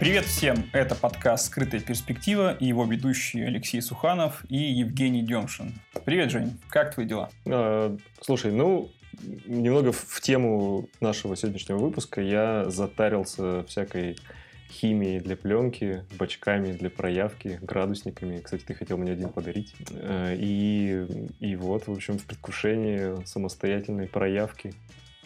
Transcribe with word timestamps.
Привет 0.00 0.24
всем! 0.24 0.64
Это 0.72 0.94
подкаст 0.94 1.48
«Скрытая 1.48 1.82
перспектива» 1.82 2.54
и 2.54 2.64
его 2.64 2.86
ведущие 2.86 3.46
Алексей 3.46 3.82
Суханов 3.82 4.46
и 4.48 4.56
Евгений 4.56 5.20
Демшин. 5.20 5.74
Привет, 6.06 6.30
Жень! 6.30 6.58
Как 6.70 6.94
твои 6.94 7.04
дела? 7.04 7.28
А, 7.44 7.94
слушай, 8.22 8.50
ну, 8.50 8.90
немного 9.44 9.92
в 9.92 10.20
тему 10.22 10.88
нашего 11.02 11.36
сегодняшнего 11.36 11.76
выпуска 11.76 12.22
я 12.22 12.70
затарился 12.70 13.62
всякой 13.64 14.16
химией 14.70 15.20
для 15.20 15.36
пленки, 15.36 16.02
бачками 16.18 16.72
для 16.72 16.88
проявки, 16.88 17.58
градусниками. 17.60 18.38
Кстати, 18.38 18.62
ты 18.62 18.72
хотел 18.72 18.96
мне 18.96 19.12
один 19.12 19.28
подарить. 19.28 19.74
Э, 19.90 20.34
и, 20.34 21.28
и 21.40 21.56
вот, 21.56 21.88
в 21.88 21.92
общем, 21.92 22.16
в 22.16 22.24
предвкушении 22.24 23.22
самостоятельной 23.26 24.06
проявки. 24.06 24.72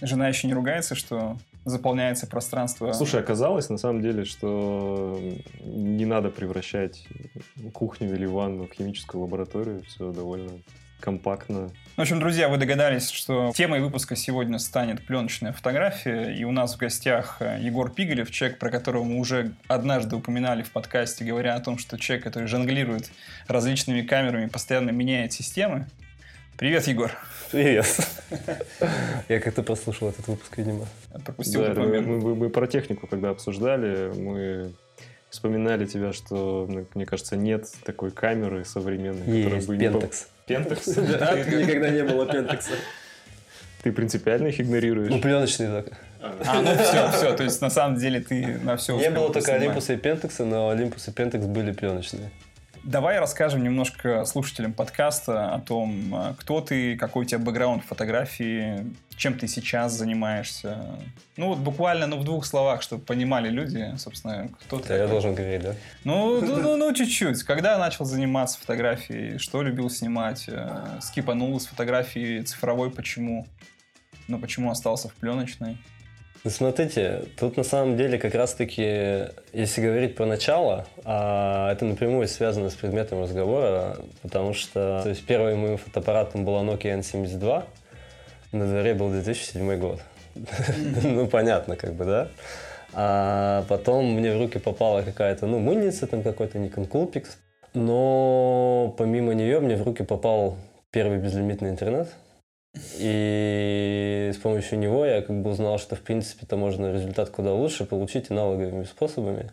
Жена 0.01 0.27
еще 0.27 0.49
не 0.49 0.55
ругается, 0.55 0.97
что 0.97 1.39
заполняется 1.65 2.27
пространство. 2.27 2.93
Слушай, 2.93 3.21
оказалось 3.21 3.69
на 3.69 3.79
самом 3.79 4.03
деле, 4.03 4.25
что 4.25 5.21
не 5.61 6.05
надо 6.05 6.31
превращать 6.31 7.07
кухню 7.73 8.15
или 8.15 8.27
ванну 8.27 8.67
в 8.67 8.73
химическую 8.73 9.23
лабораторию. 9.23 9.83
Все 9.85 10.13
довольно 10.13 10.53
компактно. 11.01 11.71
В 11.97 12.01
общем, 12.01 12.19
друзья, 12.19 12.49
вы 12.49 12.57
догадались, 12.57 13.11
что 13.11 13.53
темой 13.55 13.81
выпуска 13.81 14.17
сегодня 14.17 14.59
станет 14.59 15.05
пленочная 15.05 15.53
фотография. 15.53 16.35
И 16.35 16.45
у 16.45 16.51
нас 16.51 16.75
в 16.75 16.79
гостях 16.79 17.37
э, 17.41 17.59
Егор 17.61 17.91
Пигалев, 17.91 18.31
человек, 18.31 18.59
про 18.59 18.71
которого 18.71 19.05
мы 19.05 19.19
уже 19.19 19.53
однажды 19.69 20.17
упоминали 20.17 20.63
в 20.63 20.71
подкасте, 20.71 21.25
говоря 21.25 21.57
о 21.57 21.61
том, 21.61 21.77
что 21.77 21.99
человек, 21.99 22.25
который 22.25 22.49
жонглирует 22.49 23.11
различными 23.49 24.01
камерами, 24.01 24.47
постоянно 24.47 24.91
меняет 24.91 25.35
системы. 25.35 25.87
Привет, 26.57 26.87
Егор. 26.87 27.11
Привет. 27.51 27.87
Я 29.29 29.41
как-то 29.41 29.63
послушал 29.63 30.11
этот 30.11 30.27
выпуск, 30.29 30.57
видимо. 30.57 30.87
Пропустил 31.25 31.63
Да, 31.63 31.75
мы, 31.75 31.87
момент. 31.87 32.07
мы- 32.07 32.19
мы- 32.21 32.35
мы 32.35 32.51
про 32.51 32.67
технику, 32.67 33.07
когда 33.07 33.31
обсуждали, 33.31 34.13
мы 34.17 34.73
вспоминали 35.31 35.85
тебя, 35.87 36.13
что, 36.13 36.67
ну, 36.69 36.87
мне 36.95 37.07
кажется, 37.07 37.37
нет 37.37 37.67
такой 37.85 38.11
камеры 38.13 38.65
современной, 38.65 39.21
которая 39.27 39.55
Есть 39.57 39.69
бы 39.69 39.77
не 39.77 39.87
по- 39.91 39.99
Пентекс. 40.01 40.29
Пентекс? 40.47 40.87
Да, 41.19 41.35
никогда 41.39 41.89
не 41.91 42.05
было 42.05 42.27
Пентекса. 42.33 42.73
Ты 43.83 43.93
принципиально 43.93 44.47
их 44.49 44.61
игнорируешь? 44.61 45.11
Ну, 45.11 45.21
пленочный 45.21 45.67
только. 45.67 45.97
А, 46.23 46.63
ну 46.63 46.75
все, 46.83 47.11
все. 47.13 47.37
То 47.37 47.43
есть, 47.45 47.61
на 47.61 47.69
самом 47.69 47.99
деле, 47.99 48.21
ты 48.21 48.59
на 48.63 48.77
все 48.77 48.97
Не 48.99 49.11
было 49.11 49.31
только 49.33 49.55
Олимпуса 49.55 49.93
и 49.93 49.97
Пентекса, 49.97 50.45
но 50.47 50.71
Олимпус 50.71 51.07
и 51.09 51.11
Пентекс 51.13 51.45
были 51.45 51.73
пленочные. 51.73 52.31
Давай 52.85 53.19
расскажем 53.19 53.63
немножко 53.63 54.27
слушателям 54.27 54.75
подкаста 54.75 55.55
о 55.55 55.59
том, 55.59 56.15
э, 56.15 56.35
кто 56.39 56.61
ты, 56.61 56.99
какой 56.99 57.25
у 57.25 57.27
тебя 57.27 57.39
бэкграунд 57.39 57.83
в 57.83 57.87
фотографии, 57.87 58.85
чем 59.17 59.39
ты 59.39 59.49
сейчас 59.49 59.95
занимаешься. 59.95 60.99
Ну, 61.39 61.49
вот 61.49 61.61
буквально, 61.61 62.07
ну, 62.07 62.19
в 62.19 62.25
двух 62.25 62.45
словах, 62.45 62.83
чтобы 62.83 63.03
понимали 63.03 63.49
люди, 63.49 63.95
собственно, 63.97 64.51
кто 64.61 64.81
ты. 64.81 64.93
Я 64.93 65.09
должен 65.09 65.35
говорить, 65.35 65.63
да? 65.63 65.75
Ну, 66.05 66.43
ну, 66.43 66.57
ну, 66.59 66.77
ну, 66.77 66.93
чуть-чуть. 66.93 67.43
Когда 67.45 67.79
начал 67.79 68.05
заниматься 68.05 68.59
фотографией, 68.59 69.39
что 69.39 69.63
любил 69.63 69.89
снимать, 69.89 70.45
э, 70.49 70.99
скипанул 71.01 71.59
с 71.59 71.65
фотографии 71.65 72.43
цифровой, 72.43 72.91
почему? 72.91 73.47
Ну, 74.29 74.39
почему 74.39 74.71
остался 74.71 75.09
в 75.09 75.15
пленочной? 75.15 75.79
Ну, 76.45 76.51
смотрите, 76.51 77.23
тут 77.39 77.57
на 77.57 77.65
самом 77.65 77.97
деле 77.97 78.19
как 78.19 78.35
раз-таки, 78.35 79.29
если 79.55 79.81
говорить 79.81 80.15
про 80.15 80.27
начало, 80.27 80.87
а, 81.03 81.73
это 81.73 81.87
напрямую 81.87 82.29
связано 82.29 82.69
с 82.69 82.75
предметом 82.75 83.23
разговора, 83.23 83.97
потому 84.21 84.53
что 84.53 85.01
то 85.03 85.09
есть 85.09 85.25
первым 85.25 85.61
моим 85.61 85.79
фотоаппаратом 85.79 86.45
была 86.45 86.63
Nokia 86.63 86.99
N72, 86.99 87.65
на 88.53 88.67
дворе 88.67 88.93
был 88.93 89.09
2007 89.09 89.79
год. 89.79 90.03
Ну, 91.03 91.27
понятно, 91.29 91.77
как 91.77 91.95
бы, 91.95 92.05
да? 92.05 92.29
А 92.93 93.65
потом 93.69 94.13
мне 94.13 94.35
в 94.35 94.39
руки 94.39 94.59
попала 94.59 95.01
какая-то, 95.01 95.47
ну, 95.47 95.61
мыльница, 95.61 96.07
там 96.07 96.23
какой-то 96.23 96.59
Nikon 96.59 96.87
Coolpix. 96.87 97.29
Но 97.73 98.95
помимо 98.99 99.33
нее 99.33 99.61
мне 99.61 99.77
в 99.77 99.83
руки 99.83 100.05
попал 100.05 100.59
первый 100.91 101.17
безлимитный 101.17 101.71
интернет. 101.71 102.09
И 102.99 104.33
с 104.35 104.37
помощью 104.39 104.79
него 104.79 105.07
я 105.07 105.23
как 105.23 105.41
бы 105.41 105.51
узнал, 105.51 105.79
что 105.79 105.97
в 105.97 106.01
принципе-то 106.01 106.57
можно 106.57 106.93
результат 106.93 107.31
куда 107.31 107.53
лучше 107.53 107.85
получить 107.85 108.31
аналоговыми 108.31 108.85
способами. 108.85 109.51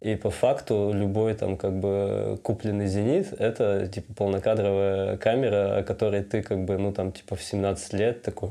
И 0.00 0.16
по 0.16 0.30
факту 0.30 0.90
любой 0.92 1.34
там 1.34 1.56
как 1.56 1.72
бы 1.78 2.38
купленный 2.42 2.86
зенит 2.88 3.32
это 3.38 3.86
типа 3.86 4.12
полнокадровая 4.14 5.16
камера, 5.16 5.78
о 5.78 5.82
которой 5.82 6.22
ты 6.22 6.42
как 6.42 6.64
бы 6.64 6.76
ну 6.76 6.92
там 6.92 7.10
типа 7.12 7.36
в 7.36 7.42
17 7.42 7.92
лет 7.94 8.22
такой 8.22 8.50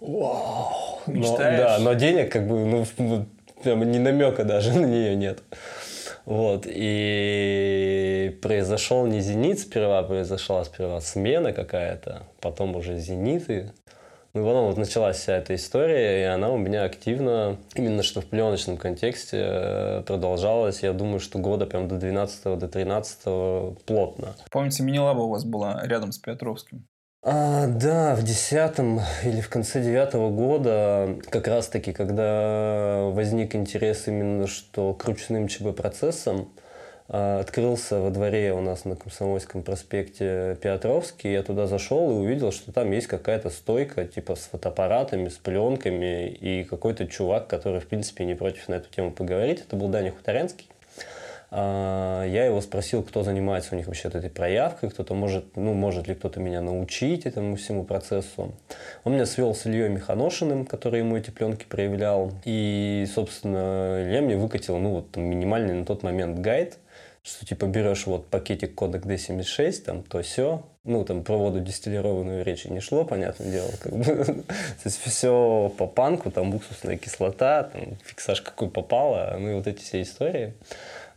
Вау! 0.00 1.00
Но- 1.06 1.12
Мечтаешь? 1.14 1.58
да, 1.58 1.78
но 1.78 1.92
денег 1.94 2.32
как 2.32 2.46
бы 2.46 2.64
ну, 2.64 2.84
ну, 2.98 3.26
прям 3.62 3.90
ни 3.90 3.98
намека 3.98 4.44
даже 4.44 4.72
на 4.78 4.86
нее 4.86 5.14
нет. 5.14 5.38
Вот, 6.28 6.66
и 6.66 8.38
произошел 8.42 9.06
не 9.06 9.22
«Зенит» 9.22 9.60
сперва, 9.60 10.02
произошла 10.02 10.62
сперва 10.62 11.00
смена 11.00 11.54
какая-то, 11.54 12.24
потом 12.42 12.76
уже 12.76 12.98
«Зениты». 12.98 13.72
Ну, 14.34 14.44
потом 14.44 14.66
вот 14.66 14.76
началась 14.76 15.16
вся 15.16 15.38
эта 15.38 15.54
история, 15.54 16.20
и 16.20 16.24
она 16.24 16.50
у 16.50 16.58
меня 16.58 16.84
активно, 16.84 17.56
именно 17.74 18.02
что 18.02 18.20
в 18.20 18.26
пленочном 18.26 18.76
контексте, 18.76 19.38
э, 19.40 20.02
продолжалась, 20.02 20.82
я 20.82 20.92
думаю, 20.92 21.18
что 21.18 21.38
года 21.38 21.64
прям 21.64 21.88
до 21.88 21.96
12 21.96 22.58
до 22.58 22.68
13 22.68 23.78
плотно. 23.86 24.34
Помните, 24.50 24.82
мини-лаба 24.82 25.20
у 25.20 25.30
вас 25.30 25.46
была 25.46 25.80
рядом 25.86 26.12
с 26.12 26.18
Петровским? 26.18 26.86
А, 27.22 27.66
да, 27.66 28.14
в 28.14 28.22
десятом 28.22 29.00
или 29.24 29.40
в 29.40 29.48
конце 29.48 29.82
девятого 29.82 30.30
года, 30.30 31.18
как 31.30 31.48
раз-таки, 31.48 31.92
когда 31.92 33.08
возник 33.10 33.56
интерес 33.56 34.06
именно 34.06 34.46
что 34.46 34.94
к 34.94 35.04
ручным 35.04 35.48
ЧБ-процессам, 35.48 36.48
а, 37.08 37.40
открылся 37.40 37.98
во 37.98 38.10
дворе 38.10 38.52
у 38.52 38.60
нас 38.60 38.84
на 38.84 38.94
Комсомольском 38.94 39.64
проспекте 39.64 40.56
Петровский, 40.62 41.32
я 41.32 41.42
туда 41.42 41.66
зашел 41.66 42.08
и 42.08 42.14
увидел, 42.14 42.52
что 42.52 42.70
там 42.70 42.92
есть 42.92 43.08
какая-то 43.08 43.50
стойка, 43.50 44.04
типа 44.06 44.36
с 44.36 44.46
фотоаппаратами, 44.46 45.28
с 45.28 45.38
пленками, 45.38 46.28
и 46.28 46.62
какой-то 46.62 47.08
чувак, 47.08 47.48
который, 47.48 47.80
в 47.80 47.88
принципе, 47.88 48.26
не 48.26 48.36
против 48.36 48.68
на 48.68 48.74
эту 48.74 48.90
тему 48.90 49.10
поговорить, 49.10 49.64
это 49.66 49.74
был 49.74 49.88
Даня 49.88 50.12
Хуторянский. 50.12 50.68
А, 51.50 52.24
Я 52.24 52.44
его 52.44 52.60
спросил, 52.60 53.02
кто 53.02 53.22
занимается 53.22 53.74
у 53.74 53.78
них 53.78 53.86
вообще 53.86 54.08
этой 54.08 54.30
проявкой, 54.30 54.90
кто-то 54.90 55.14
может, 55.14 55.56
ну, 55.56 55.72
может 55.72 56.06
ли 56.06 56.14
кто-то 56.14 56.40
меня 56.40 56.60
научить 56.60 57.26
этому 57.26 57.56
всему 57.56 57.84
процессу. 57.84 58.54
Он 59.04 59.12
меня 59.14 59.26
свел 59.26 59.54
с 59.54 59.66
Ильей 59.66 59.88
Механошиным, 59.88 60.66
который 60.66 61.00
ему 61.00 61.16
эти 61.16 61.30
пленки 61.30 61.64
проявлял. 61.64 62.32
И, 62.44 63.06
собственно, 63.14 64.02
Илья 64.04 64.20
мне 64.20 64.36
выкатил, 64.36 64.78
ну, 64.78 64.90
вот 64.90 65.12
там, 65.12 65.24
минимальный 65.24 65.74
на 65.74 65.84
тот 65.86 66.02
момент 66.02 66.38
гайд, 66.38 66.78
что 67.22 67.44
типа 67.44 67.66
берешь 67.66 68.06
вот 68.06 68.28
пакетик 68.28 68.74
кодек 68.74 69.04
D76, 69.04 69.82
там 69.82 70.02
то 70.02 70.22
все, 70.22 70.64
ну 70.84 71.04
там 71.04 71.22
про 71.22 71.36
воду 71.36 71.60
дистиллированную 71.60 72.44
речи 72.44 72.68
не 72.68 72.80
шло, 72.80 73.04
понятное 73.04 73.50
дело, 73.50 73.70
как 73.80 73.92
бы. 73.92 74.04
то 74.24 74.44
есть 74.84 75.00
все 75.02 75.72
по 75.76 75.86
панку, 75.86 76.30
там 76.30 76.54
уксусная 76.54 76.96
кислота, 76.96 77.64
там 77.64 77.98
фиксаж 78.04 78.40
какой 78.40 78.70
попало, 78.70 79.36
ну 79.38 79.50
и 79.50 79.54
вот 79.54 79.66
эти 79.66 79.82
все 79.82 80.00
истории. 80.02 80.54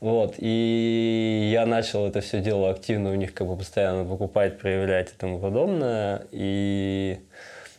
Вот, 0.01 0.33
и 0.39 1.49
я 1.53 1.67
начал 1.67 2.07
это 2.07 2.21
все 2.21 2.41
дело 2.41 2.71
активно 2.71 3.11
у 3.11 3.15
них 3.15 3.35
как 3.35 3.45
бы 3.45 3.55
постоянно 3.55 4.03
покупать, 4.03 4.57
проявлять 4.57 5.09
и 5.09 5.13
тому 5.15 5.39
подобное, 5.39 6.23
и 6.31 7.19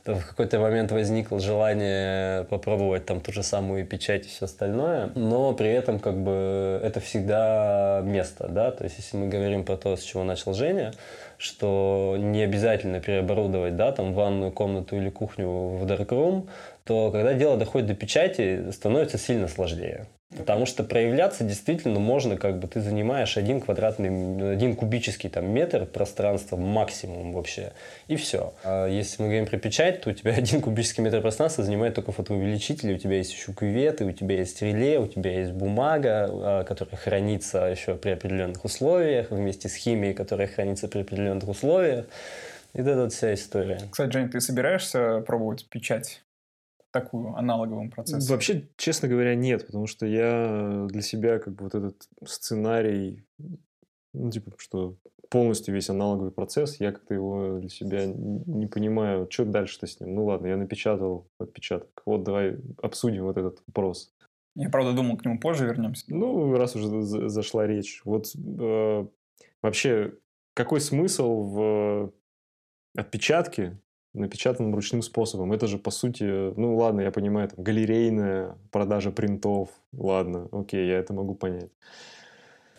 в 0.04 0.24
какой-то 0.28 0.60
момент 0.60 0.92
возникло 0.92 1.40
желание 1.40 2.44
попробовать 2.44 3.06
там 3.06 3.20
ту 3.20 3.32
же 3.32 3.42
самую 3.42 3.84
печать 3.84 4.26
и 4.26 4.28
все 4.28 4.44
остальное, 4.44 5.10
но 5.16 5.52
при 5.52 5.70
этом 5.70 5.98
как 5.98 6.16
бы 6.16 6.80
это 6.80 7.00
всегда 7.00 8.02
место, 8.04 8.46
да, 8.48 8.70
то 8.70 8.84
есть 8.84 8.98
если 8.98 9.16
мы 9.16 9.26
говорим 9.26 9.64
про 9.64 9.76
то, 9.76 9.96
с 9.96 10.02
чего 10.02 10.22
начал 10.22 10.54
Женя, 10.54 10.92
что 11.38 12.14
не 12.20 12.44
обязательно 12.44 13.00
переоборудовать, 13.00 13.74
да, 13.74 13.90
там 13.90 14.14
ванную 14.14 14.52
комнату 14.52 14.96
или 14.96 15.10
кухню 15.10 15.48
в 15.48 15.84
darkroom, 15.86 16.48
то 16.84 17.10
когда 17.10 17.34
дело 17.34 17.56
доходит 17.56 17.88
до 17.88 17.94
печати, 17.94 18.70
становится 18.70 19.18
сильно 19.18 19.48
сложнее. 19.48 20.06
Потому 20.36 20.66
что 20.66 20.82
проявляться 20.82 21.44
действительно 21.44 22.00
можно, 22.00 22.36
как 22.36 22.58
бы 22.58 22.66
ты 22.66 22.80
занимаешь 22.80 23.36
один 23.36 23.60
квадратный, 23.60 24.52
один 24.52 24.76
кубический 24.76 25.28
там 25.28 25.50
метр 25.50 25.84
пространства 25.84 26.56
максимум 26.56 27.32
вообще, 27.32 27.72
и 28.08 28.16
все. 28.16 28.54
А 28.64 28.86
если 28.86 29.22
мы 29.22 29.28
говорим 29.28 29.46
про 29.46 29.58
печать, 29.58 30.00
то 30.00 30.10
у 30.10 30.12
тебя 30.12 30.32
один 30.36 30.62
кубический 30.62 31.02
метр 31.02 31.20
пространства 31.20 31.64
занимает 31.64 31.94
только 31.94 32.12
фотоувеличитель, 32.12 32.94
у 32.94 32.98
тебя 32.98 33.16
есть 33.16 33.32
еще 33.32 33.52
кюветы, 33.52 34.04
у 34.04 34.12
тебя 34.12 34.36
есть 34.36 34.62
реле, 34.62 34.98
у 34.98 35.06
тебя 35.06 35.40
есть 35.40 35.52
бумага, 35.52 36.28
а, 36.30 36.64
которая 36.64 36.96
хранится 36.96 37.66
еще 37.66 37.94
при 37.94 38.10
определенных 38.10 38.64
условиях, 38.64 39.30
вместе 39.30 39.68
с 39.68 39.74
химией, 39.74 40.14
которая 40.14 40.46
хранится 40.46 40.88
при 40.88 41.00
определенных 41.00 41.48
условиях. 41.48 42.06
И 42.72 42.80
эта 42.80 42.96
вот 42.96 43.12
вся 43.12 43.34
история. 43.34 43.80
Кстати, 43.90 44.12
Жень, 44.12 44.30
ты 44.30 44.40
собираешься 44.40 45.22
пробовать 45.26 45.66
печать? 45.68 46.22
Такую 46.92 47.34
аналоговым 47.34 47.90
процессом? 47.90 48.34
Вообще, 48.34 48.68
честно 48.76 49.08
говоря, 49.08 49.34
нет, 49.34 49.66
потому 49.66 49.86
что 49.86 50.06
я 50.06 50.86
для 50.88 51.02
себя 51.02 51.38
как 51.38 51.54
бы 51.54 51.64
вот 51.64 51.74
этот 51.74 52.08
сценарий, 52.24 53.24
ну, 54.14 54.30
типа, 54.30 54.52
что 54.58 54.96
полностью 55.32 55.74
весь 55.74 55.88
аналоговый 55.88 56.30
процесс, 56.30 56.78
я 56.78 56.92
как-то 56.92 57.14
его 57.14 57.58
для 57.58 57.70
себя 57.70 58.04
не 58.06 58.66
понимаю, 58.66 59.26
что 59.30 59.46
дальше-то 59.46 59.86
с 59.86 59.98
ним. 59.98 60.14
Ну 60.14 60.26
ладно, 60.26 60.48
я 60.48 60.58
напечатал 60.58 61.26
отпечаток. 61.40 62.02
Вот 62.04 62.22
давай 62.22 62.58
обсудим 62.82 63.24
вот 63.24 63.38
этот 63.38 63.62
вопрос. 63.66 64.12
Я, 64.54 64.68
правда, 64.68 64.92
думал, 64.92 65.16
к 65.16 65.24
нему 65.24 65.40
позже 65.40 65.64
вернемся. 65.64 66.04
Ну, 66.08 66.54
раз 66.54 66.76
уже 66.76 67.00
зашла 67.02 67.66
речь. 67.66 68.02
Вот 68.04 68.26
э, 68.36 69.06
вообще, 69.62 70.12
какой 70.52 70.82
смысл 70.82 71.42
в 71.44 72.12
отпечатке, 72.94 73.80
напечатанном 74.14 74.74
ручным 74.74 75.02
способом? 75.02 75.52
Это 75.52 75.66
же, 75.66 75.78
по 75.78 75.90
сути, 75.90 76.24
ну, 76.24 76.76
ладно, 76.76 77.00
я 77.00 77.10
понимаю, 77.10 77.48
там, 77.48 77.64
галерейная 77.64 78.56
продажа 78.70 79.10
принтов. 79.10 79.68
Ладно, 79.92 80.48
окей, 80.52 80.86
я 80.88 80.98
это 80.98 81.12
могу 81.12 81.34
понять. 81.34 81.70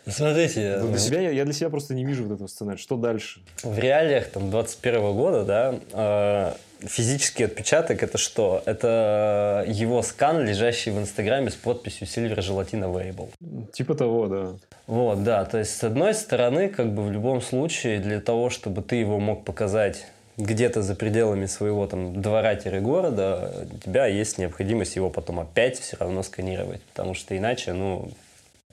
Смотрите. 0.05 0.79
для 0.79 0.97
себя, 0.97 1.21
я, 1.21 1.29
я 1.29 1.45
для 1.45 1.53
себя 1.53 1.69
просто 1.69 1.93
не 1.93 2.03
вижу 2.03 2.23
вот 2.23 2.35
этого 2.35 2.47
сценария. 2.47 2.77
Что 2.77 2.97
дальше? 2.97 3.39
В 3.63 3.79
реалиях 3.79 4.27
там 4.27 4.51
21 4.51 5.13
года, 5.13 5.45
да, 5.45 5.75
э, 5.93 6.87
физический 6.87 7.45
отпечаток 7.45 8.03
это 8.03 8.17
что? 8.17 8.61
Это 8.65 9.63
его 9.67 10.01
скан, 10.01 10.45
лежащий 10.45 10.91
в 10.91 10.99
Инстаграме 10.99 11.49
с 11.49 11.55
подписью 11.55 12.07
Silver 12.07 12.39
Gelatina 12.39 12.93
Variable. 12.93 13.29
Типа 13.71 13.95
того, 13.95 14.27
да. 14.27 14.47
Вот, 14.87 15.23
да. 15.23 15.45
То 15.45 15.59
есть, 15.59 15.77
с 15.77 15.83
одной 15.83 16.13
стороны, 16.13 16.67
как 16.67 16.93
бы 16.93 17.03
в 17.03 17.11
любом 17.11 17.41
случае, 17.41 17.99
для 17.99 18.19
того, 18.19 18.49
чтобы 18.49 18.81
ты 18.81 18.97
его 18.97 19.19
мог 19.19 19.45
показать 19.45 20.07
где-то 20.37 20.81
за 20.81 20.95
пределами 20.95 21.45
своего 21.45 21.85
там 21.87 22.21
двора-города, 22.21 23.67
у 23.71 23.77
тебя 23.77 24.07
есть 24.07 24.37
необходимость 24.37 24.95
его 24.95 25.09
потом 25.09 25.39
опять 25.39 25.79
все 25.79 25.97
равно 25.97 26.23
сканировать, 26.23 26.81
потому 26.81 27.13
что 27.13 27.37
иначе, 27.37 27.73
ну, 27.73 28.09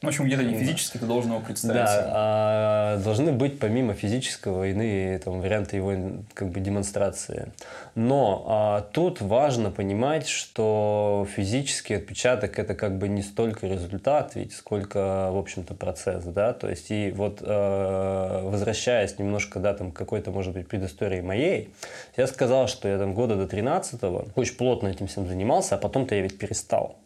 в 0.02 0.06
общем, 0.06 0.24
где-то 0.24 0.42
не 0.42 0.54
физически 0.54 0.96
ты 0.96 1.04
должен 1.04 1.32
его 1.32 1.42
представить. 1.42 1.74
Да, 1.74 2.06
а 2.08 2.96
должны 3.04 3.32
быть 3.32 3.58
помимо 3.58 3.92
физического 3.92 4.68
иные 4.68 5.18
там, 5.18 5.42
варианты 5.42 5.76
его 5.76 5.92
как 6.32 6.48
бы, 6.48 6.60
демонстрации. 6.60 7.52
Но 7.94 8.44
а, 8.48 8.80
тут 8.92 9.20
важно 9.20 9.70
понимать, 9.70 10.26
что 10.26 11.26
физический 11.36 11.94
отпечаток 11.94 12.58
это 12.58 12.74
как 12.74 12.96
бы 12.96 13.08
не 13.08 13.20
столько 13.20 13.66
результат, 13.66 14.36
ведь 14.36 14.54
сколько, 14.54 15.30
в 15.32 15.36
общем-то, 15.36 15.74
процесс, 15.74 16.24
да, 16.24 16.54
то 16.54 16.70
есть 16.70 16.90
и 16.90 17.12
вот 17.14 17.40
а, 17.42 18.48
возвращаясь 18.48 19.18
немножко, 19.18 19.60
да, 19.60 19.74
там 19.74 19.92
какой-то, 19.92 20.30
может 20.30 20.54
быть, 20.54 20.66
предыстории 20.66 21.20
моей, 21.20 21.74
я 22.16 22.26
сказал, 22.26 22.68
что 22.68 22.88
я 22.88 22.96
там 22.96 23.12
года 23.12 23.36
до 23.36 23.46
13 23.46 24.00
очень 24.34 24.56
плотно 24.56 24.88
этим 24.88 25.08
всем 25.08 25.28
занимался, 25.28 25.74
а 25.74 25.78
потом-то 25.78 26.14
я 26.14 26.22
ведь 26.22 26.38
перестал. 26.38 26.96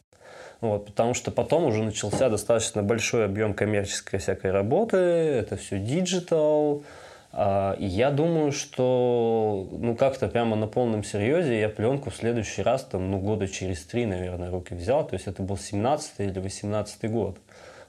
Вот, 0.65 0.87
потому 0.87 1.13
что 1.13 1.31
потом 1.31 1.67
уже 1.67 1.83
начался 1.83 2.31
достаточно 2.31 2.83
большой 2.83 3.27
объем 3.27 3.53
коммерческой 3.53 4.19
всякой 4.19 4.51
работы, 4.51 4.97
это 4.97 5.59
все 5.59 5.79
digital, 5.79 6.85
а, 7.33 7.77
и 7.79 7.85
я 7.85 8.11
думаю, 8.11 8.51
что 8.51 9.69
ну 9.73 9.95
как-то 9.95 10.27
прямо 10.27 10.57
на 10.57 10.67
полном 10.67 11.05
серьезе 11.05 11.61
я 11.61 11.69
пленку 11.69 12.09
в 12.09 12.17
следующий 12.17 12.63
раз, 12.63 12.83
там, 12.85 13.11
ну 13.11 13.19
года 13.19 13.47
через 13.47 13.85
три, 13.85 14.07
наверное, 14.07 14.51
руки 14.51 14.73
взял. 14.75 15.07
То 15.07 15.17
есть 15.17 15.27
это 15.27 15.43
был 15.43 15.59
17 15.59 16.13
или 16.21 16.39
18 16.39 17.11
год. 17.11 17.37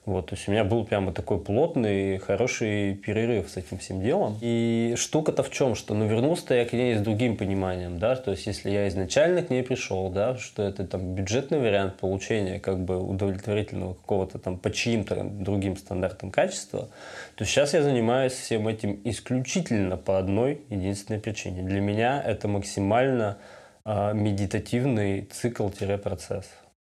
Вот, 0.06 0.28
то 0.28 0.36
есть 0.36 0.48
у 0.48 0.52
меня 0.52 0.64
был 0.64 0.86
прямо 0.86 1.12
такой 1.12 1.40
плотный, 1.40 2.20
хороший 2.20 2.94
перерыв 2.94 3.50
с 3.50 3.58
этим 3.58 3.80
всем 3.80 4.02
делом. 4.02 4.38
И 4.40 4.94
штука-то 4.98 5.42
в 5.42 5.50
чем, 5.50 5.74
что 5.74 5.96
ну, 5.96 6.06
вернулся 6.08 6.54
я 6.54 6.66
к 6.66 6.74
ней 6.74 6.96
с 6.96 7.02
другим 7.02 7.38
пониманием, 7.38 7.98
да, 7.98 8.16
то 8.16 8.32
есть 8.32 8.46
если 8.46 8.70
я 8.70 8.88
изначально 8.88 9.42
к 9.42 9.50
ней 9.50 9.64
пришел, 9.64 10.10
да, 10.10 10.38
что 10.38 10.62
это 10.62 10.86
там 10.86 11.16
бюджетный 11.16 11.60
вариант 11.60 11.96
получения 11.96 12.60
как 12.60 12.80
бы 12.80 13.02
удовлетворительного 13.02 13.96
какого-то 13.96 14.38
там 14.38 14.60
по 14.60 14.70
чьим-то 14.70 15.24
другим 15.24 15.76
стандартам 15.76 16.30
качества, 16.30 16.90
то 17.36 17.44
сейчас 17.44 17.74
я 17.74 17.82
занимаюсь 17.82 18.34
всем 18.34 18.68
этим 18.68 19.02
исключительно 19.06 19.98
по 19.98 20.20
одной 20.20 20.62
единственной 20.70 21.20
причине. 21.20 21.64
Для 21.64 21.82
меня 21.82 22.22
это 22.22 22.48
максимально 22.48 23.38
э, 23.86 24.14
медитативный 24.14 25.22
цикл-процесс. 25.32 26.46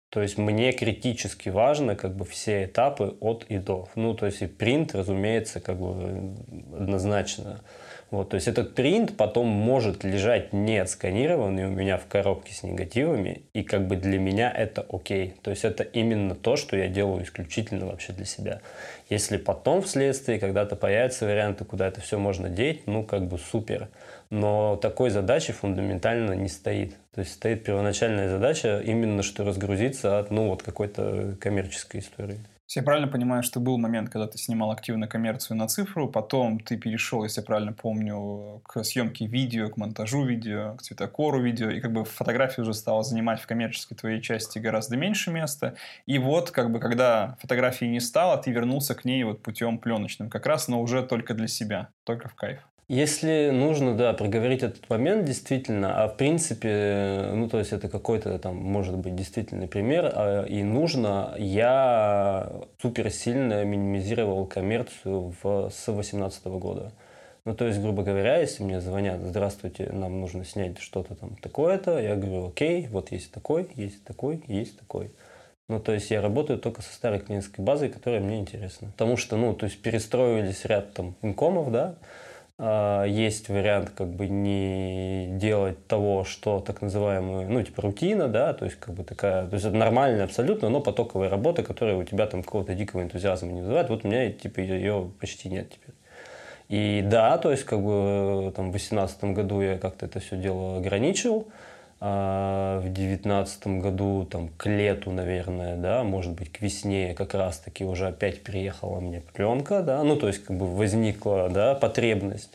То 0.09 0.21
есть 0.21 0.37
мне 0.37 0.71
критически 0.71 1.49
важно 1.49 1.95
как 1.95 2.15
бы 2.15 2.23
все 2.23 2.63
этапы 2.63 3.17
от 3.19 3.45
и 3.49 3.57
до. 3.57 3.89
Ну, 3.95 4.13
то 4.13 4.25
есть 4.25 4.41
и 4.41 4.47
принт, 4.47 4.95
разумеется, 4.95 5.59
как 5.59 5.77
бы 5.77 6.33
однозначно. 6.73 7.61
Вот, 8.09 8.29
то 8.29 8.35
есть 8.35 8.47
этот 8.47 8.73
принт 8.73 9.17
потом 9.17 9.47
может 9.47 10.05
лежать 10.05 10.53
не 10.53 10.77
отсканированный 10.77 11.65
у 11.65 11.71
меня 11.71 11.97
в 11.97 12.05
коробке 12.05 12.53
с 12.53 12.63
негативами, 12.63 13.41
и 13.53 13.63
как 13.63 13.85
бы 13.85 13.97
для 13.97 14.17
меня 14.17 14.49
это 14.49 14.85
окей. 14.89 15.33
То 15.41 15.51
есть 15.51 15.65
это 15.65 15.83
именно 15.83 16.33
то, 16.33 16.55
что 16.55 16.77
я 16.77 16.87
делаю 16.87 17.23
исключительно 17.23 17.87
вообще 17.87 18.13
для 18.13 18.23
себя. 18.23 18.61
Если 19.09 19.35
потом 19.35 19.81
вследствие 19.81 20.39
когда-то 20.39 20.77
появятся 20.77 21.25
варианты, 21.25 21.65
куда 21.65 21.87
это 21.87 21.99
все 21.99 22.17
можно 22.17 22.47
деть, 22.47 22.87
ну 22.87 23.03
как 23.03 23.27
бы 23.27 23.37
супер 23.37 23.89
но 24.29 24.75
такой 24.75 25.09
задачи 25.09 25.53
фундаментально 25.53 26.33
не 26.33 26.49
стоит. 26.49 26.95
То 27.13 27.21
есть 27.21 27.33
стоит 27.33 27.63
первоначальная 27.63 28.29
задача 28.29 28.79
именно 28.79 29.23
что 29.23 29.43
разгрузиться 29.43 30.19
от 30.19 30.31
ну, 30.31 30.49
вот 30.49 30.63
какой-то 30.63 31.35
коммерческой 31.39 32.01
истории. 32.01 32.39
Я 32.75 32.83
правильно 32.83 33.07
понимаю, 33.07 33.43
что 33.43 33.61
был 33.61 33.77
момент, 33.77 34.09
когда 34.09 34.27
ты 34.27 34.37
снимал 34.37 34.71
активно 34.71 35.07
коммерцию 35.07 35.55
на 35.55 35.69
цифру, 35.69 36.09
потом 36.09 36.59
ты 36.59 36.75
перешел, 36.75 37.23
если 37.23 37.39
я 37.39 37.45
правильно 37.45 37.71
помню, 37.71 38.61
к 38.65 38.83
съемке 38.83 39.25
видео, 39.25 39.69
к 39.69 39.77
монтажу 39.77 40.25
видео, 40.25 40.75
к 40.75 40.81
цветокору 40.81 41.41
видео, 41.41 41.69
и 41.69 41.79
как 41.79 41.93
бы 41.93 42.03
фотография 42.03 42.63
уже 42.63 42.73
стала 42.73 43.03
занимать 43.03 43.39
в 43.39 43.47
коммерческой 43.47 43.95
твоей 43.95 44.21
части 44.21 44.59
гораздо 44.59 44.97
меньше 44.97 45.31
места. 45.31 45.75
И 46.05 46.19
вот, 46.19 46.51
как 46.51 46.69
бы, 46.69 46.81
когда 46.81 47.37
фотографии 47.39 47.85
не 47.85 48.01
стало, 48.01 48.37
ты 48.37 48.51
вернулся 48.51 48.95
к 48.95 49.05
ней 49.05 49.23
вот 49.23 49.41
путем 49.41 49.77
пленочным, 49.77 50.29
как 50.29 50.45
раз, 50.45 50.67
но 50.67 50.81
уже 50.81 51.03
только 51.03 51.33
для 51.35 51.47
себя, 51.47 51.87
только 52.03 52.27
в 52.27 52.35
кайф. 52.35 52.59
Если 52.89 53.49
нужно, 53.49 53.95
да, 53.95 54.13
проговорить 54.13 54.63
этот 54.63 54.89
момент 54.89 55.25
действительно, 55.25 56.01
а 56.01 56.07
в 56.07 56.15
принципе, 56.15 57.31
ну, 57.33 57.49
то 57.49 57.59
есть 57.59 57.73
это 57.73 57.89
какой-то 57.89 58.39
там, 58.39 58.55
может 58.55 58.97
быть, 58.97 59.13
действительный 59.13 59.67
пример, 59.67 60.09
а, 60.15 60.45
и 60.45 60.63
нужно, 60.63 61.35
я 61.37 62.49
супер 62.81 63.11
сильно 63.11 63.65
минимизировал 63.65 64.45
коммерцию 64.45 65.33
в, 65.43 65.69
с 65.69 65.83
2018 65.85 66.45
года. 66.45 66.93
Ну, 67.43 67.53
то 67.55 67.65
есть, 67.67 67.81
грубо 67.81 68.03
говоря, 68.03 68.37
если 68.37 68.63
мне 68.63 68.79
звонят, 68.79 69.19
здравствуйте, 69.21 69.89
нам 69.91 70.21
нужно 70.21 70.45
снять 70.45 70.79
что-то 70.79 71.15
там 71.15 71.35
такое-то, 71.41 71.99
я 71.99 72.15
говорю, 72.15 72.47
окей, 72.47 72.87
вот 72.87 73.11
есть 73.11 73.33
такой, 73.33 73.69
есть 73.75 74.05
такой, 74.05 74.41
есть 74.47 74.79
такой. 74.79 75.11
Ну, 75.67 75.81
то 75.81 75.91
есть 75.91 76.09
я 76.09 76.21
работаю 76.21 76.57
только 76.57 76.81
со 76.81 76.93
старой 76.93 77.19
клиентской 77.19 77.65
базой, 77.65 77.89
которая 77.89 78.21
мне 78.21 78.39
интересна. 78.39 78.91
Потому 78.91 79.17
что, 79.17 79.35
ну, 79.35 79.53
то 79.53 79.65
есть 79.65 79.81
перестроились 79.81 80.63
ряд 80.63 80.93
там 80.93 81.15
инкомов, 81.21 81.69
да, 81.69 81.95
есть 82.59 83.49
вариант 83.49 83.91
как 83.95 84.07
бы 84.07 84.27
не 84.27 85.27
делать 85.37 85.85
того, 85.85 86.23
что 86.23 86.59
так 86.59 86.81
называемую, 86.81 87.47
ну, 87.47 87.61
типа 87.61 87.83
рутина, 87.83 88.27
да, 88.27 88.53
то 88.53 88.65
есть 88.65 88.77
как 88.79 88.95
бы 88.95 89.03
такая, 89.03 89.45
то 89.45 89.53
есть 89.53 89.65
это 89.65 89.75
нормальная 89.75 90.23
абсолютно, 90.23 90.69
но 90.69 90.79
потоковая 90.81 91.29
работа, 91.29 91.61
которая 91.61 91.97
у 91.97 92.03
тебя 92.03 92.25
там 92.25 92.41
какого-то 92.41 92.73
дикого 92.73 93.03
энтузиазма 93.03 93.51
не 93.51 93.61
вызывает. 93.61 93.89
Вот 93.89 94.05
у 94.05 94.07
меня 94.07 94.31
типа 94.31 94.59
ее 94.61 95.11
почти 95.19 95.49
нет 95.49 95.69
теперь. 95.69 95.93
И 96.69 97.01
да, 97.05 97.37
то 97.37 97.51
есть 97.51 97.63
как 97.63 97.81
бы 97.81 98.51
там 98.55 98.69
в 98.69 98.71
2018 98.71 99.23
году 99.35 99.61
я 99.61 99.77
как-то 99.77 100.07
это 100.07 100.19
все 100.19 100.35
дело 100.35 100.77
ограничил, 100.77 101.47
а 101.47 101.51
в 101.99 102.83
девятнадцатом 102.85 103.79
году, 103.79 104.25
там, 104.29 104.49
к 104.57 104.67
лету, 104.67 105.11
наверное, 105.11 105.75
да, 105.77 106.03
может 106.03 106.33
быть, 106.33 106.51
к 106.51 106.61
весне 106.61 107.15
как 107.15 107.33
раз-таки 107.33 107.85
уже 107.85 108.07
опять 108.07 108.43
приехала 108.43 108.99
мне 108.99 109.21
пленка, 109.33 109.81
да, 109.81 110.03
ну, 110.03 110.15
то 110.15 110.27
есть, 110.27 110.43
как 110.43 110.57
бы 110.57 110.67
возникла, 110.67 111.49
да, 111.49 111.73
потребность. 111.73 112.51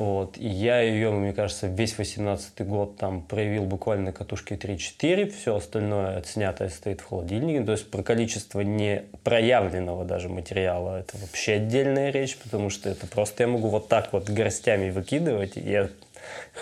Вот. 0.00 0.38
И 0.38 0.48
я 0.48 0.80
ее, 0.80 1.10
мне 1.10 1.34
кажется, 1.34 1.66
весь 1.66 1.98
18 1.98 2.66
год 2.66 2.96
там 2.96 3.20
проявил 3.20 3.64
буквально 3.64 4.06
на 4.06 4.12
катушке 4.12 4.54
3-4, 4.54 5.28
все 5.28 5.56
остальное 5.56 6.16
отснятое 6.16 6.70
стоит 6.70 7.02
в 7.02 7.08
холодильнике. 7.08 7.62
То 7.62 7.72
есть 7.72 7.90
про 7.90 8.02
количество 8.02 8.62
не 8.62 9.02
проявленного 9.24 10.06
даже 10.06 10.30
материала 10.30 11.00
это 11.00 11.18
вообще 11.18 11.54
отдельная 11.54 12.10
речь, 12.12 12.38
потому 12.38 12.70
что 12.70 12.88
это 12.88 13.06
просто 13.06 13.42
я 13.42 13.48
могу 13.48 13.68
вот 13.68 13.88
так 13.88 14.10
вот 14.14 14.30
горстями 14.30 14.88
выкидывать. 14.88 15.58
И 15.58 15.60
я 15.60 15.90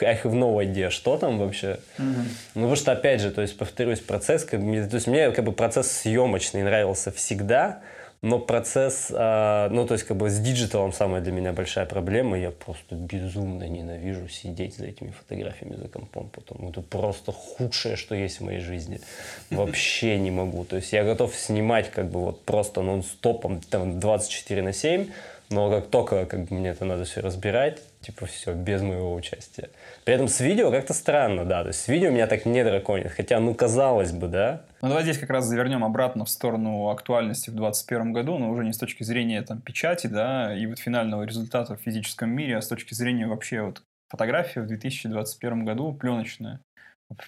I 0.00 0.14
have 0.22 0.32
no 0.32 0.56
idea, 0.58 0.90
что 0.90 1.16
там 1.16 1.38
вообще. 1.38 1.80
Угу. 1.98 2.06
Ну, 2.06 2.24
потому 2.54 2.76
что, 2.76 2.92
опять 2.92 3.20
же, 3.20 3.30
то 3.30 3.42
есть, 3.42 3.56
повторюсь, 3.56 4.00
процесс, 4.00 4.44
как, 4.44 4.60
то 4.60 4.66
есть, 4.66 5.06
мне 5.06 5.30
как 5.30 5.44
бы 5.44 5.52
процесс 5.52 5.90
съемочный 5.90 6.62
нравился 6.62 7.10
всегда, 7.10 7.80
но 8.20 8.40
процесс, 8.40 9.08
э, 9.10 9.68
ну, 9.70 9.86
то 9.86 9.94
есть, 9.94 10.04
как 10.04 10.16
бы 10.16 10.28
с 10.28 10.38
digital 10.40 10.81
ом 10.81 10.92
самая 10.92 11.20
для 11.20 11.32
меня 11.32 11.52
большая 11.52 11.86
проблема. 11.86 12.36
Я 12.36 12.50
просто 12.50 12.96
безумно 12.96 13.62
ненавижу 13.62 14.28
сидеть 14.28 14.76
за 14.76 14.86
этими 14.86 15.10
фотографиями 15.10 15.76
за 15.76 15.88
компом 15.88 16.28
потом. 16.30 16.68
Это 16.68 16.80
просто 16.80 17.30
худшее, 17.30 17.94
что 17.94 18.16
есть 18.16 18.40
в 18.40 18.44
моей 18.44 18.60
жизни. 18.60 19.00
Вообще 19.50 20.18
не 20.18 20.32
могу. 20.32 20.64
То 20.64 20.76
есть, 20.76 20.92
я 20.92 21.04
готов 21.04 21.34
снимать 21.36 21.90
как 21.92 22.10
бы 22.10 22.20
вот 22.20 22.44
просто 22.44 22.82
нон-стопом, 22.82 23.60
там, 23.60 24.00
24 24.00 24.62
на 24.62 24.72
7, 24.72 25.06
но 25.50 25.70
как 25.70 25.86
только 25.86 26.26
как 26.26 26.46
бы, 26.46 26.56
мне 26.56 26.70
это 26.70 26.84
надо 26.84 27.04
все 27.04 27.20
разбирать, 27.20 27.78
типа 28.00 28.26
все, 28.26 28.54
без 28.54 28.82
моего 28.82 29.14
участия. 29.14 29.70
При 30.04 30.14
этом 30.14 30.28
с 30.28 30.40
видео 30.40 30.70
как-то 30.70 30.94
странно, 30.94 31.44
да, 31.44 31.62
то 31.62 31.68
есть 31.68 31.80
с 31.80 31.88
видео 31.88 32.10
меня 32.10 32.26
так 32.26 32.46
не 32.46 32.64
драконит, 32.64 33.10
хотя, 33.10 33.40
ну, 33.40 33.54
казалось 33.54 34.12
бы, 34.12 34.28
да. 34.28 34.64
Ну, 34.82 34.88
давай 34.88 35.02
здесь 35.02 35.18
как 35.18 35.30
раз 35.30 35.46
завернем 35.46 35.84
обратно 35.84 36.24
в 36.24 36.30
сторону 36.30 36.88
актуальности 36.88 37.50
в 37.50 37.54
2021 37.54 38.12
году, 38.12 38.38
но 38.38 38.50
уже 38.50 38.64
не 38.64 38.72
с 38.72 38.78
точки 38.78 39.02
зрения 39.02 39.42
там 39.42 39.60
печати, 39.60 40.06
да, 40.06 40.56
и 40.56 40.66
вот 40.66 40.78
финального 40.78 41.24
результата 41.24 41.76
в 41.76 41.80
физическом 41.80 42.30
мире, 42.30 42.56
а 42.56 42.62
с 42.62 42.68
точки 42.68 42.94
зрения 42.94 43.26
вообще 43.26 43.62
вот 43.62 43.82
фотографии 44.08 44.60
в 44.60 44.66
2021 44.66 45.64
году 45.64 45.92
пленочная. 45.92 46.60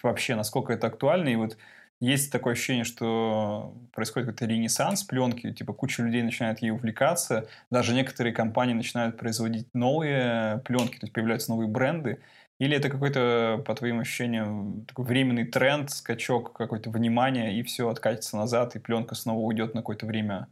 Вообще, 0.03 0.35
насколько 0.35 0.73
это 0.73 0.89
актуально, 0.89 1.31
и 1.31 1.37
вот 1.37 1.57
есть 2.01 2.33
такое 2.33 2.55
ощущение, 2.55 2.85
что 2.85 3.75
происходит 3.93 4.29
какой-то 4.29 4.47
ренессанс 4.47 5.05
пленки, 5.05 5.53
типа 5.53 5.73
куча 5.75 6.03
людей 6.03 6.23
начинает 6.23 6.61
ей 6.63 6.71
увлекаться, 6.71 7.49
даже 7.71 7.95
некоторые 7.95 8.35
компании 8.35 8.75
начинают 8.75 9.19
производить 9.19 9.69
новые 9.75 10.59
пленки, 10.65 10.99
то 10.99 11.05
есть 11.05 11.13
появляются 11.13 11.51
новые 11.51 11.69
бренды. 11.69 12.21
Или 12.59 12.77
это 12.77 12.91
какой-то, 12.91 13.63
по 13.67 13.75
твоим 13.75 14.01
ощущениям, 14.01 14.85
такой 14.87 15.05
временный 15.07 15.47
тренд, 15.47 15.91
скачок 15.91 16.53
какой-то 16.53 16.91
внимания, 16.91 17.59
и 17.59 17.63
все 17.63 17.89
откатится 17.89 18.37
назад, 18.37 18.77
и 18.77 18.79
пленка 18.79 19.15
снова 19.15 19.41
уйдет 19.41 19.75
на 19.75 19.81
какое-то 19.81 20.07
время 20.07 20.49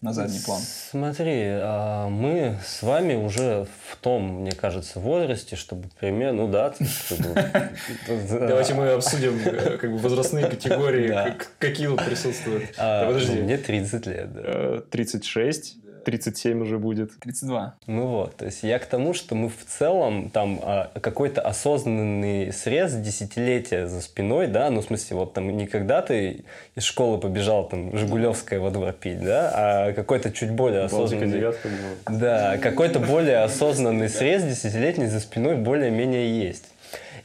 на 0.00 0.12
задний 0.12 0.40
план? 0.40 0.60
Смотри, 0.90 1.44
а, 1.46 2.08
мы 2.08 2.58
с 2.64 2.82
вами 2.82 3.14
уже 3.14 3.66
в 3.88 3.96
том, 3.96 4.40
мне 4.42 4.52
кажется, 4.52 5.00
возрасте, 5.00 5.56
чтобы 5.56 5.88
примерно, 5.98 6.46
ну 6.46 6.48
да. 6.48 6.74
Давайте 8.30 8.74
мы 8.74 8.88
обсудим 8.90 9.38
э, 9.44 9.78
как 9.78 9.90
бы 9.90 9.98
возрастные 9.98 10.46
категории, 10.46 11.36
какие 11.58 11.86
тут 11.86 12.04
присутствуют. 12.04 12.74
А, 12.78 13.06
подожди. 13.06 13.40
Мне 13.40 13.58
30 13.58 14.06
лет. 14.06 14.90
36. 14.90 15.76
37 16.10 16.62
уже 16.62 16.78
будет. 16.78 17.20
32. 17.20 17.74
Ну 17.86 18.06
вот, 18.06 18.36
то 18.36 18.46
есть 18.46 18.62
я 18.62 18.78
к 18.78 18.86
тому, 18.86 19.12
что 19.12 19.34
мы 19.34 19.50
в 19.50 19.64
целом 19.66 20.30
там 20.30 20.58
а, 20.62 20.90
какой-то 21.00 21.42
осознанный 21.42 22.50
срез 22.50 22.94
десятилетия 22.94 23.86
за 23.86 24.00
спиной, 24.00 24.46
да, 24.46 24.70
ну 24.70 24.80
в 24.80 24.84
смысле 24.84 25.18
вот 25.18 25.34
там 25.34 25.54
не 25.54 25.66
когда 25.66 26.00
ты 26.00 26.44
из 26.74 26.84
школы 26.84 27.18
побежал 27.18 27.68
там 27.68 27.94
Жигулевское 27.94 28.58
во 28.58 28.70
двор 28.70 28.92
пить, 28.92 29.22
да, 29.22 29.52
а 29.54 29.92
какой-то 29.92 30.32
чуть 30.32 30.50
более 30.50 30.84
осознанный... 30.84 31.52
Да, 32.08 32.56
какой-то 32.56 33.00
более 33.00 33.42
осознанный 33.42 34.08
срез 34.08 34.44
десятилетний 34.44 35.08
за 35.08 35.20
спиной 35.20 35.56
более-менее 35.56 36.40
есть. 36.40 36.64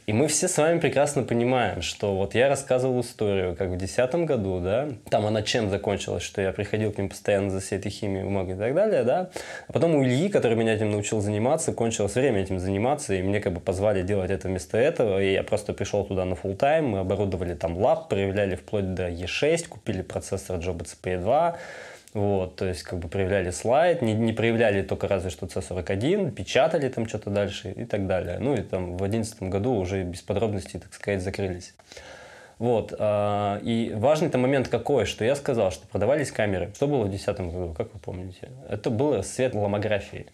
И 0.06 0.12
мы 0.12 0.28
все 0.28 0.48
с 0.48 0.58
вами 0.58 0.80
прекрасно 0.80 1.22
понимаем, 1.22 1.80
что 1.80 2.14
вот 2.14 2.34
я 2.34 2.50
рассказывал 2.50 3.00
историю, 3.00 3.56
как 3.56 3.68
в 3.68 3.78
2010 3.78 4.14
году, 4.26 4.60
да, 4.60 4.88
там 5.08 5.24
она 5.24 5.40
чем 5.40 5.70
закончилась, 5.70 6.22
что 6.22 6.42
я 6.42 6.52
приходил 6.52 6.92
к 6.92 6.98
ним 6.98 7.08
постоянно 7.08 7.48
за 7.48 7.60
всей 7.60 7.78
этой 7.78 7.90
химией, 7.90 8.22
бумагой 8.22 8.54
и 8.54 8.58
так 8.58 8.74
далее, 8.74 9.02
да, 9.04 9.30
а 9.66 9.72
потом 9.72 9.94
у 9.94 10.04
Ильи, 10.04 10.28
который 10.28 10.58
меня 10.58 10.74
этим 10.74 10.90
научил 10.90 11.22
заниматься, 11.22 11.72
кончилось 11.72 12.16
время 12.16 12.42
этим 12.42 12.58
заниматься, 12.58 13.14
и 13.14 13.22
мне 13.22 13.40
как 13.40 13.54
бы 13.54 13.60
позвали 13.60 14.02
делать 14.02 14.30
это 14.30 14.46
вместо 14.48 14.76
этого, 14.76 15.22
и 15.22 15.32
я 15.32 15.42
просто 15.42 15.72
пришел 15.72 16.04
туда 16.04 16.26
на 16.26 16.34
full 16.34 16.54
тайм 16.54 16.88
мы 16.88 16.98
оборудовали 16.98 17.54
там 17.54 17.78
лаб, 17.78 18.10
проявляли 18.10 18.56
вплоть 18.56 18.92
до 18.92 19.08
E6, 19.08 19.68
купили 19.68 20.02
процессор 20.02 20.58
Joba 20.58 20.84
CP2, 20.84 21.56
вот, 22.14 22.54
то 22.54 22.64
есть 22.64 22.84
как 22.84 23.00
бы 23.00 23.08
проявляли 23.08 23.50
слайд, 23.50 24.00
не, 24.00 24.14
не 24.14 24.32
проявляли 24.32 24.82
только 24.82 25.08
разве 25.08 25.30
что 25.30 25.46
C41, 25.46 26.30
печатали 26.30 26.88
там 26.88 27.08
что-то 27.08 27.30
дальше 27.30 27.72
и 27.72 27.84
так 27.84 28.06
далее. 28.06 28.38
Ну 28.38 28.54
и 28.54 28.62
там 28.62 28.94
в 28.94 28.98
2011 28.98 29.42
году 29.42 29.74
уже 29.74 30.04
без 30.04 30.22
подробностей, 30.22 30.78
так 30.78 30.94
сказать, 30.94 31.22
закрылись. 31.22 31.74
Вот. 32.58 32.94
А, 32.96 33.58
и 33.64 33.92
важный 33.96 34.28
там 34.28 34.42
момент 34.42 34.68
какой, 34.68 35.06
что 35.06 35.24
я 35.24 35.34
сказал, 35.34 35.72
что 35.72 35.88
продавались 35.88 36.30
камеры. 36.30 36.70
Что 36.76 36.86
было 36.86 37.02
в 37.02 37.10
2010 37.10 37.52
году, 37.52 37.74
как 37.76 37.92
вы 37.92 37.98
помните? 37.98 38.48
Это 38.68 38.90
было 38.90 39.22
свет 39.22 39.54
ломографии. 39.54 40.26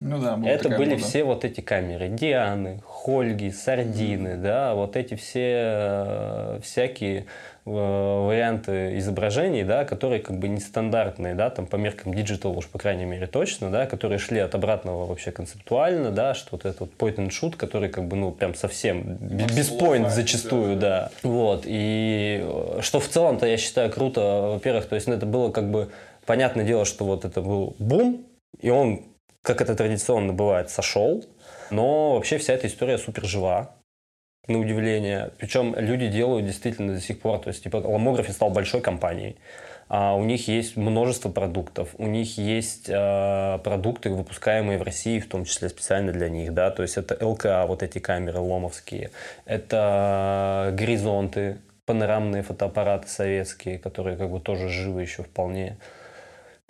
Ну 0.00 0.20
да, 0.20 0.38
Это 0.44 0.68
были 0.68 0.90
мода. 0.90 1.02
все 1.02 1.24
вот 1.24 1.44
эти 1.44 1.60
камеры. 1.60 2.08
Дианы, 2.08 2.80
Хольги, 2.86 3.50
Сардины, 3.50 4.28
mm-hmm. 4.28 4.42
да, 4.42 4.74
вот 4.74 4.94
эти 4.94 5.14
все 5.14 5.54
э, 5.56 6.60
всякие 6.62 7.20
э, 7.20 7.24
варианты 7.68 8.98
изображений, 8.98 9.64
да, 9.64 9.84
которые 9.84 10.20
как 10.20 10.38
бы 10.38 10.48
нестандартные, 10.48 11.34
да, 11.34 11.50
там 11.50 11.66
по 11.66 11.76
меркам 11.76 12.14
digital 12.14 12.56
уж 12.56 12.66
по 12.66 12.78
крайней 12.78 13.04
мере 13.04 13.26
точно, 13.26 13.70
да, 13.70 13.86
которые 13.86 14.18
шли 14.18 14.40
от 14.40 14.54
обратного 14.54 15.06
вообще 15.06 15.30
концептуально, 15.32 16.10
да, 16.10 16.34
что 16.34 16.50
вот 16.52 16.64
этот 16.64 16.90
point 16.96 17.16
and 17.16 17.28
shoot, 17.28 17.56
который 17.56 17.88
как 17.88 18.06
бы, 18.08 18.16
ну, 18.16 18.32
прям 18.32 18.54
совсем 18.54 19.02
без 19.20 19.70
point 19.70 20.10
зачастую, 20.10 20.76
да. 20.76 21.10
да. 21.22 21.28
Вот, 21.28 21.62
и 21.64 22.40
э, 22.42 22.80
что 22.82 23.00
в 23.00 23.08
целом-то 23.08 23.46
я 23.46 23.56
считаю 23.56 23.90
круто, 23.90 24.20
во-первых, 24.54 24.86
то 24.86 24.94
есть 24.94 25.06
ну, 25.06 25.14
это 25.14 25.26
было 25.26 25.50
как 25.50 25.70
бы 25.70 25.90
понятное 26.26 26.64
дело, 26.64 26.84
что 26.84 27.04
вот 27.04 27.24
это 27.24 27.40
был 27.40 27.76
бум, 27.78 28.26
и 28.60 28.70
он 28.70 29.02
как 29.42 29.60
это 29.60 29.74
традиционно 29.74 30.32
бывает, 30.32 30.70
сошел. 30.70 31.24
Но 31.70 32.14
вообще 32.14 32.38
вся 32.38 32.54
эта 32.54 32.66
история 32.66 32.98
супер 32.98 33.24
жива, 33.24 33.70
на 34.48 34.58
удивление. 34.58 35.30
Причем 35.38 35.74
люди 35.76 36.08
делают 36.08 36.46
действительно 36.46 36.94
до 36.94 37.00
сих 37.00 37.20
пор. 37.20 37.38
То 37.38 37.48
есть, 37.48 37.62
типа, 37.62 37.76
Lomography 37.76 38.32
стал 38.32 38.50
большой 38.50 38.80
компанией. 38.80 39.36
А 39.88 40.14
у 40.14 40.24
них 40.24 40.48
есть 40.48 40.76
множество 40.76 41.30
продуктов. 41.30 41.94
У 41.96 42.06
них 42.06 42.36
есть 42.36 42.90
э, 42.90 43.58
продукты, 43.64 44.10
выпускаемые 44.10 44.78
в 44.78 44.82
России, 44.82 45.18
в 45.18 45.28
том 45.28 45.44
числе 45.44 45.70
специально 45.70 46.12
для 46.12 46.28
них. 46.28 46.52
Да? 46.52 46.70
То 46.70 46.82
есть 46.82 46.98
это 46.98 47.16
ЛКА, 47.24 47.64
вот 47.66 47.82
эти 47.82 47.98
камеры 47.98 48.38
ломовские. 48.38 49.10
Это 49.46 50.74
горизонты, 50.74 51.58
панорамные 51.86 52.42
фотоаппараты 52.42 53.08
советские, 53.08 53.78
которые 53.78 54.18
как 54.18 54.30
бы 54.30 54.40
тоже 54.40 54.68
живы 54.68 55.00
еще 55.02 55.22
вполне 55.22 55.78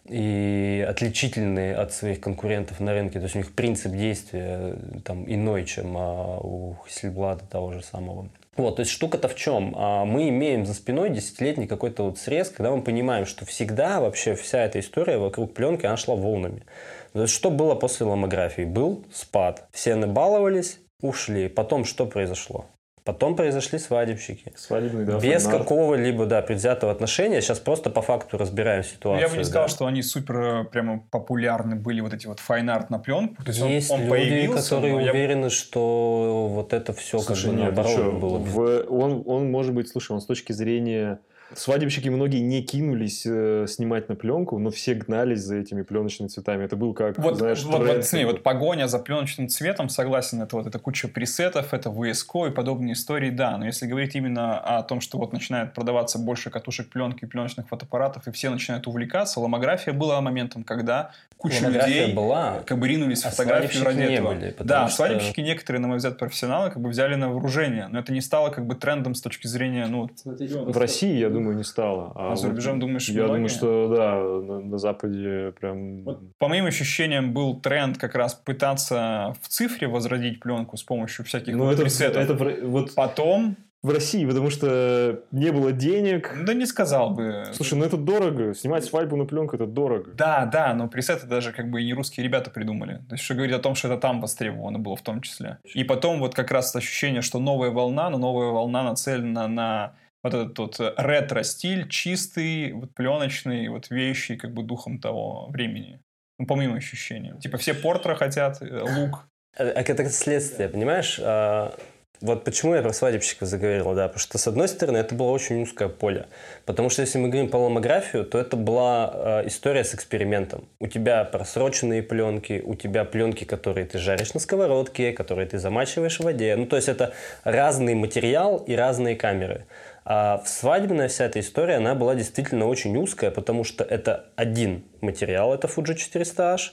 и 0.08 0.84
отличительные 0.88 1.74
от 1.74 1.92
своих 1.92 2.20
конкурентов 2.20 2.80
на 2.80 2.92
рынке. 2.92 3.18
То 3.18 3.24
есть 3.24 3.34
у 3.34 3.38
них 3.38 3.54
принцип 3.54 3.92
действия 3.92 4.58
э, 4.60 4.76
там 5.04 5.24
иной, 5.30 5.64
чем 5.64 5.96
а, 5.96 6.38
у 6.38 6.76
Хассельблада 6.86 7.44
того 7.46 7.72
же 7.72 7.82
самого. 7.82 8.28
Вот, 8.56 8.76
то 8.76 8.80
есть 8.80 8.90
штука-то 8.90 9.28
в 9.28 9.36
чем? 9.36 9.74
А, 9.76 10.04
мы 10.04 10.28
имеем 10.30 10.66
за 10.66 10.74
спиной 10.74 11.10
десятилетний 11.10 11.66
какой-то 11.66 12.04
вот 12.04 12.18
срез, 12.18 12.50
когда 12.50 12.70
мы 12.72 12.82
понимаем, 12.82 13.26
что 13.26 13.46
всегда 13.46 14.00
вообще 14.00 14.34
вся 14.34 14.64
эта 14.64 14.80
история 14.80 15.18
вокруг 15.18 15.54
пленки, 15.54 15.86
она 15.86 15.96
шла 15.96 16.16
волнами. 16.16 16.64
То 17.12 17.22
есть 17.22 17.34
что 17.34 17.50
было 17.50 17.74
после 17.74 18.06
ломографии? 18.06 18.62
Был 18.62 19.04
спад. 19.12 19.68
Все 19.72 19.94
набаловались, 19.94 20.80
ушли. 21.00 21.48
Потом 21.48 21.84
что 21.84 22.06
произошло? 22.06 22.66
Потом 23.08 23.36
произошли 23.36 23.78
свадебщики. 23.78 24.52
Свадебный, 24.54 25.06
да. 25.06 25.18
Без 25.18 25.46
какого-либо, 25.46 26.26
да, 26.26 26.42
предвзятого 26.42 26.92
отношения. 26.92 27.40
Сейчас 27.40 27.58
просто 27.58 27.88
по 27.88 28.02
факту 28.02 28.36
разбираем 28.36 28.84
ситуацию. 28.84 29.26
Я 29.26 29.32
бы 29.32 29.38
не 29.38 29.44
сказал, 29.44 29.62
да. 29.62 29.68
что 29.70 29.86
они 29.86 30.02
супер 30.02 30.40
э, 30.40 30.64
прямо 30.64 31.02
популярны 31.10 31.74
были, 31.74 32.02
вот 32.02 32.12
эти 32.12 32.26
вот 32.26 32.38
fine 32.38 32.68
art 32.68 32.90
на 32.90 32.98
пленку. 32.98 33.42
То 33.42 33.48
есть, 33.48 33.62
есть 33.62 33.90
он, 33.90 34.02
он 34.02 34.14
люди, 34.14 34.48
которые 34.48 35.02
я... 35.06 35.12
уверены, 35.12 35.48
что 35.48 36.48
вот 36.50 36.74
это 36.74 36.92
все 36.92 37.18
слушай, 37.18 37.44
как 37.44 37.54
бы 37.54 37.60
нет, 37.62 37.74
наоборот 37.74 38.14
было. 38.20 38.38
В, 38.40 38.84
он, 38.90 39.22
он 39.24 39.50
может 39.50 39.72
быть, 39.72 39.88
слушай, 39.88 40.12
он 40.12 40.20
с 40.20 40.26
точки 40.26 40.52
зрения 40.52 41.18
Свадебщики 41.54 42.08
многие 42.10 42.40
не 42.40 42.62
кинулись 42.62 43.22
э, 43.24 43.66
снимать 43.68 44.08
на 44.08 44.14
пленку, 44.14 44.58
но 44.58 44.70
все 44.70 44.94
гнались 44.94 45.40
за 45.40 45.56
этими 45.56 45.82
пленочными 45.82 46.28
цветами. 46.28 46.64
Это 46.64 46.76
был 46.76 46.92
как, 46.92 47.18
вот, 47.18 47.38
знаешь, 47.38 47.62
вот, 47.62 47.76
тренд. 47.76 47.96
вот, 47.96 48.04
смотри, 48.04 48.26
вот 48.26 48.42
погоня 48.42 48.86
за 48.86 48.98
пленочным 48.98 49.48
цветом, 49.48 49.88
согласен, 49.88 50.42
это 50.42 50.56
вот 50.56 50.66
это 50.66 50.78
куча 50.78 51.08
пресетов, 51.08 51.72
это 51.72 51.88
VSCO 51.88 52.50
и 52.50 52.50
подобные 52.50 52.92
истории, 52.92 53.30
да. 53.30 53.56
Но 53.56 53.64
если 53.64 53.86
говорить 53.86 54.14
именно 54.14 54.58
о 54.58 54.82
том, 54.82 55.00
что 55.00 55.16
вот 55.16 55.32
начинает 55.32 55.72
продаваться 55.72 56.18
больше 56.18 56.50
катушек 56.50 56.90
пленки 56.90 57.24
и 57.24 57.26
пленочных 57.26 57.68
фотоаппаратов, 57.68 58.28
и 58.28 58.30
все 58.30 58.50
начинают 58.50 58.86
увлекаться, 58.86 59.40
ломография 59.40 59.94
была 59.94 60.20
моментом, 60.20 60.64
когда 60.64 61.12
куча 61.38 61.66
людей 61.68 62.12
была, 62.12 62.60
как 62.66 62.78
бы 62.78 62.88
ринулись 62.88 63.24
а 63.24 63.30
в 63.30 63.34
фотографию 63.34 63.84
ради 63.84 63.98
не 63.98 64.14
этого. 64.14 64.34
Были, 64.34 64.54
да, 64.60 64.86
что... 64.88 64.96
свадебщики 64.96 65.40
некоторые, 65.40 65.80
на 65.80 65.88
мой 65.88 65.96
взгляд, 65.96 66.18
профессионалы, 66.18 66.70
как 66.70 66.82
бы 66.82 66.90
взяли 66.90 67.14
на 67.14 67.30
вооружение, 67.30 67.88
но 67.88 68.00
это 68.00 68.12
не 68.12 68.20
стало 68.20 68.50
как 68.50 68.66
бы 68.66 68.74
трендом 68.74 69.14
с 69.14 69.22
точки 69.22 69.46
зрения, 69.46 69.86
ну... 69.86 70.10
В 70.24 70.76
России, 70.76 71.16
я 71.16 71.30
думаю, 71.30 71.37
не 71.40 71.64
стало. 71.64 72.12
А, 72.14 72.32
а 72.32 72.36
за 72.36 72.48
рубежом, 72.48 72.74
вот, 72.74 72.80
думаешь, 72.80 73.08
Я 73.08 73.26
думаю, 73.26 73.48
что 73.48 73.94
да, 73.94 74.14
на, 74.16 74.60
на 74.60 74.78
Западе 74.78 75.52
прям... 75.60 76.04
Вот, 76.04 76.20
по 76.38 76.48
моим 76.48 76.66
ощущениям, 76.66 77.32
был 77.32 77.60
тренд 77.60 77.98
как 77.98 78.14
раз 78.14 78.34
пытаться 78.34 79.34
в 79.40 79.48
цифре 79.48 79.88
возродить 79.88 80.40
пленку 80.40 80.76
с 80.76 80.82
помощью 80.82 81.24
всяких 81.24 81.54
ну, 81.54 81.64
вот 81.64 81.74
это, 81.74 81.82
пресетов. 81.82 82.22
Это, 82.22 82.66
вот... 82.66 82.94
Потом 82.94 83.56
в 83.82 83.90
России, 83.90 84.26
потому 84.26 84.50
что 84.50 85.22
не 85.30 85.52
было 85.52 85.70
денег. 85.70 86.34
Да 86.44 86.52
не 86.52 86.66
сказал 86.66 87.10
бы. 87.10 87.44
Слушай, 87.52 87.78
ну 87.78 87.84
это 87.84 87.96
дорого. 87.96 88.54
Снимать 88.54 88.84
свадьбу 88.84 89.16
на 89.16 89.24
пленку 89.24 89.54
это 89.54 89.66
дорого. 89.66 90.10
Да, 90.14 90.46
да, 90.46 90.74
но 90.74 90.88
пресеты 90.88 91.26
даже 91.26 91.52
как 91.52 91.70
бы 91.70 91.80
и 91.80 91.84
не 91.84 91.94
русские 91.94 92.24
ребята 92.24 92.50
придумали. 92.50 93.02
То 93.08 93.14
есть, 93.14 93.24
что 93.24 93.34
говорит 93.34 93.54
о 93.54 93.60
том, 93.60 93.76
что 93.76 93.88
это 93.88 93.96
там 94.00 94.20
востребовано 94.20 94.80
было 94.80 94.96
в 94.96 95.02
том 95.02 95.20
числе. 95.20 95.58
И 95.74 95.84
потом 95.84 96.18
вот 96.18 96.34
как 96.34 96.50
раз 96.50 96.74
ощущение, 96.74 97.22
что 97.22 97.38
новая 97.38 97.70
волна, 97.70 98.10
но 98.10 98.18
новая 98.18 98.48
волна 98.48 98.82
нацелена 98.82 99.46
на 99.46 99.92
вот 100.22 100.34
этот 100.34 100.58
вот 100.58 100.94
ретро-стиль, 100.96 101.88
чистый, 101.88 102.72
вот 102.72 102.94
пленочный, 102.94 103.68
вот 103.68 103.90
веющий 103.90 104.36
как 104.36 104.52
бы 104.52 104.62
духом 104.62 105.00
того 105.00 105.48
времени. 105.50 106.00
Ну, 106.38 106.46
по 106.46 106.54
моим 106.54 106.74
ощущениям. 106.74 107.38
Типа 107.40 107.58
все 107.58 107.74
портера 107.74 108.14
хотят, 108.14 108.62
э, 108.62 108.80
лук. 108.80 109.28
А, 109.56 109.64
а 109.64 109.80
это 109.80 110.08
следствие, 110.08 110.68
понимаешь? 110.68 111.18
А, 111.22 111.74
вот 112.20 112.42
почему 112.44 112.74
я 112.74 112.82
про 112.82 112.92
свадебщиков 112.92 113.48
заговорил, 113.48 113.94
да, 113.94 114.08
потому 114.08 114.18
что, 114.18 114.38
с 114.38 114.48
одной 114.48 114.66
стороны, 114.66 114.98
это 114.98 115.14
было 115.14 115.30
очень 115.30 115.62
узкое 115.62 115.88
поле. 115.88 116.26
Потому 116.64 116.90
что 116.90 117.02
если 117.02 117.18
мы 117.18 117.28
говорим 117.28 117.48
про 117.48 117.58
ломографию, 117.58 118.24
то 118.24 118.38
это 118.38 118.56
была 118.56 119.12
э, 119.42 119.46
история 119.46 119.84
с 119.84 119.94
экспериментом. 119.94 120.68
У 120.80 120.88
тебя 120.88 121.22
просроченные 121.24 122.02
пленки, 122.02 122.60
у 122.64 122.74
тебя 122.74 123.04
пленки, 123.04 123.44
которые 123.44 123.86
ты 123.86 123.98
жаришь 123.98 124.34
на 124.34 124.40
сковородке, 124.40 125.12
которые 125.12 125.46
ты 125.46 125.58
замачиваешь 125.58 126.18
в 126.18 126.24
воде. 126.24 126.56
Ну, 126.56 126.66
то 126.66 126.74
есть 126.74 126.88
это 126.88 127.14
разный 127.44 127.94
материал 127.94 128.56
и 128.56 128.74
разные 128.74 129.14
камеры. 129.14 129.66
А 130.10 130.38
в 130.42 130.48
свадебная 130.48 131.08
вся 131.08 131.26
эта 131.26 131.38
история, 131.40 131.74
она 131.74 131.94
была 131.94 132.14
действительно 132.14 132.66
очень 132.66 132.96
узкая, 132.96 133.30
потому 133.30 133.62
что 133.62 133.84
это 133.84 134.24
один 134.36 134.84
материал, 135.02 135.52
это 135.52 135.66
Fuji 135.66 135.96
400H, 135.96 136.70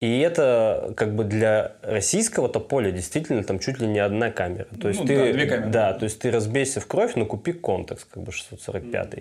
И 0.00 0.20
это 0.20 0.94
как 0.96 1.16
бы 1.16 1.24
для 1.24 1.72
российского-то 1.82 2.60
поля 2.60 2.92
действительно 2.92 3.42
там 3.42 3.58
чуть 3.58 3.80
ли 3.80 3.86
не 3.88 3.98
одна 3.98 4.30
камера. 4.30 4.68
То 4.80 4.88
есть 4.88 5.00
Ну 5.00 5.06
ты, 5.06 5.16
да, 5.16 5.32
две 5.32 5.46
камеры. 5.46 5.70
Да, 5.70 5.92
то 5.92 6.04
есть 6.04 6.20
ты 6.20 6.30
разбейся 6.30 6.80
в 6.80 6.86
кровь, 6.86 7.16
но 7.16 7.26
купи 7.26 7.52
контекст, 7.52 8.06
как 8.08 8.22
бы 8.22 8.30
645. 8.30 9.14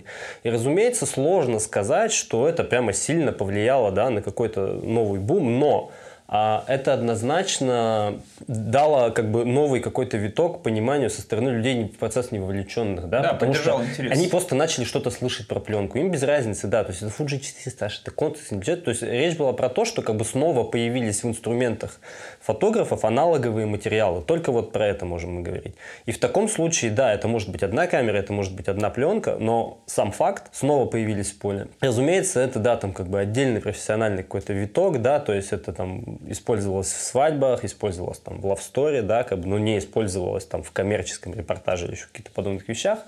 И, 0.43 0.49
разумеется, 0.49 1.07
сложно 1.07 1.57
сказать, 1.57 2.11
что 2.11 2.47
это 2.47 2.63
прямо 2.63 2.93
сильно 2.93 3.31
повлияло 3.31 3.91
да, 3.91 4.11
на 4.11 4.21
какой-то 4.21 4.79
новый 4.83 5.19
бум, 5.19 5.59
но 5.59 5.91
это 6.29 6.93
однозначно 6.93 8.21
дало 8.47 9.11
как 9.11 9.31
бы 9.31 9.45
новый 9.45 9.79
какой-то 9.79 10.17
виток 10.17 10.61
пониманию 10.61 11.09
со 11.09 11.21
стороны 11.21 11.49
людей 11.49 11.85
в 11.85 11.97
процесс 11.97 12.31
не 12.31 12.39
вовлеченных, 12.39 13.07
да, 13.07 13.21
Да, 13.21 13.33
потому 13.33 13.53
что 13.53 13.81
интерес. 13.81 14.11
они 14.11 14.27
просто 14.27 14.53
начали 14.53 14.83
что-то 14.83 15.09
слышать 15.09 15.47
про 15.47 15.61
пленку, 15.61 15.97
им 15.97 16.11
без 16.11 16.23
разницы, 16.23 16.67
да, 16.67 16.83
то 16.83 16.91
есть 16.91 17.01
это 17.01 17.11
Fuji 17.11 17.39
400, 17.39 17.85
это 18.01 18.11
контекст, 18.11 18.51
не 18.51 18.57
бюджет, 18.57 18.83
то 18.83 18.91
есть 18.91 19.03
речь 19.03 19.37
была 19.37 19.53
про 19.53 19.69
то, 19.69 19.85
что 19.85 20.01
как 20.01 20.17
бы 20.17 20.25
снова 20.25 20.65
появились 20.65 21.23
в 21.23 21.27
инструментах 21.29 22.01
фотографов 22.47 23.03
аналоговые 23.03 23.65
материалы, 23.65 24.21
только 24.21 24.53
вот 24.53 24.71
про 24.71 24.87
это 24.87 25.05
можем 25.05 25.33
мы 25.33 25.41
говорить. 25.41 25.75
И 26.05 26.13
в 26.13 26.17
таком 26.17 26.47
случае, 26.47 26.91
да, 26.91 27.13
это 27.13 27.27
может 27.27 27.49
быть 27.49 27.61
одна 27.61 27.87
камера, 27.87 28.15
это 28.15 28.31
может 28.31 28.55
быть 28.55 28.69
одна 28.69 28.89
пленка, 28.89 29.35
но 29.37 29.79
сам 29.85 30.13
факт, 30.13 30.43
снова 30.53 30.85
появились 30.85 31.31
в 31.33 31.39
поле. 31.39 31.67
Разумеется, 31.81 32.39
это, 32.39 32.59
да, 32.59 32.77
там 32.77 32.93
как 32.93 33.07
бы 33.09 33.19
отдельный 33.19 33.59
профессиональный 33.59 34.23
какой-то 34.23 34.53
виток, 34.53 35.01
да, 35.01 35.19
то 35.19 35.33
есть 35.33 35.51
это 35.51 35.73
там 35.73 36.19
использовалось 36.25 36.87
в 36.87 37.01
свадьбах, 37.01 37.65
использовалось 37.65 38.19
там 38.19 38.39
в 38.39 38.45
love 38.45 38.61
story, 38.61 39.01
да, 39.01 39.23
как 39.23 39.39
бы, 39.39 39.47
но 39.49 39.59
не 39.59 39.77
использовалось 39.77 40.45
там 40.45 40.63
в 40.63 40.71
коммерческом 40.71 41.33
репортаже 41.33 41.87
или 41.87 41.95
еще 41.95 42.05
каких-то 42.05 42.31
подобных 42.31 42.69
вещах. 42.69 42.99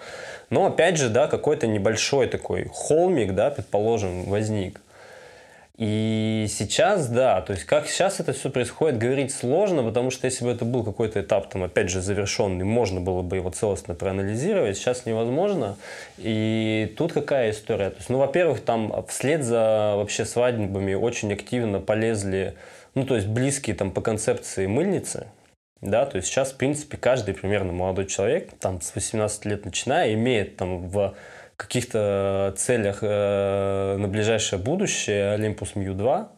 Но 0.49 0.65
опять 0.65 0.97
же, 0.97 1.07
да, 1.07 1.27
какой-то 1.27 1.65
небольшой 1.65 2.27
такой 2.27 2.65
холмик, 2.73 3.33
да, 3.35 3.51
предположим, 3.51 4.25
возник. 4.25 4.81
И 5.79 6.47
сейчас, 6.49 7.07
да, 7.07 7.39
то 7.39 7.53
есть 7.53 7.63
как 7.63 7.87
сейчас 7.87 8.19
это 8.19 8.33
все 8.33 8.49
происходит, 8.49 8.97
говорить 8.97 9.33
сложно, 9.33 9.81
потому 9.81 10.11
что 10.11 10.25
если 10.25 10.43
бы 10.43 10.51
это 10.51 10.65
был 10.65 10.83
какой-то 10.83 11.21
этап, 11.21 11.49
там, 11.49 11.63
опять 11.63 11.89
же, 11.89 12.01
завершенный, 12.01 12.65
можно 12.65 12.99
было 12.99 13.21
бы 13.21 13.37
его 13.37 13.49
целостно 13.49 13.95
проанализировать, 13.95 14.75
сейчас 14.75 15.05
невозможно. 15.05 15.77
И 16.17 16.93
тут 16.97 17.13
какая 17.13 17.51
история? 17.51 17.91
То 17.91 17.95
есть, 17.95 18.09
ну, 18.09 18.17
во-первых, 18.17 18.59
там 18.59 19.05
вслед 19.07 19.45
за 19.45 19.93
вообще 19.95 20.25
свадьбами 20.25 20.95
очень 20.95 21.31
активно 21.31 21.79
полезли, 21.79 22.55
ну, 22.93 23.05
то 23.05 23.15
есть 23.15 23.27
близкие 23.27 23.73
там 23.73 23.91
по 23.91 24.01
концепции 24.01 24.67
мыльницы, 24.67 25.27
да, 25.79 26.05
то 26.05 26.17
есть 26.17 26.27
сейчас, 26.27 26.51
в 26.51 26.57
принципе, 26.57 26.97
каждый 26.97 27.33
примерно 27.33 27.71
молодой 27.71 28.05
человек, 28.05 28.49
там, 28.59 28.81
с 28.81 28.93
18 28.93 29.45
лет 29.45 29.63
начиная, 29.63 30.13
имеет 30.13 30.57
там 30.57 30.89
в 30.89 31.15
каких-то 31.59 32.53
целях 32.57 32.99
э, 33.01 33.97
на 33.97 34.07
ближайшее 34.07 34.59
будущее 34.59 35.37
Olympus 35.37 35.75
Mu 35.75 35.93
2. 35.93 36.31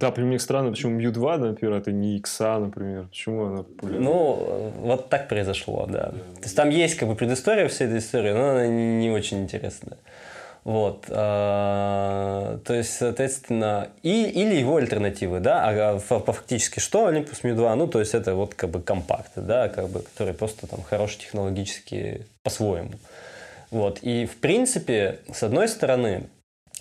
Да, 0.00 0.10
при 0.10 0.22
мне 0.22 0.38
странно, 0.38 0.70
почему 0.70 0.92
Мью 0.92 1.12
2, 1.12 1.36
например, 1.36 1.76
это 1.76 1.92
не 1.92 2.16
Икса, 2.16 2.58
например. 2.58 3.08
Почему 3.08 3.44
она 3.44 3.62
популярна? 3.64 4.00
Ну, 4.00 4.72
вот 4.78 5.10
так 5.10 5.28
произошло, 5.28 5.86
да. 5.86 6.08
То 6.10 6.44
есть 6.44 6.56
там 6.56 6.70
есть 6.70 6.96
как 6.96 7.06
бы 7.06 7.14
предыстория 7.14 7.68
всей 7.68 7.86
этой 7.86 7.98
истории, 7.98 8.32
но 8.32 8.50
она 8.50 8.66
не 8.66 9.10
очень 9.10 9.42
интересная. 9.42 9.98
Вот, 10.64 11.06
а, 11.08 12.58
то 12.66 12.74
есть, 12.74 12.94
соответственно, 12.94 13.88
и, 14.02 14.24
или 14.24 14.56
его 14.56 14.76
альтернативы, 14.76 15.40
да, 15.40 15.66
а 15.66 15.98
фа- 15.98 16.20
фактически 16.20 16.80
что 16.80 17.10
Olympus 17.10 17.42
Mu 17.42 17.54
2, 17.54 17.76
ну, 17.76 17.86
то 17.86 17.98
есть 18.00 18.14
это 18.14 18.34
вот 18.34 18.54
как 18.54 18.70
бы 18.70 18.82
компакты, 18.82 19.40
да, 19.40 19.68
как 19.68 19.88
бы, 19.88 20.00
которые 20.00 20.34
просто 20.34 20.66
там 20.66 20.82
хорошие 20.82 21.20
технологически 21.20 22.26
по-своему. 22.42 22.92
Вот, 23.70 24.00
и 24.02 24.26
в 24.26 24.36
принципе, 24.36 25.20
с 25.32 25.42
одной 25.42 25.68
стороны, 25.68 26.28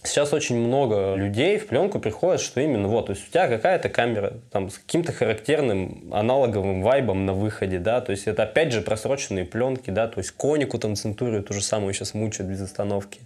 Сейчас 0.02 0.32
очень 0.32 0.56
много 0.56 1.16
людей 1.16 1.58
в 1.58 1.68
пленку 1.68 2.00
приходят, 2.00 2.40
что 2.40 2.62
именно 2.62 2.88
вот, 2.88 3.08
то 3.08 3.12
есть 3.12 3.28
у 3.28 3.32
тебя 3.32 3.50
какая-то 3.50 3.90
камера 3.90 4.34
там 4.50 4.70
с 4.70 4.78
каким-то 4.78 5.12
характерным 5.12 6.10
аналоговым 6.14 6.82
вайбом 6.82 7.26
на 7.26 7.34
выходе, 7.34 7.80
да, 7.80 8.00
то 8.00 8.12
есть 8.12 8.26
это 8.26 8.44
опять 8.44 8.72
же 8.72 8.80
просроченные 8.80 9.44
пленки, 9.44 9.90
да, 9.90 10.08
то 10.08 10.20
есть 10.20 10.32
конику 10.32 10.80
там 10.80 10.96
центурию 10.96 11.44
ту 11.44 11.54
же 11.54 11.62
самую 11.62 11.94
сейчас 11.94 12.14
мучают 12.14 12.50
без 12.50 12.62
остановки. 12.62 13.20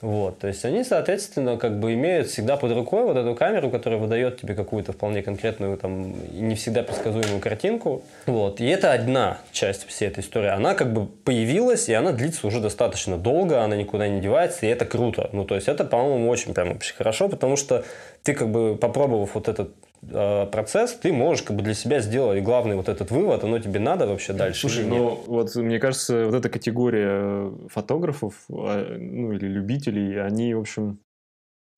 Вот, 0.00 0.38
то 0.38 0.46
есть 0.46 0.64
они, 0.64 0.84
соответственно, 0.84 1.56
как 1.56 1.80
бы 1.80 1.94
имеют 1.94 2.28
всегда 2.28 2.56
под 2.56 2.72
рукой 2.72 3.02
вот 3.02 3.16
эту 3.16 3.34
камеру, 3.34 3.68
которая 3.70 3.98
выдает 3.98 4.40
тебе 4.40 4.54
какую-то 4.54 4.92
вполне 4.92 5.22
конкретную, 5.22 5.76
там, 5.76 6.14
не 6.32 6.54
всегда 6.54 6.82
предсказуемую 6.84 7.40
картинку. 7.40 8.02
Вот, 8.26 8.60
и 8.60 8.66
это 8.66 8.92
одна 8.92 9.38
часть 9.50 9.86
всей 9.88 10.08
этой 10.08 10.20
истории. 10.20 10.48
Она 10.48 10.74
как 10.74 10.92
бы 10.92 11.06
появилась, 11.06 11.88
и 11.88 11.94
она 11.94 12.12
длится 12.12 12.46
уже 12.46 12.60
достаточно 12.60 13.16
долго, 13.16 13.62
она 13.62 13.76
никуда 13.76 14.06
не 14.06 14.20
девается, 14.20 14.66
и 14.66 14.68
это 14.68 14.84
круто. 14.84 15.30
Ну, 15.32 15.44
то 15.44 15.56
есть 15.56 15.66
это, 15.68 15.84
по-моему, 15.84 16.28
очень 16.28 16.54
прям 16.54 16.72
вообще 16.72 16.94
хорошо, 16.94 17.28
потому 17.28 17.56
что 17.56 17.84
ты 18.22 18.34
как 18.34 18.50
бы 18.50 18.76
попробовав 18.76 19.34
вот 19.34 19.48
этот 19.48 19.74
процесс, 20.00 20.94
ты 20.94 21.12
можешь 21.12 21.42
как 21.42 21.56
бы 21.56 21.62
для 21.62 21.74
себя 21.74 22.00
сделать 22.00 22.42
главный 22.42 22.76
вот 22.76 22.88
этот 22.88 23.10
вывод, 23.10 23.44
оно 23.44 23.58
тебе 23.58 23.80
надо 23.80 24.06
вообще 24.06 24.32
дальше. 24.32 24.60
Слушай, 24.60 24.86
ну 24.86 25.22
вот 25.26 25.54
мне 25.56 25.78
кажется, 25.78 26.26
вот 26.26 26.34
эта 26.34 26.48
категория 26.48 27.52
фотографов, 27.68 28.34
а, 28.50 28.96
ну 28.98 29.32
или 29.32 29.46
любителей, 29.46 30.20
они, 30.20 30.54
в 30.54 30.60
общем, 30.60 31.00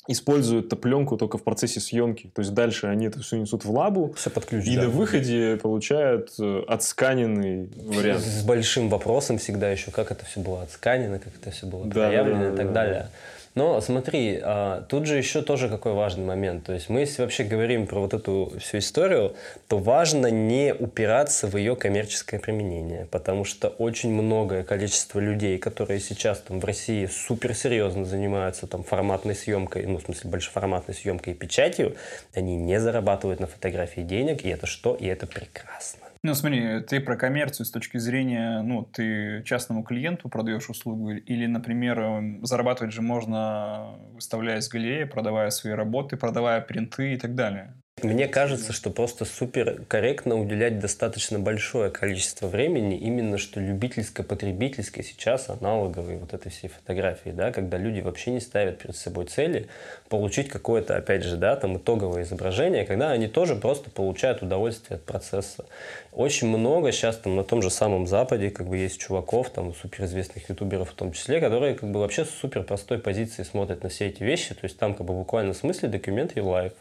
используют 0.09 0.67
эту 0.67 0.77
пленку 0.77 1.17
только 1.17 1.39
в 1.39 1.45
процессе 1.45 1.79
съемки. 1.81 2.31
То 2.35 2.41
есть 2.41 2.55
дальше 2.55 2.87
они 2.87 3.07
это 3.07 3.21
все 3.21 3.37
несут 3.37 3.65
в 3.65 3.71
лабу, 3.71 4.13
все 4.17 4.31
под 4.31 4.47
ключ. 4.47 4.67
и 4.67 4.77
да. 4.77 4.83
на 4.83 4.89
выходе 4.89 5.57
получают 5.57 6.33
э, 6.41 6.63
отсканенный 6.67 7.71
вариант. 7.77 8.23
С 8.23 8.43
большим 8.43 8.89
вопросом 8.89 9.39
всегда 9.39 9.71
еще, 9.71 9.91
как 9.91 10.11
это 10.11 10.25
все 10.25 10.41
было 10.41 10.63
отсканено, 10.63 11.19
как 11.19 11.35
это 11.37 11.51
все 11.51 11.67
было 11.67 11.85
Да, 11.87 12.09
проявлено 12.09 12.41
да, 12.41 12.53
и 12.53 12.57
так 12.57 12.67
да, 12.69 12.73
далее. 12.73 13.11
Но 13.57 13.81
смотри, 13.81 14.39
а, 14.41 14.83
тут 14.83 15.07
же 15.07 15.17
еще 15.17 15.43
тоже 15.43 15.69
какой 15.69 15.93
важный 15.93 16.25
момент. 16.25 16.65
То 16.65 16.73
есть 16.73 16.89
мы, 16.89 17.01
если 17.01 17.23
вообще 17.23 17.43
говорим 17.43 17.89
про 17.89 18.01
вот 18.01 18.15
эту 18.15 18.53
всю 18.61 18.79
историю, 18.79 19.35
то 19.67 19.79
важно 19.79 20.29
не 20.29 20.73
упираться 20.73 21.49
в 21.49 21.57
ее 21.57 21.75
коммерческое 21.75 22.39
применение, 22.39 23.07
потому 23.11 23.45
что 23.45 23.69
очень 23.69 24.13
многое 24.13 24.63
количество 24.63 25.19
людей, 25.19 25.59
которые 25.59 25.99
сейчас 25.99 26.41
там 26.41 26.61
в 26.61 26.65
России 26.65 27.07
суперсерьезно 27.07 28.05
занимаются 28.05 28.69
там 28.69 28.85
форматной 28.85 29.35
съемкой, 29.35 29.85
ну, 29.87 29.99
в 29.99 30.03
смысле, 30.03 30.31
большеформатной 30.31 30.95
съемкой 30.95 31.33
и 31.33 31.37
печатью, 31.37 31.97
они 32.35 32.57
не 32.57 32.79
зарабатывают 32.79 33.41
на 33.41 33.49
фотографии 33.49 34.03
денег, 34.03 34.45
и 34.45 34.49
это 34.49 34.67
что? 34.67 34.95
И 34.95 35.07
это 35.07 35.27
прекрасно. 35.27 36.10
Ну, 36.23 36.35
смотри, 36.35 36.81
ты 36.83 37.01
про 37.01 37.17
коммерцию 37.17 37.65
с 37.65 37.71
точки 37.71 37.97
зрения, 37.97 38.61
ну, 38.63 38.83
ты 38.85 39.43
частному 39.45 39.83
клиенту 39.83 40.29
продаешь 40.29 40.69
услугу, 40.69 41.13
или, 41.13 41.47
например, 41.47 41.99
эм, 41.99 42.45
зарабатывать 42.45 42.93
же 42.93 43.01
можно, 43.01 43.97
выставляя 44.13 44.61
с 44.61 44.69
галереи, 44.69 45.05
продавая 45.05 45.49
свои 45.49 45.73
работы, 45.73 46.19
продавая 46.19 46.61
принты 46.61 47.15
и 47.15 47.17
так 47.17 47.35
далее. 47.35 47.75
Мне 48.03 48.29
кажется, 48.29 48.73
что 48.73 48.91
просто 48.91 49.25
супер 49.25 49.83
корректно 49.87 50.39
уделять 50.39 50.79
достаточно 50.79 51.39
большое 51.39 51.91
количество 51.91 52.47
времени 52.47 52.97
именно 52.97 53.37
что 53.37 53.61
любительско-потребительской 53.61 55.05
сейчас 55.05 55.51
аналоговой 55.51 56.17
вот 56.17 56.33
этой 56.33 56.51
всей 56.51 56.69
фотографии, 56.69 57.31
да, 57.31 57.53
когда 57.53 57.77
люди 57.77 58.01
вообще 58.01 58.31
не 58.31 58.41
ставят 58.41 58.79
перед 58.79 58.97
собой 58.97 59.27
цели 59.27 59.69
получить 60.09 60.49
какое-то, 60.49 60.97
опять 60.97 61.25
же, 61.25 61.37
да, 61.37 61.57
там 61.57 61.77
итоговое 61.77 62.23
изображение, 62.23 62.87
когда 62.87 63.11
они 63.11 63.29
тоже 63.29 63.55
просто 63.55 63.91
получают 63.91 64.43
удовольствие 64.43 64.97
от 64.97 65.05
процесса. 65.05 65.67
Очень 66.13 66.49
много 66.49 66.93
сейчас 66.93 67.19
там 67.19 67.37
на 67.37 67.45
том 67.45 67.61
же 67.61 67.71
самом 67.71 68.07
Западе 68.07 68.51
как 68.51 68.67
бы 68.69 68.79
есть 68.79 68.99
чуваков, 68.99 69.51
там 69.51 69.75
суперизвестных 69.75 70.49
ютуберов 70.49 70.91
в 70.91 70.95
том 70.95 71.13
числе, 71.13 71.41
которые 71.41 71.75
как 71.75 71.91
бы 71.91 72.01
вообще 72.01 72.25
с 72.25 72.31
супер 72.31 72.63
простой 72.63 72.99
позиции 72.99 73.43
смотрят 73.43 73.83
на 73.83 73.91
все 73.91 74.07
эти 74.07 74.23
вещи, 74.23 74.55
то 74.55 74.65
есть 74.65 74.79
там 74.79 74.95
как 74.95 75.07
бы 75.07 75.13
буквально 75.13 75.53
в 75.53 75.57
смысле 75.57 75.89
документ 75.89 76.37
и 76.37 76.41
лайф. 76.41 76.73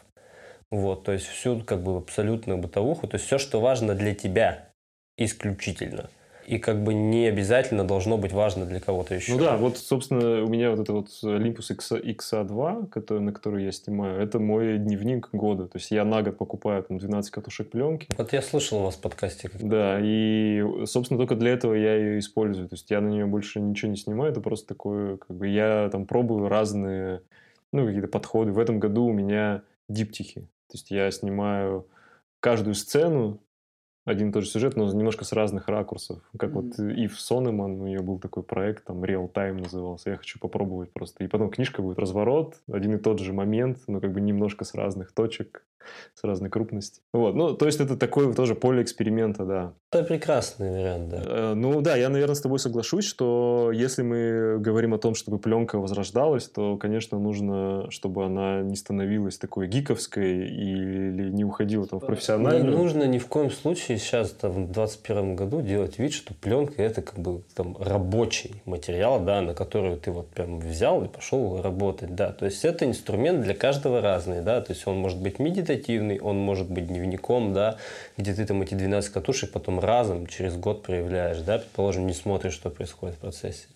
Вот, 0.70 1.04
то 1.04 1.12
есть 1.12 1.26
всю 1.26 1.60
как 1.60 1.82
бы 1.82 1.96
абсолютную 1.96 2.58
бытовуху, 2.58 3.08
то 3.08 3.16
есть 3.16 3.26
все, 3.26 3.38
что 3.38 3.60
важно 3.60 3.94
для 3.94 4.14
тебя 4.14 4.70
исключительно. 5.16 6.10
И 6.46 6.58
как 6.58 6.82
бы 6.82 6.94
не 6.94 7.26
обязательно 7.26 7.84
должно 7.84 8.18
быть 8.18 8.32
важно 8.32 8.66
для 8.66 8.80
кого-то 8.80 9.14
еще. 9.14 9.32
Ну 9.32 9.38
да, 9.38 9.56
вот, 9.56 9.78
собственно, 9.78 10.42
у 10.42 10.48
меня 10.48 10.70
вот 10.70 10.80
это 10.80 10.92
вот 10.92 11.06
Olympus 11.22 11.72
X, 11.72 11.92
XA2, 11.92 12.88
который, 12.88 13.20
на 13.20 13.32
который 13.32 13.64
я 13.64 13.70
снимаю, 13.70 14.20
это 14.20 14.40
мой 14.40 14.78
дневник 14.78 15.28
года. 15.32 15.68
То 15.68 15.78
есть 15.78 15.92
я 15.92 16.04
на 16.04 16.22
год 16.22 16.38
покупаю 16.38 16.82
там 16.82 16.98
12 16.98 17.30
катушек 17.30 17.70
пленки. 17.70 18.08
Вот 18.16 18.32
я 18.32 18.42
слышал 18.42 18.78
у 18.80 18.84
вас 18.84 18.96
в 18.96 19.00
подкасте. 19.00 19.48
Да, 19.60 20.00
и, 20.02 20.64
собственно, 20.86 21.18
только 21.18 21.36
для 21.36 21.52
этого 21.52 21.74
я 21.74 21.94
ее 21.94 22.18
использую. 22.18 22.68
То 22.68 22.74
есть 22.74 22.90
я 22.90 23.00
на 23.00 23.08
нее 23.08 23.26
больше 23.26 23.60
ничего 23.60 23.90
не 23.90 23.96
снимаю, 23.96 24.32
это 24.32 24.40
просто 24.40 24.66
такое, 24.66 25.18
как 25.18 25.36
бы 25.36 25.46
я 25.46 25.88
там 25.92 26.04
пробую 26.04 26.48
разные, 26.48 27.22
ну, 27.72 27.86
какие-то 27.86 28.08
подходы. 28.08 28.50
В 28.50 28.58
этом 28.58 28.80
году 28.80 29.04
у 29.04 29.12
меня 29.12 29.62
диптихи. 29.88 30.48
То 30.70 30.76
есть 30.76 30.90
я 30.90 31.10
снимаю 31.10 31.88
каждую 32.38 32.74
сцену 32.74 33.42
один 34.10 34.30
и 34.30 34.32
тот 34.32 34.44
же 34.44 34.50
сюжет, 34.50 34.76
но 34.76 34.90
немножко 34.92 35.24
с 35.24 35.32
разных 35.32 35.68
ракурсов. 35.68 36.18
Как 36.38 36.50
mm-hmm. 36.50 36.78
вот 36.78 36.98
Ив 36.98 37.20
Сонеман, 37.20 37.80
у 37.80 37.86
нее 37.86 38.00
был 38.00 38.18
такой 38.18 38.42
проект, 38.42 38.84
там 38.84 39.02
Real 39.02 39.30
Time 39.32 39.62
назывался. 39.62 40.10
Я 40.10 40.16
хочу 40.16 40.38
попробовать 40.38 40.92
просто. 40.92 41.24
И 41.24 41.28
потом 41.28 41.50
книжка 41.50 41.82
будет 41.82 41.98
разворот, 41.98 42.56
один 42.70 42.94
и 42.94 42.98
тот 42.98 43.20
же 43.20 43.32
момент, 43.32 43.78
но 43.86 44.00
как 44.00 44.12
бы 44.12 44.20
немножко 44.20 44.64
с 44.64 44.74
разных 44.74 45.12
точек 45.12 45.64
с 46.14 46.24
разной 46.24 46.50
крупности. 46.50 47.00
Вот, 47.12 47.34
ну, 47.34 47.54
то 47.54 47.66
есть 47.66 47.80
это 47.80 47.96
такое 47.96 48.32
тоже 48.32 48.54
поле 48.54 48.82
эксперимента, 48.82 49.44
да. 49.44 49.72
Это 49.92 50.04
прекрасный 50.04 50.70
вариант, 50.70 51.08
да. 51.08 51.22
Э, 51.24 51.54
ну 51.54 51.80
да, 51.80 51.96
я, 51.96 52.08
наверное, 52.08 52.34
с 52.34 52.40
тобой 52.40 52.58
соглашусь, 52.58 53.04
что 53.04 53.70
если 53.72 54.02
мы 54.02 54.58
говорим 54.58 54.94
о 54.94 54.98
том, 54.98 55.14
чтобы 55.14 55.38
пленка 55.38 55.78
возрождалась, 55.78 56.48
то, 56.48 56.76
конечно, 56.76 57.18
нужно, 57.18 57.90
чтобы 57.90 58.24
она 58.24 58.60
не 58.60 58.76
становилась 58.76 59.38
такой 59.38 59.66
гиковской 59.66 60.46
или 60.46 61.30
не 61.30 61.44
уходила 61.44 61.86
там 61.86 62.00
в 62.00 62.06
профессиональную. 62.06 62.70
Не 62.70 62.76
нужно 62.76 63.04
ни 63.04 63.18
в 63.18 63.26
коем 63.26 63.50
случае 63.50 63.98
сейчас, 64.00 64.30
там, 64.30 64.50
в 64.50 64.72
2021 64.72 65.36
году 65.36 65.62
делать 65.62 65.98
вид, 65.98 66.12
что 66.12 66.34
пленка 66.34 66.82
это 66.82 67.02
как 67.02 67.18
бы 67.18 67.42
там 67.54 67.76
рабочий 67.78 68.62
материал, 68.64 69.20
да, 69.20 69.40
на 69.40 69.54
который 69.54 69.96
ты 69.96 70.10
вот 70.10 70.28
прям 70.28 70.58
взял 70.58 71.04
и 71.04 71.08
пошел 71.08 71.62
работать, 71.62 72.14
да. 72.14 72.32
То 72.32 72.46
есть 72.46 72.64
это 72.64 72.84
инструмент 72.84 73.42
для 73.42 73.54
каждого 73.54 74.00
разный, 74.00 74.42
да, 74.42 74.60
то 74.60 74.72
есть 74.72 74.86
он 74.86 74.96
может 74.98 75.20
быть 75.20 75.38
медитативный, 75.38 76.18
он 76.18 76.38
может 76.38 76.70
быть 76.70 76.88
дневником, 76.88 77.52
да, 77.52 77.76
где 78.16 78.34
ты 78.34 78.44
там 78.44 78.62
эти 78.62 78.74
12 78.74 79.12
катушек 79.12 79.52
потом 79.52 79.80
разом 79.80 80.26
через 80.26 80.56
год 80.56 80.82
проявляешь, 80.82 81.38
да, 81.38 81.58
предположим, 81.58 82.06
не 82.06 82.14
смотришь, 82.14 82.54
что 82.54 82.70
происходит 82.70 83.16
в 83.16 83.18
процессе. 83.18 83.66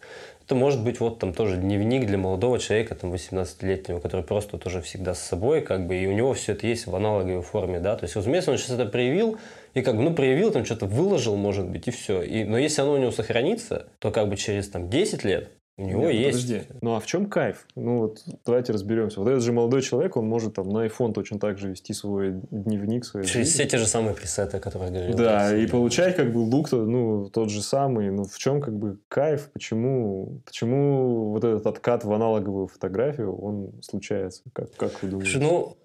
Это 0.44 0.54
может 0.54 0.84
быть 0.84 1.00
вот 1.00 1.18
там 1.20 1.32
тоже 1.32 1.56
дневник 1.56 2.06
для 2.06 2.18
молодого 2.18 2.58
человека, 2.58 2.94
там 2.94 3.10
18-летнего, 3.14 3.98
который 3.98 4.22
просто 4.22 4.58
тоже 4.58 4.82
всегда 4.82 5.14
с 5.14 5.20
собой, 5.20 5.62
как 5.62 5.86
бы, 5.86 5.96
и 5.96 6.06
у 6.06 6.12
него 6.12 6.34
все 6.34 6.52
это 6.52 6.66
есть 6.66 6.86
в 6.86 6.94
аналоговой 6.94 7.42
форме, 7.42 7.80
да, 7.80 7.96
то 7.96 8.04
есть 8.04 8.14
вместо 8.14 8.50
он 8.50 8.58
сейчас 8.58 8.72
это 8.72 8.84
проявил, 8.84 9.38
и 9.74 9.82
как 9.82 9.96
бы, 9.96 10.02
ну, 10.02 10.14
проявил, 10.14 10.50
там 10.52 10.64
что-то 10.64 10.86
выложил, 10.86 11.36
может 11.36 11.68
быть, 11.68 11.88
и 11.88 11.90
все. 11.90 12.22
И, 12.22 12.44
но 12.44 12.56
если 12.56 12.82
оно 12.82 12.92
у 12.92 12.96
него 12.96 13.10
сохранится, 13.10 13.88
то 13.98 14.10
как 14.10 14.28
бы 14.28 14.36
через 14.36 14.68
там 14.68 14.88
10 14.88 15.24
лет 15.24 15.50
у 15.76 15.82
него 15.82 16.02
Нет, 16.02 16.12
ну, 16.12 16.16
есть. 16.16 16.42
Подожди. 16.42 16.62
Ну 16.82 16.94
а 16.94 17.00
в 17.00 17.06
чем 17.06 17.26
кайф? 17.26 17.66
Ну 17.74 17.98
вот 17.98 18.22
давайте 18.46 18.72
разберемся. 18.72 19.18
Вот 19.18 19.28
этот 19.28 19.42
же 19.42 19.52
молодой 19.52 19.82
человек, 19.82 20.16
он 20.16 20.24
может 20.26 20.54
там 20.54 20.68
на 20.68 20.86
iPhone 20.86 21.12
точно 21.12 21.40
так 21.40 21.58
же 21.58 21.70
вести 21.70 21.92
свой 21.92 22.42
дневник, 22.52 23.04
свой. 23.04 23.24
Через 23.24 23.48
все 23.48 23.66
те 23.66 23.78
же 23.78 23.86
самые 23.86 24.14
пресеты, 24.14 24.58
о 24.58 24.60
которых 24.60 24.90
я 24.90 24.94
говорил. 24.94 25.16
Да, 25.16 25.56
и 25.56 25.66
получать 25.66 26.14
как 26.14 26.32
бы 26.32 26.38
лук 26.38 26.70
ну 26.70 27.28
тот 27.28 27.50
же 27.50 27.60
самый. 27.60 28.10
Ну 28.10 28.22
в 28.22 28.38
чем 28.38 28.60
как 28.60 28.78
бы 28.78 29.00
кайф? 29.08 29.50
Почему 29.52 30.42
почему 30.44 31.32
вот 31.32 31.42
этот 31.42 31.66
откат 31.66 32.04
в 32.04 32.12
аналоговую 32.12 32.68
фотографию 32.68 33.36
он 33.36 33.72
случается? 33.82 34.44
Как 34.52 34.72
как 34.76 35.02
вы 35.02 35.08
думаете? 35.08 35.40
Ну 35.40 35.76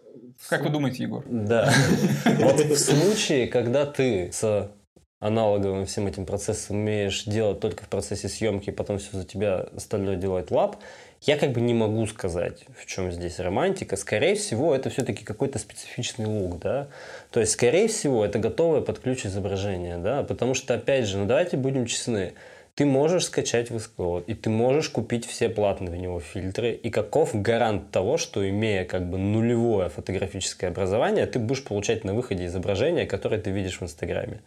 как 0.48 0.64
вы 0.64 0.70
думаете, 0.70 1.04
Егор? 1.04 1.24
Да. 1.28 1.74
Вот 2.26 2.60
в 2.60 2.76
случае, 2.78 3.48
когда 3.48 3.86
ты 3.86 4.32
с 4.32 4.72
аналоговым 5.20 5.86
всем 5.86 6.08
этим 6.08 6.26
процессом 6.26 6.78
умеешь 6.78 7.26
делать 7.26 7.60
только 7.60 7.84
в 7.84 7.90
процессе 7.90 8.30
съемки, 8.30 8.70
и 8.70 8.74
потом 8.74 9.00
все 9.00 9.18
за 9.18 9.26
тебя 9.26 9.68
остальное 9.76 10.16
делает 10.16 10.50
лап, 10.50 10.78
я 11.22 11.38
как 11.38 11.52
бы 11.52 11.60
не 11.60 11.74
могу 11.74 12.08
сказать, 12.08 12.66
в 12.78 12.86
чем 12.86 13.12
здесь 13.12 13.40
романтика. 13.40 13.98
Скорее 13.98 14.36
всего, 14.36 14.74
это 14.74 14.90
все-таки 14.90 15.26
какой-то 15.26 15.60
специфичный 15.60 16.26
лук, 16.26 16.60
да. 16.60 16.88
То 17.32 17.42
есть, 17.42 17.52
скорее 17.52 17.90
всего, 17.90 18.24
это 18.24 18.40
готовое 18.40 18.80
под 18.80 19.00
ключ 19.00 19.26
изображение, 19.26 19.98
да. 19.98 20.24
Потому 20.24 20.54
что, 20.54 20.76
опять 20.76 21.06
же, 21.06 21.18
ну 21.18 21.26
давайте 21.26 21.58
будем 21.58 21.86
честны, 21.86 22.34
ты 22.80 22.86
можешь 22.86 23.26
скачать 23.26 23.72
VSCO, 23.72 24.24
и 24.26 24.34
ты 24.34 24.50
можешь 24.50 24.88
купить 24.88 25.26
все 25.26 25.50
платные 25.50 25.92
в 25.92 25.98
него 25.98 26.22
фильтры, 26.22 26.72
и 26.72 26.90
каков 26.90 27.36
гарант 27.36 27.92
того, 27.92 28.16
что 28.16 28.50
имея 28.50 28.86
как 28.86 29.10
бы 29.10 29.18
нулевое 29.18 29.90
фотографическое 29.90 30.70
образование, 30.70 31.26
ты 31.26 31.40
будешь 31.40 31.66
получать 31.66 32.06
на 32.06 32.14
выходе 32.14 32.46
изображение, 32.46 33.06
которое 33.06 33.42
ты 33.42 33.52
видишь 33.52 33.82
в 33.82 33.84
Инстаграме. 33.84 34.40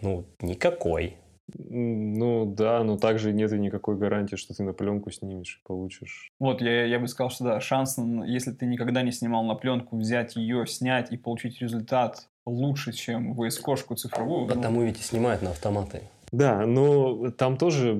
Ну, 0.00 0.24
никакой. 0.40 1.18
Ну 1.52 2.46
да, 2.46 2.82
но 2.82 2.96
также 2.96 3.34
нет 3.34 3.52
и 3.52 3.58
никакой 3.58 3.98
гарантии, 3.98 4.36
что 4.36 4.54
ты 4.54 4.62
на 4.62 4.72
пленку 4.72 5.10
снимешь 5.10 5.60
и 5.60 5.68
получишь. 5.68 6.30
Вот, 6.40 6.62
я, 6.62 6.86
я 6.86 6.98
бы 6.98 7.08
сказал, 7.08 7.28
что 7.28 7.44
да, 7.44 7.60
шанс, 7.60 7.98
если 8.24 8.52
ты 8.52 8.64
никогда 8.64 9.02
не 9.02 9.12
снимал 9.12 9.44
на 9.44 9.54
пленку, 9.54 9.98
взять 9.98 10.36
ее, 10.36 10.66
снять 10.66 11.12
и 11.12 11.18
получить 11.18 11.60
результат 11.60 12.26
лучше, 12.46 12.94
чем 12.94 13.38
VS-кошку 13.38 13.96
цифровую. 13.96 14.46
Ну 14.46 14.48
Потому 14.48 14.80
ну... 14.80 14.86
ведь 14.86 14.98
и 14.98 15.02
снимают 15.02 15.42
на 15.42 15.50
автоматы. 15.50 16.04
Да, 16.34 16.66
но 16.66 17.30
там 17.30 17.56
тоже 17.56 17.96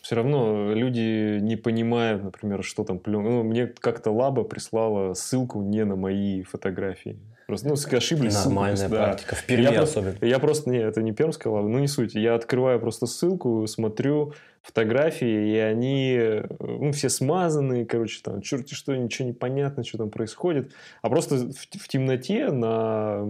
все 0.00 0.16
равно 0.16 0.72
люди 0.72 1.38
не 1.40 1.56
понимают, 1.56 2.24
например, 2.24 2.64
что 2.64 2.84
там 2.84 2.98
пленка. 2.98 3.28
Ну, 3.28 3.42
мне 3.42 3.66
как-то 3.66 4.10
Лаба 4.10 4.44
прислала 4.44 5.12
ссылку 5.12 5.60
не 5.60 5.84
на 5.84 5.94
мои 5.94 6.42
фотографии. 6.42 7.18
Просто, 7.46 7.68
ну, 7.68 7.74
ошиблись. 7.74 8.44
Нормальная 8.44 8.76
ссылку, 8.76 8.94
практика. 8.94 9.34
Да. 9.34 9.42
В 9.42 9.44
Перми 9.44 9.62
я 9.62 9.82
особенно. 9.82 10.10
Просто, 10.12 10.26
я 10.26 10.38
просто, 10.38 10.70
не, 10.70 10.78
это 10.78 11.02
не 11.02 11.12
пермская 11.12 11.52
лава, 11.52 11.68
ну, 11.68 11.78
не 11.80 11.88
суть. 11.88 12.14
Я 12.14 12.34
открываю 12.34 12.80
просто 12.80 13.06
ссылку, 13.06 13.66
смотрю 13.66 14.32
фотографии, 14.62 15.52
и 15.52 15.56
они, 15.56 16.42
ну, 16.60 16.92
все 16.92 17.10
смазанные, 17.10 17.84
короче, 17.84 18.20
там, 18.22 18.40
черти 18.40 18.72
что, 18.72 18.96
ничего 18.96 19.28
не 19.28 19.34
понятно, 19.34 19.84
что 19.84 19.98
там 19.98 20.10
происходит. 20.10 20.72
А 21.02 21.10
просто 21.10 21.34
в, 21.34 21.52
в 21.52 21.88
темноте 21.88 22.50
на 22.50 23.26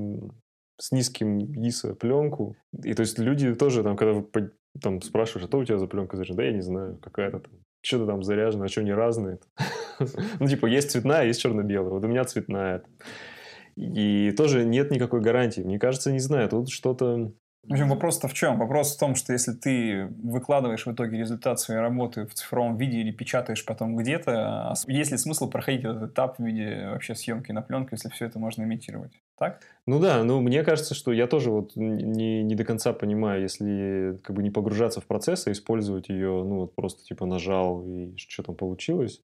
с 0.80 0.92
низким 0.92 1.38
ISO 1.38 1.94
пленку. 1.94 2.56
И 2.82 2.94
то 2.94 3.00
есть 3.02 3.18
люди 3.18 3.54
тоже 3.54 3.82
там, 3.82 3.96
когда 3.96 4.24
там 4.80 5.02
спрашиваешь, 5.02 5.44
а 5.44 5.48
что 5.48 5.58
у 5.58 5.64
тебя 5.64 5.78
за 5.78 5.86
пленка 5.86 6.16
заряжена? 6.16 6.36
Да 6.36 6.44
я 6.44 6.52
не 6.52 6.62
знаю, 6.62 6.98
какая-то 7.02 7.40
там. 7.40 7.52
Что-то 7.82 8.06
там 8.06 8.22
заряжено, 8.22 8.64
а 8.64 8.68
что 8.68 8.82
не 8.82 8.92
разные? 8.92 9.38
Ну, 10.40 10.46
типа, 10.46 10.64
есть 10.64 10.90
цветная, 10.90 11.26
есть 11.26 11.42
черно-белая. 11.42 11.90
Вот 11.90 12.02
у 12.02 12.08
меня 12.08 12.24
цветная. 12.24 12.82
И 13.76 14.32
тоже 14.34 14.64
нет 14.64 14.90
никакой 14.90 15.20
гарантии. 15.20 15.60
Мне 15.60 15.78
кажется, 15.78 16.10
не 16.10 16.20
знаю, 16.20 16.48
тут 16.48 16.70
что-то... 16.70 17.32
В 17.62 17.72
общем, 17.72 17.90
вопрос-то 17.90 18.26
в 18.26 18.32
чем? 18.32 18.58
Вопрос 18.58 18.96
в 18.96 18.98
том, 18.98 19.14
что 19.14 19.34
если 19.34 19.52
ты 19.52 20.06
выкладываешь 20.22 20.86
в 20.86 20.92
итоге 20.92 21.18
результат 21.18 21.60
своей 21.60 21.80
работы 21.80 22.26
в 22.26 22.32
цифровом 22.32 22.78
виде 22.78 22.98
или 22.98 23.12
печатаешь 23.12 23.66
потом 23.66 23.96
где-то, 23.96 24.70
а 24.70 24.74
есть 24.86 25.12
ли 25.12 25.18
смысл 25.18 25.50
проходить 25.50 25.84
этот 25.84 26.10
этап 26.10 26.38
в 26.38 26.42
виде 26.42 26.88
вообще 26.88 27.14
съемки 27.14 27.52
на 27.52 27.60
пленку, 27.60 27.90
если 27.92 28.08
все 28.08 28.24
это 28.24 28.38
можно 28.38 28.62
имитировать? 28.62 29.12
Так? 29.36 29.60
Ну 29.86 30.00
да, 30.00 30.24
ну 30.24 30.40
мне 30.40 30.62
кажется, 30.64 30.94
что 30.94 31.12
я 31.12 31.26
тоже 31.26 31.50
вот 31.50 31.76
не, 31.76 32.42
не 32.42 32.54
до 32.54 32.64
конца 32.64 32.94
понимаю, 32.94 33.42
если 33.42 34.18
как 34.22 34.36
бы 34.36 34.42
не 34.42 34.50
погружаться 34.50 35.02
в 35.02 35.06
процесс, 35.06 35.46
а 35.46 35.52
использовать 35.52 36.08
ее, 36.08 36.42
ну 36.42 36.60
вот 36.60 36.74
просто 36.74 37.04
типа 37.04 37.26
нажал 37.26 37.84
и 37.84 38.16
что 38.16 38.42
там 38.42 38.54
получилось. 38.54 39.20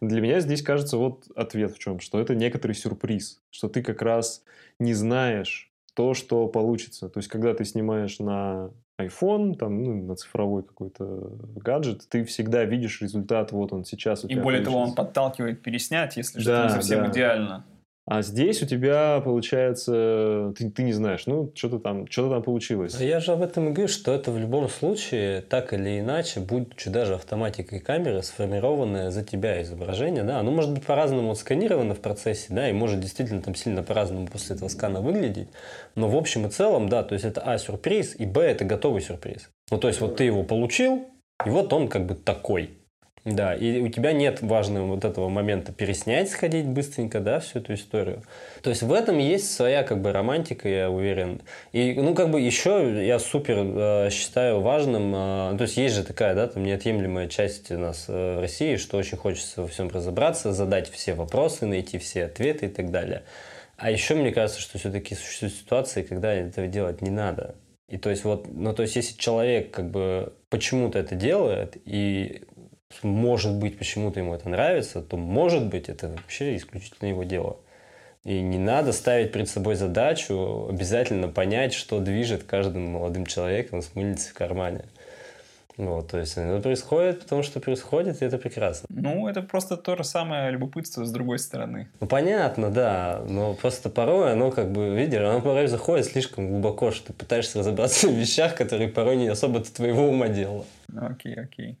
Для 0.00 0.22
меня 0.22 0.40
здесь 0.40 0.62
кажется 0.62 0.96
вот 0.96 1.26
ответ 1.36 1.72
в 1.72 1.78
чем, 1.78 2.00
что 2.00 2.18
это 2.18 2.34
некоторый 2.34 2.72
сюрприз, 2.72 3.42
что 3.50 3.68
ты 3.68 3.82
как 3.82 4.00
раз 4.00 4.42
не 4.78 4.94
знаешь, 4.94 5.73
то, 5.94 6.14
что 6.14 6.46
получится. 6.48 7.08
То 7.08 7.18
есть, 7.18 7.28
когда 7.28 7.54
ты 7.54 7.64
снимаешь 7.64 8.18
на 8.18 8.70
iPhone, 9.00 9.54
там, 9.54 9.82
ну, 9.82 10.06
на 10.06 10.16
цифровой 10.16 10.62
какой-то 10.62 11.32
гаджет, 11.56 12.02
ты 12.08 12.24
всегда 12.24 12.64
видишь 12.64 13.00
результат, 13.00 13.52
вот 13.52 13.72
он 13.72 13.84
сейчас 13.84 14.24
у 14.24 14.28
И 14.28 14.36
более 14.36 14.62
того, 14.62 14.78
он 14.78 14.94
подталкивает 14.94 15.62
переснять, 15.62 16.16
если 16.16 16.38
да, 16.38 16.42
что-то 16.42 16.64
не 16.64 16.82
совсем 16.82 17.04
да. 17.04 17.10
идеально. 17.10 17.64
А 18.06 18.20
здесь 18.20 18.62
у 18.62 18.66
тебя 18.66 19.22
получается, 19.24 20.52
ты, 20.58 20.70
ты 20.70 20.82
не 20.82 20.92
знаешь, 20.92 21.26
ну, 21.26 21.50
что-то 21.54 21.78
там, 21.78 22.06
что-то 22.06 22.34
там 22.34 22.42
получилось. 22.42 22.94
А 23.00 23.02
я 23.02 23.18
же 23.18 23.32
об 23.32 23.40
этом 23.40 23.68
и 23.68 23.72
говорю, 23.72 23.88
что 23.88 24.12
это 24.12 24.30
в 24.30 24.38
любом 24.38 24.68
случае, 24.68 25.40
так 25.40 25.72
или 25.72 26.00
иначе, 26.00 26.40
будет 26.40 26.74
даже 26.86 27.14
автоматикой 27.14 27.80
камеры 27.80 28.22
сформированное 28.22 29.10
за 29.10 29.24
тебя 29.24 29.62
изображение, 29.62 30.22
да, 30.22 30.40
оно 30.40 30.50
может 30.50 30.72
быть 30.72 30.84
по-разному 30.84 31.34
сканировано 31.34 31.94
в 31.94 32.00
процессе, 32.00 32.48
да, 32.50 32.68
и 32.68 32.74
может 32.74 33.00
действительно 33.00 33.40
там 33.40 33.54
сильно 33.54 33.82
по-разному 33.82 34.26
после 34.26 34.56
этого 34.56 34.68
скана 34.68 35.00
выглядеть, 35.00 35.48
но 35.94 36.08
в 36.08 36.16
общем 36.16 36.46
и 36.46 36.50
целом, 36.50 36.90
да, 36.90 37.04
то 37.04 37.14
есть 37.14 37.24
это 37.24 37.40
А, 37.40 37.56
сюрприз, 37.56 38.16
и 38.18 38.26
Б, 38.26 38.42
это 38.42 38.66
готовый 38.66 39.00
сюрприз. 39.00 39.48
Ну, 39.70 39.78
то 39.78 39.88
есть 39.88 40.02
вот 40.02 40.16
ты 40.16 40.24
его 40.24 40.42
получил, 40.42 41.06
и 41.46 41.48
вот 41.48 41.72
он 41.72 41.88
как 41.88 42.04
бы 42.04 42.14
такой. 42.14 42.83
Да, 43.24 43.54
и 43.54 43.80
у 43.80 43.88
тебя 43.88 44.12
нет 44.12 44.42
важного 44.42 44.86
вот 44.86 45.04
этого 45.06 45.30
момента 45.30 45.72
переснять, 45.72 46.28
сходить 46.28 46.66
быстренько, 46.66 47.20
да, 47.20 47.40
всю 47.40 47.60
эту 47.60 47.72
историю. 47.72 48.22
То 48.62 48.68
есть 48.68 48.82
в 48.82 48.92
этом 48.92 49.16
есть 49.16 49.50
своя 49.50 49.82
как 49.82 50.02
бы 50.02 50.12
романтика, 50.12 50.68
я 50.68 50.90
уверен. 50.90 51.40
И, 51.72 51.94
ну, 51.94 52.14
как 52.14 52.30
бы 52.30 52.38
еще 52.38 53.02
я 53.06 53.18
супер 53.18 53.56
э, 53.60 54.10
считаю 54.10 54.60
важным, 54.60 55.14
э, 55.14 55.56
то 55.56 55.62
есть 55.62 55.78
есть 55.78 55.94
же 55.94 56.04
такая, 56.04 56.34
да, 56.34 56.48
там 56.48 56.64
неотъемлемая 56.64 57.28
часть 57.28 57.70
у 57.70 57.78
нас 57.78 58.04
э, 58.08 58.40
России, 58.40 58.76
что 58.76 58.98
очень 58.98 59.16
хочется 59.16 59.62
во 59.62 59.68
всем 59.68 59.88
разобраться, 59.88 60.52
задать 60.52 60.90
все 60.90 61.14
вопросы, 61.14 61.64
найти 61.64 61.96
все 61.96 62.26
ответы 62.26 62.66
и 62.66 62.68
так 62.68 62.90
далее. 62.90 63.22
А 63.78 63.90
еще 63.90 64.16
мне 64.16 64.32
кажется, 64.32 64.60
что 64.60 64.78
все-таки 64.78 65.14
существуют 65.14 65.54
ситуации, 65.54 66.02
когда 66.02 66.30
этого 66.30 66.66
делать 66.66 67.00
не 67.00 67.10
надо. 67.10 67.54
И 67.88 67.96
то 67.96 68.10
есть 68.10 68.24
вот, 68.24 68.48
ну 68.52 68.74
то 68.74 68.82
есть 68.82 68.96
если 68.96 69.16
человек 69.16 69.70
как 69.70 69.90
бы 69.90 70.32
почему-то 70.48 70.98
это 70.98 71.14
делает, 71.14 71.76
и 71.84 72.42
может 73.02 73.54
быть, 73.54 73.78
почему-то 73.78 74.20
ему 74.20 74.34
это 74.34 74.48
нравится, 74.48 75.02
то 75.02 75.16
может 75.16 75.66
быть, 75.66 75.88
это 75.88 76.08
вообще 76.08 76.56
исключительно 76.56 77.08
его 77.08 77.24
дело. 77.24 77.56
И 78.24 78.40
не 78.40 78.58
надо 78.58 78.92
ставить 78.92 79.32
перед 79.32 79.48
собой 79.48 79.74
задачу 79.74 80.68
обязательно 80.70 81.28
понять, 81.28 81.74
что 81.74 82.00
движет 82.00 82.44
каждым 82.44 82.92
молодым 82.92 83.26
человеком 83.26 83.82
с 83.82 83.94
мыльницей 83.94 84.30
в 84.30 84.34
кармане. 84.34 84.84
Вот, 85.76 86.08
то 86.08 86.18
есть 86.18 86.36
это 86.36 86.60
происходит, 86.60 87.20
потому 87.20 87.42
что 87.42 87.58
происходит, 87.58 88.22
и 88.22 88.24
это 88.24 88.38
прекрасно. 88.38 88.86
Ну, 88.88 89.26
это 89.26 89.42
просто 89.42 89.76
то 89.76 89.96
же 89.96 90.04
самое 90.04 90.52
любопытство 90.52 91.04
с 91.04 91.10
другой 91.10 91.40
стороны. 91.40 91.88
Ну, 92.00 92.06
понятно, 92.06 92.70
да, 92.70 93.24
но 93.28 93.54
просто 93.54 93.90
порой 93.90 94.32
оно 94.32 94.52
как 94.52 94.70
бы, 94.70 94.94
видишь, 94.94 95.20
оно 95.20 95.40
порой 95.40 95.66
заходит 95.66 96.06
слишком 96.06 96.48
глубоко, 96.48 96.92
что 96.92 97.08
ты 97.08 97.12
пытаешься 97.12 97.58
разобраться 97.58 98.06
в 98.08 98.12
вещах, 98.12 98.54
которые 98.54 98.88
порой 98.88 99.16
не 99.16 99.26
особо 99.26 99.60
твоего 99.60 100.08
ума 100.08 100.28
дело. 100.28 100.64
Окей, 100.96 101.34
окей. 101.34 101.76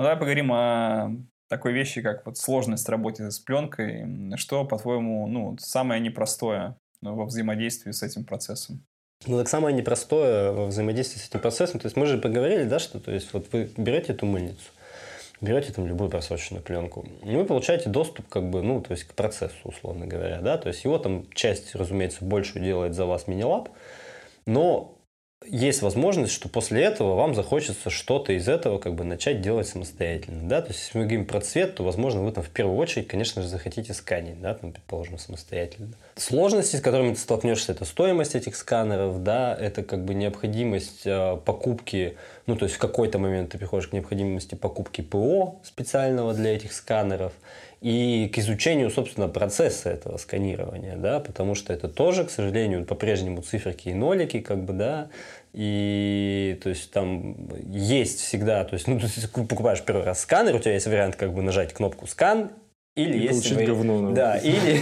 Ну, 0.00 0.04
давай 0.04 0.16
поговорим 0.16 0.50
о 0.50 1.10
такой 1.50 1.74
вещи, 1.74 2.00
как 2.00 2.24
вот 2.24 2.38
сложность 2.38 2.88
работы 2.88 3.30
с 3.30 3.38
пленкой. 3.38 4.34
Что, 4.38 4.64
по-твоему, 4.64 5.26
ну, 5.26 5.58
самое 5.60 6.00
непростое 6.00 6.74
во 7.02 7.26
взаимодействии 7.26 7.90
с 7.90 8.02
этим 8.02 8.24
процессом? 8.24 8.82
Ну, 9.26 9.36
так 9.36 9.46
самое 9.46 9.76
непростое 9.76 10.52
во 10.52 10.64
взаимодействии 10.68 11.18
с 11.18 11.28
этим 11.28 11.40
процессом, 11.40 11.80
то 11.80 11.86
есть 11.86 11.98
мы 11.98 12.06
же 12.06 12.16
поговорили, 12.16 12.64
да, 12.64 12.78
что 12.78 12.98
то 12.98 13.12
есть 13.12 13.30
вот 13.34 13.48
вы 13.52 13.70
берете 13.76 14.14
эту 14.14 14.24
мыльницу, 14.24 14.70
берете 15.42 15.70
там 15.70 15.86
любую 15.86 16.08
просроченную 16.08 16.64
пленку, 16.64 17.06
и 17.22 17.36
вы 17.36 17.44
получаете 17.44 17.90
доступ 17.90 18.26
как 18.26 18.48
бы, 18.48 18.62
ну, 18.62 18.80
то 18.80 18.92
есть 18.92 19.04
к 19.04 19.12
процессу, 19.12 19.54
условно 19.64 20.06
говоря, 20.06 20.40
да, 20.40 20.56
то 20.56 20.68
есть 20.68 20.82
его 20.82 20.96
там 20.96 21.30
часть, 21.34 21.74
разумеется, 21.74 22.24
большую 22.24 22.64
делает 22.64 22.94
за 22.94 23.04
вас 23.04 23.26
мини-лаб, 23.26 23.68
но 24.46 24.96
есть 25.46 25.80
возможность, 25.80 26.32
что 26.32 26.48
после 26.50 26.82
этого 26.82 27.14
вам 27.14 27.34
захочется 27.34 27.88
что-то 27.88 28.34
из 28.34 28.46
этого 28.46 28.78
как 28.78 28.94
бы 28.94 29.04
начать 29.04 29.40
делать 29.40 29.66
самостоятельно. 29.66 30.48
Да? 30.48 30.60
То 30.60 30.68
есть, 30.68 30.80
если 30.80 30.98
мы 30.98 31.04
говорим 31.04 31.24
про 31.24 31.40
цвет, 31.40 31.74
то, 31.76 31.82
возможно, 31.82 32.22
вы 32.22 32.30
там 32.30 32.44
в 32.44 32.50
первую 32.50 32.76
очередь, 32.76 33.08
конечно 33.08 33.40
же, 33.40 33.48
захотите 33.48 33.94
сканить, 33.94 34.40
да, 34.40 34.54
там, 34.54 34.72
предположим, 34.72 35.18
самостоятельно. 35.18 35.94
Сложности, 36.16 36.76
с 36.76 36.80
которыми 36.82 37.14
ты 37.14 37.20
столкнешься, 37.20 37.72
это 37.72 37.86
стоимость 37.86 38.34
этих 38.34 38.54
сканеров, 38.54 39.22
да, 39.22 39.56
это 39.58 39.82
как 39.82 40.04
бы 40.04 40.12
необходимость 40.12 41.06
э, 41.06 41.38
покупки, 41.44 42.18
ну, 42.46 42.56
то 42.56 42.64
есть 42.64 42.76
в 42.76 42.78
какой-то 42.78 43.18
момент 43.18 43.52
ты 43.52 43.58
приходишь 43.58 43.88
к 43.88 43.92
необходимости 43.92 44.54
покупки 44.54 45.00
ПО 45.00 45.60
специального 45.62 46.34
для 46.34 46.54
этих 46.54 46.72
сканеров– 46.72 47.32
и 47.80 48.30
к 48.32 48.38
изучению, 48.38 48.90
собственно, 48.90 49.28
процесса 49.28 49.88
этого 49.90 50.18
сканирования, 50.18 50.96
да, 50.96 51.18
потому 51.18 51.54
что 51.54 51.72
это 51.72 51.88
тоже, 51.88 52.24
к 52.24 52.30
сожалению, 52.30 52.84
по-прежнему 52.84 53.40
циферки 53.40 53.88
и 53.88 53.94
нолики, 53.94 54.40
как 54.40 54.64
бы, 54.64 54.74
да, 54.74 55.08
и 55.52 56.58
то 56.62 56.68
есть 56.68 56.90
там 56.90 57.36
есть 57.64 58.20
всегда, 58.20 58.64
то 58.64 58.74
есть, 58.74 58.86
ну, 58.86 59.00
ты 59.00 59.28
покупаешь 59.28 59.82
первый 59.82 60.04
раз 60.04 60.20
сканер, 60.20 60.54
у 60.54 60.58
тебя 60.58 60.74
есть 60.74 60.86
вариант 60.86 61.16
как 61.16 61.32
бы 61.32 61.42
нажать 61.42 61.72
кнопку 61.72 62.06
скан, 62.06 62.50
или 62.96 63.16
и 63.16 63.22
есть 63.22 63.50
вари... 63.52 63.66
говно, 63.66 64.10
да, 64.10 64.36
или, 64.42 64.80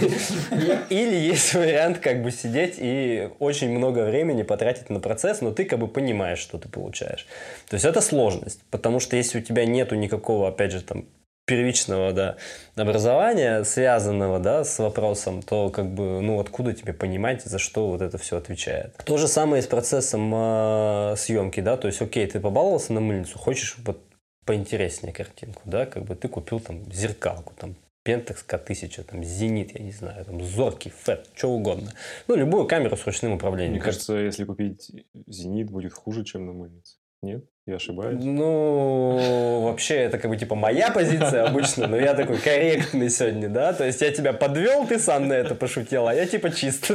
или 0.89 1.15
есть 1.15 1.53
вариант 1.53 1.99
как 1.99 2.21
бы 2.21 2.31
сидеть 2.31 2.75
и 2.79 3.29
очень 3.39 3.69
много 3.69 4.03
времени 4.03 4.43
потратить 4.43 4.89
на 4.89 4.99
процесс, 4.99 5.39
но 5.39 5.51
ты 5.51 5.63
как 5.63 5.79
бы 5.79 5.87
понимаешь, 5.87 6.39
что 6.39 6.57
ты 6.57 6.67
получаешь. 6.67 7.27
То 7.69 7.75
есть 7.75 7.85
это 7.85 8.01
сложность, 8.01 8.61
потому 8.71 8.99
что 8.99 9.15
если 9.15 9.39
у 9.39 9.41
тебя 9.41 9.65
нету 9.65 9.95
никакого, 9.95 10.49
опять 10.49 10.71
же, 10.71 10.81
там 10.81 11.05
первичного 11.49 12.13
да, 12.13 12.37
образования, 12.75 13.63
связанного 13.63 14.39
да, 14.39 14.63
с 14.63 14.77
вопросом, 14.77 15.41
то 15.41 15.71
как 15.71 15.91
бы, 15.91 16.21
ну, 16.21 16.39
откуда 16.39 16.73
тебе 16.73 16.93
понимать, 16.93 17.43
за 17.43 17.57
что 17.57 17.87
вот 17.87 18.01
это 18.01 18.19
все 18.19 18.37
отвечает. 18.37 18.95
То 19.03 19.17
же 19.17 19.27
самое 19.27 19.61
и 19.61 19.65
с 19.65 19.67
процессом 19.67 20.31
э, 20.33 21.15
съемки, 21.17 21.59
да, 21.59 21.75
то 21.75 21.87
есть, 21.87 22.01
окей, 22.03 22.27
ты 22.27 22.39
побаловался 22.39 22.93
на 22.93 23.01
мыльницу, 23.01 23.39
хочешь 23.39 23.77
вот 23.83 23.99
поинтереснее 24.45 25.11
картинку, 25.11 25.63
да, 25.65 25.87
как 25.87 26.03
бы 26.03 26.15
ты 26.15 26.27
купил 26.27 26.59
там 26.59 26.91
зеркалку, 26.93 27.53
там, 27.57 27.75
Pentax 28.07 28.45
К1000, 28.47 29.03
там, 29.03 29.23
Зенит, 29.23 29.77
я 29.77 29.83
не 29.83 29.91
знаю, 29.91 30.23
там, 30.25 30.43
Зоркий, 30.43 30.91
Фэт, 30.91 31.31
что 31.33 31.49
угодно. 31.49 31.91
Ну, 32.27 32.35
любую 32.35 32.67
камеру 32.67 32.95
с 32.95 33.05
ручным 33.07 33.33
управлением. 33.33 33.73
Мне 33.73 33.81
кажется, 33.81 34.13
если 34.13 34.45
купить 34.45 34.91
Зенит, 35.25 35.71
будет 35.71 35.93
хуже, 35.93 36.23
чем 36.23 36.45
на 36.45 36.53
мыльнице. 36.53 36.97
Нет? 37.21 37.43
Я 37.69 37.75
ошибаюсь? 37.75 38.23
Ну, 38.23 39.61
вообще, 39.65 39.93
это 39.93 40.17
как 40.17 40.31
бы 40.31 40.37
типа 40.37 40.55
моя 40.55 40.89
позиция 40.89 41.45
обычно, 41.45 41.85
но 41.85 41.97
я 41.97 42.15
такой 42.15 42.39
корректный 42.39 43.11
сегодня, 43.11 43.47
да? 43.47 43.73
То 43.73 43.85
есть 43.85 44.01
я 44.01 44.11
тебя 44.11 44.33
подвел, 44.33 44.87
ты 44.87 44.97
сам 44.97 45.27
на 45.27 45.33
это 45.33 45.53
пошутил, 45.53 46.07
а 46.07 46.13
я 46.15 46.25
типа 46.25 46.49
чист. 46.49 46.89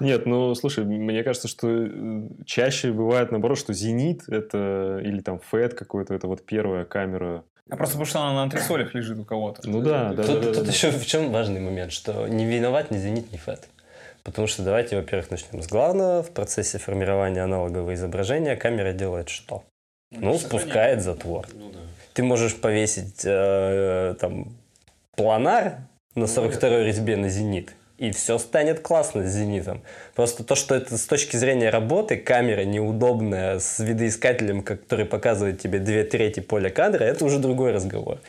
Нет, 0.00 0.26
ну, 0.26 0.54
слушай, 0.54 0.84
мне 0.84 1.22
кажется, 1.22 1.48
что 1.48 1.66
э, 1.70 2.28
чаще 2.44 2.92
бывает 2.92 3.30
наоборот, 3.30 3.56
что 3.56 3.72
«Зенит» 3.72 4.28
это 4.28 5.00
или 5.02 5.20
там 5.20 5.38
«Фэт» 5.38 5.72
какой-то, 5.72 6.12
это 6.12 6.28
вот 6.28 6.44
первая 6.44 6.84
камера 6.84 7.42
а 7.70 7.76
просто 7.76 7.94
потому 7.94 8.04
что 8.04 8.20
она 8.20 8.34
на 8.34 8.42
антресолях 8.42 8.94
лежит 8.94 9.18
у 9.18 9.24
кого-то. 9.24 9.66
Ну 9.66 9.80
да, 9.80 10.12
да. 10.12 10.24
Тут, 10.24 10.42
да, 10.42 10.52
тут 10.52 10.64
да, 10.64 10.70
еще 10.70 10.90
в 10.90 11.06
чем 11.06 11.32
важный 11.32 11.60
момент, 11.60 11.92
что 11.92 12.28
не 12.28 12.44
виноват 12.44 12.90
ни 12.90 12.98
«Зенит», 12.98 13.32
ни 13.32 13.38
«Фэт». 13.38 13.66
Потому 14.24 14.48
что 14.48 14.62
давайте, 14.62 14.96
во-первых, 14.96 15.30
начнем 15.30 15.62
с 15.62 15.68
главного. 15.68 16.22
В 16.22 16.30
процессе 16.30 16.78
формирования 16.78 17.42
аналогового 17.42 17.92
изображения 17.94 18.56
камера 18.56 18.92
делает 18.92 19.28
что? 19.28 19.64
Ну, 20.10 20.32
ну 20.32 20.38
спускает 20.38 21.02
затвор. 21.02 21.46
Ну, 21.52 21.70
да. 21.70 21.80
Ты 22.14 22.22
можешь 22.22 22.56
повесить 22.56 23.20
э, 23.24 24.14
там 24.18 24.56
планар 25.14 25.78
на 26.14 26.24
42-й 26.24 26.70
ну, 26.70 26.84
резьбе 26.84 27.16
на 27.16 27.28
зенит, 27.28 27.74
и 27.98 28.12
все 28.12 28.38
станет 28.38 28.80
классно 28.80 29.26
с 29.26 29.32
зенитом. 29.32 29.82
Просто 30.14 30.42
то, 30.42 30.54
что 30.54 30.74
это 30.74 30.96
с 30.96 31.06
точки 31.06 31.36
зрения 31.36 31.70
работы, 31.70 32.16
камера 32.16 32.64
неудобная 32.64 33.58
с 33.58 33.78
видоискателем, 33.78 34.62
который 34.62 35.04
показывает 35.04 35.60
тебе 35.60 35.80
две 35.80 36.04
трети 36.04 36.40
поля 36.40 36.70
кадра, 36.70 37.04
это 37.04 37.24
уже 37.24 37.38
другой 37.38 37.72
разговор. 37.72 38.20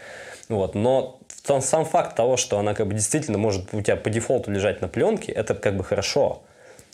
Вот. 0.50 0.76
Но 0.76 1.20
сам 1.46 1.86
факт 1.86 2.16
того, 2.16 2.38
что 2.38 2.60
она 2.60 2.74
как 2.74 2.88
бы 2.88 2.94
действительно 2.94 3.38
может 3.38 3.74
у 3.74 3.82
тебя 3.82 3.96
по 3.96 4.10
дефолту 4.10 4.52
лежать 4.52 4.82
на 4.82 4.88
пленке, 4.88 5.32
это 5.32 5.56
как 5.56 5.76
бы 5.76 5.84
хорошо. 5.84 6.42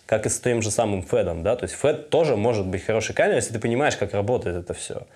Как 0.06 0.26
и 0.26 0.30
с 0.30 0.40
тем 0.40 0.62
же 0.62 0.72
самым 0.72 1.04
федом, 1.04 1.42
да, 1.42 1.56
то 1.56 1.64
есть 1.64 1.76
фед 1.76 2.10
тоже 2.10 2.36
может 2.36 2.66
быть 2.68 2.84
хорошей 2.84 3.16
камерой, 3.16 3.38
если 3.38 3.54
ты 3.54 3.60
понимаешь, 3.60 3.96
как 3.96 4.14
работает 4.14 4.58
это 4.58 4.74
все. 4.74 5.08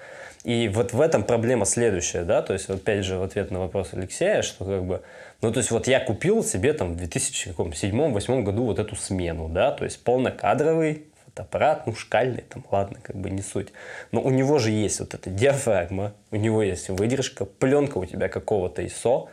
И 0.46 0.70
вот 0.70 0.94
в 0.94 1.02
этом 1.02 1.24
проблема 1.24 1.66
следующая, 1.66 2.24
да, 2.24 2.42
то 2.42 2.54
есть 2.54 2.70
опять 2.70 3.04
же 3.04 3.18
в 3.18 3.24
ответ 3.24 3.52
на 3.52 3.60
вопрос 3.60 3.90
Алексея, 3.94 4.42
что 4.42 4.64
как 4.64 4.86
бы, 4.86 5.02
ну 5.42 5.52
то 5.52 5.58
есть 5.58 5.72
вот 5.72 5.88
я 5.88 6.00
купил 6.00 6.44
себе 6.44 6.72
там 6.72 6.96
в 6.96 7.02
2007-2008 7.02 8.44
году 8.44 8.66
вот 8.66 8.80
эту 8.80 8.96
смену, 8.96 9.50
да, 9.50 9.72
то 9.72 9.84
есть 9.84 10.02
полнокадровый 10.04 11.04
фотоаппарат, 11.36 11.86
ну, 11.86 11.96
шкальный, 11.96 12.44
там, 12.48 12.64
ладно, 12.72 13.00
как 13.02 13.16
бы 13.16 13.30
не 13.30 13.42
суть. 13.42 13.70
Но 14.12 14.22
у 14.22 14.30
него 14.30 14.58
же 14.60 14.72
есть 14.72 15.00
вот 15.00 15.14
эта 15.14 15.30
диафрагма, 15.30 16.14
у 16.32 16.38
него 16.38 16.64
есть 16.64 16.90
выдержка, 16.90 17.46
пленка 17.46 17.98
у 17.98 18.06
тебя 18.06 18.30
какого-то 18.30 18.82
ISO, 18.82 19.28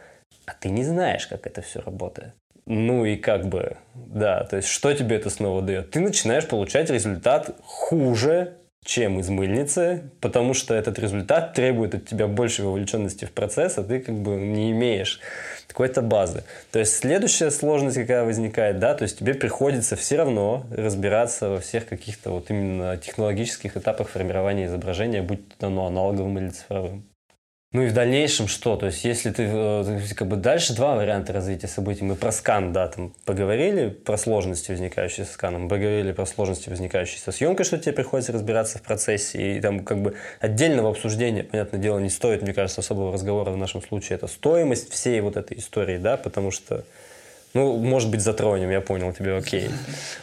а 0.47 0.53
ты 0.59 0.69
не 0.71 0.85
знаешь, 0.85 1.27
как 1.27 1.47
это 1.47 1.63
все 1.63 1.81
работает. 1.81 2.35
Ну 2.67 3.05
и 3.05 3.17
как 3.17 3.47
бы, 3.47 3.77
да, 3.95 4.45
то 4.45 4.57
есть 4.57 4.69
что 4.69 4.93
тебе 4.93 5.17
это 5.17 5.31
снова 5.31 5.63
дает? 5.63 5.91
Ты 5.91 6.01
начинаешь 6.01 6.47
получать 6.47 6.91
результат 6.91 7.57
хуже, 7.65 8.57
чем 8.85 9.21
из 9.21 9.29
мыльницы, 9.29 10.11
потому 10.21 10.55
что 10.55 10.75
этот 10.75 10.99
результат 10.99 11.55
требует 11.55 11.95
от 11.95 12.07
тебя 12.07 12.27
большей 12.27 12.65
вовлеченности 12.65 13.25
в 13.25 13.33
процесс, 13.33 13.79
а 13.79 13.85
ты 13.85 14.01
как 14.01 14.17
бы 14.17 14.33
не 14.37 14.73
имеешь 14.73 15.21
какой-то 15.73 16.03
базы. 16.03 16.45
То 16.71 16.79
есть 16.79 16.97
следующая 16.97 17.51
сложность, 17.51 17.97
какая 17.97 18.25
возникает, 18.25 18.79
да, 18.79 18.95
то 18.95 19.03
есть 19.03 19.19
тебе 19.19 19.35
приходится 19.35 19.97
все 19.97 20.17
равно 20.17 20.65
разбираться 20.71 21.49
во 21.49 21.61
всех 21.61 21.87
каких-то 21.87 22.31
вот 22.31 22.51
именно 22.51 22.97
технологических 22.97 23.77
этапах 23.77 24.09
формирования 24.09 24.67
изображения, 24.67 25.23
будь 25.23 25.49
то 25.57 25.67
оно 25.67 25.87
аналоговым 25.87 26.39
или 26.39 26.51
цифровым. 26.51 27.05
Ну 27.73 27.83
и 27.83 27.89
в 27.89 27.95
дальнейшем 27.95 28.49
что? 28.49 28.77
То 28.77 28.87
есть, 28.87 29.03
если 29.03 29.31
ты 29.31 29.45
э, 29.51 30.09
как 30.15 30.29
бы 30.29 30.37
дальше 30.37 30.75
два 30.75 30.95
варианта 30.95 31.33
развития 31.33 31.69
событий. 31.69 32.05
Мы 32.05 32.17
про 32.17 32.31
скан, 32.31 32.73
да, 32.73 32.87
там 32.89 33.15
поговорили, 33.25 33.89
про 33.89 34.19
сложности, 34.19 34.71
возникающие 34.71 35.25
со 35.25 35.33
сканом, 35.33 35.71
поговорили 35.71 36.13
про 36.13 36.27
сложности, 36.27 36.69
возникающие 36.69 37.19
со 37.19 37.33
съемкой, 37.33 37.65
что 37.65 37.79
тебе 37.79 37.93
приходится 37.93 38.33
разбираться 38.33 38.79
в 38.79 38.83
процессе. 38.83 39.57
И 39.57 39.61
там 39.61 39.85
как 39.85 40.03
бы 40.03 40.15
отдельного 40.41 40.91
обсуждения, 40.91 41.45
понятное 41.45 41.81
дело, 41.81 41.99
не 41.99 42.11
стоит, 42.11 42.43
мне 42.43 42.53
кажется, 42.53 42.83
особого 42.83 43.11
разговора 43.11 43.51
в 43.51 43.57
нашем 43.57 43.81
случае. 43.81 44.17
Это 44.17 44.27
стоимость 44.27 44.93
всей 44.93 45.21
вот 45.23 45.39
этой 45.39 45.59
истории, 45.59 45.97
да, 45.97 46.19
потому 46.19 46.51
что 46.51 46.85
ну, 47.55 47.77
может 47.77 48.11
быть, 48.11 48.21
затронем, 48.21 48.71
я 48.71 48.81
понял, 48.81 49.13
тебе 49.13 49.37
окей. 49.37 49.71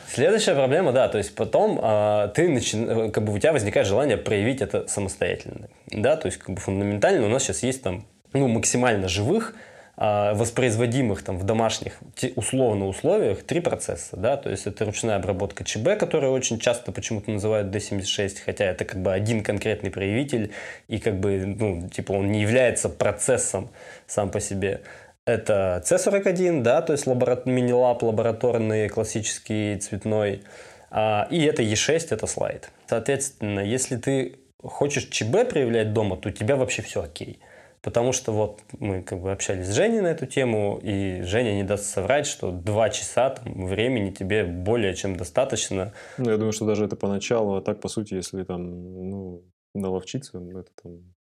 Следующая 0.08 0.56
проблема, 0.56 0.92
да, 0.92 1.08
то 1.08 1.18
есть 1.20 1.36
потом 1.36 1.80
а, 1.82 2.30
ты 2.30 2.50
начи... 2.50 3.12
как 3.12 3.24
бы 3.24 3.34
у 3.34 3.38
тебя 3.38 3.54
возникает 3.54 3.88
желание 3.88 4.18
проявить 4.18 4.62
это 4.62 4.88
самостоятельно, 4.88 5.70
да, 5.88 6.16
то 6.16 6.26
есть 6.26 6.40
как 6.40 6.56
бы 6.56 6.60
фундаментально 6.60 7.26
у 7.28 7.30
нас 7.30 7.44
сейчас 7.44 7.62
есть 7.62 7.84
там, 7.84 8.06
ну, 8.34 8.48
максимально 8.48 9.08
живых, 9.08 9.54
а, 10.02 10.34
воспроизводимых 10.34 11.24
там 11.24 11.38
в 11.38 11.44
домашних 11.44 12.00
условно 12.36 12.88
условиях 12.88 13.44
три 13.44 13.60
процесса, 13.60 14.16
да, 14.18 14.38
то 14.38 14.50
есть 14.50 14.66
это 14.66 14.86
ручная 14.86 15.18
обработка 15.18 15.64
ЧБ, 15.64 16.00
которая 16.00 16.32
очень 16.32 16.58
часто 16.58 16.92
почему-то 16.92 17.30
называют 17.30 17.68
D76, 17.68 18.38
хотя 18.44 18.66
это 18.66 18.86
как 18.86 19.02
бы 19.02 19.14
один 19.14 19.44
конкретный 19.44 19.92
проявитель 19.92 20.52
и 20.88 20.98
как 20.98 21.20
бы, 21.20 21.46
ну, 21.46 21.90
типа 21.90 22.14
он 22.14 22.32
не 22.32 22.42
является 22.42 22.90
процессом 22.90 23.70
сам 24.08 24.32
по 24.32 24.40
себе. 24.40 24.82
Это 25.26 25.84
C41, 25.86 26.62
да, 26.62 26.82
то 26.82 26.94
есть 26.94 27.06
лабора... 27.06 27.42
мини-лаб 27.46 28.02
лабораторный, 28.02 28.90
классический, 28.90 29.78
цветной. 29.78 30.44
А, 30.90 31.28
и 31.30 31.44
это 31.44 31.62
E6, 31.62 32.08
это 32.10 32.26
слайд. 32.26 32.72
Соответственно, 32.88 33.60
если 33.60 33.98
ты 33.98 34.40
хочешь 34.62 35.06
ЧБ 35.06 35.50
проявлять 35.50 35.94
дома, 35.94 36.18
то 36.18 36.30
у 36.30 36.32
тебя 36.32 36.56
вообще 36.56 36.82
все 36.82 37.04
окей. 37.04 37.40
Потому 37.82 38.12
что 38.12 38.34
вот 38.34 38.60
мы 38.78 39.04
как 39.04 39.22
бы 39.22 39.32
общались 39.32 39.68
с 39.68 39.74
Женей 39.74 40.02
на 40.02 40.08
эту 40.08 40.26
тему, 40.26 40.80
и 40.84 41.22
Женя 41.22 41.54
не 41.54 41.64
даст 41.64 41.86
соврать, 41.86 42.28
что 42.28 42.52
два 42.52 42.90
часа 42.90 43.30
там, 43.30 43.68
времени 43.68 44.12
тебе 44.12 44.44
более 44.44 44.94
чем 44.96 45.16
достаточно. 45.16 45.94
Ну, 46.18 46.30
я 46.30 46.36
думаю, 46.36 46.52
что 46.52 46.66
даже 46.66 46.86
это 46.86 46.98
поначалу, 46.98 47.56
а 47.56 47.62
так, 47.62 47.80
по 47.80 47.88
сути, 47.88 48.16
если 48.16 48.44
там, 48.44 49.10
ну, 49.10 49.44
наловчиться, 49.74 50.40
это 50.40 50.72
там 50.84 51.14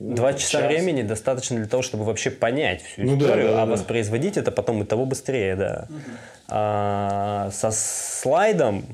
Два 0.00 0.34
часа 0.34 0.60
час. 0.60 0.66
времени 0.66 1.02
достаточно 1.02 1.56
для 1.56 1.66
того, 1.66 1.82
чтобы 1.82 2.04
вообще 2.04 2.30
понять 2.30 2.82
всю 2.82 3.02
ну, 3.02 3.18
историю, 3.18 3.48
да, 3.48 3.54
да, 3.54 3.62
а 3.62 3.66
да. 3.66 3.72
воспроизводить 3.72 4.36
это 4.36 4.50
потом 4.50 4.82
и 4.82 4.84
того 4.84 5.06
быстрее, 5.06 5.54
да. 5.54 5.86
Угу. 5.88 5.98
А, 6.48 7.50
со 7.52 7.70
слайдом 7.70 8.84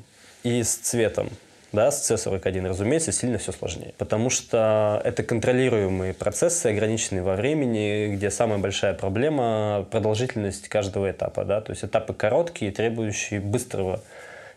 и 0.42 0.62
с 0.62 0.74
цветом 0.76 1.30
да, 1.72 1.90
с 1.90 2.10
C41, 2.10 2.68
разумеется, 2.68 3.12
сильно 3.12 3.38
все 3.38 3.52
сложнее. 3.52 3.94
Потому 3.96 4.28
что 4.30 5.00
это 5.04 5.22
контролируемые 5.22 6.14
процессы, 6.14 6.66
ограниченные 6.66 7.22
во 7.22 7.36
времени, 7.36 8.14
где 8.14 8.30
самая 8.30 8.58
большая 8.58 8.94
проблема– 8.94 9.86
продолжительность 9.90 10.68
каждого 10.68 11.10
этапа. 11.10 11.44
Да? 11.44 11.60
То 11.60 11.70
есть 11.70 11.84
этапы 11.84 12.12
короткие, 12.12 12.72
требующие 12.72 13.40
быстрого 13.40 14.00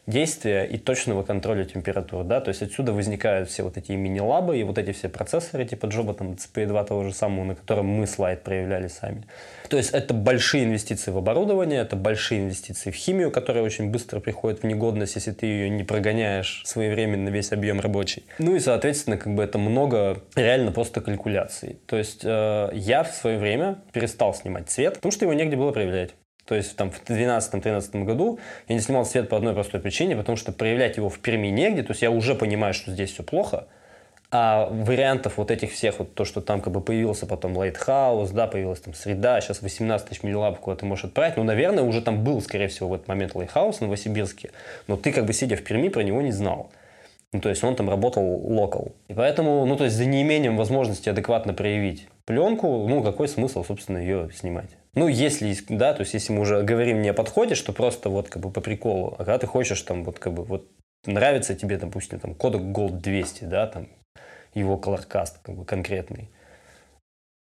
действия 0.05 0.65
и 0.65 0.77
точного 0.77 1.23
контроля 1.23 1.63
температуры. 1.63 2.23
Да? 2.23 2.41
То 2.41 2.49
есть 2.49 2.61
отсюда 2.61 2.91
возникают 2.91 3.49
все 3.49 3.63
вот 3.63 3.77
эти 3.77 3.93
мини-лабы 3.93 4.57
и 4.57 4.63
вот 4.63 4.77
эти 4.77 4.91
все 4.91 5.09
процессоры 5.09 5.65
типа 5.65 5.85
Джоба, 5.85 6.13
там, 6.13 6.33
CP2 6.33 6.85
того 6.85 7.03
же 7.03 7.13
самого, 7.13 7.45
на 7.45 7.55
котором 7.55 7.87
мы 7.87 8.05
слайд 8.07 8.43
проявляли 8.43 8.87
сами. 8.87 9.23
То 9.69 9.77
есть 9.77 9.91
это 9.91 10.13
большие 10.13 10.65
инвестиции 10.65 11.11
в 11.11 11.17
оборудование, 11.17 11.81
это 11.81 11.95
большие 11.95 12.41
инвестиции 12.41 12.91
в 12.91 12.95
химию, 12.95 13.31
которая 13.31 13.63
очень 13.63 13.89
быстро 13.91 14.19
приходит 14.19 14.61
в 14.61 14.65
негодность, 14.65 15.15
если 15.15 15.31
ты 15.31 15.45
ее 15.45 15.69
не 15.69 15.83
прогоняешь 15.83 16.63
своевременно 16.65 17.29
весь 17.29 17.51
объем 17.51 17.79
рабочий. 17.79 18.23
Ну 18.39 18.55
и, 18.55 18.59
соответственно, 18.59 19.17
как 19.17 19.33
бы 19.33 19.43
это 19.43 19.57
много 19.57 20.21
реально 20.35 20.71
просто 20.71 21.01
калькуляций. 21.01 21.77
То 21.85 21.97
есть 21.97 22.21
э, 22.23 22.69
я 22.73 23.03
в 23.03 23.13
свое 23.13 23.37
время 23.37 23.79
перестал 23.93 24.33
снимать 24.33 24.69
цвет, 24.69 24.95
потому 24.95 25.11
что 25.11 25.25
его 25.25 25.33
негде 25.33 25.55
было 25.55 25.71
проявлять. 25.71 26.11
То 26.45 26.55
есть 26.55 26.75
там 26.75 26.91
в 26.91 27.01
2012-2013 27.03 28.03
году 28.03 28.39
я 28.67 28.75
не 28.75 28.81
снимал 28.81 29.05
цвет 29.05 29.29
по 29.29 29.37
одной 29.37 29.53
простой 29.53 29.79
причине, 29.79 30.15
потому 30.15 30.35
что 30.35 30.51
проявлять 30.51 30.97
его 30.97 31.09
в 31.09 31.19
Перми 31.19 31.47
негде, 31.47 31.83
то 31.83 31.91
есть 31.91 32.01
я 32.01 32.11
уже 32.11 32.35
понимаю, 32.35 32.73
что 32.73 32.91
здесь 32.91 33.11
все 33.11 33.23
плохо, 33.23 33.67
а 34.29 34.67
вариантов 34.69 35.37
вот 35.37 35.51
этих 35.51 35.71
всех, 35.71 35.99
вот 35.99 36.15
то, 36.15 36.25
что 36.25 36.41
там 36.41 36.59
как 36.59 36.73
бы 36.73 36.81
появился 36.81 37.27
потом 37.27 37.57
Lighthouse, 37.57 38.33
да, 38.33 38.47
появилась 38.47 38.81
там 38.81 38.93
среда, 38.93 39.39
сейчас 39.39 39.61
18 39.61 40.09
тысяч 40.09 40.23
миллилабов 40.23 40.59
куда 40.59 40.75
ты 40.75 40.85
можешь 40.85 41.05
отправить, 41.05 41.37
ну, 41.37 41.43
наверное, 41.43 41.83
уже 41.83 42.01
там 42.01 42.23
был, 42.23 42.41
скорее 42.41 42.67
всего, 42.67 42.89
в 42.89 42.93
этот 42.95 43.07
момент 43.07 43.35
Lighthouse 43.35 43.77
в 43.77 43.81
Новосибирске, 43.81 44.49
но 44.87 44.97
ты 44.97 45.13
как 45.13 45.25
бы 45.25 45.33
сидя 45.33 45.55
в 45.55 45.63
Перми 45.63 45.87
про 45.87 46.01
него 46.01 46.21
не 46.21 46.31
знал. 46.31 46.71
Ну, 47.31 47.41
то 47.41 47.49
есть 47.49 47.63
он 47.63 47.75
там 47.75 47.89
работал 47.89 48.23
локал. 48.23 48.91
И 49.07 49.13
поэтому, 49.13 49.65
ну, 49.65 49.75
то 49.75 49.85
есть 49.85 49.95
за 49.95 50.05
неимением 50.05 50.55
возможности 50.55 51.09
адекватно 51.09 51.53
проявить 51.53 52.07
пленку, 52.25 52.87
ну, 52.87 53.01
какой 53.01 53.27
смысл, 53.27 53.63
собственно, 53.63 53.97
ее 53.97 54.29
снимать? 54.35 54.69
Ну, 54.95 55.07
если, 55.07 55.55
да, 55.69 55.93
то 55.93 56.01
есть 56.01 56.13
если 56.13 56.33
мы 56.33 56.41
уже 56.41 56.61
говорим 56.61 57.01
не 57.01 57.09
о 57.09 57.13
подходе, 57.13 57.55
что 57.55 57.73
просто 57.73 58.09
вот 58.09 58.29
как 58.29 58.41
бы 58.43 58.51
по 58.51 58.61
приколу, 58.61 59.13
а 59.13 59.17
когда 59.17 59.39
ты 59.39 59.47
хочешь 59.47 59.81
там 59.81 60.03
вот 60.03 60.19
как 60.19 60.33
бы 60.33 60.43
вот 60.43 60.69
нравится 61.05 61.55
тебе, 61.55 61.77
допустим, 61.77 62.19
там 62.19 62.35
кодек 62.35 62.61
Gold 62.61 62.99
200, 62.99 63.45
да, 63.45 63.67
там 63.67 63.87
его 64.53 64.77
colorcast 64.77 65.37
как 65.41 65.55
бы 65.55 65.65
конкретный, 65.65 66.29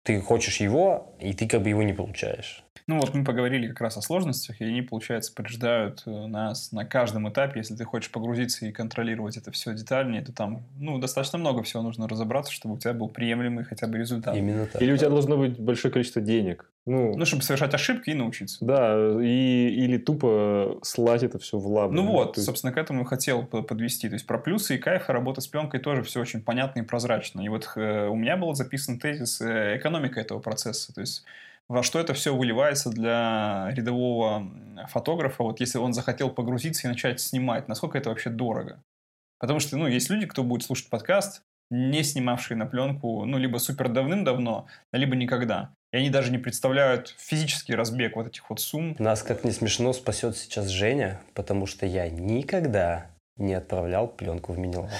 ты 0.04 0.20
хочешь 0.20 0.60
его, 0.60 1.14
и 1.18 1.34
ты 1.34 1.48
как 1.48 1.62
бы 1.62 1.68
его 1.68 1.82
не 1.82 1.92
получаешь. 1.92 2.64
Ну 2.90 2.98
вот 2.98 3.14
мы 3.14 3.22
поговорили 3.22 3.68
как 3.68 3.82
раз 3.82 3.96
о 3.98 4.02
сложностях, 4.02 4.60
и 4.60 4.64
они, 4.64 4.82
получается, 4.82 5.32
побеждают 5.32 6.02
э, 6.06 6.26
нас 6.26 6.72
на 6.72 6.84
каждом 6.84 7.28
этапе. 7.28 7.60
Если 7.60 7.76
ты 7.76 7.84
хочешь 7.84 8.10
погрузиться 8.10 8.66
и 8.66 8.72
контролировать 8.72 9.36
это 9.36 9.52
все 9.52 9.72
детальнее, 9.74 10.22
то 10.22 10.32
там 10.32 10.64
ну, 10.76 10.98
достаточно 10.98 11.38
много 11.38 11.62
всего 11.62 11.84
нужно 11.84 12.08
разобраться, 12.08 12.52
чтобы 12.52 12.74
у 12.74 12.78
тебя 12.78 12.92
был 12.92 13.08
приемлемый 13.08 13.62
хотя 13.62 13.86
бы 13.86 13.96
результат. 13.96 14.34
Именно 14.34 14.66
так. 14.66 14.82
Или 14.82 14.90
у 14.90 14.96
тебя 14.96 15.08
должно 15.08 15.36
быть 15.36 15.56
большое 15.56 15.92
количество 15.92 16.20
денег. 16.20 16.68
Ну, 16.84 17.16
ну, 17.16 17.24
чтобы 17.24 17.44
совершать 17.44 17.72
ошибки 17.74 18.10
и 18.10 18.14
научиться. 18.14 18.58
Да, 18.60 18.96
и, 19.22 19.68
или 19.68 19.96
тупо 19.96 20.80
слать 20.82 21.22
это 21.22 21.38
все 21.38 21.58
в 21.58 21.68
лаб. 21.68 21.92
Ну 21.92 22.06
вот, 22.06 22.38
есть... 22.38 22.46
собственно, 22.46 22.72
к 22.72 22.76
этому 22.76 23.02
и 23.02 23.06
хотел 23.06 23.44
подвести. 23.44 24.08
То 24.08 24.14
есть 24.14 24.26
про 24.26 24.38
плюсы 24.38 24.74
и 24.74 24.78
кайфы 24.78 25.12
работы 25.12 25.42
с 25.42 25.46
пленкой 25.46 25.78
тоже 25.78 26.02
все 26.02 26.20
очень 26.20 26.42
понятно 26.42 26.80
и 26.80 26.82
прозрачно. 26.82 27.40
И 27.42 27.48
вот 27.48 27.70
э, 27.76 28.08
у 28.08 28.16
меня 28.16 28.36
был 28.36 28.52
записан 28.54 28.98
тезис 28.98 29.40
э, 29.40 29.76
экономика 29.76 30.18
этого 30.18 30.40
процесса. 30.40 30.92
То 30.92 31.02
есть 31.02 31.24
во 31.70 31.84
что 31.84 32.00
это 32.00 32.14
все 32.14 32.34
выливается 32.34 32.90
для 32.90 33.70
рядового 33.70 34.44
фотографа, 34.88 35.44
вот 35.44 35.60
если 35.60 35.78
он 35.78 35.92
захотел 35.92 36.28
погрузиться 36.28 36.86
и 36.86 36.90
начать 36.90 37.20
снимать, 37.20 37.68
насколько 37.68 37.96
это 37.96 38.08
вообще 38.10 38.28
дорого. 38.28 38.82
Потому 39.38 39.60
что, 39.60 39.76
ну, 39.76 39.86
есть 39.86 40.10
люди, 40.10 40.26
кто 40.26 40.42
будет 40.42 40.64
слушать 40.64 40.90
подкаст, 40.90 41.42
не 41.70 42.02
снимавшие 42.02 42.58
на 42.58 42.66
пленку, 42.66 43.24
ну, 43.24 43.38
либо 43.38 43.58
супер 43.58 43.88
давным-давно, 43.88 44.66
либо 44.92 45.14
никогда. 45.14 45.72
И 45.92 45.98
они 45.98 46.10
даже 46.10 46.32
не 46.32 46.38
представляют 46.38 47.14
физический 47.16 47.76
разбег 47.76 48.16
вот 48.16 48.26
этих 48.26 48.50
вот 48.50 48.58
сумм. 48.58 48.96
Нас, 48.98 49.22
как 49.22 49.44
не 49.44 49.52
смешно, 49.52 49.92
спасет 49.92 50.36
сейчас 50.36 50.66
Женя, 50.66 51.20
потому 51.34 51.66
что 51.66 51.86
я 51.86 52.08
никогда 52.08 53.12
не 53.36 53.54
отправлял 53.54 54.08
пленку 54.08 54.52
в 54.52 54.58
мини-лаб. 54.58 54.90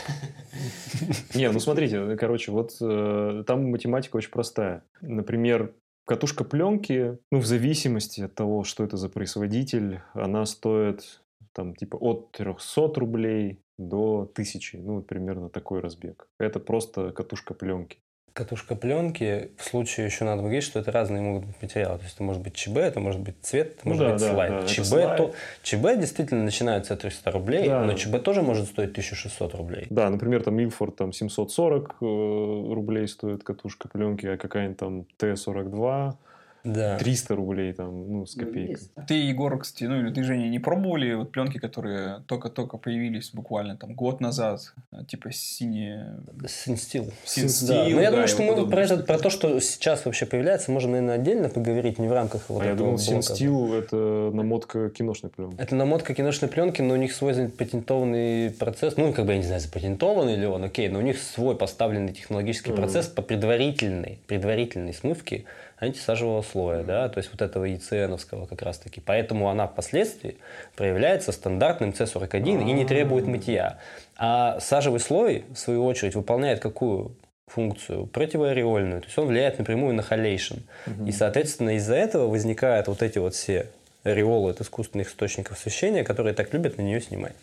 Не, 1.34 1.50
ну 1.50 1.60
смотрите, 1.60 2.16
короче, 2.16 2.52
вот 2.52 2.74
э, 2.80 3.44
там 3.46 3.70
математика 3.70 4.16
очень 4.16 4.30
простая. 4.30 4.82
Например, 5.02 5.74
Катушка 6.10 6.42
пленки, 6.42 7.18
ну, 7.30 7.38
в 7.38 7.46
зависимости 7.46 8.22
от 8.22 8.34
того, 8.34 8.64
что 8.64 8.82
это 8.82 8.96
за 8.96 9.08
производитель, 9.08 10.00
она 10.12 10.44
стоит 10.44 11.22
там 11.52 11.76
типа 11.76 11.94
от 11.98 12.32
300 12.32 12.94
рублей 12.96 13.62
до 13.78 14.22
1000. 14.22 14.78
Ну, 14.78 14.96
вот 14.96 15.06
примерно 15.06 15.50
такой 15.50 15.78
разбег. 15.78 16.26
Это 16.40 16.58
просто 16.58 17.12
катушка 17.12 17.54
пленки 17.54 18.00
катушка 18.40 18.74
пленки, 18.74 19.50
в 19.58 19.64
случае 19.64 20.06
еще 20.06 20.24
надо 20.24 20.40
говорить, 20.40 20.64
что 20.64 20.78
это 20.78 20.90
разные 20.90 21.20
могут 21.20 21.44
быть 21.44 21.60
материалы. 21.60 21.98
То 21.98 22.04
есть 22.04 22.14
это 22.14 22.22
может 22.22 22.40
быть 22.40 22.54
ЧБ, 22.54 22.76
это 22.78 22.98
может 22.98 23.20
быть 23.20 23.34
цвет, 23.42 23.72
это 23.76 23.80
ну, 23.84 23.90
может 23.90 24.06
да, 24.06 24.12
быть 24.14 24.22
да, 24.22 24.32
слайд. 24.32 24.50
Да, 24.52 24.66
ЧБ, 24.66 24.84
слайд. 24.84 25.16
То, 25.18 25.34
ЧБ 25.62 25.98
действительно 25.98 26.44
начинается 26.44 26.94
от 26.94 27.00
300 27.00 27.30
рублей, 27.32 27.68
да. 27.68 27.84
но 27.84 27.92
ЧБ 27.92 28.22
тоже 28.22 28.40
может 28.40 28.66
стоить 28.66 28.92
1600 28.92 29.54
рублей. 29.54 29.86
Да, 29.90 30.08
например, 30.08 30.42
там 30.42 30.58
Milford 30.58 30.92
там 30.92 31.12
740 31.12 31.96
э, 32.00 32.04
рублей 32.04 33.06
стоит 33.08 33.44
катушка 33.44 33.88
пленки, 33.88 34.24
а 34.24 34.38
какая-нибудь 34.38 34.78
там 34.78 35.04
Т-42 35.18 36.14
да. 36.64 36.98
300 36.98 37.34
рублей 37.34 37.72
там, 37.72 38.12
ну, 38.12 38.26
с 38.26 38.36
ну, 38.36 38.44
копейкой. 38.44 38.78
Ты, 39.06 39.14
Егор, 39.14 39.58
кстати, 39.58 39.84
ну 39.84 40.00
или 40.00 40.12
ты, 40.12 40.22
Женя, 40.22 40.48
не 40.48 40.58
пробовали 40.58 41.14
вот 41.14 41.32
пленки, 41.32 41.58
которые 41.58 42.22
только-только 42.26 42.76
появились 42.76 43.30
буквально 43.32 43.76
там 43.76 43.94
год 43.94 44.20
назад, 44.20 44.60
типа 45.08 45.32
синие... 45.32 46.20
Синстил. 46.46 47.12
Синстил, 47.24 47.68
да. 47.68 47.84
Но 47.84 47.90
ну, 47.90 48.00
я 48.00 48.04
да, 48.04 48.10
думаю, 48.10 48.28
что 48.28 48.42
мы 48.42 48.68
про, 48.68 48.82
это, 48.82 48.96
про 48.98 49.18
то, 49.18 49.30
что 49.30 49.60
сейчас 49.60 50.04
вообще 50.04 50.26
появляется, 50.26 50.70
можем, 50.70 50.92
наверное, 50.92 51.14
отдельно 51.14 51.48
поговорить, 51.48 51.98
не 51.98 52.08
в 52.08 52.12
рамках 52.12 52.42
вот 52.48 52.62
а 52.62 52.66
этого 52.66 52.70
я 52.70 52.76
думал, 52.76 52.98
Синстил– 52.98 53.74
это 53.74 54.30
намотка 54.32 54.90
киношной 54.90 55.30
пленки. 55.30 55.60
Это 55.60 55.74
намотка 55.74 56.14
киношной 56.14 56.50
пленки, 56.50 56.82
но 56.82 56.94
у 56.94 56.96
них 56.96 57.12
свой 57.12 57.32
запатентованный 57.32 58.50
процесс, 58.50 58.96
ну, 58.96 59.12
как 59.12 59.26
бы, 59.26 59.32
я 59.32 59.38
не 59.38 59.44
знаю, 59.44 59.60
запатентованный 59.60 60.36
ли 60.36 60.46
он, 60.46 60.64
окей, 60.64 60.88
но 60.88 60.98
у 60.98 61.02
них 61.02 61.18
свой 61.18 61.56
поставленный 61.56 62.12
технологический 62.12 62.70
mm-hmm. 62.70 62.76
процесс 62.76 63.06
по 63.06 63.22
предварительной, 63.22 64.18
предварительной 64.26 64.92
смывке 64.92 65.44
антисажевого 65.80 66.42
слоя, 66.42 66.84
да, 66.84 67.08
то 67.08 67.18
есть 67.18 67.30
вот 67.32 67.40
этого 67.42 67.64
ЕЦНовского 67.64 68.46
как 68.46 68.62
раз-таки. 68.62 69.00
Поэтому 69.00 69.48
она 69.48 69.66
впоследствии 69.66 70.36
проявляется 70.76 71.32
стандартным 71.32 71.90
C41 71.90 72.68
и 72.68 72.72
не 72.72 72.84
требует 72.84 73.26
мытья. 73.26 73.78
А 74.16 74.60
сажевый 74.60 75.00
слой, 75.00 75.44
в 75.54 75.56
свою 75.56 75.84
очередь, 75.84 76.14
выполняет 76.14 76.60
какую 76.60 77.16
функцию 77.46 78.06
противоареольную, 78.06 79.00
то 79.00 79.06
есть 79.06 79.18
он 79.18 79.26
влияет 79.26 79.58
напрямую 79.58 79.94
на 79.94 80.02
халейшн. 80.02 80.58
Угу. 80.86 81.06
И, 81.06 81.12
соответственно, 81.12 81.76
из-за 81.76 81.94
этого 81.94 82.28
возникают 82.28 82.86
вот 82.86 83.02
эти 83.02 83.18
вот 83.18 83.34
все 83.34 83.66
ореолы 84.04 84.50
от 84.50 84.60
искусственных 84.60 85.08
источников 85.08 85.58
освещения, 85.58 86.04
которые 86.04 86.34
так 86.34 86.52
любят 86.52 86.78
на 86.78 86.82
нее 86.82 87.00
снимать. 87.00 87.34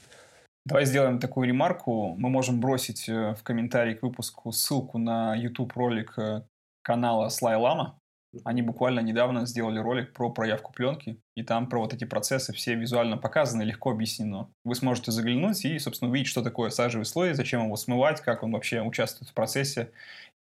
Давай 0.65 0.85
сделаем 0.85 1.19
такую 1.19 1.47
ремарку. 1.47 2.15
Мы 2.17 2.29
можем 2.29 2.59
бросить 2.59 3.07
э, 3.07 3.35
в 3.35 3.43
комментарии 3.43 3.93
к 3.93 4.03
выпуску 4.03 4.51
ссылку 4.51 4.97
на 4.97 5.33
YouTube 5.35 5.71
ролик 5.77 6.13
э, 6.17 6.41
канала 6.81 7.29
Слай 7.29 7.55
Лама. 7.55 7.99
Они 8.43 8.61
буквально 8.61 8.99
недавно 9.01 9.45
сделали 9.45 9.79
ролик 9.79 10.13
про 10.13 10.29
проявку 10.29 10.73
пленки, 10.73 11.19
и 11.35 11.43
там 11.43 11.67
про 11.67 11.79
вот 11.79 11.93
эти 11.93 12.05
процессы 12.05 12.53
все 12.53 12.75
визуально 12.75 13.17
показаны, 13.17 13.63
легко 13.63 13.91
объяснено. 13.91 14.49
Вы 14.63 14.75
сможете 14.75 15.11
заглянуть 15.11 15.65
и, 15.65 15.79
собственно, 15.79 16.11
увидеть, 16.11 16.27
что 16.29 16.43
такое 16.43 16.69
сажевый 16.69 17.05
слой, 17.05 17.33
зачем 17.33 17.65
его 17.65 17.75
смывать, 17.75 18.21
как 18.21 18.43
он 18.43 18.51
вообще 18.51 18.81
участвует 18.81 19.29
в 19.29 19.33
процессе 19.33 19.91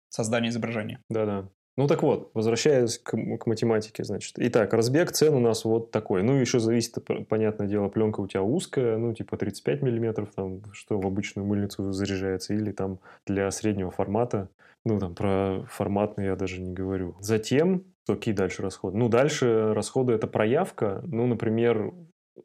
создания 0.09 0.49
изображения. 0.49 0.99
Да-да. 1.09 1.47
Ну 1.77 1.87
так 1.87 2.03
вот, 2.03 2.31
возвращаясь 2.33 2.97
к, 2.97 3.11
к 3.11 3.45
математике, 3.45 4.05
значит. 4.05 4.35
Итак, 4.37 4.73
разбег 4.73 5.11
цен 5.11 5.33
у 5.33 5.39
нас 5.39 5.65
вот 5.65 5.91
такой. 5.91 6.23
Ну, 6.23 6.39
еще 6.39 6.59
зависит, 6.59 6.97
понятное 7.27 7.67
дело, 7.67 7.89
пленка 7.89 8.21
у 8.21 8.27
тебя 8.27 8.43
узкая, 8.43 8.97
ну, 8.97 9.13
типа 9.13 9.35
35 9.35 9.81
миллиметров, 9.81 10.29
там, 10.33 10.61
что 10.71 10.97
в 10.97 11.05
обычную 11.05 11.45
мыльницу 11.45 11.91
заряжается, 11.91 12.53
или 12.53 12.71
там 12.71 12.99
для 13.25 13.51
среднего 13.51 13.91
формата 13.91 14.47
ну, 14.85 14.99
там, 14.99 15.15
про 15.15 15.65
форматные 15.67 16.27
я 16.27 16.35
даже 16.35 16.61
не 16.61 16.71
говорю. 16.71 17.15
Затем, 17.19 17.83
какие 18.07 18.33
дальше 18.33 18.61
расходы? 18.61 18.97
Ну, 18.97 19.09
дальше 19.09 19.73
расходы– 19.73 20.13
это 20.15 20.27
проявка. 20.27 21.01
Ну, 21.05 21.25
например, 21.25 21.93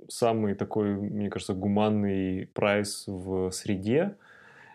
самый 0.08 0.54
такой, 0.54 0.94
мне 0.94 1.28
кажется, 1.28 1.54
гуманный 1.54 2.46
прайс 2.46 3.04
в 3.06 3.50
среде. 3.50 4.16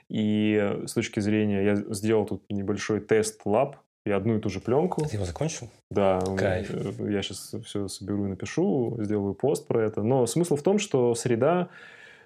И 0.09 0.81
с 0.85 0.93
точки 0.93 1.19
зрения, 1.19 1.63
я 1.63 1.75
сделал 1.75 2.25
тут 2.25 2.43
небольшой 2.49 2.99
test 2.99 3.44
lab 3.44 3.77
и 4.05 4.11
одну 4.11 4.37
и 4.37 4.39
ту 4.39 4.49
же 4.49 4.59
пленку. 4.59 5.03
Ты 5.07 5.15
его 5.15 5.25
закончил? 5.25 5.71
Да, 5.89 6.21
Кайф. 6.37 6.69
я 6.99 7.21
сейчас 7.23 7.55
все 7.65 7.87
соберу 7.87 8.25
и 8.25 8.29
напишу, 8.29 8.95
сделаю 8.99 9.33
пост 9.33 9.67
про 9.67 9.83
это. 9.83 10.03
Но 10.03 10.27
смысл 10.27 10.55
в 10.55 10.61
том, 10.61 10.77
что 10.77 11.15
среда 11.15 11.69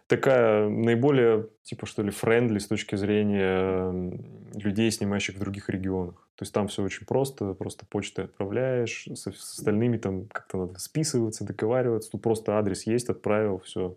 такая 0.10 0.68
наиболее, 0.68 1.47
типа, 1.64 1.86
что 1.86 2.01
ли, 2.01 2.10
френдли 2.10 2.57
с 2.57 2.68
точки 2.68 2.95
зрения 2.95 3.89
м, 3.89 4.51
людей, 4.55 4.91
снимающих 4.91 5.36
в 5.36 5.39
других 5.39 5.70
регионах. 5.70 6.16
То 6.36 6.43
есть 6.43 6.53
там 6.53 6.68
все 6.68 6.84
очень 6.84 7.05
просто, 7.05 7.53
просто 7.53 7.86
почтой 7.86 8.26
отправляешь, 8.26 9.07
с, 9.07 9.32
с 9.32 9.57
остальными 9.57 9.97
там 9.97 10.26
как-то 10.26 10.57
надо 10.66 10.80
списываться, 10.80 11.45
договариваться. 11.45 12.12
Тут 12.12 12.24
просто 12.24 12.57
адрес 12.57 12.88
есть, 12.88 13.10
отправил, 13.10 13.60
все. 13.60 13.95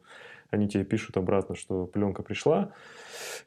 Они 0.51 0.69
тебе 0.69 0.85
пишут 0.85 1.17
обратно, 1.17 1.57
что 1.57 1.87
пленка 1.87 2.23
пришла. 2.23 2.73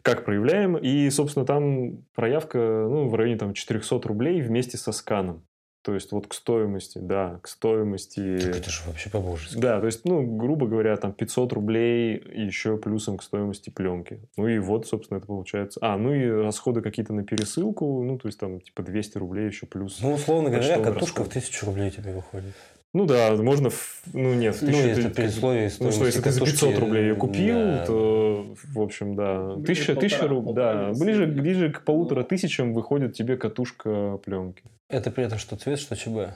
Как 0.01 0.25
проявляем? 0.25 0.75
И, 0.75 1.07
собственно, 1.11 1.45
там 1.45 2.03
проявка 2.15 2.57
ну, 2.57 3.07
в 3.07 3.13
районе 3.13 3.37
там, 3.37 3.53
400 3.53 4.07
рублей 4.07 4.41
вместе 4.41 4.77
со 4.77 4.91
сканом. 4.91 5.43
То 5.85 5.93
есть 5.93 6.11
вот 6.11 6.25
к 6.25 6.33
стоимости, 6.33 6.97
да, 6.97 7.37
к 7.43 7.47
стоимости... 7.47 8.39
Так 8.39 8.57
это 8.57 8.69
же 8.71 8.81
вообще 8.87 9.11
по-божески. 9.11 9.55
Да, 9.55 9.79
то 9.79 9.85
есть, 9.85 10.01
ну, 10.03 10.23
грубо 10.23 10.65
говоря, 10.65 10.97
там 10.97 11.13
500 11.13 11.53
рублей 11.53 12.15
еще 12.33 12.77
плюсом 12.77 13.17
к 13.19 13.23
стоимости 13.23 13.69
пленки. 13.69 14.19
Ну 14.35 14.47
и 14.47 14.57
вот, 14.57 14.87
собственно, 14.87 15.19
это 15.19 15.27
получается. 15.27 15.79
А, 15.83 15.95
ну 15.97 16.11
и 16.11 16.27
расходы 16.27 16.81
какие-то 16.81 17.13
на 17.13 17.23
пересылку, 17.23 18.01
ну, 18.03 18.17
то 18.17 18.27
есть 18.27 18.39
там 18.39 18.61
типа 18.61 18.81
200 18.81 19.19
рублей 19.19 19.45
еще 19.45 19.67
плюс. 19.67 19.99
Ну, 20.01 20.13
условно 20.13 20.49
говоря, 20.49 20.79
катушка 20.79 21.19
в 21.19 21.27
расход. 21.27 21.29
тысячу 21.33 21.67
рублей 21.67 21.91
тебе 21.91 22.13
выходит. 22.13 22.55
Ну 22.93 23.05
да, 23.05 23.35
можно, 23.35 23.69
в- 23.69 24.01
ну 24.13 24.33
нет, 24.33 24.55
в 24.55 24.61
Ну, 24.63 24.69
если 24.69 25.03
ты- 25.03 25.09
при 25.09 25.27
условии 25.27 25.63
Ну 25.65 25.69
что, 25.69 25.91
стоимости 25.91 26.05
если 26.05 26.21
ты 26.21 26.31
за 26.31 26.39
катушки, 26.39 26.65
500 26.65 26.79
рублей 26.79 27.03
ее 27.09 27.15
купил, 27.15 27.55
да. 27.59 27.85
то, 27.85 28.34
в 28.63 28.81
общем, 28.81 29.15
да, 29.15 29.55
Ближе 29.55 29.65
тысяча, 29.65 29.95
тысяча 29.95 30.27
рублей, 30.27 30.53
да, 30.55 30.91
ближе, 30.99 31.25
ближе 31.27 31.71
к 31.71 31.83
полутора 31.83 32.23
тысячам 32.23 32.73
выходит 32.73 33.13
тебе 33.13 33.37
катушка 33.37 34.17
пленки. 34.17 34.63
Это 34.89 35.11
при 35.11 35.23
этом 35.25 35.37
что 35.39 35.55
цвет, 35.57 35.79
что 35.79 35.95
ЧБ. 35.95 36.33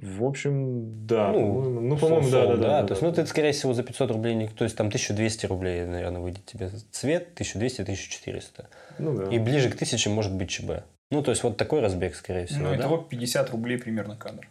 В 0.00 0.24
общем, 0.24 1.06
да, 1.06 1.32
Ну, 1.32 1.34
по-моему, 1.54 1.80
ну, 1.80 1.96
по-моему, 1.96 2.30
да, 2.30 2.44
Сол, 2.44 2.56
да, 2.56 2.56
да. 2.56 2.86
То 2.86 2.92
есть, 2.92 3.02
ну, 3.02 3.12
ты, 3.12 3.26
скорее 3.26 3.50
всего, 3.50 3.74
за 3.74 3.82
500 3.82 4.12
рублей, 4.12 4.34
не- 4.36 4.46
то 4.46 4.62
есть, 4.62 4.76
там 4.76 4.90
1200 4.90 5.46
рублей, 5.46 5.84
наверное, 5.86 6.20
выйдет 6.20 6.44
тебе 6.46 6.68
цвет, 6.92 7.34
1200-1400. 7.34 8.66
Ну 9.00 9.14
да. 9.16 9.24
И 9.34 9.38
ближе 9.40 9.70
к 9.70 9.74
1000 9.74 10.08
может 10.10 10.32
быть 10.36 10.50
ЧБ. 10.50 10.84
Ну, 11.10 11.22
то 11.22 11.30
есть, 11.32 11.42
вот 11.42 11.56
такой 11.56 11.80
разбег, 11.80 12.14
скорее 12.14 12.46
всего, 12.46 12.66
Ну, 12.66 12.70
да? 12.70 12.76
итого 12.76 12.98
50 12.98 13.50
рублей 13.50 13.78
примерно 13.78 14.14
кадр. 14.16 14.48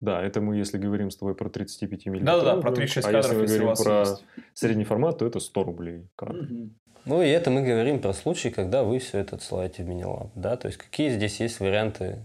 Да, 0.00 0.22
это 0.22 0.40
мы, 0.40 0.56
если 0.56 0.78
говорим 0.78 1.10
с 1.10 1.16
тобой 1.16 1.34
про 1.34 1.48
35 1.48 2.06
миллиметров. 2.06 2.44
Да-да-да, 2.44 2.60
про 2.60 2.72
36 2.72 3.06
а 3.06 3.12
кадров, 3.12 3.24
если 3.24 3.36
мы 3.36 3.42
если 3.42 3.54
у 3.54 3.58
говорим 3.58 3.68
вас 3.68 3.82
про 3.82 4.00
есть. 4.00 4.24
средний 4.54 4.84
формат, 4.84 5.18
то 5.18 5.26
это 5.26 5.40
100 5.40 5.64
рублей 5.64 6.08
кадр. 6.16 6.42
Мгм. 6.42 6.78
Ну, 7.06 7.22
и 7.22 7.28
это 7.28 7.50
мы 7.50 7.62
говорим 7.62 8.00
про 8.00 8.12
случай, 8.12 8.50
когда 8.50 8.82
вы 8.82 8.98
все 8.98 9.18
это 9.18 9.36
отсылаете 9.36 9.84
в 9.84 9.88
Minilab, 9.88 10.30
да? 10.34 10.56
То 10.56 10.66
есть, 10.66 10.76
какие 10.76 11.08
здесь 11.10 11.40
есть 11.40 11.60
варианты 11.60 12.18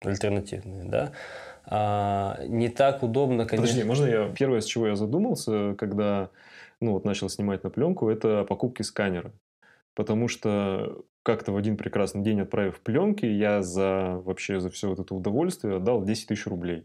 альтернативные, 0.00 0.84
да? 0.84 1.12
А, 1.66 2.38
не 2.46 2.68
так 2.68 3.02
удобно, 3.02 3.44
конечно... 3.44 3.66
Подожди, 3.66 3.84
можно 3.84 4.06
я... 4.06 4.32
Первое, 4.32 4.60
с 4.60 4.64
чего 4.64 4.86
я 4.86 4.96
задумался, 4.96 5.74
когда 5.74 6.30
ну, 6.80 6.92
вот 6.92 7.04
начал 7.04 7.28
снимать 7.28 7.64
на 7.64 7.70
пленку, 7.70 8.08
это 8.08 8.40
о 8.40 8.44
покупке 8.44 8.82
сканера. 8.82 9.32
Потому 9.94 10.28
что 10.28 11.04
как-то 11.22 11.52
в 11.52 11.56
один 11.56 11.76
прекрасный 11.76 12.22
день, 12.22 12.40
отправив 12.40 12.80
пленки, 12.80 13.26
я 13.26 13.62
за 13.62 14.20
вообще 14.24 14.60
за 14.60 14.70
все 14.70 14.88
вот 14.88 14.98
это 14.98 15.14
удовольствие 15.14 15.76
отдал 15.76 16.04
10 16.04 16.28
тысяч 16.28 16.46
рублей. 16.46 16.84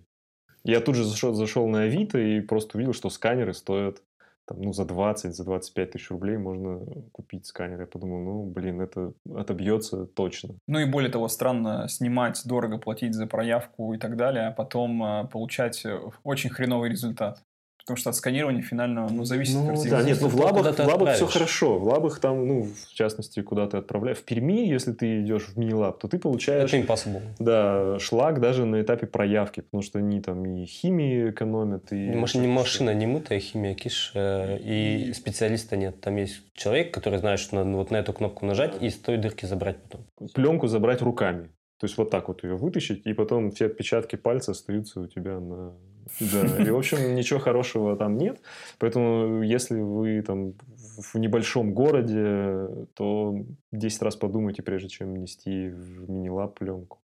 Я 0.63 0.81
тут 0.81 0.95
же 0.95 1.03
зашел, 1.05 1.33
зашел 1.33 1.67
на 1.67 1.83
Авито 1.83 2.19
и 2.19 2.41
просто 2.41 2.77
увидел, 2.77 2.93
что 2.93 3.09
сканеры 3.09 3.53
стоят 3.53 4.03
там, 4.47 4.61
ну, 4.61 4.71
за 4.71 4.85
20, 4.85 5.35
за 5.35 5.43
25 5.43 5.91
тысяч 5.91 6.09
рублей 6.09 6.37
можно 6.37 6.79
купить 7.11 7.45
сканер. 7.45 7.81
Я 7.81 7.85
подумал, 7.85 8.23
ну, 8.23 8.45
блин, 8.45 8.79
это 8.79 9.11
отобьется 9.35 10.05
точно. 10.05 10.55
Ну 10.67 10.79
и 10.79 10.85
более 10.85 11.11
того, 11.11 11.27
странно 11.27 11.87
снимать, 11.89 12.41
дорого 12.45 12.77
платить 12.77 13.13
за 13.13 13.27
проявку 13.27 13.93
и 13.93 13.97
так 13.97 14.15
далее, 14.15 14.47
а 14.47 14.51
потом 14.51 15.03
э, 15.03 15.27
получать 15.27 15.85
очень 16.23 16.49
хреновый 16.49 16.89
результат. 16.89 17.43
Потому 17.87 17.99
что 17.99 18.09
от 18.09 18.17
сканирования 18.17 18.61
финального, 18.61 19.07
ну, 19.09 19.23
зависит 19.23 19.55
Ну, 19.55 19.67
картинка. 19.67 19.89
Да, 19.91 20.03
нет, 20.03 20.17
ну 20.19 20.27
в 20.27 20.35
лабах, 20.35 20.77
в 20.77 20.85
лабах 20.85 21.15
все 21.15 21.25
хорошо. 21.25 21.79
В 21.79 21.85
лабах 21.85 22.19
там, 22.19 22.45
ну, 22.45 22.63
в 22.63 22.93
частности, 22.93 23.41
куда 23.41 23.65
ты 23.65 23.77
отправляешь. 23.77 24.17
В 24.17 24.23
Перми, 24.23 24.67
если 24.67 24.91
ты 24.91 25.21
идешь 25.21 25.43
в 25.43 25.57
мини-лаб, 25.57 25.97
то 25.97 26.09
ты 26.09 26.19
получаешь 26.19 26.73
Это 26.73 26.85
impossible. 26.85 27.21
да, 27.39 27.97
шлак 27.99 28.41
даже 28.41 28.65
на 28.65 28.81
этапе 28.81 29.07
проявки, 29.07 29.61
потому 29.61 29.83
что 29.83 29.99
они 29.99 30.19
там 30.19 30.45
и 30.45 30.65
химии 30.65 31.29
экономят, 31.29 31.93
и... 31.93 32.09
Маш- 32.09 32.37
не 32.37 32.47
машина, 32.47 32.93
не 32.93 33.07
мытая 33.07 33.39
химия, 33.39 33.73
киш, 33.73 34.11
э, 34.15 34.57
и 34.59 35.13
специалиста 35.13 35.77
нет. 35.77 36.01
Там 36.01 36.17
есть 36.17 36.41
человек, 36.55 36.93
который 36.93 37.19
знает, 37.19 37.39
что 37.39 37.55
надо 37.55 37.69
вот 37.69 37.89
на 37.89 37.95
эту 37.95 38.11
кнопку 38.11 38.45
нажать 38.45 38.73
и 38.81 38.87
из 38.87 38.95
той 38.95 39.15
дырки 39.15 39.45
забрать 39.45 39.77
потом. 39.77 40.05
Пленку 40.33 40.67
забрать 40.67 41.01
руками. 41.01 41.51
То 41.79 41.85
есть 41.85 41.97
вот 41.97 42.09
так 42.09 42.27
вот 42.27 42.43
ее 42.43 42.57
вытащить, 42.57 43.05
и 43.05 43.13
потом 43.13 43.51
все 43.51 43.67
отпечатки 43.67 44.17
пальца 44.17 44.51
остаются 44.51 44.99
у 44.99 45.07
тебя 45.07 45.39
на... 45.39 45.73
Да, 46.19 46.63
и, 46.63 46.69
в 46.69 46.77
общем, 46.77 47.15
ничего 47.15 47.39
хорошего 47.39 47.95
там 47.95 48.17
нет. 48.17 48.41
Поэтому, 48.79 49.41
если 49.43 49.79
вы 49.79 50.21
там 50.21 50.53
в 51.13 51.15
небольшом 51.15 51.73
городе, 51.73 52.67
то 52.95 53.35
10 53.71 54.01
раз 54.01 54.15
подумайте, 54.15 54.63
прежде 54.63 54.89
чем 54.89 55.15
нести 55.15 55.69
в 55.69 56.09
мини-лаб 56.09 56.57
пленку. 56.57 56.99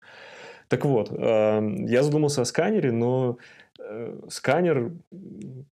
Так 0.68 0.84
вот, 0.84 1.11
э, 1.11 1.61
я 1.86 2.03
задумался 2.03 2.42
о 2.42 2.44
сканере, 2.44 2.92
но 2.92 3.38
э, 3.78 4.20
сканер 4.28 4.92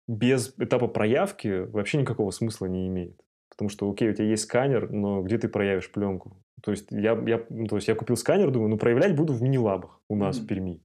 без 0.09 0.55
этапа 0.59 0.89
проявки 0.89 1.67
вообще 1.71 1.99
никакого 1.99 2.33
смысла 2.33 2.67
не 2.67 2.89
имеет. 2.89 3.21
Потому 3.51 3.69
что, 3.69 3.91
окей, 3.91 4.11
у 4.11 4.15
тебя 4.15 4.25
есть 4.27 4.45
сканер, 4.45 4.91
но 4.91 5.23
где 5.23 5.39
ты 5.39 5.49
проявишь 5.49 5.91
пленку? 5.93 6.37
То 6.63 6.73
есть 6.73 6.87
я, 6.91 7.13
я, 7.27 7.45
ну, 7.51 7.67
то 7.67 7.77
есть 7.77 7.89
я 7.89 7.95
купил 7.95 8.17
сканер, 8.17 8.51
думаю, 8.51 8.71
ну 8.71 8.79
проявлять 8.79 9.15
буду 9.15 9.33
в 9.33 9.43
мини-лабах 9.43 10.01
у 10.09 10.17
нас 10.17 10.37
Мгм. 10.37 10.45
в 10.45 10.49
Перми. 10.49 10.81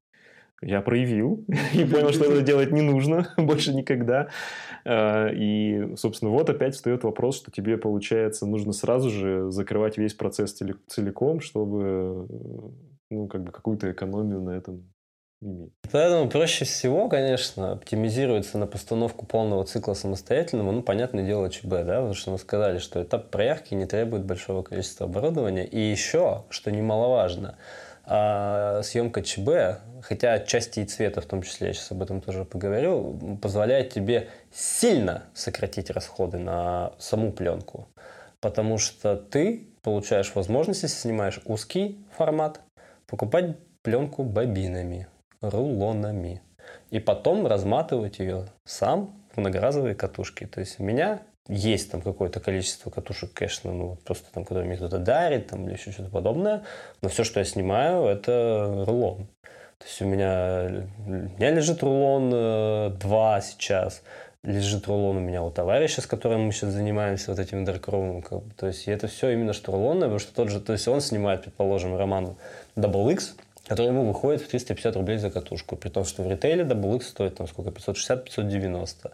Я 0.62 0.82
проявил 0.82 1.46
и 1.74 1.84
понял, 1.86 2.12
что 2.12 2.26
это 2.26 2.42
делать 2.42 2.72
не 2.72 2.82
нужно 2.82 3.34
больше 3.38 3.74
никогда. 3.74 4.30
А, 4.86 5.30
И, 5.30 5.96
собственно, 5.96 6.32
вот 6.32 6.50
опять 6.50 6.76
встает 6.76 7.04
вопрос, 7.04 7.38
что 7.38 7.52
тебе, 7.52 7.78
получается, 7.78 8.46
нужно 8.46 8.74
сразу 8.74 9.10
же 9.10 9.52
закрывать 9.52 9.98
весь 9.98 10.14
процесс 10.14 10.54
целиком, 10.54 11.42
чтобы 11.42 12.28
ну, 13.10 13.28
как 13.28 13.44
бы 13.44 13.52
какую-то 13.52 13.92
экономию 13.92 14.42
на 14.42 14.52
этом 14.52 14.92
иметь. 15.42 15.72
Поэтому 15.92 16.30
проще 16.30 16.66
всего, 16.66 17.08
конечно, 17.10 17.74
оптимизируется 17.74 18.58
на 18.58 18.68
постановку 18.68 19.26
полного 19.26 19.64
цикла 19.66 19.94
самостоятельного, 19.94 20.72
ну, 20.72 20.82
понятное 20.82 21.26
дело, 21.26 21.50
ЧБ, 21.50 21.70
да, 21.70 21.96
потому 21.98 22.14
что 22.14 22.32
мы 22.32 22.38
сказали, 22.38 22.80
что 22.80 23.04
этап 23.04 23.30
проявки 23.30 23.74
не 23.74 23.86
требует 23.86 24.26
большого 24.26 24.64
количества 24.64 25.06
оборудования. 25.06 25.66
И 25.66 25.80
еще, 25.80 26.46
что 26.50 26.72
немаловажно, 26.72 27.58
а, 28.08 28.82
съемка 28.84 29.22
ЧБ, 29.22 29.82
хотя 30.02 30.34
отчасти 30.34 30.82
и 30.82 30.86
цвета, 30.86 31.22
в 31.22 31.26
том 31.26 31.42
числе, 31.42 31.68
я 31.68 31.74
сейчас 31.74 31.92
об 31.92 32.04
этом 32.04 32.22
тоже 32.22 32.46
поговорю, 32.46 33.38
позволяет 33.42 33.94
тебе 33.94 34.30
сильно 34.52 35.24
сократить 35.34 35.90
расходы 35.90 36.38
на 36.38 36.94
саму 37.00 37.32
пленку. 37.32 37.88
Потому 38.42 38.78
что 38.78 39.16
ты 39.16 39.68
получаешь 39.82 40.36
возможность, 40.36 40.84
если 40.84 40.98
снимаешь 40.98 41.42
узкий 41.46 42.06
формат, 42.16 42.62
покупать 43.08 43.56
пленку 43.82 44.24
бобинами, 44.24 45.08
рулонами. 45.42 46.42
И 46.90 47.00
потом 47.00 47.48
разматывать 47.48 48.20
ее 48.20 48.48
сам 48.66 49.16
в 49.34 49.38
многоразовые 49.38 49.96
катушки. 49.96 50.46
То 50.46 50.60
есть 50.60 50.80
у 50.80 50.84
меня 50.84 51.22
есть 51.48 51.92
там 51.92 52.02
какое-то 52.02 52.40
количество 52.40 52.90
катушек, 52.90 53.32
конечно, 53.34 53.72
ну 53.72 53.88
вот 53.90 54.04
просто 54.04 54.26
там, 54.34 54.44
которые 54.44 54.68
мне 54.68 54.78
кто-то 54.78 54.98
дарит, 54.98 55.48
там, 55.48 55.68
или 55.68 55.76
еще 55.76 55.92
что-то 55.92 56.10
подобное. 56.10 56.64
Но 57.02 57.10
все, 57.10 57.24
что 57.24 57.40
я 57.40 57.46
снимаю, 57.46 58.06
это 58.06 58.84
рулон. 58.88 59.28
То 59.78 59.86
есть 59.86 60.02
у 60.02 60.06
меня, 60.06 60.86
у 61.06 61.10
меня 61.10 61.52
лежит 61.52 61.84
рулон 61.84 62.98
2 62.98 63.42
сейчас, 63.42 64.02
лежит 64.44 64.88
рулон 64.88 65.18
у 65.18 65.20
меня 65.20 65.44
у 65.44 65.52
товарища, 65.52 66.02
с 66.02 66.08
которым 66.08 66.46
мы 66.46 66.52
сейчас 66.52 66.72
занимаемся 66.72 67.32
вот 67.32 67.40
этим 67.40 67.66
бы. 67.66 68.54
То 68.58 68.68
есть 68.68 68.88
это 68.88 69.08
все 69.08 69.30
именно 69.30 69.54
что 69.54 69.72
рулонное, 69.72 70.08
потому 70.08 70.20
что 70.20 70.34
тот 70.34 70.50
же, 70.50 70.62
то 70.62 70.74
есть 70.74 70.88
он 70.88 71.02
снимает, 71.02 71.44
предположим, 71.44 71.98
роман 71.98 72.36
Double 72.76 73.12
X, 73.12 73.36
который 73.68 73.88
ему 73.88 74.06
выходит 74.06 74.42
в 74.42 74.48
350 74.48 74.96
рублей 74.96 75.18
за 75.18 75.30
катушку, 75.30 75.76
при 75.76 75.90
том, 75.90 76.06
что 76.06 76.24
в 76.24 76.30
ритейле 76.30 76.64
Double 76.64 76.96
X 76.98 77.10
стоит 77.10 77.36
там 77.36 77.48
сколько, 77.48 77.72
560-590. 77.72 79.12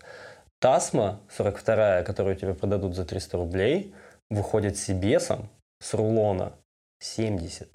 Тасма 0.62 1.20
42, 1.36 2.04
которую 2.04 2.36
тебе 2.36 2.54
продадут 2.54 2.96
за 2.96 3.04
300 3.04 3.38
рублей, 3.38 3.96
выходит 4.30 4.78
с 4.78 4.90
CBS 4.90 5.44
с 5.82 5.94
рулона 5.96 6.54
70. 7.00 7.68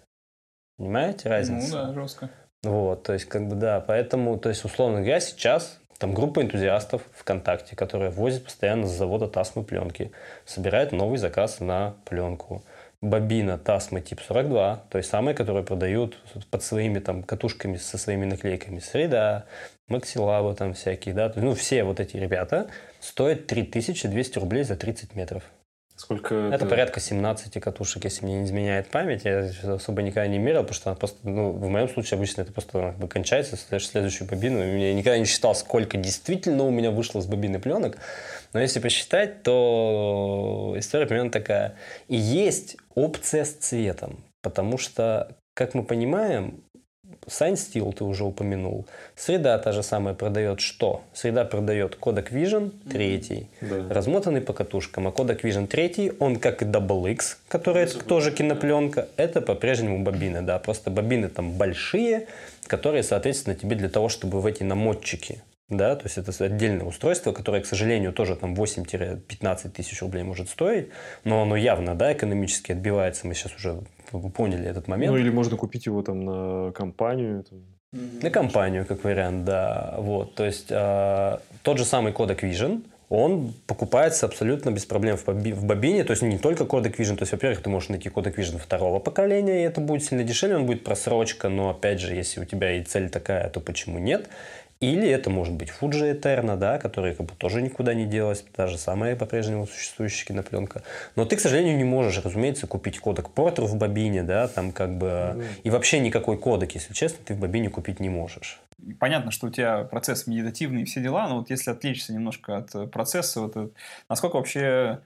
Понимаете 0.78 1.28
разницу? 1.28 1.76
Ну 1.76 1.86
да, 1.86 1.92
жестко. 1.92 2.30
Вот, 2.62 3.02
то 3.02 3.12
есть, 3.12 3.26
как 3.26 3.48
бы, 3.48 3.56
да, 3.56 3.80
поэтому, 3.80 4.38
то 4.38 4.48
есть, 4.48 4.64
условно 4.64 4.98
говоря, 4.98 5.18
сейчас 5.20 5.80
там 5.98 6.14
группа 6.14 6.42
энтузиастов 6.42 7.02
ВКонтакте, 7.12 7.74
которая 7.74 8.10
возит 8.10 8.44
постоянно 8.44 8.86
с 8.86 8.92
завода 8.92 9.26
Тасмы 9.26 9.64
пленки, 9.64 10.12
собирает 10.44 10.92
новый 10.92 11.18
заказ 11.18 11.58
на 11.58 11.96
пленку. 12.04 12.64
Бобина 13.02 13.58
Тасмы 13.58 14.00
тип 14.00 14.20
42, 14.20 14.84
то 14.90 14.98
есть 14.98 15.10
самые, 15.10 15.34
которые 15.34 15.64
продают 15.64 16.16
под 16.50 16.62
своими 16.62 16.98
там 16.98 17.22
катушками 17.22 17.76
со 17.76 17.98
своими 17.98 18.24
наклейками 18.24 18.78
Среда, 18.78 19.44
Максилаба 19.88 20.54
там 20.54 20.74
всякие, 20.74 21.14
да, 21.14 21.32
ну 21.36 21.54
все 21.54 21.84
вот 21.84 22.00
эти 22.00 22.16
ребята 22.16 22.68
стоят 23.00 23.46
3200 23.46 24.38
рублей 24.38 24.64
за 24.64 24.76
30 24.76 25.14
метров. 25.14 25.44
Сколько 25.96 26.34
это, 26.34 26.56
это 26.56 26.66
порядка 26.66 27.00
17 27.00 27.58
катушек, 27.58 28.04
если 28.04 28.26
мне 28.26 28.40
не 28.40 28.44
изменяет 28.44 28.88
память. 28.88 29.24
Я 29.24 29.50
особо 29.64 30.02
никогда 30.02 30.26
не 30.26 30.38
мерил, 30.38 30.60
потому 30.60 30.74
что 30.74 30.90
она 30.90 30.96
просто, 30.96 31.26
ну, 31.26 31.52
в 31.52 31.68
моем 31.70 31.88
случае 31.88 32.16
обычно 32.16 32.42
это 32.42 32.52
просто 32.52 32.72
как 32.72 32.98
бы 32.98 33.08
кончается, 33.08 33.56
слышишь 33.56 33.88
следующую 33.88 34.28
бобину. 34.28 34.62
Я 34.62 34.92
никогда 34.92 35.18
не 35.18 35.24
считал, 35.24 35.54
сколько 35.54 35.96
действительно 35.96 36.64
у 36.64 36.70
меня 36.70 36.90
вышло 36.90 37.22
с 37.22 37.26
бобины 37.26 37.58
пленок. 37.60 37.96
Но 38.52 38.60
если 38.60 38.78
посчитать, 38.78 39.42
то 39.42 40.74
история 40.76 41.06
примерно 41.06 41.30
такая. 41.30 41.76
И 42.08 42.16
есть 42.16 42.76
опция 42.94 43.46
с 43.46 43.52
цветом, 43.52 44.22
потому 44.42 44.76
что, 44.76 45.34
как 45.54 45.72
мы 45.72 45.82
понимаем, 45.82 46.62
Sign 47.26 47.54
Steel 47.54 47.92
ты 47.92 48.04
уже 48.04 48.24
упомянул. 48.24 48.86
Среда 49.14 49.58
та 49.58 49.72
же 49.72 49.82
самая 49.82 50.14
продает 50.14 50.60
что? 50.60 51.02
Среда 51.12 51.44
продает 51.44 51.96
кодек 51.96 52.32
Vision 52.32 52.72
третий, 52.90 53.48
да. 53.60 53.86
размотанный 53.88 54.40
по 54.40 54.52
катушкам. 54.52 55.08
А 55.08 55.12
кодек 55.12 55.44
Vision 55.44 55.66
третий, 55.66 56.12
он 56.18 56.36
как 56.36 56.62
и 56.62 56.64
Double 56.64 57.10
X, 57.12 57.38
который 57.48 57.82
это 57.84 57.98
тоже 57.98 58.30
кинопленка, 58.32 59.08
это 59.16 59.40
по-прежнему 59.40 60.02
бобины, 60.02 60.42
да. 60.42 60.58
Просто 60.58 60.90
бобины 60.90 61.28
там 61.28 61.52
большие, 61.52 62.26
которые, 62.66 63.02
соответственно, 63.02 63.56
тебе 63.56 63.76
для 63.76 63.88
того, 63.88 64.08
чтобы 64.08 64.40
в 64.40 64.46
эти 64.46 64.62
намотчики 64.62 65.42
да, 65.68 65.96
то 65.96 66.04
есть 66.04 66.16
это 66.16 66.32
отдельное 66.44 66.86
устройство, 66.86 67.32
которое, 67.32 67.60
к 67.60 67.66
сожалению, 67.66 68.12
тоже 68.12 68.36
там 68.36 68.54
8-15 68.54 69.70
тысяч 69.70 70.00
рублей 70.00 70.22
может 70.22 70.48
стоить, 70.48 70.88
но 71.24 71.42
оно 71.42 71.56
явно, 71.56 71.96
да, 71.96 72.12
экономически 72.12 72.72
отбивается, 72.72 73.26
мы 73.26 73.34
сейчас 73.34 73.54
уже 73.56 73.80
поняли 74.10 74.68
этот 74.68 74.88
момент. 74.88 75.12
Ну 75.12 75.18
или 75.18 75.30
можно 75.30 75.56
купить 75.56 75.86
его 75.86 76.02
там 76.02 76.24
на 76.24 76.72
компанию. 76.72 77.44
Там. 77.44 77.64
На 78.22 78.30
компанию, 78.30 78.84
как 78.84 79.04
вариант, 79.04 79.44
да. 79.44 79.94
Вот, 79.98 80.34
то 80.34 80.44
есть 80.44 80.66
э, 80.70 81.38
тот 81.62 81.78
же 81.78 81.84
самый 81.84 82.12
кодек 82.12 82.42
Vision, 82.42 82.82
он 83.08 83.54
покупается 83.66 84.26
абсолютно 84.26 84.70
без 84.70 84.84
проблем 84.84 85.16
в, 85.16 85.26
в 85.26 85.64
бобине. 85.64 86.04
То 86.04 86.10
есть 86.10 86.22
не 86.22 86.38
только 86.38 86.64
кодек 86.64 86.98
Vision. 86.98 87.16
То 87.16 87.22
есть, 87.22 87.32
во-первых, 87.32 87.62
ты 87.62 87.70
можешь 87.70 87.88
найти 87.88 88.08
кодек 88.08 88.38
Vision 88.38 88.58
второго 88.58 88.98
поколения, 88.98 89.62
и 89.62 89.66
это 89.66 89.80
будет 89.80 90.04
сильно 90.04 90.24
дешевле, 90.24 90.56
он 90.56 90.66
будет 90.66 90.84
просрочка, 90.84 91.48
но 91.48 91.70
опять 91.70 92.00
же, 92.00 92.14
если 92.14 92.40
у 92.40 92.44
тебя 92.44 92.72
и 92.72 92.82
цель 92.82 93.08
такая, 93.08 93.48
то 93.50 93.60
почему 93.60 93.98
нет? 93.98 94.28
Или 94.80 95.08
это 95.08 95.30
может 95.30 95.54
быть 95.54 95.70
Fuji 95.70 96.20
Eterna, 96.20 96.56
да, 96.56 96.78
которая 96.78 97.14
как 97.14 97.26
бы 97.26 97.32
тоже 97.34 97.62
никуда 97.62 97.94
не 97.94 98.04
делась, 98.04 98.44
та 98.54 98.66
же 98.66 98.76
самая 98.76 99.16
по-прежнему 99.16 99.66
существующая 99.66 100.26
кинопленка. 100.26 100.82
Но 101.16 101.24
ты, 101.24 101.36
к 101.36 101.40
сожалению, 101.40 101.76
не 101.78 101.84
можешь, 101.84 102.22
разумеется, 102.22 102.66
купить 102.66 102.98
кодек 102.98 103.28
Porter 103.34 103.62
в 103.62 103.76
бобине, 103.76 104.22
да, 104.22 104.48
там 104.48 104.72
как 104.72 104.98
бы... 104.98 105.06
Mm. 105.06 105.44
И 105.64 105.70
вообще 105.70 105.98
никакой 105.98 106.36
кодек, 106.36 106.72
если 106.72 106.92
честно, 106.92 107.18
ты 107.24 107.34
в 107.34 107.38
бобине 107.38 107.70
купить 107.70 108.00
не 108.00 108.10
можешь. 108.10 108.60
Понятно, 109.00 109.30
что 109.30 109.46
у 109.46 109.50
тебя 109.50 109.84
процесс 109.84 110.26
медитативный 110.26 110.82
и 110.82 110.84
все 110.84 111.00
дела, 111.00 111.26
но 111.28 111.38
вот 111.38 111.48
если 111.48 111.70
отвлечься 111.70 112.12
немножко 112.12 112.58
от 112.58 112.90
процесса, 112.90 113.40
вот, 113.40 113.72
насколько 114.10 114.36
вообще 114.36 115.00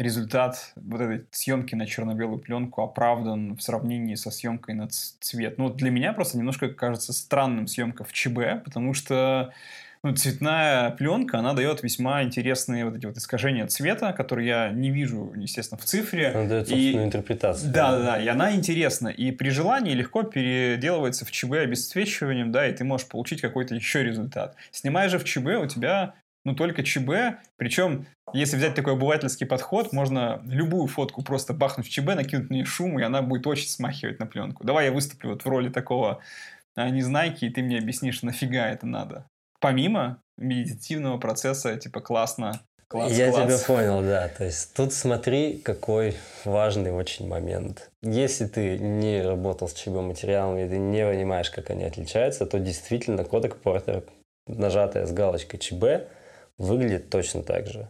результат 0.00 0.72
вот 0.76 1.00
этой 1.00 1.26
съемки 1.30 1.74
на 1.74 1.86
черно-белую 1.86 2.38
пленку 2.38 2.82
оправдан 2.82 3.56
в 3.56 3.62
сравнении 3.62 4.14
со 4.14 4.30
съемкой 4.30 4.74
на 4.74 4.88
цвет. 4.88 5.58
Ну, 5.58 5.64
вот 5.64 5.76
для 5.76 5.90
меня 5.90 6.12
просто 6.12 6.38
немножко 6.38 6.68
кажется 6.68 7.12
странным 7.12 7.66
съемка 7.66 8.04
в 8.04 8.12
ЧБ, 8.12 8.64
потому 8.64 8.94
что 8.94 9.52
ну, 10.02 10.14
цветная 10.14 10.90
пленка, 10.92 11.38
она 11.38 11.52
дает 11.52 11.82
весьма 11.82 12.22
интересные 12.22 12.86
вот 12.86 12.96
эти 12.96 13.04
вот 13.04 13.18
искажения 13.18 13.66
цвета, 13.66 14.14
которые 14.14 14.48
я 14.48 14.70
не 14.70 14.90
вижу, 14.90 15.34
естественно, 15.36 15.78
в 15.78 15.84
цифре. 15.84 16.28
Она 16.28 16.48
дает 16.48 16.68
собственную 16.68 17.04
и... 17.04 17.06
интерпретацию. 17.06 17.70
Да, 17.70 17.90
да, 17.90 18.04
да, 18.04 18.22
и 18.22 18.26
она 18.26 18.54
интересна. 18.54 19.08
И 19.08 19.30
при 19.30 19.50
желании 19.50 19.92
легко 19.92 20.22
переделывается 20.22 21.26
в 21.26 21.30
ЧБ 21.30 21.52
обесцвечиванием, 21.52 22.50
да, 22.50 22.66
и 22.66 22.72
ты 22.72 22.84
можешь 22.84 23.08
получить 23.08 23.42
какой-то 23.42 23.74
еще 23.74 24.02
результат. 24.02 24.56
Снимая 24.70 25.10
же 25.10 25.18
в 25.18 25.24
ЧБ, 25.24 25.46
у 25.62 25.66
тебя 25.66 26.14
ну, 26.44 26.54
только 26.54 26.82
ЧБ. 26.82 27.38
Причем, 27.56 28.06
если 28.32 28.56
взять 28.56 28.74
такой 28.74 28.94
обывательский 28.94 29.46
подход, 29.46 29.92
можно 29.92 30.40
любую 30.46 30.86
фотку 30.86 31.22
просто 31.22 31.52
бахнуть 31.52 31.86
в 31.86 31.90
ЧБ, 31.90 32.14
накинуть 32.14 32.50
на 32.50 32.54
нее 32.54 32.64
шум, 32.64 32.98
и 32.98 33.02
она 33.02 33.22
будет 33.22 33.46
очень 33.46 33.68
смахивать 33.68 34.18
на 34.18 34.26
пленку. 34.26 34.64
Давай 34.64 34.86
я 34.86 34.92
выступлю 34.92 35.30
вот 35.30 35.44
в 35.44 35.48
роли 35.48 35.68
такого 35.68 36.20
а, 36.76 36.88
незнайки, 36.88 37.44
и 37.44 37.50
ты 37.50 37.62
мне 37.62 37.78
объяснишь, 37.78 38.22
нафига 38.22 38.68
это 38.68 38.86
надо. 38.86 39.26
Помимо 39.60 40.22
медитативного 40.38 41.18
процесса, 41.18 41.76
типа, 41.76 42.00
классно, 42.00 42.60
Класс, 42.90 43.12
Я 43.12 43.30
класс. 43.30 43.44
тебя 43.44 43.76
понял, 43.76 44.02
да. 44.02 44.26
То 44.26 44.44
есть 44.46 44.74
тут 44.74 44.92
смотри, 44.92 45.58
какой 45.58 46.16
важный 46.44 46.90
очень 46.90 47.28
момент. 47.28 47.88
Если 48.02 48.46
ты 48.46 48.78
не 48.78 49.22
работал 49.22 49.68
с 49.68 49.74
ЧБ 49.74 49.90
материалами, 50.00 50.66
и 50.66 50.68
ты 50.68 50.78
не 50.78 51.06
понимаешь, 51.06 51.50
как 51.50 51.70
они 51.70 51.84
отличаются, 51.84 52.46
то 52.46 52.58
действительно 52.58 53.22
кодек 53.22 53.58
Портер, 53.58 54.02
нажатая 54.48 55.06
с 55.06 55.12
галочкой 55.12 55.60
ЧБ, 55.60 56.08
выглядит 56.60 57.10
точно 57.10 57.42
так 57.42 57.66
же. 57.66 57.88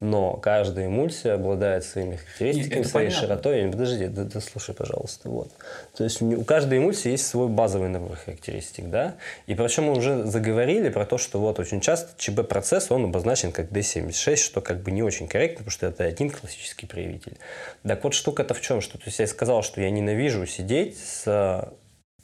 Но 0.00 0.38
каждая 0.38 0.86
эмульсия 0.86 1.34
обладает 1.34 1.84
своими 1.84 2.16
характеристиками, 2.16 2.82
своей 2.84 3.08
понятно. 3.08 3.26
широтой. 3.26 3.70
Подожди, 3.70 4.06
да, 4.06 4.24
да, 4.24 4.40
слушай, 4.40 4.74
пожалуйста. 4.74 5.28
Вот. 5.28 5.50
То 5.94 6.04
есть 6.04 6.22
у 6.22 6.42
каждой 6.42 6.78
эмульсии 6.78 7.10
есть 7.10 7.26
свой 7.26 7.48
базовый 7.48 7.90
набор 7.90 8.16
характеристик. 8.16 8.88
Да? 8.88 9.16
И 9.46 9.54
причем 9.54 9.84
мы 9.84 9.92
уже 9.92 10.24
заговорили 10.24 10.88
про 10.88 11.04
то, 11.04 11.18
что 11.18 11.38
вот 11.38 11.58
очень 11.58 11.82
часто 11.82 12.12
ЧБ-процесс, 12.16 12.90
он 12.90 13.04
обозначен 13.04 13.52
как 13.52 13.70
D76, 13.70 14.36
что 14.36 14.62
как 14.62 14.80
бы 14.80 14.90
не 14.90 15.02
очень 15.02 15.28
корректно, 15.28 15.58
потому 15.58 15.70
что 15.70 15.86
это 15.86 16.04
один 16.04 16.30
классический 16.30 16.86
проявитель. 16.86 17.36
Так 17.82 18.02
вот, 18.02 18.14
штука-то 18.14 18.54
в 18.54 18.62
чем? 18.62 18.80
Что, 18.80 18.96
то 18.96 19.04
есть 19.04 19.18
я 19.18 19.26
сказал, 19.26 19.62
что 19.62 19.82
я 19.82 19.90
ненавижу 19.90 20.46
сидеть 20.46 20.96
с 20.98 21.70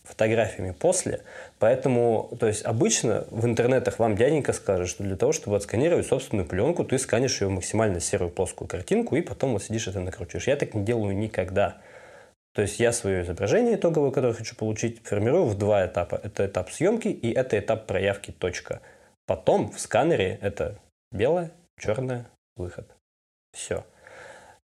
фотографиями 0.07 0.73
после, 0.73 1.23
Поэтому, 1.59 2.37
то 2.39 2.47
есть 2.47 2.65
обычно 2.67 3.27
в 3.31 3.47
интернетах 3.47 3.99
вам 3.99 4.15
дяденька 4.15 4.53
скажет, 4.53 4.89
что 4.89 5.03
для 5.03 5.17
того, 5.17 5.33
чтобы 5.33 5.57
отсканировать 5.57 6.07
собственную 6.07 6.47
пленку, 6.47 6.85
ты 6.85 6.99
сканишь 6.99 7.41
ее 7.41 7.49
максимально 7.49 7.99
серую 8.01 8.31
плоскую 8.31 8.69
картинку 8.69 9.17
и 9.17 9.23
потом 9.23 9.53
вот 9.53 9.63
сидишь 9.63 9.89
это 9.89 10.01
накручиваешь. 10.01 10.49
Я 10.49 10.57
так 10.57 10.75
не 10.75 10.85
делаю 10.85 11.17
никогда. 11.17 11.79
То 12.55 12.63
есть 12.63 12.79
я 12.79 12.93
свое 12.93 13.23
изображение 13.23 13.77
итоговое, 13.77 14.11
которое 14.11 14.35
хочу 14.35 14.55
получить, 14.55 15.03
формирую 15.03 15.45
в 15.45 15.57
два 15.57 15.87
этапа. 15.87 16.21
Это 16.23 16.47
этап 16.47 16.71
съемки 16.71 17.09
и 17.09 17.33
это 17.33 17.59
этап 17.59 17.87
проявки 17.87 18.33
точка. 18.33 18.81
Потом 19.27 19.71
в 19.71 19.81
сканере 19.81 20.39
это 20.43 20.79
белое, 21.13 21.53
черное, 21.79 22.27
выход. 22.55 22.87
Все. 23.53 23.85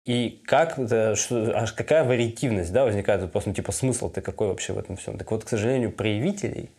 И 0.08 0.40
как, 0.46 0.78
что, 1.16 1.52
аж 1.54 1.74
какая 1.74 2.02
вариативность 2.02 2.72
да, 2.72 2.86
возникает 2.86 3.20
вопрос, 3.20 3.44
ну 3.44 3.52
типа 3.52 3.72
смысл 3.72 4.08
ты 4.08 4.22
какой 4.22 4.48
вообще 4.48 4.72
в 4.72 4.78
этом 4.78 4.96
всем? 4.96 5.18
Так 5.18 5.30
вот, 5.30 5.44
к 5.44 5.50
сожалению, 5.50 5.92
проявителей 5.92 6.70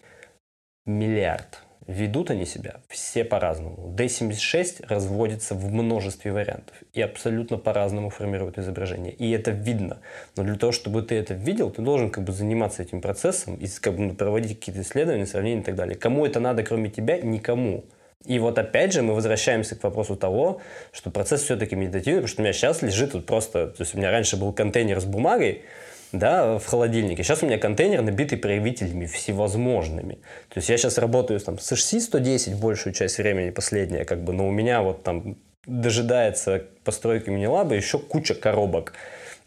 миллиард. 0.87 1.61
Ведут 1.85 2.31
они 2.31 2.45
себя 2.45 2.77
все 2.87 3.23
по-разному. 3.23 3.93
D76 3.95 4.83
разводится 4.87 5.53
в 5.53 5.71
множестве 5.71 6.31
вариантов 6.31 6.75
и 6.93 7.03
абсолютно 7.03 7.57
по-разному 7.57 8.09
формирует 8.09 8.57
изображение. 8.57 9.13
И 9.13 9.29
это 9.29 9.51
видно. 9.51 9.99
Но 10.35 10.41
для 10.41 10.55
того, 10.55 10.71
чтобы 10.71 11.03
ты 11.03 11.13
это 11.13 11.35
видел, 11.35 11.69
ты 11.69 11.83
должен 11.83 12.09
как 12.09 12.23
бы 12.23 12.31
заниматься 12.31 12.81
этим 12.81 12.99
процессом 12.99 13.57
и 13.57 13.67
как 13.79 13.95
бы, 13.95 14.15
проводить 14.15 14.59
какие-то 14.59 14.81
исследования, 14.81 15.27
сравнения 15.27 15.61
и 15.61 15.65
так 15.65 15.75
далее. 15.75 15.95
Кому 15.95 16.25
это 16.25 16.39
надо, 16.39 16.63
кроме 16.63 16.89
тебя? 16.89 17.19
Никому. 17.21 17.85
И 18.25 18.37
вот 18.37 18.59
опять 18.59 18.91
же 18.91 19.01
мы 19.01 19.13
возвращаемся 19.13 19.75
к 19.75 19.83
вопросу 19.83 20.17
того, 20.17 20.61
что 20.91 21.09
процесс 21.09 21.43
все-таки 21.43 21.75
медитативный, 21.75 22.21
потому 22.21 22.27
что 22.27 22.41
у 22.41 22.43
меня 22.43 22.53
сейчас 22.53 22.81
лежит 22.81 23.13
тут 23.13 23.25
просто, 23.25 23.67
то 23.67 23.81
есть 23.81 23.95
у 23.95 23.97
меня 23.97 24.11
раньше 24.11 24.35
был 24.35 24.51
контейнер 24.51 24.99
с 24.99 25.05
бумагой, 25.05 25.63
да, 26.11 26.57
в 26.57 26.65
холодильнике. 26.65 27.23
Сейчас 27.23 27.43
у 27.43 27.45
меня 27.45 27.57
контейнер 27.57 28.01
набитый 28.01 28.37
проявителями 28.37 29.05
всевозможными. 29.05 30.15
То 30.49 30.57
есть 30.57 30.67
я 30.67 30.77
сейчас 30.77 30.97
работаю 30.97 31.39
там, 31.39 31.59
с 31.59 31.71
HC-110 31.71 32.57
большую 32.57 32.93
часть 32.93 33.19
времени, 33.19 33.51
последняя, 33.51 34.03
как 34.03 34.21
бы, 34.23 34.33
но 34.33 34.47
у 34.47 34.51
меня 34.51 34.81
вот 34.81 35.03
там 35.03 35.37
дожидается 35.65 36.65
постройки 36.83 37.29
мини-лаба 37.29 37.75
еще 37.75 37.99
куча 37.99 38.33
коробок, 38.33 38.93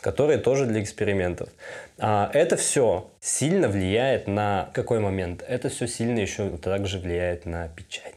которые 0.01 0.39
тоже 0.39 0.67
для 0.67 0.83
экспериментов. 0.83 1.51
А 1.99 2.31
это 2.33 2.57
все 2.57 3.11
сильно 3.21 3.69
влияет 3.69 4.29
на 4.29 4.71
какой 4.73 5.01
момент? 5.01 5.45
Это 5.47 5.69
все 5.69 5.87
сильно 5.87 6.21
еще 6.21 6.57
также 6.59 6.99
влияет 6.99 7.45
на 7.45 7.69
печать 7.69 8.15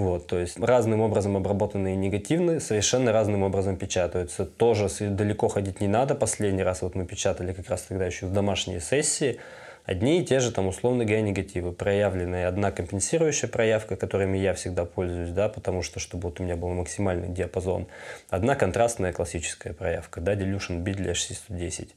вот, 0.00 0.26
то 0.26 0.38
есть 0.38 0.58
разным 0.58 1.00
образом 1.00 1.36
обработанные 1.36 1.96
негативные 1.96 2.60
совершенно 2.60 3.12
разным 3.12 3.42
образом 3.42 3.76
печатаются. 3.76 4.46
Тоже 4.46 4.88
далеко 5.00 5.48
ходить 5.48 5.80
не 5.80 5.88
надо. 5.88 6.14
Последний 6.14 6.62
раз 6.62 6.82
вот 6.82 6.94
мы 6.94 7.04
печатали 7.04 7.52
как 7.52 7.68
раз 7.68 7.82
тогда 7.82 8.06
еще 8.06 8.26
в 8.26 8.32
домашней 8.32 8.80
сессии. 8.80 9.38
Одни 9.84 10.20
и 10.20 10.24
те 10.24 10.40
же 10.40 10.52
там 10.52 10.68
условно 10.68 11.04
говоря 11.04 11.22
негативы. 11.22 11.72
Проявленная 11.72 12.48
одна 12.48 12.70
компенсирующая 12.70 13.48
проявка, 13.48 13.96
которыми 13.96 14.38
я 14.38 14.54
всегда 14.54 14.84
пользуюсь, 14.84 15.30
да, 15.30 15.48
потому 15.48 15.82
что 15.82 15.98
чтобы 16.00 16.28
вот 16.28 16.40
у 16.40 16.44
меня 16.44 16.56
был 16.56 16.68
максимальный 16.68 17.28
диапазон. 17.28 17.86
Одна 18.28 18.54
контрастная 18.54 19.12
классическая 19.12 19.72
проявка, 19.72 20.20
да, 20.20 20.34
Dilution 20.34 20.82
Bit 20.82 20.94
для 20.94 21.12
HC110 21.12 21.88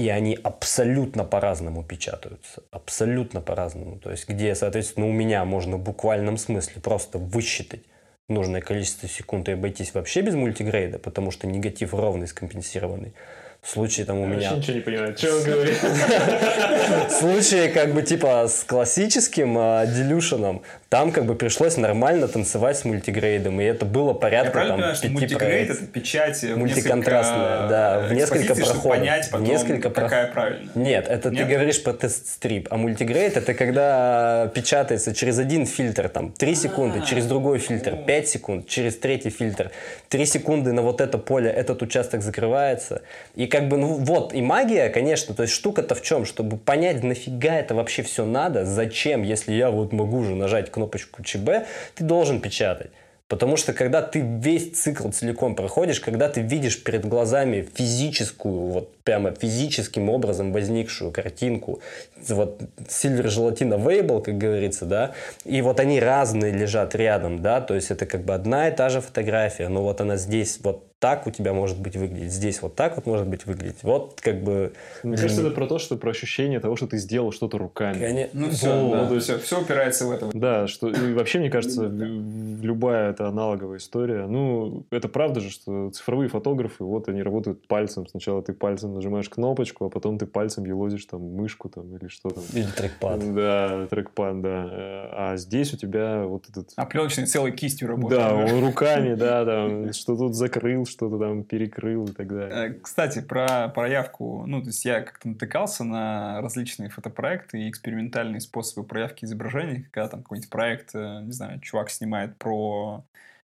и 0.00 0.08
они 0.08 0.38
абсолютно 0.42 1.24
по-разному 1.24 1.84
печатаются. 1.84 2.62
Абсолютно 2.70 3.42
по-разному. 3.42 3.98
То 3.98 4.10
есть, 4.10 4.26
где, 4.26 4.54
соответственно, 4.54 5.06
у 5.06 5.12
меня 5.12 5.44
можно 5.44 5.76
в 5.76 5.82
буквальном 5.82 6.38
смысле 6.38 6.80
просто 6.80 7.18
высчитать 7.18 7.82
нужное 8.28 8.62
количество 8.62 9.08
секунд 9.08 9.50
и 9.50 9.52
обойтись 9.52 9.92
вообще 9.92 10.22
без 10.22 10.34
мультигрейда, 10.34 10.98
потому 10.98 11.30
что 11.30 11.46
негатив 11.46 11.92
ровный, 11.92 12.28
скомпенсированный. 12.28 13.12
В 13.60 13.68
случае 13.68 14.06
там 14.06 14.20
у 14.20 14.22
Я 14.22 14.34
меня... 14.34 14.50
ничего 14.52 14.76
не 14.76 14.80
понимаю, 14.80 15.18
что 15.18 15.36
он 15.36 15.44
говорит. 15.44 15.78
В 17.08 17.10
случае 17.10 17.68
как 17.68 17.92
бы 17.92 18.00
типа 18.00 18.48
с 18.48 18.64
классическим 18.64 19.52
делюшеном 19.94 20.62
Там 20.90 21.12
как 21.12 21.24
бы 21.24 21.36
пришлось 21.36 21.76
нормально 21.76 22.26
танцевать 22.26 22.76
с 22.76 22.84
мультигрейдом, 22.84 23.60
и 23.60 23.64
это 23.64 23.84
было 23.84 24.12
порядка 24.12 24.46
Я 24.46 24.50
правильно 24.50 24.72
там 24.72 24.76
понимаю, 24.78 24.94
что 24.96 25.02
пяти 25.04 25.14
мультигрейд 25.14 25.38
проекций. 25.68 25.84
это 25.84 25.92
печать 25.92 26.42
в 26.42 26.56
Мультиконтрастная, 26.56 27.60
несколько 27.60 27.68
да, 27.68 28.08
в 28.08 28.12
несколько 28.12 28.54
проходов, 28.56 28.82
понять 28.82 29.30
потом, 29.30 29.46
несколько 29.46 29.90
какая 29.90 30.26
проход- 30.26 30.32
правильно. 30.32 30.70
Нет, 30.74 31.06
это 31.08 31.30
Нет? 31.30 31.46
ты 31.46 31.54
говоришь 31.54 31.80
про 31.84 31.92
тест-стрип, 31.92 32.66
а 32.72 32.76
мультигрейд 32.76 33.36
это 33.36 33.54
когда 33.54 34.50
печатается 34.52 35.14
через 35.14 35.38
один 35.38 35.64
фильтр, 35.64 36.08
там, 36.08 36.32
3 36.32 36.56
секунды, 36.56 37.02
через 37.06 37.26
другой 37.26 37.60
фильтр, 37.60 37.96
5 38.04 38.28
секунд, 38.28 38.66
через 38.66 38.96
третий 38.98 39.30
фильтр, 39.30 39.70
3 40.08 40.26
секунды 40.26 40.72
на 40.72 40.82
вот 40.82 41.00
это 41.00 41.18
поле, 41.18 41.50
этот 41.50 41.82
участок 41.82 42.20
закрывается. 42.22 43.02
И 43.36 43.46
как 43.46 43.68
бы, 43.68 43.76
ну 43.76 43.94
вот, 43.94 44.34
и 44.34 44.42
магия, 44.42 44.88
конечно, 44.88 45.36
то 45.36 45.44
есть 45.44 45.54
штука-то 45.54 45.94
в 45.94 46.02
чем? 46.02 46.24
Чтобы 46.26 46.56
понять, 46.56 47.04
нафига 47.04 47.54
это 47.54 47.76
вообще 47.76 48.02
все 48.02 48.24
надо, 48.24 48.64
зачем, 48.64 49.22
если 49.22 49.52
я 49.52 49.70
вот 49.70 49.92
могу 49.92 50.24
же 50.24 50.34
нажать 50.34 50.68
кнопочку 50.80 51.22
ЧБ, 51.22 51.66
ты 51.94 52.04
должен 52.04 52.40
печатать. 52.40 52.90
Потому 53.28 53.56
что 53.56 53.72
когда 53.72 54.02
ты 54.02 54.20
весь 54.20 54.72
цикл 54.72 55.08
целиком 55.10 55.54
проходишь, 55.54 56.00
когда 56.00 56.28
ты 56.28 56.40
видишь 56.40 56.82
перед 56.82 57.06
глазами 57.06 57.68
физическую, 57.74 58.60
вот 58.62 58.96
прямо 59.10 59.32
физическим 59.32 60.08
образом 60.08 60.52
возникшую 60.52 61.10
картинку, 61.10 61.80
вот 62.28 62.62
Silver 62.86 63.26
Gelatin 63.26 63.76
Available, 63.76 64.22
как 64.22 64.38
говорится, 64.38 64.86
да, 64.86 65.14
и 65.44 65.62
вот 65.62 65.80
они 65.80 65.98
разные 65.98 66.52
лежат 66.52 66.94
рядом, 66.94 67.42
да, 67.42 67.60
то 67.60 67.74
есть 67.74 67.90
это 67.90 68.06
как 68.06 68.24
бы 68.24 68.34
одна 68.34 68.68
и 68.68 68.76
та 68.76 68.88
же 68.88 69.00
фотография, 69.00 69.66
но 69.68 69.82
вот 69.82 70.00
она 70.00 70.14
здесь 70.16 70.60
вот 70.62 70.84
так 71.00 71.26
у 71.26 71.30
тебя 71.30 71.54
может 71.54 71.80
быть 71.80 71.96
выглядеть, 71.96 72.30
здесь 72.30 72.60
вот 72.60 72.76
так 72.76 72.96
вот 72.96 73.06
может 73.06 73.26
быть 73.26 73.46
выглядеть. 73.46 73.82
Вот 73.82 74.20
как 74.20 74.42
бы... 74.42 74.74
Мне 75.02 75.16
кажется, 75.16 75.40
это 75.40 75.50
про 75.50 75.66
то, 75.66 75.78
что 75.78 75.96
про 75.96 76.10
ощущение 76.10 76.60
того, 76.60 76.76
что 76.76 76.86
ты 76.86 76.98
сделал 76.98 77.32
что-то 77.32 77.56
руками. 77.56 77.98
Коне- 77.98 78.28
Ну 78.34 78.50
все, 78.50 78.78
Вот. 78.78 78.92
да, 78.92 79.08
то 79.08 79.14
есть 79.14 79.42
все, 79.42 79.62
упирается 79.62 80.06
в 80.06 80.10
это. 80.10 80.28
Да, 80.34 80.66
что 80.66 80.90
и 80.90 81.14
вообще, 81.14 81.38
мне 81.38 81.48
кажется, 81.48 81.84
любая 81.86 83.12
это 83.12 83.28
аналоговая 83.28 83.78
история. 83.78 84.26
Ну, 84.26 84.84
это 84.90 85.08
правда 85.08 85.40
же, 85.40 85.48
что 85.48 85.88
цифровые 85.90 86.28
фотографы, 86.28 86.84
вот 86.84 87.08
они 87.08 87.22
работают 87.22 87.66
пальцем. 87.66 88.06
Сначала 88.06 88.42
ты 88.42 88.52
пальцем 88.52 88.92
нажимаешь 89.00 89.28
кнопочку, 89.28 89.86
а 89.86 89.90
потом 89.90 90.18
ты 90.18 90.26
пальцем 90.26 90.64
елозишь 90.64 91.06
там 91.06 91.22
мышку 91.22 91.68
там 91.68 91.96
или 91.96 92.08
что 92.08 92.30
там. 92.30 92.44
Или 92.52 92.66
трекпад. 92.66 93.34
Да, 93.34 93.86
трекпад, 93.88 94.40
да. 94.40 94.68
А 95.12 95.34
здесь 95.36 95.74
у 95.74 95.76
тебя 95.76 96.24
вот 96.24 96.48
этот... 96.48 96.72
А 96.76 96.86
пленочный 96.86 97.26
целой 97.26 97.52
кистью 97.52 97.88
работает. 97.88 98.20
Да, 98.20 98.34
он 98.34 98.64
руками, 98.64 99.14
да, 99.14 99.44
там, 99.46 99.92
что 99.92 100.16
тут 100.16 100.34
закрыл, 100.34 100.86
что-то 100.86 101.18
там 101.18 101.44
перекрыл 101.44 102.04
и 102.04 102.12
так 102.12 102.28
далее. 102.28 102.70
Э, 102.70 102.74
Кстати, 102.74 103.20
про 103.20 103.68
проявку, 103.68 104.44
ну, 104.46 104.60
то 104.60 104.68
есть 104.68 104.84
я 104.84 105.00
как-то 105.00 105.28
натыкался 105.28 105.84
на 105.84 106.40
различные 106.40 106.90
фотопроекты 106.90 107.60
и 107.60 107.70
экспериментальные 107.70 108.40
способы 108.40 108.86
проявки 108.86 109.24
изображений, 109.24 109.86
когда 109.90 110.08
там 110.08 110.22
какой-нибудь 110.22 110.50
проект, 110.50 110.94
э, 110.94 111.22
не 111.22 111.32
знаю, 111.32 111.60
чувак 111.60 111.90
снимает 111.90 112.36
про 112.36 113.04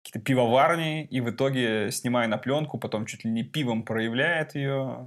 какие-то 0.02 0.20
пивоварни, 0.20 1.04
и 1.04 1.20
в 1.20 1.30
итоге, 1.30 1.90
снимая 1.90 2.28
на 2.28 2.38
пленку, 2.38 2.78
потом 2.78 3.06
чуть 3.06 3.24
ли 3.24 3.30
не 3.30 3.44
пивом 3.44 3.82
проявляет 3.82 4.54
ее. 4.54 5.06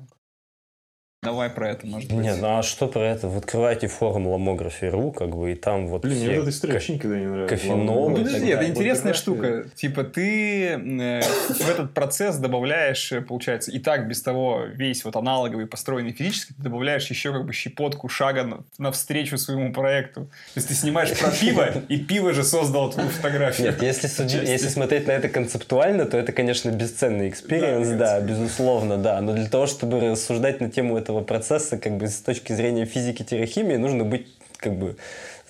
Давай 1.24 1.52
про 1.52 1.70
это, 1.70 1.86
может 1.86 2.12
быть. 2.12 2.18
Нет, 2.20 2.38
ну 2.42 2.58
а 2.58 2.64
что 2.64 2.88
про 2.88 3.02
это? 3.08 3.28
Вы 3.28 3.38
открываете 3.38 3.86
форум 3.86 4.28
Lomography.ru, 4.28 5.14
как 5.14 5.30
бы, 5.36 5.52
и 5.52 5.56
там 5.56 5.86
вот 5.88 6.02
Блин, 6.02 6.18
мне 6.18 6.26
все 6.30 6.36
вот 6.38 6.42
эта 6.42 6.50
история 6.50 6.74
вообще 6.74 6.94
никогда 6.96 7.20
не 7.20 7.26
нравится. 7.28 7.56
кофенолы 7.56 8.10
Ну, 8.10 8.16
подожди, 8.18 8.48
это 8.50 8.68
интересная 8.68 9.14
штука. 9.14 9.66
Типа 9.76 10.04
ты 10.04 10.70
э, 10.70 11.22
в 11.22 11.70
этот 11.70 11.94
процесс 11.94 12.38
добавляешь, 12.38 13.12
э, 13.12 13.22
получается, 13.22 13.70
и 13.70 13.78
так 13.78 14.08
без 14.08 14.24
того 14.24 14.64
весь 14.74 15.06
вот 15.06 15.16
аналоговый, 15.16 15.68
построенный 15.68 16.12
физически, 16.12 16.54
ты 16.54 16.64
добавляешь 16.64 17.06
еще 17.12 17.32
как 17.32 17.46
бы 17.46 17.54
щепотку 17.54 18.10
шага 18.10 18.44
на- 18.44 18.64
навстречу 18.80 19.38
своему 19.38 19.72
проекту. 19.74 20.22
То 20.22 20.30
есть 20.56 20.70
ты 20.70 20.74
снимаешь 20.74 21.16
про 21.20 21.30
пиво, 21.30 21.68
и 21.88 21.98
пиво 22.00 22.34
же 22.34 22.44
создало 22.44 22.92
твою 22.92 23.10
фотографию. 23.10 23.68
Нет, 23.68 23.84
если, 23.84 24.08
суди- 24.08 24.38
Отчасти. 24.38 24.50
если 24.54 24.70
смотреть 24.70 25.06
на 25.06 25.12
это 25.12 25.30
концептуально, 25.30 26.06
то 26.06 26.18
это, 26.18 26.32
конечно, 26.32 26.72
бесценный 26.72 27.30
experience, 27.30 27.90
да, 27.90 28.20
безусловно, 28.22 28.98
да. 28.98 29.22
Но 29.22 29.34
для 29.36 29.48
того, 29.48 29.68
чтобы 29.68 30.00
рассуждать 30.00 30.62
на 30.62 30.72
тему 30.72 30.98
этого 30.98 31.11
процесса, 31.20 31.78
как 31.78 31.98
бы 31.98 32.08
с 32.08 32.22
точки 32.22 32.54
зрения 32.54 32.86
физики-химии, 32.86 33.76
нужно 33.76 34.06
быть 34.06 34.28
как 34.56 34.78
бы 34.78 34.96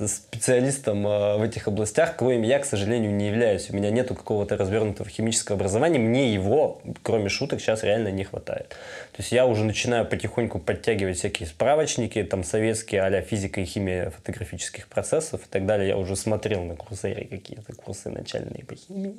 специалистом 0.08 1.06
э, 1.06 1.38
в 1.38 1.42
этих 1.42 1.68
областях, 1.68 2.16
коим 2.16 2.42
я, 2.42 2.60
к 2.60 2.66
сожалению, 2.66 3.14
не 3.14 3.28
являюсь. 3.28 3.70
У 3.70 3.76
меня 3.76 3.92
нету 3.92 4.16
какого-то 4.16 4.58
развернутого 4.58 5.10
химического 5.10 5.56
образования, 5.56 6.00
мне 6.00 6.34
его, 6.34 6.82
кроме 7.04 7.30
шуток, 7.30 7.62
сейчас 7.62 7.84
реально 7.84 8.10
не 8.10 8.24
хватает. 8.24 8.70
То 9.12 9.20
есть 9.20 9.32
я 9.32 9.46
уже 9.46 9.64
начинаю 9.64 10.06
потихоньку 10.06 10.60
подтягивать 10.60 11.18
всякие 11.18 11.48
справочники, 11.48 12.24
там 12.24 12.44
советские 12.44 13.02
а 13.02 13.22
физика 13.22 13.62
и 13.62 13.66
химия 13.66 14.10
фотографических 14.10 14.88
процессов 14.88 15.42
и 15.42 15.50
так 15.50 15.66
далее. 15.66 15.90
Я 15.90 15.98
уже 15.98 16.16
смотрел 16.16 16.64
на 16.64 16.76
курсере 16.76 17.26
какие-то 17.26 17.74
курсы 17.74 18.10
начальные 18.10 18.66
по 18.66 18.76
химии. 18.76 19.16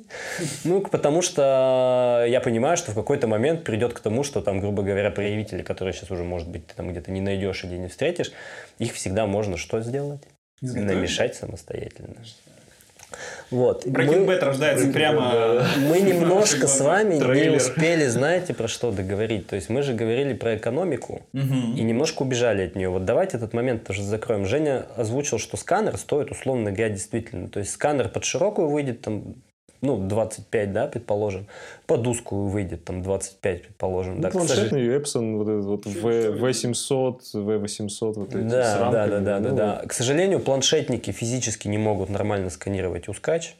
Ну, 0.63 0.81
потому 0.81 1.21
что 1.21 2.25
я 2.27 2.39
понимаю, 2.41 2.77
что 2.77 2.91
в 2.91 2.95
какой-то 2.95 3.27
момент 3.27 3.63
придет 3.63 3.93
к 3.93 3.99
тому, 3.99 4.23
что 4.23 4.41
там, 4.41 4.59
грубо 4.59 4.83
говоря, 4.83 5.11
проявители, 5.11 5.61
которые 5.61 5.93
сейчас 5.93 6.11
уже, 6.11 6.23
может 6.23 6.49
быть, 6.49 6.67
ты 6.67 6.75
там 6.75 6.91
где-то 6.91 7.11
не 7.11 7.21
найдешь 7.21 7.63
или 7.63 7.77
не 7.77 7.87
встретишь, 7.87 8.31
их 8.79 8.93
всегда 8.93 9.25
можно 9.25 9.57
что 9.57 9.81
сделать? 9.81 10.21
Намешать 10.63 11.35
самостоятельно. 11.35 12.15
Вот. 13.51 13.85
Breaking 13.85 14.25
Мы- 14.25 14.33
Bad 14.33 14.39
рождается 14.39 14.87
прямо... 14.87 15.63
мы 15.89 16.01
немножко 16.01 16.67
с 16.67 16.79
вами 16.79 17.15
не 17.15 17.55
успели, 17.55 18.07
знаете, 18.07 18.53
про 18.53 18.67
что 18.67 18.91
договорить. 18.91 19.47
То 19.47 19.55
есть 19.55 19.69
мы 19.69 19.83
же 19.83 19.93
говорили 19.93 20.33
про 20.33 20.55
экономику 20.55 21.21
и 21.33 21.37
немножко 21.83 22.23
убежали 22.23 22.63
от 22.63 22.75
нее. 22.75 22.89
Вот 22.89 23.05
давайте 23.05 23.37
этот 23.37 23.53
момент 23.53 23.83
тоже 23.83 24.03
закроем. 24.03 24.45
Женя 24.45 24.85
озвучил, 24.95 25.37
что 25.37 25.57
сканер 25.57 25.97
стоит, 25.97 26.31
условно 26.31 26.71
говоря, 26.71 26.89
действительно. 26.89 27.49
То 27.49 27.59
есть 27.59 27.71
сканер 27.71 28.09
под 28.09 28.23
широкую 28.23 28.69
выйдет 28.69 29.01
там, 29.01 29.35
ну, 29.83 29.97
25, 29.97 30.73
да, 30.73 30.87
предположим. 30.87 31.45
Под 31.85 32.07
узкую 32.07 32.47
выйдет 32.47 32.85
там 32.85 33.03
25, 33.03 33.61
предположим. 33.63 34.15
Ну, 34.15 34.21
да, 34.21 34.31
сожалению. 34.31 35.01
планшетный 35.01 35.21
Epson, 35.21 35.37
вот 35.37 35.47
этот 35.49 35.65
вот 35.65 35.85
V- 35.85 36.39
V700, 36.39 37.19
V800, 37.33 38.13
вот 38.13 38.35
эти 38.35 38.47
с 38.47 38.51
Да, 38.51 38.77
да, 38.77 38.79
рамками, 38.79 39.09
да, 39.09 39.19
да, 39.19 39.39
да, 39.39 39.49
ну, 39.49 39.55
да. 39.55 39.83
К 39.87 39.93
сожалению, 39.93 40.39
планшетники 40.39 41.11
физически 41.11 41.67
не 41.67 41.77
могут 41.77 42.09
нормально 42.09 42.49
сканировать 42.49 43.07
ускач. 43.07 43.55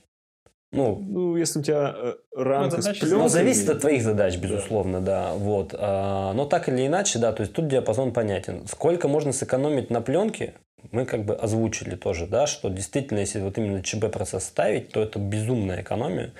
Ну, 0.71 0.97
Ну, 1.07 1.35
если 1.37 1.59
у 1.59 1.61
тебя 1.61 1.93
э, 1.95 2.13
рамка 2.35 2.81
с 2.81 2.83
задача 2.85 3.01
пленкой... 3.01 3.19
Ну, 3.21 3.27
зависит 3.29 3.69
от 3.69 3.81
твоих 3.81 4.01
задач, 4.01 4.37
безусловно, 4.37 5.01
да. 5.01 5.33
Вот. 5.33 5.75
А, 5.77 6.33
Но 6.33 6.45
так 6.45 6.67
или 6.67 6.87
иначе, 6.87 7.19
да, 7.19 7.31
то 7.31 7.41
есть 7.41 7.53
тут 7.53 7.67
диапазон 7.67 8.11
понятен. 8.11 8.65
Сколько 8.67 9.07
можно 9.07 9.33
сэкономить 9.33 9.91
на 9.91 10.01
пленке, 10.01 10.55
мы 10.91 11.05
как 11.05 11.23
бы 11.25 11.35
озвучили 11.35 11.95
тоже, 11.95 12.27
да, 12.27 12.47
что 12.47 12.69
действительно, 12.69 13.19
если 13.19 13.39
вот 13.39 13.57
именно 13.57 13.81
ЧБ-процесс 13.81 14.43
ставить, 14.45 14.89
то 14.89 15.01
это 15.01 15.19
безумная 15.19 15.81
экономия, 15.81 16.31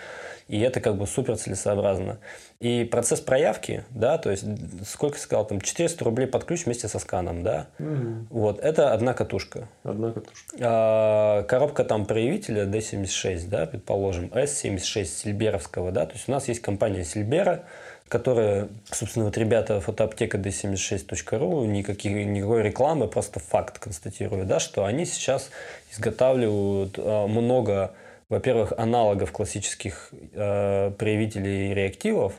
и 0.47 0.59
это 0.59 0.81
как 0.81 0.97
бы 0.97 1.07
супер 1.07 1.37
целесообразно. 1.37 2.19
И 2.59 2.83
процесс 2.83 3.19
проявки, 3.21 3.83
да, 3.89 4.17
то 4.17 4.31
есть 4.31 4.45
сколько 4.87 5.17
сказал, 5.17 5.45
там 5.47 5.61
400 5.61 6.03
рублей 6.05 6.27
под 6.27 6.43
ключ 6.45 6.65
вместе 6.65 6.87
со 6.87 6.99
сканом, 6.99 7.43
да, 7.43 7.67
Мгм. 7.79 8.27
вот, 8.29 8.59
это 8.59 8.93
одна 8.93 9.13
катушка. 9.13 9.67
Одна 9.83 10.11
катушка. 10.11 10.35
А, 10.59 11.43
коробка 11.43 11.83
там 11.83 12.05
проявителя 12.05 12.65
D76, 12.65 13.47
да, 13.47 13.65
предположим, 13.65 14.25
S76 14.33 15.05
Сильберовского, 15.05 15.91
да, 15.91 16.05
то 16.05 16.13
есть 16.13 16.27
у 16.27 16.31
нас 16.31 16.47
есть 16.47 16.61
компания 16.61 17.03
Сильбера, 17.03 17.63
которая, 18.07 18.69
собственно, 18.91 19.25
вот 19.25 19.37
ребята 19.37 19.81
фотоаптека 19.81 20.37
d76.ru, 20.37 21.65
никаких, 21.65 22.13
никакой 22.25 22.63
рекламы, 22.63 23.07
просто 23.07 23.39
факт 23.39 23.79
констатирую, 23.79 24.45
да, 24.45 24.59
что 24.59 24.85
они 24.85 25.05
сейчас 25.05 25.49
изготавливают 25.91 26.95
а, 26.97 27.27
много, 27.27 27.93
во-первых, 28.29 28.73
аналогов 28.77 29.31
классических 29.31 30.11
а, 30.35 30.91
проявителей 30.91 31.73
реактивов, 31.73 32.33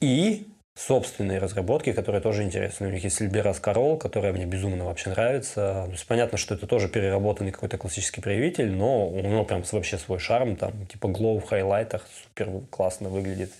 и 0.00 0.46
собственные 0.74 1.38
разработки, 1.38 1.92
которые 1.92 2.20
тоже 2.20 2.42
интересны. 2.42 2.88
У 2.88 2.90
них 2.90 3.04
есть 3.04 3.20
Silberas 3.20 3.62
Carol, 3.62 3.96
которая 3.96 4.32
мне 4.32 4.44
безумно 4.44 4.84
вообще 4.84 5.10
нравится. 5.10 5.84
То 5.86 5.92
есть 5.92 6.06
понятно, 6.06 6.36
что 6.36 6.54
это 6.54 6.66
тоже 6.66 6.88
переработанный 6.88 7.52
какой-то 7.52 7.78
классический 7.78 8.20
проявитель, 8.20 8.72
но 8.72 9.08
у 9.08 9.20
него 9.20 9.44
прям 9.44 9.62
вообще 9.70 9.98
свой 9.98 10.18
шарм, 10.18 10.56
там 10.56 10.86
типа 10.86 11.06
glow 11.06 11.38
в 11.38 11.44
хайлайтах, 11.44 12.04
супер 12.24 12.48
классно 12.70 13.08
выглядит. 13.08 13.52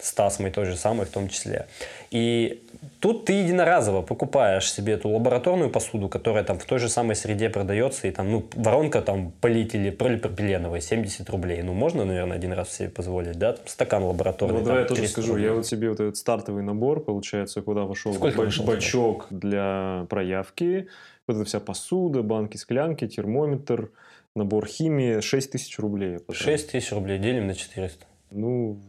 С 0.00 0.12
Тасмой 0.12 0.50
той 0.50 0.64
же 0.64 0.76
самой 0.76 1.06
в 1.06 1.10
том 1.10 1.28
числе. 1.28 1.66
И 2.10 2.62
тут 3.00 3.26
ты 3.26 3.34
единоразово 3.34 4.02
покупаешь 4.02 4.72
себе 4.72 4.94
эту 4.94 5.08
лабораторную 5.08 5.70
посуду, 5.70 6.08
которая 6.08 6.42
там 6.44 6.58
в 6.58 6.64
той 6.64 6.78
же 6.78 6.88
самой 6.88 7.16
среде 7.16 7.48
продается, 7.48 8.08
и 8.08 8.10
там, 8.10 8.30
ну, 8.30 8.48
воронка 8.54 9.02
там 9.02 9.32
полить 9.40 9.74
или 9.74 9.90
полипропиленовая 9.90 10.80
70 10.80 11.28
рублей. 11.30 11.62
Ну, 11.62 11.74
можно, 11.74 12.04
наверное, 12.04 12.36
один 12.36 12.52
раз 12.52 12.72
себе 12.72 12.88
позволить, 12.88 13.38
да? 13.38 13.52
Там 13.52 13.66
стакан 13.68 14.02
лабораторный. 14.02 14.58
Ну, 14.58 14.64
давай 14.64 14.82
я 14.82 14.88
тоже 14.88 15.00
300 15.02 15.12
скажу. 15.12 15.32
рублей. 15.32 15.46
Я 15.46 15.54
вот 15.54 15.66
себе 15.66 15.90
вот 15.90 16.00
этот 16.00 16.16
стартовый 16.16 16.62
набор, 16.62 17.04
получается, 17.04 17.62
куда 17.62 17.82
вошел 17.82 18.14
Сколько 18.14 18.40
вышел 18.40 18.64
бачок 18.64 19.26
для 19.30 20.06
проявки, 20.08 20.88
вот 21.26 21.36
эта 21.36 21.44
вся 21.44 21.60
посуда, 21.60 22.22
банки, 22.22 22.56
склянки, 22.56 23.06
термометр, 23.06 23.90
набор 24.34 24.66
химии, 24.66 25.20
6 25.20 25.52
тысяч 25.52 25.78
рублей. 25.78 26.12
я 26.12 26.18
потратил. 26.18 26.44
6 26.44 26.72
тысяч 26.72 26.92
рублей 26.92 27.18
делим 27.18 27.46
на 27.46 27.54
400. 27.54 28.06
Ну, 28.30 28.80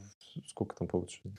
сколько 0.48 0.76
там 0.76 0.88
получится? 0.88 1.30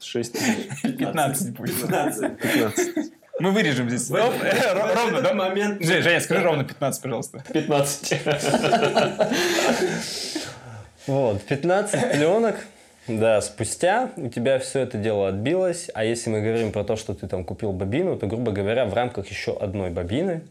6 0.00 0.32
тысяч. 0.32 0.82
15 0.82 1.54
будет. 1.54 1.80
15. 1.80 3.12
Мы 3.40 3.50
вырежем 3.50 3.88
здесь. 3.90 4.08
В 4.08 4.14
этот, 4.14 4.94
Ровно, 4.94 5.20
да? 5.20 5.34
момент... 5.34 5.82
Жень, 5.84 6.02
Женя, 6.02 6.20
скажи 6.20 6.42
ровно 6.42 6.64
15, 6.64 7.02
пожалуйста. 7.02 7.44
15. 7.52 8.22
Вот, 11.06 11.42
15 11.42 12.12
пленок. 12.12 12.56
Да, 13.06 13.42
спустя 13.42 14.10
у 14.16 14.28
тебя 14.28 14.58
все 14.58 14.80
это 14.80 14.96
дело 14.96 15.28
отбилось, 15.28 15.90
а 15.92 16.04
если 16.04 16.30
мы 16.30 16.40
говорим 16.40 16.72
про 16.72 16.84
то, 16.84 16.96
что 16.96 17.12
ты 17.14 17.28
там 17.28 17.44
купил 17.44 17.72
бобину, 17.72 18.16
то, 18.16 18.26
грубо 18.26 18.50
говоря, 18.50 18.86
в 18.86 18.94
рамках 18.94 19.28
еще 19.28 19.54
одной 19.54 19.90
бобины 19.90 20.44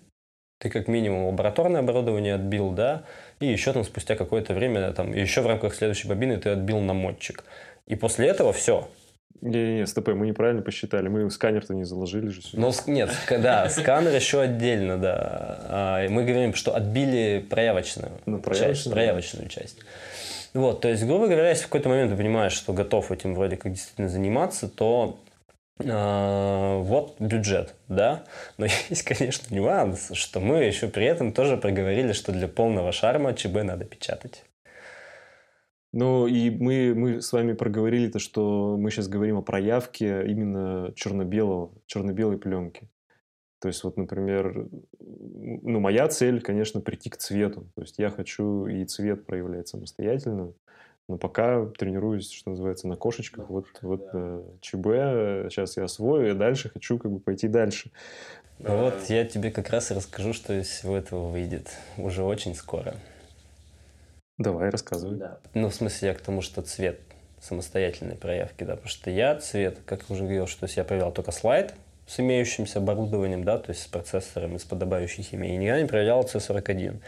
ты 0.60 0.70
как 0.70 0.88
минимум 0.88 1.26
лабораторное 1.26 1.82
оборудование 1.82 2.36
отбил, 2.36 2.72
да, 2.72 3.04
и 3.40 3.48
еще 3.48 3.74
там 3.74 3.84
спустя 3.84 4.16
какое-то 4.16 4.54
время, 4.54 4.92
там, 4.94 5.12
еще 5.12 5.42
в 5.42 5.48
рамках 5.48 5.74
следующей 5.74 6.08
бобины 6.08 6.38
ты 6.38 6.50
отбил 6.50 6.80
намотчик. 6.80 7.44
И 7.88 7.96
после 7.96 8.28
этого 8.28 8.54
все, 8.54 8.88
Не-не-не, 9.42 9.88
стоп, 9.88 10.08
мы 10.10 10.28
неправильно 10.28 10.62
посчитали. 10.62 11.10
Мы 11.10 11.30
сканер-то 11.30 11.74
не 11.74 11.84
заложили 11.84 12.28
же 12.28 12.42
сюда. 12.42 12.62
Ну, 12.62 12.72
нет, 12.88 13.12
да, 13.30 13.70
сканер 13.70 14.16
еще 14.16 14.42
отдельно, 14.42 14.98
да. 14.98 15.60
А, 15.66 16.08
Мы 16.08 16.24
говорим, 16.24 16.54
что 16.54 16.76
отбили 16.76 17.46
проявочную, 17.50 18.14
Ну, 18.26 18.38
часть, 18.38 18.46
проявочную, 18.46 18.94
проявочную 18.94 19.50
часть. 19.50 19.78
Вот, 20.54 20.82
то 20.82 20.88
есть, 20.88 21.04
грубо 21.04 21.26
говоря, 21.26 21.50
если 21.50 21.64
в 21.64 21.68
какой-то 21.68 21.90
момент 21.90 22.12
ты 22.12 22.18
понимаешь, 22.18 22.54
что 22.54 22.74
готов 22.74 23.12
этим 23.12 23.34
вроде 23.34 23.58
как 23.58 23.72
действительно 23.72 24.08
заниматься, 24.08 24.70
то 24.70 25.18
а, 25.84 26.78
вот 26.80 27.16
бюджет, 27.20 27.74
да. 27.88 28.24
Но 28.58 28.66
есть, 28.90 29.04
конечно, 29.04 29.54
нюанс, 29.54 30.12
что 30.14 30.40
мы 30.40 30.64
еще 30.64 30.88
при 30.88 31.06
этом 31.06 31.34
тоже 31.34 31.58
проговорили, 31.58 32.14
что 32.14 32.32
для 32.32 32.48
полного 32.48 32.92
шарма 32.92 33.34
ЧБ 33.34 33.64
надо 33.64 33.86
печатать. 33.86 34.44
Ну, 35.94 36.26
и 36.26 36.50
мы, 36.50 36.94
мы 36.96 37.22
с 37.22 37.32
вами 37.32 37.54
проговорили 37.54 38.10
то, 38.10 38.18
что 38.18 38.78
мы 38.78 38.90
сейчас 38.90 39.08
говорим 39.08 39.38
о 39.38 39.44
проявке 39.44 40.26
именно 40.26 40.92
черно-белого, 40.96 41.72
черно-белой 41.86 42.40
пленки. 42.40 42.90
То 43.62 43.68
есть, 43.68 43.84
вот, 43.84 43.96
например, 43.96 44.68
ну, 45.00 45.80
моя 45.80 46.08
цель, 46.08 46.42
конечно, 46.42 46.82
прийти 46.82 47.12
к 47.12 47.18
цвету. 47.18 47.70
То 47.76 47.84
есть, 47.84 48.00
я 48.00 48.10
хочу 48.10 48.66
и 48.66 48.84
цвет 48.86 49.28
проявлять 49.28 49.68
самостоятельно, 49.68 50.54
но 51.08 51.18
пока 51.20 51.68
тренируюсь, 51.68 52.32
что 52.32 52.50
называется, 52.50 52.88
на 52.88 52.96
кошечках. 52.96 53.50
Вот, 53.50 53.68
вот 53.84 54.10
э, 54.14 54.44
ЧБ 54.62 55.52
сейчас 55.52 55.78
я 55.78 55.84
освою, 55.84 56.32
и 56.32 56.34
дальше 56.34 56.70
хочу 56.70 56.98
как 56.98 57.12
бы 57.12 57.20
пойти 57.20 57.48
дальше. 57.48 57.92
Вот 58.58 58.96
я 59.10 59.26
тебе 59.26 59.52
как 59.52 59.70
раз 59.70 59.92
и 59.92 59.94
расскажу, 59.94 60.34
что 60.34 60.54
из 60.60 60.68
всего 60.68 60.98
этого 60.98 61.30
выйдет 61.30 61.70
уже 61.98 62.24
очень 62.24 62.56
скоро. 62.56 62.96
Давай, 64.38 64.70
рассказывай. 64.70 65.20
Ну, 65.54 65.70
в 65.70 65.76
смысле, 65.76 66.10
я 66.10 66.14
к 66.16 66.22
тому, 66.22 66.42
что 66.42 66.62
цвет 66.62 67.00
самостоятельной 67.40 68.16
проявки, 68.16 68.64
да, 68.64 68.74
потому 68.74 68.90
что 68.90 69.10
я 69.10 69.36
цвет, 69.36 69.80
как 69.86 70.10
уже 70.10 70.24
говорил, 70.24 70.48
что 70.48 70.66
я 70.68 70.84
проверял 70.84 71.12
только 71.12 71.32
слайд 71.32 71.76
с 72.08 72.20
имеющимся 72.20 72.80
оборудованием, 72.80 73.44
да, 73.44 73.58
то 73.58 73.70
есть 73.70 73.84
с 73.84 73.88
процессором 73.88 74.56
и 74.56 74.60
с 74.60 74.64
подобающей 74.64 75.24
химией, 75.24 75.56
и 75.56 75.58
никогда 75.58 75.82
не 75.82 75.88
проверял 75.88 76.24
C41. 76.24 77.00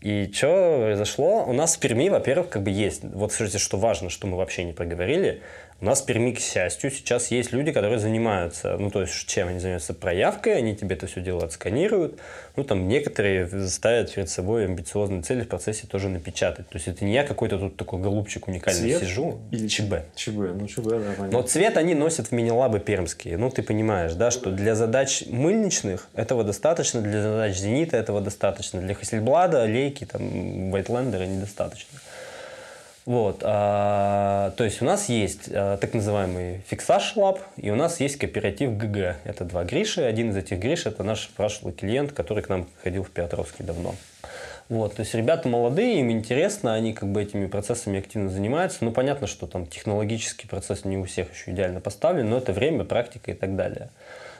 И 0.00 0.30
что 0.32 0.80
произошло? 0.84 1.44
У 1.46 1.52
нас 1.52 1.76
в 1.76 1.80
Перми, 1.80 2.08
во-первых, 2.08 2.50
как 2.50 2.62
бы 2.62 2.70
есть, 2.70 3.04
вот 3.04 3.32
слушайте, 3.32 3.58
что 3.58 3.78
важно, 3.78 4.10
что 4.10 4.26
мы 4.26 4.36
вообще 4.36 4.64
не 4.64 4.72
проговорили, 4.72 5.42
у 5.80 5.86
нас 5.86 6.00
в 6.00 6.06
Перми, 6.06 6.32
к 6.32 6.40
счастью, 6.40 6.90
сейчас 6.90 7.30
есть 7.30 7.52
люди, 7.52 7.72
которые 7.72 7.98
занимаются, 7.98 8.76
ну, 8.78 8.90
то 8.90 9.02
есть, 9.02 9.26
чем 9.26 9.48
они 9.48 9.58
занимаются? 9.58 9.92
Проявкой, 9.92 10.56
они 10.56 10.74
тебе 10.74 10.96
это 10.96 11.06
все 11.06 11.20
дело 11.20 11.44
отсканируют. 11.44 12.18
Ну, 12.56 12.64
там 12.64 12.88
некоторые 12.88 13.68
ставят 13.68 14.14
перед 14.14 14.30
собой 14.30 14.64
амбициозные 14.64 15.22
цели 15.22 15.42
в 15.42 15.48
процессе 15.48 15.86
тоже 15.86 16.08
напечатать. 16.08 16.68
То 16.68 16.76
есть, 16.76 16.88
это 16.88 17.04
не 17.04 17.12
я 17.12 17.24
какой-то 17.24 17.58
тут 17.58 17.76
такой 17.76 18.00
голубчик 18.00 18.48
уникальный 18.48 18.80
Цвет 18.80 19.00
сижу. 19.02 19.40
или 19.50 19.66
ЧБ. 19.68 19.94
ЧБ, 20.14 20.30
ну 20.58 20.66
ЧБ, 20.66 20.84
да, 20.84 20.98
понятно. 21.16 21.28
Но 21.32 21.42
цвет 21.42 21.76
они 21.76 21.94
носят 21.94 22.28
в 22.28 22.32
мини-лабы 22.32 22.80
пермские. 22.80 23.36
Ну, 23.36 23.50
ты 23.50 23.62
понимаешь, 23.62 24.14
да, 24.14 24.30
что 24.30 24.50
для 24.50 24.74
задач 24.76 25.24
мыльничных 25.26 26.08
этого 26.14 26.44
достаточно, 26.44 27.02
для 27.02 27.22
задач 27.22 27.56
Зенита 27.56 27.96
этого 27.96 28.20
достаточно, 28.20 28.80
для 28.80 28.94
Хасельблада, 28.94 29.64
Лейки, 29.64 30.06
там, 30.06 30.70
Вайтлендера 30.70 31.24
недостаточно. 31.24 31.98
Вот, 33.06 33.42
а, 33.42 34.52
то 34.56 34.64
есть 34.64 34.80
у 34.80 34.86
нас 34.86 35.10
есть 35.10 35.50
а, 35.52 35.76
так 35.76 35.92
называемый 35.92 36.62
фиксаж 36.66 37.14
лаб, 37.16 37.38
и 37.58 37.70
у 37.70 37.76
нас 37.76 38.00
есть 38.00 38.16
кооператив 38.16 38.78
ГГ. 38.78 39.16
Это 39.24 39.44
два 39.44 39.64
Гриши. 39.64 40.02
Один 40.02 40.30
из 40.30 40.36
этих 40.38 40.58
Гриш– 40.58 40.86
это 40.86 41.02
наш 41.02 41.28
прошлый 41.28 41.74
клиент, 41.74 42.12
который 42.12 42.42
к 42.42 42.48
нам 42.48 42.66
ходил 42.82 43.04
в 43.04 43.10
Петровский 43.10 43.62
давно. 43.62 43.94
Вот, 44.70 44.94
то 44.94 45.00
есть 45.00 45.14
ребята 45.14 45.46
молодые, 45.46 46.00
им 46.00 46.10
интересно, 46.10 46.72
они 46.72 46.94
как 46.94 47.10
бы 47.12 47.22
этими 47.22 47.46
процессами 47.46 47.98
активно 47.98 48.30
занимаются. 48.30 48.78
Ну, 48.82 48.92
понятно, 48.92 49.26
что 49.26 49.46
там 49.46 49.66
технологический 49.66 50.48
процесс 50.48 50.86
не 50.86 50.96
у 50.96 51.04
всех 51.04 51.34
еще 51.34 51.50
идеально 51.50 51.80
поставлен, 51.80 52.30
но 52.30 52.38
это 52.38 52.54
время, 52.54 52.84
практика 52.84 53.32
и 53.32 53.34
так 53.34 53.56
далее. 53.56 53.90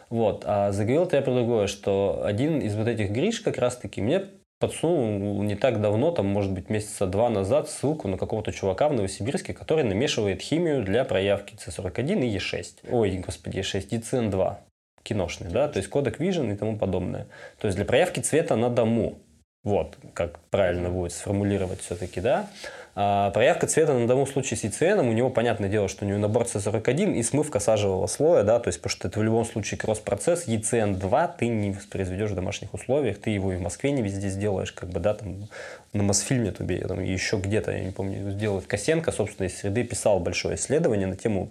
Вот, 0.09 0.45
а 0.47 0.73
заговорил-то 0.73 1.17
я 1.17 1.23
про 1.23 1.35
другое, 1.35 1.67
что 1.67 2.23
один 2.25 2.61
из 2.61 2.75
вот 2.75 2.89
этих 2.89 3.11
Гриш 3.11 3.41
как 3.41 3.59
раз-таки 3.59 4.01
мне 4.01 4.25
подсунул 4.65 5.43
не 5.43 5.57
так 5.57 5.83
давно, 5.83 6.11
там, 6.11 6.27
может 6.27 6.51
быть, 6.51 6.71
месяца 6.71 7.07
два 7.07 7.29
назад, 7.29 7.69
ссылку 7.69 8.09
на 8.09 8.17
какого-то 8.17 8.51
чувака 8.51 8.89
в 8.89 8.95
Новосибирске, 8.95 9.53
который 9.53 9.85
намешивает 9.85 10.41
химию 10.41 10.83
для 10.83 11.05
проявки 11.05 11.55
C41 11.55 12.25
и 12.25 12.37
E6. 12.39 12.91
Ой, 12.91 13.19
господи, 13.19 13.59
E6, 13.59 13.89
и 13.91 13.99
CN2 13.99 14.57
киношный, 15.03 15.51
да, 15.51 15.69
то 15.69 15.77
есть 15.77 15.91
кодек 15.91 16.19
Vision 16.19 16.51
и 16.51 16.57
тому 16.57 16.79
подобное. 16.79 17.27
То 17.61 17.67
есть 17.67 17.77
для 17.77 17.85
проявки 17.85 18.21
цвета 18.21 18.57
на 18.57 18.71
дому. 18.71 19.19
Вот, 19.65 19.99
как 20.15 20.39
правильно 20.51 20.89
будет 20.89 21.13
сформулировать 21.13 21.81
все-таки, 21.81 22.23
да. 22.23 22.49
А 22.97 23.31
проявка 23.31 23.67
цвета 23.67 23.93
на 23.93 24.15
в 24.15 24.27
случае 24.27 24.57
с 24.57 24.63
ECN, 24.63 25.01
у 25.01 25.13
него, 25.13 25.29
понятное 25.29 25.69
дело, 25.69 25.89
что 25.89 26.05
у 26.05 26.09
него 26.09 26.19
набор 26.19 26.45
C41 26.45 27.15
и 27.15 27.23
смывка 27.25 27.59
сажевого 27.59 28.07
слоя, 28.07 28.45
да, 28.45 28.61
то 28.61 28.69
есть, 28.69 28.81
потому 28.81 28.91
что 28.97 29.09
это 29.09 29.19
в 29.19 29.23
любом 29.25 29.45
случае 29.45 29.79
кросс-процесс, 29.79 30.47
ECN2 30.47 31.31
ты 31.37 31.49
не 31.49 31.73
воспроизведешь 31.73 32.31
в 32.31 32.35
домашних 32.37 32.73
условиях, 32.73 33.19
ты 33.19 33.31
его 33.31 33.53
и 33.53 33.57
в 33.57 33.61
Москве 33.61 33.91
не 33.91 34.03
везде 34.03 34.29
сделаешь, 34.29 34.71
как 34.71 34.91
бы, 34.91 35.01
да, 35.01 35.15
там, 35.15 35.49
на 35.93 36.03
Мосфильме 36.05 36.53
тебе, 36.53 36.79
там, 36.87 37.03
еще 37.03 37.39
где-то, 37.39 37.73
я 37.73 37.81
не 37.81 37.91
помню, 37.91 38.31
сделать 38.31 38.67
Косенко, 38.69 39.11
собственно, 39.11 39.49
из 39.49 39.59
среды 39.59 39.83
писал 39.83 40.21
большое 40.21 40.55
исследование 40.55 41.09
на 41.09 41.17
тему 41.17 41.51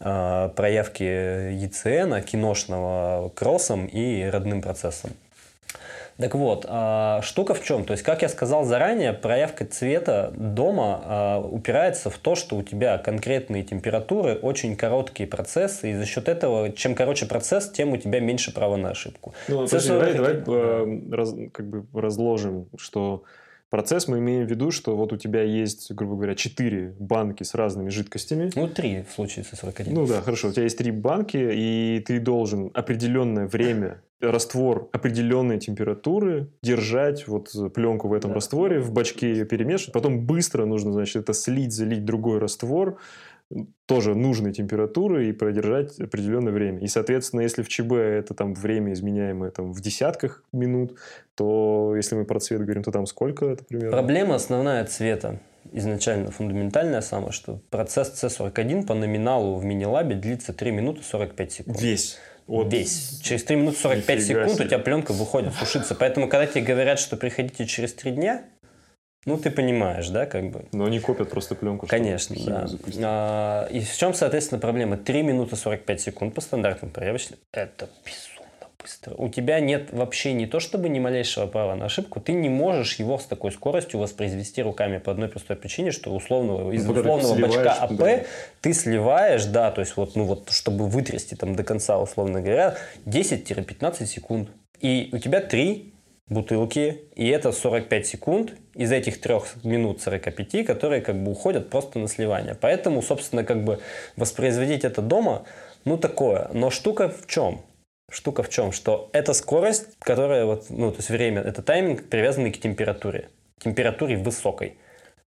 а, 0.00 0.50
проявки 0.50 1.02
ECN, 1.02 2.20
киношного 2.22 3.30
кроссом 3.30 3.86
и 3.86 4.24
родным 4.24 4.60
процессом. 4.60 5.12
Так 6.16 6.34
вот, 6.34 6.64
а, 6.68 7.20
штука 7.22 7.54
в 7.54 7.62
чем? 7.62 7.84
То 7.84 7.92
есть, 7.92 8.04
как 8.04 8.22
я 8.22 8.28
сказал 8.28 8.64
заранее, 8.64 9.12
проявка 9.12 9.64
цвета 9.66 10.32
дома 10.36 11.02
а, 11.04 11.40
упирается 11.40 12.10
в 12.10 12.18
то, 12.18 12.34
что 12.34 12.56
у 12.56 12.62
тебя 12.62 12.98
конкретные 12.98 13.64
температуры, 13.64 14.34
очень 14.34 14.76
короткие 14.76 15.28
процессы, 15.28 15.90
и 15.90 15.94
за 15.94 16.06
счет 16.06 16.28
этого, 16.28 16.70
чем 16.72 16.94
короче 16.94 17.26
процесс, 17.26 17.70
тем 17.70 17.92
у 17.92 17.96
тебя 17.96 18.20
меньше 18.20 18.54
права 18.54 18.76
на 18.76 18.90
ошибку. 18.90 19.34
Ну, 19.48 19.64
C40 19.64 19.68
подожди, 19.68 19.88
давай, 19.88 20.14
давай 20.14 20.34
да. 20.34 20.42
э, 20.46 21.16
раз- 21.16 21.34
как 21.52 21.66
бы 21.66 22.00
разложим, 22.00 22.68
что 22.76 23.24
процесс 23.70 24.06
мы 24.06 24.18
имеем 24.18 24.46
в 24.46 24.50
виду, 24.50 24.70
что 24.70 24.96
вот 24.96 25.12
у 25.12 25.16
тебя 25.16 25.42
есть, 25.42 25.90
грубо 25.92 26.14
говоря, 26.14 26.36
четыре 26.36 26.94
банки 27.00 27.42
с 27.42 27.54
разными 27.54 27.88
жидкостями. 27.88 28.52
Ну, 28.54 28.68
три 28.68 29.02
в 29.02 29.12
случае 29.12 29.44
C41. 29.44 29.88
Ну 29.90 30.06
да, 30.06 30.20
хорошо. 30.20 30.48
У 30.48 30.52
тебя 30.52 30.62
есть 30.62 30.78
три 30.78 30.92
банки, 30.92 31.36
и 31.36 32.00
ты 32.06 32.20
должен 32.20 32.70
определенное 32.72 33.48
время 33.48 34.00
раствор 34.30 34.88
определенной 34.92 35.58
температуры 35.58 36.48
держать 36.62 37.26
вот 37.28 37.50
пленку 37.74 38.08
в 38.08 38.12
этом 38.12 38.30
Да. 38.30 38.36
растворе, 38.36 38.80
в 38.80 38.92
бачке 38.92 39.30
ее 39.30 39.44
перемешивать, 39.44 39.92
потом 39.92 40.26
быстро 40.26 40.64
нужно, 40.64 40.92
значит, 40.92 41.16
это 41.22 41.32
слить, 41.32 41.72
залить 41.72 42.04
другой 42.04 42.38
раствор, 42.38 42.98
тоже 43.86 44.14
нужной 44.14 44.52
температуры 44.52 45.28
и 45.28 45.32
продержать 45.32 46.00
определенное 46.00 46.52
время. 46.52 46.80
И, 46.80 46.86
соответственно, 46.86 47.42
если 47.42 47.62
в 47.62 47.68
ЧБ 47.68 47.92
это 47.92 48.34
там 48.34 48.54
время 48.54 48.92
изменяемое 48.94 49.50
там 49.50 49.72
в 49.72 49.80
десятках 49.80 50.42
минут, 50.52 50.96
то 51.34 51.92
если 51.94 52.16
мы 52.16 52.24
про 52.24 52.40
цвет 52.40 52.62
говорим, 52.62 52.82
то 52.82 52.90
там 52.90 53.06
сколько 53.06 53.46
это 53.46 53.64
примерно? 53.64 53.92
Проблема 53.92 54.34
основная 54.36 54.84
цвета. 54.86 55.40
Изначально 55.72 56.30
фундаментальная 56.30 57.00
самая, 57.00 57.32
что 57.32 57.60
процесс 57.70 58.12
C41 58.22 58.86
по 58.86 58.94
номиналу 58.94 59.56
в 59.56 59.64
мини-лабе 59.64 60.14
длится 60.14 60.52
3 60.52 60.70
минуты 60.72 61.02
45 61.02 61.52
секунд. 61.52 61.80
Весь. 61.80 62.18
Вот. 62.46 62.72
Весь. 62.72 63.20
Через 63.22 63.44
3 63.44 63.56
минуты 63.56 63.78
45 63.78 64.18
Нифига 64.18 64.40
секунд 64.40 64.56
себе. 64.56 64.64
у 64.64 64.68
тебя 64.68 64.78
пленка 64.78 65.12
выходит 65.12 65.54
сушиться. 65.54 65.94
Поэтому, 65.94 66.28
когда 66.28 66.46
тебе 66.46 66.62
говорят, 66.62 66.98
что 66.98 67.16
приходите 67.16 67.66
через 67.66 67.94
3 67.94 68.12
дня, 68.12 68.44
ну, 69.26 69.38
ты 69.38 69.50
понимаешь, 69.50 70.08
да, 70.08 70.26
как 70.26 70.50
бы. 70.50 70.66
Но 70.72 70.84
они 70.84 71.00
копят 71.00 71.30
просто 71.30 71.54
пленку. 71.54 71.86
Конечно, 71.86 72.36
да. 72.44 72.66
запустить. 72.66 73.00
А, 73.02 73.66
и 73.70 73.80
в 73.80 73.96
чем, 73.96 74.12
соответственно, 74.12 74.60
проблема? 74.60 74.98
3 74.98 75.22
минуты 75.22 75.56
45 75.56 76.00
секунд 76.00 76.34
по 76.34 76.42
стандартным 76.42 76.90
проявочным. 76.90 77.38
Это 77.52 77.88
безумно 78.04 78.33
быстро. 78.84 79.14
У 79.16 79.28
тебя 79.28 79.60
нет 79.60 79.92
вообще 79.92 80.32
не 80.32 80.46
то 80.46 80.60
чтобы 80.60 80.88
ни 80.88 81.00
малейшего 81.00 81.46
права 81.46 81.74
на 81.74 81.86
ошибку, 81.86 82.20
ты 82.20 82.32
не 82.32 82.48
можешь 82.48 82.96
его 82.96 83.18
с 83.18 83.24
такой 83.24 83.50
скоростью 83.50 84.00
воспроизвести 84.00 84.62
руками 84.62 84.98
по 84.98 85.10
одной 85.10 85.28
простой 85.28 85.56
причине, 85.56 85.90
что 85.90 86.14
условного, 86.14 86.70
из 86.70 86.84
Ну, 86.84 86.94
когда 86.94 87.10
ты 87.10 87.16
условного 87.16 87.46
бачка 87.46 87.72
АП 87.72 87.96
да. 87.96 88.20
ты 88.60 88.74
сливаешь, 88.74 89.44
да, 89.46 89.70
то 89.70 89.80
есть 89.80 89.96
вот, 89.96 90.16
ну 90.16 90.24
вот, 90.24 90.50
чтобы 90.50 90.86
вытрясти 90.86 91.34
там 91.34 91.56
до 91.56 91.64
конца, 91.64 91.98
условно 91.98 92.40
говоря, 92.40 92.76
10-15 93.06 94.06
секунд. 94.06 94.50
И 94.80 95.08
у 95.12 95.18
тебя 95.18 95.40
три 95.40 95.94
бутылки, 96.28 97.02
и 97.14 97.28
это 97.28 97.52
45 97.52 98.06
секунд 98.06 98.54
из 98.74 98.92
этих 98.92 99.20
трех 99.20 99.64
минут 99.64 100.00
45, 100.02 100.66
которые 100.66 101.00
как 101.00 101.22
бы 101.22 101.30
уходят 101.30 101.70
просто 101.70 101.98
на 101.98 102.08
сливание. 102.08 102.54
Поэтому, 102.54 103.02
собственно, 103.02 103.44
как 103.44 103.64
бы 103.64 103.80
воспроизводить 104.16 104.84
это 104.84 105.02
дома, 105.02 105.44
ну 105.84 105.98
такое. 105.98 106.50
Но 106.52 106.70
штука 106.70 107.08
в 107.08 107.26
чем? 107.26 107.62
Штука 108.14 108.44
в 108.44 108.48
чем? 108.48 108.70
Что 108.70 109.10
это 109.12 109.32
скорость, 109.32 109.88
которая 109.98 110.44
вот, 110.44 110.70
ну, 110.70 110.92
то 110.92 110.98
есть 110.98 111.10
время, 111.10 111.42
это 111.42 111.62
тайминг, 111.62 112.08
привязанный 112.08 112.52
к 112.52 112.60
температуре. 112.60 113.28
Температуре 113.58 114.16
высокой. 114.16 114.78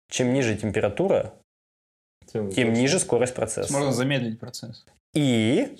Чем 0.10 0.34
ниже 0.34 0.56
температура, 0.58 1.32
тем, 2.26 2.50
тем 2.50 2.74
ниже 2.74 2.98
скорость 2.98 3.36
процесса. 3.36 3.72
Можно 3.72 3.92
замедлить 3.92 4.40
процесс. 4.40 4.84
И 5.14 5.78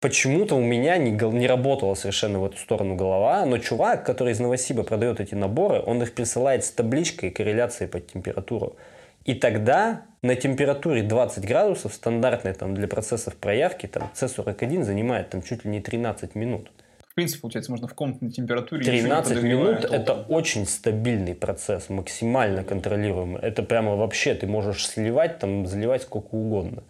почему-то 0.00 0.54
у 0.56 0.60
меня 0.60 0.98
не, 0.98 1.12
не 1.12 1.46
работала 1.46 1.94
совершенно 1.94 2.40
в 2.40 2.44
эту 2.44 2.58
сторону 2.58 2.94
голова, 2.94 3.46
но 3.46 3.56
чувак, 3.56 4.04
который 4.04 4.34
из 4.34 4.38
Новосиба 4.38 4.82
продает 4.82 5.20
эти 5.20 5.34
наборы, 5.34 5.80
он 5.80 6.02
их 6.02 6.14
присылает 6.14 6.62
с 6.66 6.70
табличкой 6.70 7.30
корреляции 7.30 7.86
под 7.86 8.06
температуру. 8.06 8.76
И 9.24 9.34
тогда 9.34 10.02
на 10.22 10.36
температуре 10.36 11.02
20 11.02 11.46
градусов, 11.46 11.94
стандартной 11.94 12.54
там, 12.54 12.74
для 12.74 12.88
процессов 12.88 13.36
проявки, 13.36 13.86
там, 13.86 14.10
C41 14.14 14.82
занимает 14.82 15.30
там, 15.30 15.42
чуть 15.42 15.64
ли 15.64 15.70
не 15.70 15.80
13 15.80 16.34
минут. 16.34 16.70
В 17.10 17.14
принципе, 17.14 17.42
получается, 17.42 17.70
можно 17.70 17.86
в 17.86 17.94
комнатной 17.94 18.30
температуре... 18.30 18.84
13 18.84 19.42
минут– 19.42 19.84
это 19.90 20.14
очень 20.14 20.66
стабильный 20.66 21.34
процесс, 21.34 21.88
максимально 21.88 22.64
контролируемый. 22.64 23.40
Это 23.40 23.62
прямо 23.62 23.94
вообще, 23.94 24.34
ты 24.34 24.46
можешь 24.46 24.88
сливать, 24.88 25.38
там, 25.38 25.66
заливать 25.66 26.02
сколько 26.02 26.34
угодно. 26.34 26.82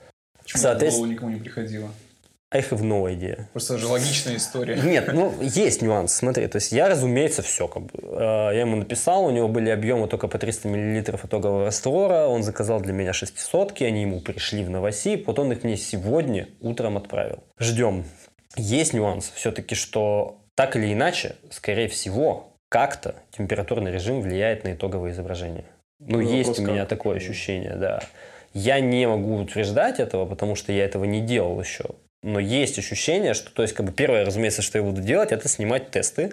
Почему 0.43 0.63
Соответственно, 0.63 1.13
никому 1.13 1.31
не 1.31 1.41
приходило? 1.41 1.91
I 2.55 2.61
have 2.61 2.83
no 2.83 3.07
idea. 3.07 3.49
Просто 3.53 3.79
же 3.79 3.89
логичная 3.89 4.37
история. 4.37 4.77
Нет, 4.77 5.13
ну, 5.13 5.35
есть 5.43 5.83
нюанс, 5.83 6.15
смотри. 6.15 6.47
То 6.47 6.57
есть 6.57 6.71
я, 6.71 6.89
разумеется, 6.89 7.43
все. 7.43 7.67
Как 7.67 7.83
бы, 7.83 7.91
э, 8.01 8.51
я 8.55 8.61
ему 8.61 8.77
написал, 8.77 9.25
у 9.25 9.31
него 9.33 9.49
были 9.49 9.71
объемы 9.71 10.07
только 10.07 10.29
по 10.29 10.39
300 10.39 10.69
мл 10.69 11.01
итогового 11.01 11.65
раствора, 11.65 12.27
он 12.27 12.45
заказал 12.45 12.81
для 12.81 12.93
меня 12.93 13.13
600 13.13 13.81
они 13.81 14.03
ему 14.03 14.21
пришли 14.21 14.63
в 14.63 14.71
Новосиб, 14.71 15.27
вот 15.27 15.41
он 15.41 15.51
их 15.51 15.65
мне 15.65 15.77
сегодня 15.77 16.49
утром 16.61 16.97
отправил. 16.97 17.43
Ждем. 17.59 18.05
Есть 18.57 18.95
нюанс 18.95 19.33
все-таки, 19.35 19.75
что 19.75 20.39
так 20.55 20.77
или 20.77 20.93
иначе, 20.93 21.35
скорее 21.51 21.89
всего, 21.89 22.53
как-то 22.69 23.17
температурный 23.37 23.91
режим 23.91 24.21
влияет 24.21 24.63
на 24.63 24.75
итоговое 24.75 25.11
изображение. 25.11 25.65
Ну, 25.99 26.19
ну 26.19 26.21
есть 26.21 26.61
у 26.61 26.63
меня 26.63 26.83
как? 26.83 26.91
такое 26.91 27.17
ощущение, 27.17 27.75
да. 27.75 28.01
Я 28.53 28.79
не 28.79 29.09
могу 29.09 29.39
утверждать 29.39 29.99
этого, 29.99 30.25
потому 30.25 30.55
что 30.55 30.71
я 30.71 30.85
этого 30.85 31.05
не 31.05 31.21
делал 31.21 31.61
еще 31.61 31.97
но 32.25 32.41
есть 32.41 32.79
ощущение, 32.79 33.35
что, 33.35 33.51
то 33.53 33.61
есть, 33.61 33.75
как 33.75 33.85
бы 33.85 33.93
первое, 33.93 34.25
разумеется, 34.25 34.63
что 34.63 34.79
я 34.79 34.85
буду 34.85 35.03
делать, 35.03 35.31
это 35.31 35.47
снимать 35.47 35.91
тесты, 35.91 36.33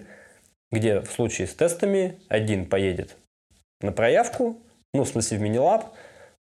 где 0.71 1.01
в 1.01 1.11
случае 1.11 1.47
с 1.47 1.53
тестами 1.53 2.17
один 2.29 2.65
поедет 2.65 3.17
на 3.81 3.91
проявку, 3.91 4.57
ну, 4.93 5.03
в 5.03 5.09
смысле 5.09 5.37
в 5.37 5.41
мини-лаб, 5.41 5.93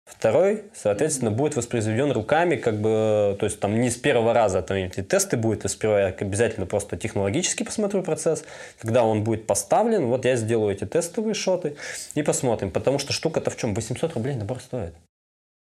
второй, 0.05 0.65
соответственно, 0.75 1.31
будет 1.31 1.57
воспроизведен 1.57 2.13
руками, 2.13 2.57
как 2.57 2.83
бы, 2.83 3.35
то 3.41 3.47
есть 3.47 3.59
там 3.61 3.81
не 3.81 3.89
с 3.89 3.97
первого 3.97 4.35
раза 4.35 4.61
там 4.61 4.77
эти 4.77 5.03
тесты 5.03 5.39
будут, 5.39 5.65
а 5.65 5.69
сперва 5.69 6.01
я 6.01 6.07
обязательно 6.09 6.67
просто 6.67 6.99
технологически 6.99 7.63
посмотрю 7.63 8.03
процесс, 8.03 8.45
когда 8.79 9.05
он 9.05 9.25
будет 9.25 9.47
поставлен, 9.47 10.07
вот 10.07 10.27
я 10.27 10.37
сделаю 10.37 10.75
эти 10.75 10.85
тестовые 10.85 11.33
шоты 11.33 11.77
и 12.15 12.23
посмотрим, 12.23 12.71
потому 12.71 12.99
что 12.99 13.15
штука-то 13.15 13.49
в 13.49 13.57
чем? 13.57 13.73
800 13.73 14.13
рублей 14.13 14.35
набор 14.35 14.61
стоит. 14.61 14.93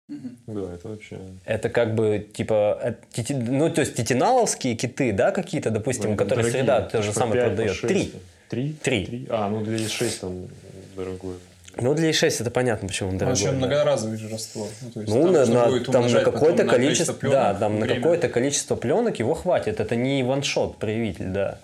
Да, 0.07 0.73
это 0.73 0.87
вообще... 0.87 1.19
Это 1.43 1.69
как 1.69 1.93
бы, 1.93 2.27
типа, 2.33 2.79
э, 2.81 3.23
ну, 3.29 3.69
то 3.69 3.81
есть 3.81 3.95
титиналовские 3.95 4.75
киты, 4.75 5.11
да, 5.11 5.31
какие-то, 5.31 5.69
допустим, 5.69 6.11
ну, 6.11 6.15
которые 6.15 6.45
дорогие, 6.45 6.61
среда 6.61 6.81
то 6.81 7.01
же 7.01 7.11
самое 7.11 7.43
продает. 7.43 7.81
Три. 7.81 8.13
Три? 8.49 8.73
Три. 8.81 9.27
А, 9.29 9.49
ну 9.49 9.61
для 9.61 9.77
E6 9.77 10.19
там 10.21 10.47
дорогой. 10.95 11.35
Ну, 11.75 11.93
для 11.93 12.09
E6 12.09 12.41
это 12.41 12.51
понятно, 12.51 12.87
почему 12.87 13.09
он 13.09 13.17
дорогой. 13.17 13.33
Он 13.33 13.41
еще 13.41 13.51
да. 13.51 13.57
многоразовый 13.57 14.17
же 14.17 14.29
раствор. 14.29 14.69
Ну, 14.81 14.91
то 14.91 15.01
есть, 15.01 15.13
ну 15.13 15.23
там, 15.23 15.33
на, 15.33 15.45
на, 15.45 15.83
там 15.83 16.07
на 16.07 16.21
какое-то 16.21 16.63
количество, 16.63 17.13
пленок, 17.13 17.37
да, 17.37 17.53
там 17.53 17.79
на 17.79 17.87
какое-то 17.87 18.29
количество 18.29 18.75
пленок 18.77 19.19
его 19.19 19.33
хватит. 19.33 19.81
Это 19.81 19.95
не 19.97 20.23
ваншот 20.23 20.77
проявитель, 20.77 21.27
да. 21.27 21.59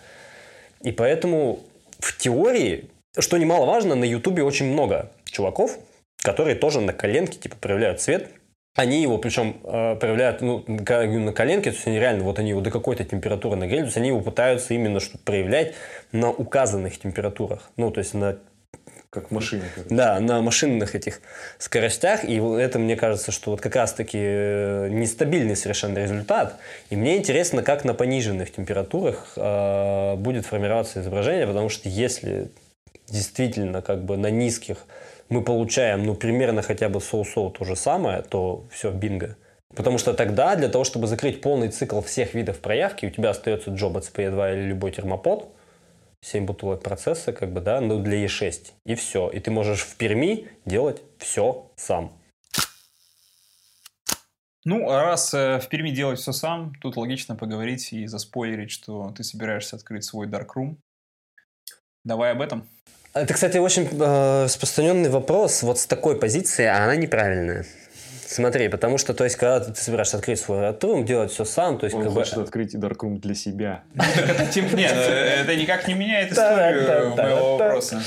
И 0.82 0.92
поэтому 0.92 1.62
в 2.00 2.18
теории, 2.18 2.90
что 3.18 3.38
немаловажно, 3.38 3.96
на 3.96 4.04
Ютубе 4.04 4.44
очень 4.44 4.66
много 4.66 5.10
чуваков, 5.24 5.80
которые 6.24 6.56
тоже 6.56 6.82
на 6.82 6.94
коленке 6.94 7.38
типа 7.38 7.56
проявляют 7.58 8.02
цвет. 8.02 8.30
Они 8.76 9.04
его, 9.04 9.20
причем, 9.20 9.58
э, 9.64 9.96
проявляют 9.98 10.42
ну, 10.42 10.64
на 10.68 11.32
коленке, 11.32 11.70
то 11.70 11.76
есть 11.76 11.86
они 11.86 12.00
реально, 12.00 12.24
вот 12.24 12.40
они 12.40 12.50
его 12.50 12.62
до 12.62 12.72
какой-то 12.72 13.04
температуры 13.04 13.56
нагрели, 13.56 13.82
то 13.82 13.86
есть 13.86 13.98
они 13.98 14.08
его 14.08 14.22
пытаются 14.22 14.74
именно 14.74 15.00
что 15.00 15.20
проявлять 15.20 15.76
на 16.12 16.32
указанных 16.32 16.98
температурах. 16.98 17.70
Ну, 17.78 17.92
то 17.92 18.00
есть 18.00 18.16
на 18.16 18.40
как 19.12 19.30
в 19.30 19.32
машине. 19.32 19.62
Да, 19.92 20.20
на 20.20 20.42
машинных 20.42 20.96
этих 20.96 21.22
скоростях. 21.60 22.24
И 22.24 22.38
это, 22.38 22.80
мне 22.80 22.96
кажется, 22.96 23.32
что 23.32 23.52
вот 23.52 23.62
как 23.62 23.76
раз-таки 23.76 24.18
э, 24.20 24.88
нестабильный 24.90 25.56
совершенно 25.56 26.00
результат. 26.00 26.58
И 26.90 26.96
мне 26.96 27.18
интересно, 27.18 27.62
как 27.62 27.86
на 27.86 27.94
пониженных 27.94 28.52
температурах 28.52 29.34
э, 29.36 30.16
будет 30.16 30.48
формироваться 30.48 31.00
изображение, 31.00 31.46
потому 31.46 31.70
что 31.70 31.90
если 31.90 32.50
действительно 33.08 33.84
как 33.84 34.04
бы 34.04 34.18
на 34.18 34.32
низких 34.32 34.88
мы 35.34 35.44
получаем, 35.44 36.06
ну, 36.06 36.16
примерно 36.16 36.62
хотя 36.62 36.90
бы 36.90 37.02
соу-соу 37.02 37.50
то 37.50 37.66
же 37.66 37.76
самое, 37.76 38.22
то 38.22 38.68
все, 38.72 38.92
бинго. 38.92 39.36
Потому 39.76 39.98
что 39.98 40.14
тогда 40.14 40.56
для 40.56 40.70
того, 40.70 40.84
чтобы 40.84 41.08
закрыть 41.08 41.42
полный 41.42 41.70
цикл 41.70 42.00
всех 42.02 42.36
видов 42.36 42.60
проявки, 42.60 43.08
у 43.08 43.10
тебя 43.10 43.32
остается 43.32 43.72
джоба 43.72 44.02
CPE2 44.02 44.54
или 44.54 44.62
любой 44.68 44.92
термопод, 44.92 45.50
7 46.22 46.46
бутылок 46.46 46.84
процесса, 46.84 47.34
как 47.34 47.52
бы, 47.52 47.62
да, 47.62 47.82
ну, 47.82 48.00
для 48.00 48.24
E6, 48.26 48.74
и 48.86 48.96
все. 48.96 49.30
И 49.30 49.40
ты 49.40 49.50
можешь 49.50 49.82
в 49.82 49.98
Перми 49.98 50.48
делать 50.66 51.02
все 51.18 51.72
сам. 51.76 52.14
Ну, 54.66 54.90
а 54.90 55.04
раз 55.04 55.34
э, 55.34 55.60
в 55.60 55.68
Перми 55.68 55.90
делать 55.90 56.20
все 56.20 56.32
сам, 56.32 56.74
тут 56.80 56.96
логично 56.96 57.36
поговорить 57.36 57.92
и 57.92 58.06
заспойлерить, 58.06 58.72
что 58.72 59.12
ты 59.12 59.24
собираешься 59.24 59.76
открыть 59.76 60.06
свой 60.06 60.28
Darkroom. 60.28 60.78
Давай 62.06 62.32
об 62.32 62.42
этом. 62.42 62.66
Это, 63.14 63.32
кстати, 63.36 63.58
очень 63.58 63.88
э, 63.92 64.46
распространенный 64.46 65.10
вопрос. 65.10 65.62
Вот 65.62 65.78
с 65.78 65.86
такой 65.86 66.20
позиции, 66.20 66.66
а 66.66 66.84
она 66.84 66.96
неправильная. 66.96 67.66
Смотри, 68.26 68.70
потому 68.70 68.98
что, 68.98 69.14
то 69.14 69.24
есть, 69.24 69.36
когда 69.36 69.60
ты 69.60 69.80
собираешься 69.80 70.18
открыть 70.18 70.40
свой 70.40 70.58
Darkroom, 70.58 71.04
делать 71.04 71.32
все 71.32 71.46
сам, 71.46 71.78
то 71.78 71.86
есть, 71.86 71.96
Он 71.96 72.04
как 72.04 72.14
хочет 72.14 72.36
бы... 72.36 72.42
открыть 72.42 72.74
Darkroom 72.74 73.20
для 73.20 73.36
себя. 73.36 73.84
Ну, 73.94 74.04
нет, 74.76 74.94
это 74.94 75.56
никак 75.56 75.88
не 75.88 75.94
меняет 75.94 76.32
историю 76.32 77.16
моего 77.16 77.58
вопроса. 77.58 78.02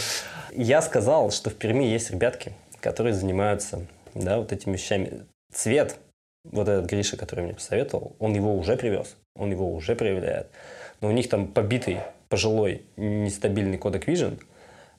Я 0.52 0.82
сказал, 0.82 1.30
что 1.30 1.50
в 1.50 1.54
Перми 1.54 1.84
есть 1.84 2.10
ребятки, 2.10 2.52
которые 2.80 3.14
занимаются, 3.14 3.86
да, 4.14 4.38
вот 4.38 4.50
этими 4.50 4.72
вещами. 4.72 5.22
Цвет, 5.52 5.96
вот 6.44 6.66
этот 6.68 6.86
Гриша, 6.86 7.16
который 7.16 7.44
мне 7.44 7.54
посоветовал, 7.54 8.16
он 8.18 8.34
его 8.34 8.56
уже 8.56 8.76
привез, 8.76 9.14
он 9.36 9.52
его 9.52 9.72
уже 9.72 9.94
проявляет. 9.94 10.48
Но 11.00 11.08
у 11.08 11.12
них 11.12 11.28
там 11.28 11.46
побитый, 11.46 11.98
пожилой, 12.28 12.82
нестабильный 12.96 13.78
кодек 13.78 14.08
Vision– 14.08 14.40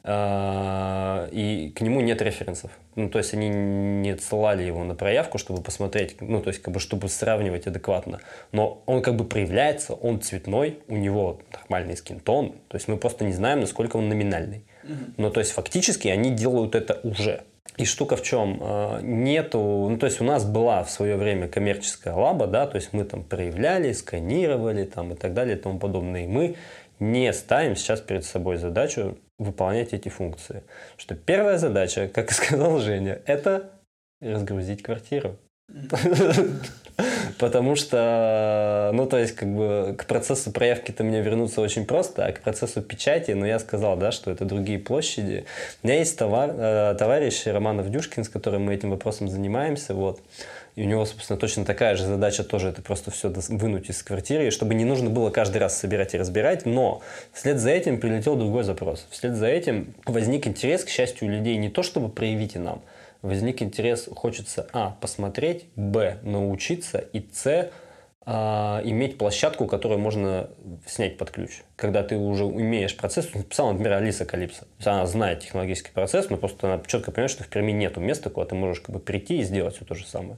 и 0.04 1.74
к 1.76 1.82
нему 1.82 2.02
нет 2.02 2.22
референсов. 2.22 2.72
Ну, 2.96 3.10
то 3.10 3.20
есть 3.20 3.34
они 3.34 3.50
не 3.50 4.12
отсылали 4.12 4.64
его 4.64 4.84
на 4.84 4.96
проявку, 4.96 5.38
чтобы 5.38 5.62
посмотреть, 5.62 6.16
ну, 6.22 6.42
то 6.42 6.50
есть 6.50 6.62
как 6.62 6.74
бы 6.74 6.80
чтобы 6.80 7.10
сравнивать 7.10 7.68
адекватно. 7.68 8.20
Но 8.52 8.82
он 8.86 9.02
как 9.02 9.16
бы 9.16 9.26
проявляется, 9.26 9.94
он 9.94 10.22
цветной, 10.22 10.80
у 10.88 10.96
него 10.96 11.42
нормальный 11.52 11.98
скинтон, 11.98 12.56
то 12.68 12.76
есть 12.78 12.88
мы 12.88 12.98
просто 12.98 13.26
не 13.26 13.34
знаем, 13.34 13.60
насколько 13.60 13.98
он 13.98 14.10
номинальный. 14.10 14.64
Mm-hmm. 14.84 15.14
Но 15.18 15.30
то 15.30 15.40
есть 15.40 15.52
фактически 15.52 16.08
они 16.08 16.32
делают 16.32 16.76
это 16.76 17.00
уже. 17.04 17.44
И 17.78 17.86
штука 17.86 18.16
в 18.16 18.24
чем? 18.24 18.58
А, 18.62 19.00
нету, 19.02 19.60
ну 19.60 19.98
то 19.98 20.08
есть 20.08 20.20
у 20.20 20.24
нас 20.24 20.46
была 20.46 20.84
в 20.84 20.90
свое 20.90 21.16
время 21.16 21.48
коммерческая 21.48 22.16
лаба, 22.16 22.48
да, 22.48 22.66
то 22.66 22.78
есть 22.78 22.92
мы 22.92 23.04
там 23.04 23.24
проявляли, 23.24 23.92
сканировали 23.92 24.86
там 24.86 25.14
и 25.14 25.16
так 25.16 25.34
далее 25.34 25.58
и 25.58 25.60
тому 25.60 25.78
подобное. 25.78 26.24
И 26.24 26.28
мы 26.28 26.56
не 27.00 27.32
ставим 27.34 27.76
сейчас 27.76 28.02
перед 28.02 28.26
собой 28.26 28.58
задачу 28.58 29.18
выполнять 29.38 29.94
эти 29.94 30.10
функции. 30.10 30.64
Что 30.98 31.16
первая 31.16 31.58
задача, 31.58 32.08
как 32.08 32.32
сказал 32.32 32.80
Женя, 32.80 33.22
это 33.26 33.70
разгрузить 34.22 34.84
квартиру. 34.84 35.38
Потому 37.38 37.76
что, 37.76 38.90
ну, 38.94 39.06
то 39.06 39.18
есть, 39.20 39.36
как 39.36 39.54
бы, 39.54 39.96
к 39.98 40.06
процессу 40.06 40.52
проявки-то 40.52 41.04
мне 41.04 41.22
вернуться 41.22 41.62
очень 41.62 41.86
просто, 41.86 42.26
а 42.26 42.32
к 42.32 42.40
процессу 42.40 42.82
печати, 42.82 43.32
ну, 43.32 43.46
я 43.46 43.60
сказал, 43.60 43.98
да, 43.98 44.12
что 44.12 44.32
это 44.32 44.46
другие 44.46 44.80
площади. 44.80 45.46
У 45.84 45.88
меня 45.88 46.00
есть 46.00 46.18
товар, 46.18 46.52
э, 46.58 46.96
товарищ 46.98 47.46
Романов 47.46 47.92
Дюшкин, 47.92 48.24
с 48.24 48.30
которым 48.30 48.64
мы 48.64 48.74
этим 48.74 48.90
вопросом 48.90 49.30
занимаемся, 49.30 49.94
вот. 49.94 50.20
И 50.78 50.84
у 50.84 50.86
него, 50.86 51.06
собственно, 51.06 51.40
точно 51.40 51.66
такая 51.66 51.96
же 51.96 52.06
задача 52.06 52.44
тоже 52.44 52.70
это 52.70 52.84
просто 52.84 53.10
все 53.10 53.30
вынуть 53.30 53.90
из 53.90 54.04
квартиры, 54.04 54.52
чтобы 54.52 54.76
не 54.76 54.86
нужно 54.86 55.10
было 55.10 55.32
каждый 55.32 55.58
раз 55.58 55.76
собирать 55.76 56.14
и 56.14 56.20
разбирать. 56.20 56.68
Но 56.68 57.02
вслед 57.34 57.58
за 57.58 57.72
этим 57.72 58.00
прилетел 58.00 58.36
другой 58.36 58.64
запрос. 58.64 59.08
Вслед 59.10 59.34
за 59.34 59.48
этим 59.48 59.96
возник 60.06 60.46
интерес, 60.46 60.84
к 60.84 60.90
счастью, 60.90 61.30
у 61.30 61.32
людей 61.32 61.58
не 61.58 61.70
то, 61.70 61.82
чтобы 61.82 62.10
проявите 62.10 62.60
нам. 62.60 62.84
Возник 63.24 63.64
интерес, 63.64 64.08
хочется, 64.16 64.68
а, 64.72 64.96
посмотреть, 65.02 65.66
б, 65.76 66.20
научиться, 66.22 67.00
и, 67.00 67.26
с, 67.34 67.72
а, 68.28 68.80
иметь 68.84 69.18
площадку, 69.18 69.66
которую 69.66 70.00
можно 70.00 70.52
снять 70.86 71.18
под 71.18 71.32
ключ. 71.32 71.64
Когда 71.76 72.04
ты 72.04 72.18
уже 72.18 72.46
умеешь 72.46 72.96
процесс, 72.96 73.34
написала, 73.34 73.72
например, 73.72 73.94
Алиса 73.94 74.26
Калипсо. 74.26 74.68
Она 74.86 75.08
знает 75.08 75.40
технологический 75.40 75.92
процесс, 75.92 76.30
но 76.30 76.38
просто 76.38 76.72
она 76.72 76.84
четко 76.86 77.10
понимает, 77.10 77.32
что 77.32 77.44
в 77.44 77.48
Перми 77.48 77.72
нету 77.72 78.00
места, 78.00 78.30
куда 78.30 78.46
ты 78.46 78.54
можешь 78.54 78.82
как 78.82 78.94
бы 78.94 79.00
прийти 79.00 79.40
и 79.40 79.44
сделать 79.44 79.76
все 79.76 79.84
то 79.84 79.96
же 79.96 80.06
самое. 80.06 80.38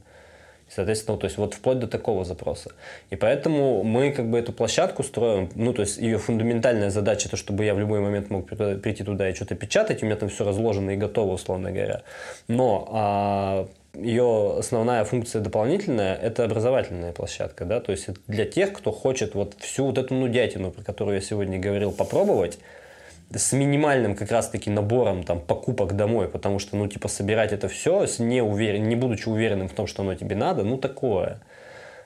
Соответственно, 0.70 1.18
то 1.18 1.26
есть 1.26 1.38
вот 1.38 1.56
вплоть 1.56 1.80
до 1.80 1.88
такого 1.88 2.24
запроса. 2.24 2.72
И 3.10 3.16
поэтому 3.16 3.84
мы 3.84 4.12
как 4.12 4.30
бы 4.30 4.38
эту 4.38 4.54
площадку 4.54 5.04
строим, 5.04 5.50
ну, 5.56 5.74
то 5.74 5.82
есть 5.82 5.98
ее 5.98 6.20
фундаментальная 6.20 6.92
задача, 6.92 7.28
то, 7.30 7.38
чтобы 7.38 7.66
я 7.66 7.74
в 7.74 7.80
любой 7.80 8.00
момент 8.00 8.30
мог 8.30 8.48
прийти 8.48 9.04
туда 9.04 9.30
и 9.30 9.34
что-то 9.34 9.56
печатать, 9.56 10.04
у 10.04 10.06
меня 10.06 10.16
там 10.16 10.30
все 10.30 10.46
разложено 10.46 10.92
и 10.92 10.96
готово, 10.96 11.34
условно 11.34 11.72
говоря. 11.72 12.04
Но 12.48 12.88
а, 12.92 13.68
ее 13.96 14.58
основная 14.60 15.04
функция 15.06 15.42
дополнительная– 15.42 16.16
это 16.22 16.44
образовательная 16.44 17.14
площадка, 17.14 17.66
да, 17.66 17.80
то 17.80 17.92
есть 17.92 18.08
для 18.28 18.46
тех, 18.46 18.72
кто 18.74 18.92
хочет 18.92 19.34
вот 19.34 19.56
всю 19.60 19.86
вот 19.86 19.98
эту 19.98 20.14
нудятину, 20.14 20.72
про 20.72 20.84
которую 20.84 21.16
я 21.16 21.22
сегодня 21.22 21.60
говорил, 21.60 21.92
попробовать, 21.92 22.60
с 23.34 23.54
минимальным 23.54 24.16
как 24.16 24.32
раз-таки 24.32 24.70
набором 24.70 25.24
там 25.24 25.40
покупок 25.40 25.96
домой, 25.96 26.28
потому 26.28 26.60
что, 26.60 26.76
ну, 26.76 26.88
типа, 26.88 27.08
собирать 27.08 27.52
это 27.52 27.68
все, 27.68 28.08
с 28.08 28.20
не, 28.20 28.42
уверен, 28.42 28.88
не 28.88 28.96
будучи 28.96 29.30
уверенным 29.30 29.68
в 29.68 29.74
том, 29.74 29.88
что 29.88 30.02
оно 30.02 30.16
тебе 30.16 30.36
надо, 30.36 30.64
ну, 30.64 30.78
такое. 30.78 31.40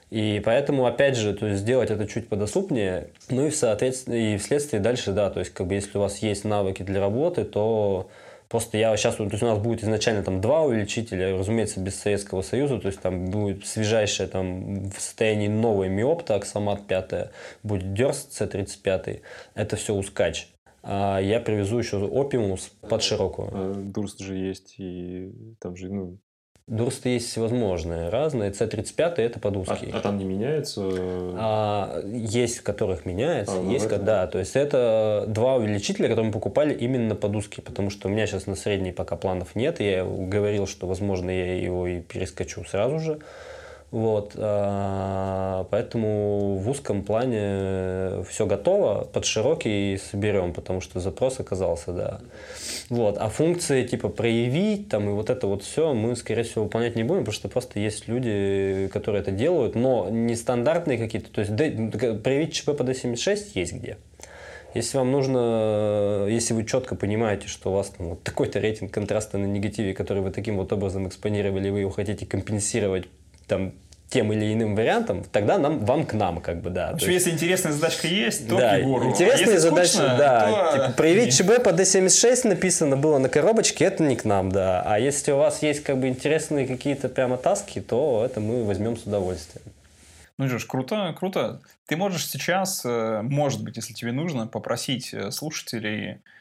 И 0.09 0.41
поэтому, 0.45 0.85
опять 0.85 1.15
же, 1.15 1.33
то 1.33 1.47
есть 1.47 1.61
сделать 1.61 1.89
это 1.89 2.07
чуть 2.07 2.27
подоступнее, 2.27 3.07
ну 3.29 3.47
и, 3.47 3.51
соответственно, 3.51 4.15
и 4.15 4.37
вследствие 4.37 4.81
дальше, 4.81 5.11
да, 5.11 5.29
то 5.29 5.39
есть, 5.39 5.53
как 5.53 5.67
бы, 5.67 5.73
если 5.73 5.97
у 5.97 6.01
вас 6.01 6.19
есть 6.19 6.43
навыки 6.43 6.83
для 6.83 6.99
работы, 6.99 7.45
то 7.45 8.09
Просто 8.53 8.77
я 8.77 8.95
сейчас, 8.97 9.15
то 9.15 9.23
есть 9.23 9.41
у 9.41 9.47
нас 9.47 9.57
будет 9.57 9.83
изначально 9.83 10.21
там 10.21 10.39
два 10.39 10.61
увеличителя, 10.61 11.35
разумеется, 11.35 11.79
без 11.79 11.99
Советского 11.99 12.43
Союза, 12.43 12.77
то 12.77 12.85
есть 12.85 12.99
там 12.99 13.25
будет 13.25 13.65
свежайшее 13.65 14.29
там 14.29 14.91
в 14.91 14.99
состоянии 14.99 15.47
новой 15.47 15.89
Миопта, 15.89 16.35
Аксомат 16.35 16.85
5, 16.85 17.31
будет 17.63 17.95
Дерс 17.95 18.27
C35, 18.29 19.21
это 19.55 19.75
все 19.75 19.95
ускач. 19.95 20.52
А 20.83 21.19
я 21.19 21.39
привезу 21.39 21.79
еще 21.79 22.05
Опимус 22.05 22.71
под 22.81 23.01
широкую. 23.01 23.49
А, 23.51 23.73
Дурст 23.73 24.19
же 24.19 24.35
есть, 24.35 24.75
и 24.77 25.31
там 25.59 25.75
же, 25.75 25.89
ну, 25.89 26.17
Дурсты 26.65 27.09
есть 27.09 27.27
всевозможные, 27.27 28.07
разные. 28.07 28.51
C35 28.51 29.15
это 29.17 29.39
под 29.39 29.57
узкий. 29.57 29.91
А, 29.91 29.97
а 29.97 29.99
там 29.99 30.17
не 30.17 30.23
меняется? 30.23 30.81
А, 30.85 32.01
есть, 32.05 32.61
которых 32.61 33.05
меняется, 33.05 33.57
а, 33.57 33.61
ну 33.61 33.71
есть, 33.71 33.89
когда. 33.89 34.25
Да. 34.25 34.27
То 34.27 34.39
есть 34.39 34.55
это 34.55 35.25
два 35.27 35.55
увеличителя, 35.55 36.07
которые 36.07 36.27
мы 36.27 36.31
покупали 36.31 36.73
именно 36.73 37.15
под 37.15 37.35
узкий, 37.35 37.61
потому 37.61 37.89
что 37.89 38.07
у 38.07 38.11
меня 38.11 38.27
сейчас 38.27 38.47
на 38.47 38.55
средний 38.55 38.93
пока 38.93 39.17
планов 39.17 39.55
нет. 39.55 39.81
Я 39.81 40.05
говорил, 40.05 40.65
что, 40.65 40.87
возможно, 40.87 41.29
я 41.29 41.61
его 41.61 41.85
и 41.85 41.99
перескочу 41.99 42.63
сразу 42.63 42.99
же. 42.99 43.19
Вот, 43.93 44.31
а, 44.37 45.67
поэтому 45.69 46.55
в 46.55 46.67
узком 46.67 47.03
плане 47.03 48.23
все 48.27 48.47
готово, 48.47 49.03
под 49.03 49.23
широкий 49.23 49.99
соберем, 49.99 50.51
потому 50.51 50.81
что 50.81 50.99
запрос 50.99 51.39
оказался, 51.39 51.93
да. 51.93 52.19
Вот, 52.89 53.17
а 53.19 53.29
функции 53.29 53.85
типа 53.85 54.09
проявить 54.09 54.89
там 54.89 55.07
и 55.09 55.11
вот 55.11 55.29
это 55.29 55.45
вот 55.45 55.61
все 55.61 55.93
мы, 55.93 56.15
скорее 56.15 56.41
всего, 56.41 56.63
выполнять 56.63 56.95
не 56.95 57.03
будем, 57.03 57.19
потому 57.19 57.35
что 57.35 57.49
просто 57.49 57.79
есть 57.79 58.07
люди, 58.07 58.89
которые 58.91 59.21
это 59.21 59.29
делают, 59.29 59.75
но 59.75 60.09
нестандартные 60.09 60.97
какие-то, 60.97 61.31
то 61.31 61.41
есть 61.41 61.55
проявить 62.23 62.53
ЧП 62.55 62.75
по 62.75 62.81
D76 62.81 63.51
есть 63.53 63.73
где. 63.73 63.97
Если 64.73 64.97
вам 64.97 65.11
нужно, 65.11 66.25
если 66.27 66.55
вы 66.55 66.65
четко 66.65 66.95
понимаете, 66.95 67.47
что 67.47 67.69
у 67.69 67.75
вас 67.75 67.89
там 67.89 68.09
вот 68.09 68.23
такой-то 68.23 68.59
рейтинг 68.59 68.91
контраста 68.91 69.37
на 69.37 69.45
негативе, 69.45 69.93
который 69.93 70.23
вы 70.23 70.31
таким 70.31 70.57
вот 70.57 70.73
образом 70.73 71.07
экспонировали, 71.07 71.69
вы 71.69 71.81
его 71.81 71.91
хотите 71.91 72.25
компенсировать 72.25 73.05
там 73.47 73.73
тем 74.13 74.31
или 74.31 74.53
иным 74.53 74.75
вариантом, 74.75 75.23
тогда 75.31 75.57
нам, 75.57 75.83
вам 75.85 76.05
к 76.05 76.13
нам, 76.13 76.39
как 76.39 76.61
бы, 76.61 76.69
да. 76.69 76.91
В 76.91 76.95
общем, 76.95 77.09
есть... 77.09 77.25
если 77.25 77.35
интересная 77.35 77.71
задачка 77.71 78.07
есть, 78.07 78.47
то 78.47 78.57
да, 78.57 78.75
Егору. 78.75 79.09
Интересная 79.09 79.55
а 79.55 79.59
задача, 79.59 79.87
скучно, 79.87 80.15
да. 80.17 80.71
То... 80.71 80.77
Типа, 80.77 80.93
проявить 80.97 81.35
ЧБ 81.35 81.63
по 81.63 81.69
D76 81.69 82.47
написано 82.47 82.95
было 82.95 83.17
на 83.17 83.27
коробочке, 83.27 83.85
это 83.85 84.03
не 84.03 84.15
к 84.15 84.23
нам, 84.23 84.51
да. 84.51 84.83
А 84.85 84.99
если 84.99 85.31
у 85.31 85.37
вас 85.37 85.63
есть 85.63 85.83
как 85.83 85.97
бы 85.97 86.07
интересные 86.07 86.67
какие-то 86.67 87.09
прямо 87.09 87.37
таски, 87.37 87.81
то 87.81 88.21
это 88.23 88.39
мы 88.39 88.63
возьмем 88.63 88.97
с 88.97 89.03
удовольствием. 89.03 89.65
Ну 90.37 90.47
что 90.47 90.59
ж, 90.59 90.67
круто, 90.67 91.15
круто. 91.17 91.61
Ты 91.87 91.95
можешь 91.97 92.27
сейчас, 92.27 92.85
э, 92.85 93.21
может 93.23 93.63
быть, 93.63 93.77
если 93.77 93.93
тебе 93.93 94.11
нужно, 94.11 94.45
попросить 94.45 95.11
э, 95.13 95.31
слушателей 95.31 96.11
Э, 96.11 96.32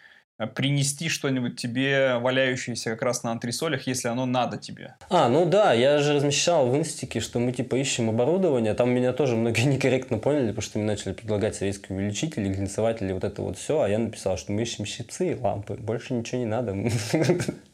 принести 0.47 1.09
что-нибудь 1.09 1.57
тебе, 1.57 2.19
валяющееся 2.19 2.91
как 2.91 3.03
раз 3.03 3.23
на 3.23 3.33
антресолях, 3.33 3.87
если 3.87 4.09
оно 4.09 4.27
надо 4.27 4.57
тебе. 4.57 4.95
А, 5.11 5.29
ну 5.29 5.47
да, 5.47 5.73
я 5.73 5.99
же 5.99 6.15
размещал 6.15 6.69
в 6.69 6.77
инстике, 6.77 7.21
что 7.21 7.39
мы 7.39 7.53
типа 7.53 7.77
ищем 7.77 8.09
оборудование. 8.09 8.75
Там 8.75 8.91
меня 8.91 9.13
тоже 9.13 9.37
многие 9.37 9.65
некорректно 9.67 10.19
поняли, 10.19 10.49
потому 10.49 10.63
что 10.63 10.79
мне 10.79 10.87
начали 10.87 11.13
предлагать 11.13 11.55
советские 11.57 11.99
увеличители, 11.99 12.53
глинцеватели, 12.53 13.13
вот 13.13 13.25
это 13.25 13.43
вот 13.43 13.59
все. 13.59 13.81
А 13.83 13.89
я 13.89 13.99
написал, 13.99 14.37
что 14.37 14.53
мы 14.53 14.63
ищем 14.63 14.85
щипцы 14.85 15.33
и 15.33 15.35
лампы. 15.35 15.75
Больше 15.75 16.15
ничего 16.15 16.41
не 16.41 16.47
надо. 16.47 16.77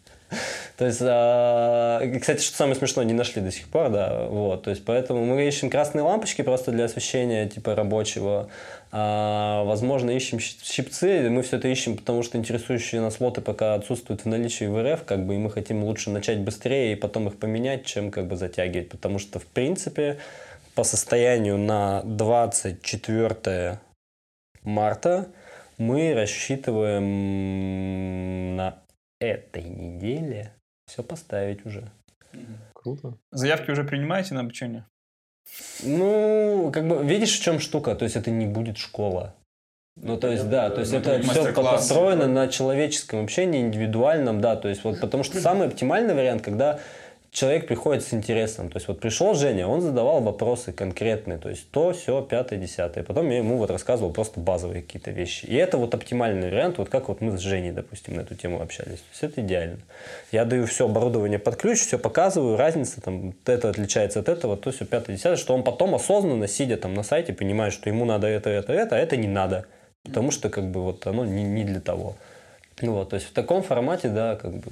То 0.77 0.87
есть, 0.87 1.01
а, 1.03 2.01
кстати, 2.21 2.43
что 2.43 2.57
самое 2.57 2.77
смешное, 2.77 3.05
не 3.05 3.13
нашли 3.13 3.43
до 3.43 3.51
сих 3.51 3.69
пор, 3.69 3.91
да, 3.91 4.27
вот, 4.27 4.63
то 4.63 4.71
есть, 4.71 4.85
поэтому 4.85 5.25
мы 5.25 5.47
ищем 5.47 5.71
красные 5.71 6.03
лампочки 6.03 6.43
просто 6.43 6.71
для 6.71 6.85
освещения, 6.85 7.49
типа, 7.49 7.75
рабочего, 7.75 8.49
а, 8.93 9.65
возможно, 9.65 10.11
ищем 10.11 10.39
щипцы, 10.39 11.29
мы 11.31 11.43
все 11.43 11.57
это 11.57 11.69
ищем, 11.69 11.97
потому 11.97 12.23
что 12.23 12.39
интересующие 12.39 13.01
нас 13.01 13.19
лоты 13.21 13.41
пока 13.41 13.75
отсутствуют 13.75 14.25
в 14.25 14.27
наличии 14.27 14.67
в 14.67 14.81
РФ, 14.81 15.05
как 15.05 15.27
бы, 15.27 15.35
и 15.35 15.39
мы 15.39 15.51
хотим 15.51 15.83
лучше 15.83 16.11
начать 16.11 16.39
быстрее 16.41 16.93
и 16.93 16.97
потом 16.97 17.29
их 17.29 17.39
поменять, 17.39 17.85
чем, 17.85 18.11
как 18.11 18.29
бы, 18.29 18.37
затягивать, 18.37 18.91
потому 18.91 19.19
что, 19.19 19.39
в 19.39 19.47
принципе, 19.47 20.19
по 20.75 20.85
состоянию 20.85 21.59
на 21.59 22.03
24 22.05 23.81
марта 24.63 25.27
мы 25.77 26.15
рассчитываем 26.15 27.05
на 28.57 28.79
этой 29.21 29.65
неделе 29.65 30.53
все 30.87 31.03
поставить 31.03 31.67
уже. 31.67 31.91
Круто. 32.75 33.19
Заявки 33.33 33.71
уже 33.71 33.85
принимаете 33.85 34.35
на 34.35 34.41
обучение? 34.41 34.87
Ну, 35.83 36.71
как 36.73 36.87
бы, 36.87 37.05
видишь, 37.05 37.39
в 37.39 37.43
чем 37.43 37.59
штука? 37.59 37.95
То 37.95 38.05
есть, 38.05 38.17
это 38.17 38.31
не 38.31 38.47
будет 38.47 38.77
школа. 38.77 39.35
Ну, 40.03 40.17
то 40.17 40.29
есть, 40.29 40.49
да, 40.49 40.71
то 40.71 40.81
есть 40.81 40.93
это 40.93 41.21
все 41.23 41.53
построено 41.53 42.27
на 42.29 42.49
человеческом 42.49 43.25
общении, 43.25 43.61
индивидуальном, 43.61 44.41
да, 44.41 44.55
то 44.55 44.69
есть 44.69 44.85
вот 44.85 45.01
потому 45.01 45.25
что 45.25 45.41
самый 45.41 45.67
оптимальный 45.67 46.15
вариант, 46.15 46.43
когда 46.43 46.79
человек 47.31 47.67
приходит 47.67 48.03
с 48.05 48.13
интересом. 48.15 48.71
То 48.71 48.77
есть 48.77 48.89
вот 48.89 49.01
пришел 49.01 49.35
Женя, 49.35 49.67
он 49.67 49.81
задавал 49.81 50.21
вопросы 50.21 50.73
конкретные, 50.73 51.39
то 51.39 51.49
есть 51.49 51.71
то, 51.71 51.93
все, 51.93 52.23
пятое, 52.23 52.59
десятое. 52.59 53.05
Потом 53.05 53.29
я 53.31 53.39
ему 53.39 53.59
вот 53.59 53.71
рассказывал 53.71 54.13
просто 54.13 54.41
базовые 54.41 54.83
какие-то 54.83 55.11
вещи. 55.11 55.45
И 55.47 55.55
это 55.55 55.79
вот 55.79 55.95
оптимальный 55.95 56.51
вариант, 56.51 56.79
вот 56.79 56.89
как 56.89 57.09
вот 57.09 57.21
мы 57.21 57.37
с 57.37 57.41
Женей, 57.41 57.73
допустим, 57.73 58.17
на 58.17 58.23
эту 58.23 58.35
тему 58.35 58.61
общались. 58.61 58.99
То 58.99 59.11
есть 59.13 59.23
это 59.23 59.41
идеально. 59.41 59.79
Я 60.33 60.45
даю 60.45 60.67
все 60.67 60.87
оборудование 60.87 61.39
под 61.39 61.57
ключ, 61.57 61.81
все 61.81 61.99
показываю, 61.99 62.57
разница 62.57 63.01
там, 63.01 63.35
это 63.47 63.71
отличается 63.71 64.21
от 64.21 64.29
этого, 64.29 64.57
то 64.57 64.71
все, 64.71 64.85
пятое, 64.85 65.17
десятое, 65.17 65.37
что 65.37 65.55
он 65.55 65.65
потом 65.65 65.95
осознанно, 65.95 66.49
сидя 66.49 66.77
там 66.77 66.95
на 66.95 67.03
сайте, 67.03 67.33
понимает, 67.33 67.73
что 67.73 67.89
ему 67.89 68.05
надо 68.05 68.27
это, 68.27 68.51
это, 68.51 68.73
это, 68.73 68.97
а 68.97 68.99
это 68.99 69.17
не 69.17 69.29
надо. 69.29 69.67
Потому 70.05 70.31
что 70.31 70.49
как 70.49 70.71
бы 70.71 70.83
вот 70.83 71.07
оно 71.07 71.25
не, 71.25 71.43
не 71.43 71.65
для 71.65 71.81
того. 71.81 72.17
Ну 72.81 72.93
вот, 72.93 73.11
то 73.11 73.17
есть 73.17 73.29
в 73.29 73.33
таком 73.33 73.63
формате, 73.63 74.09
да, 74.09 74.37
как 74.37 74.53
бы 74.55 74.71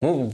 ну, 0.00 0.32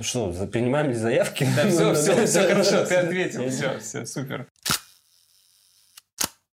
что, 0.00 0.32
принимаем 0.50 0.88
ли 0.88 0.94
заявки? 0.94 1.46
Да, 1.56 1.68
все, 1.68 1.94
все, 1.94 2.26
все 2.26 2.42
хорошо, 2.48 2.84
ты 2.86 2.94
ответил, 2.94 3.48
все, 3.48 3.78
все, 3.78 4.06
супер. 4.06 4.48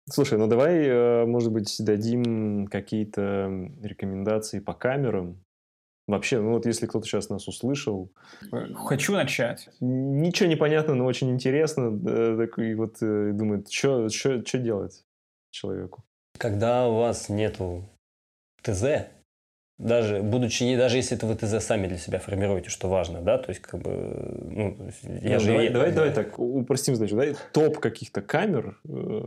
Слушай, 0.09 0.39
ну 0.39 0.47
давай, 0.47 0.85
э, 0.87 1.25
может 1.25 1.51
быть, 1.51 1.75
дадим 1.79 2.67
какие-то 2.67 3.69
рекомендации 3.81 4.59
по 4.59 4.73
камерам. 4.73 5.43
Вообще, 6.07 6.39
ну 6.39 6.53
вот 6.53 6.65
если 6.65 6.87
кто-то 6.87 7.05
сейчас 7.05 7.29
нас 7.29 7.47
услышал... 7.47 8.11
Хочу 8.73 9.13
начать. 9.13 9.69
Ничего 9.79 10.49
не 10.49 10.55
понятно, 10.55 10.95
но 10.95 11.05
очень 11.05 11.29
интересно. 11.29 11.91
Такой 12.37 12.73
вот 12.73 12.97
э, 13.01 13.31
думает, 13.33 13.69
что 13.69 14.07
делать 14.07 15.05
человеку? 15.51 16.03
Когда 16.39 16.87
у 16.87 16.95
вас 16.95 17.29
нету 17.29 17.87
ТЗ, 18.63 19.09
даже 19.79 20.21
будучи 20.21 20.63
не 20.63 20.75
даже 20.75 20.97
если 20.97 21.15
это 21.15 21.25
вы 21.25 21.35
ТЗ 21.35 21.65
сами 21.65 21.87
для 21.87 21.97
себя 21.97 22.19
формируете, 22.19 22.69
что 22.69 22.89
важно, 22.89 23.21
да, 23.21 23.37
то 23.37 23.49
есть 23.49 23.61
как 23.61 23.81
бы, 23.81 24.37
ну, 24.51 24.77
я 25.21 25.35
ну, 25.35 25.39
же 25.39 25.47
давай, 25.47 25.69
давай, 25.69 25.91
давай 25.93 26.13
так 26.13 26.37
упростим, 26.37 26.95
значит, 26.95 27.17
да, 27.17 27.25
топ 27.53 27.79
каких-то 27.79 28.21
камер. 28.21 28.77
Э, 28.87 29.21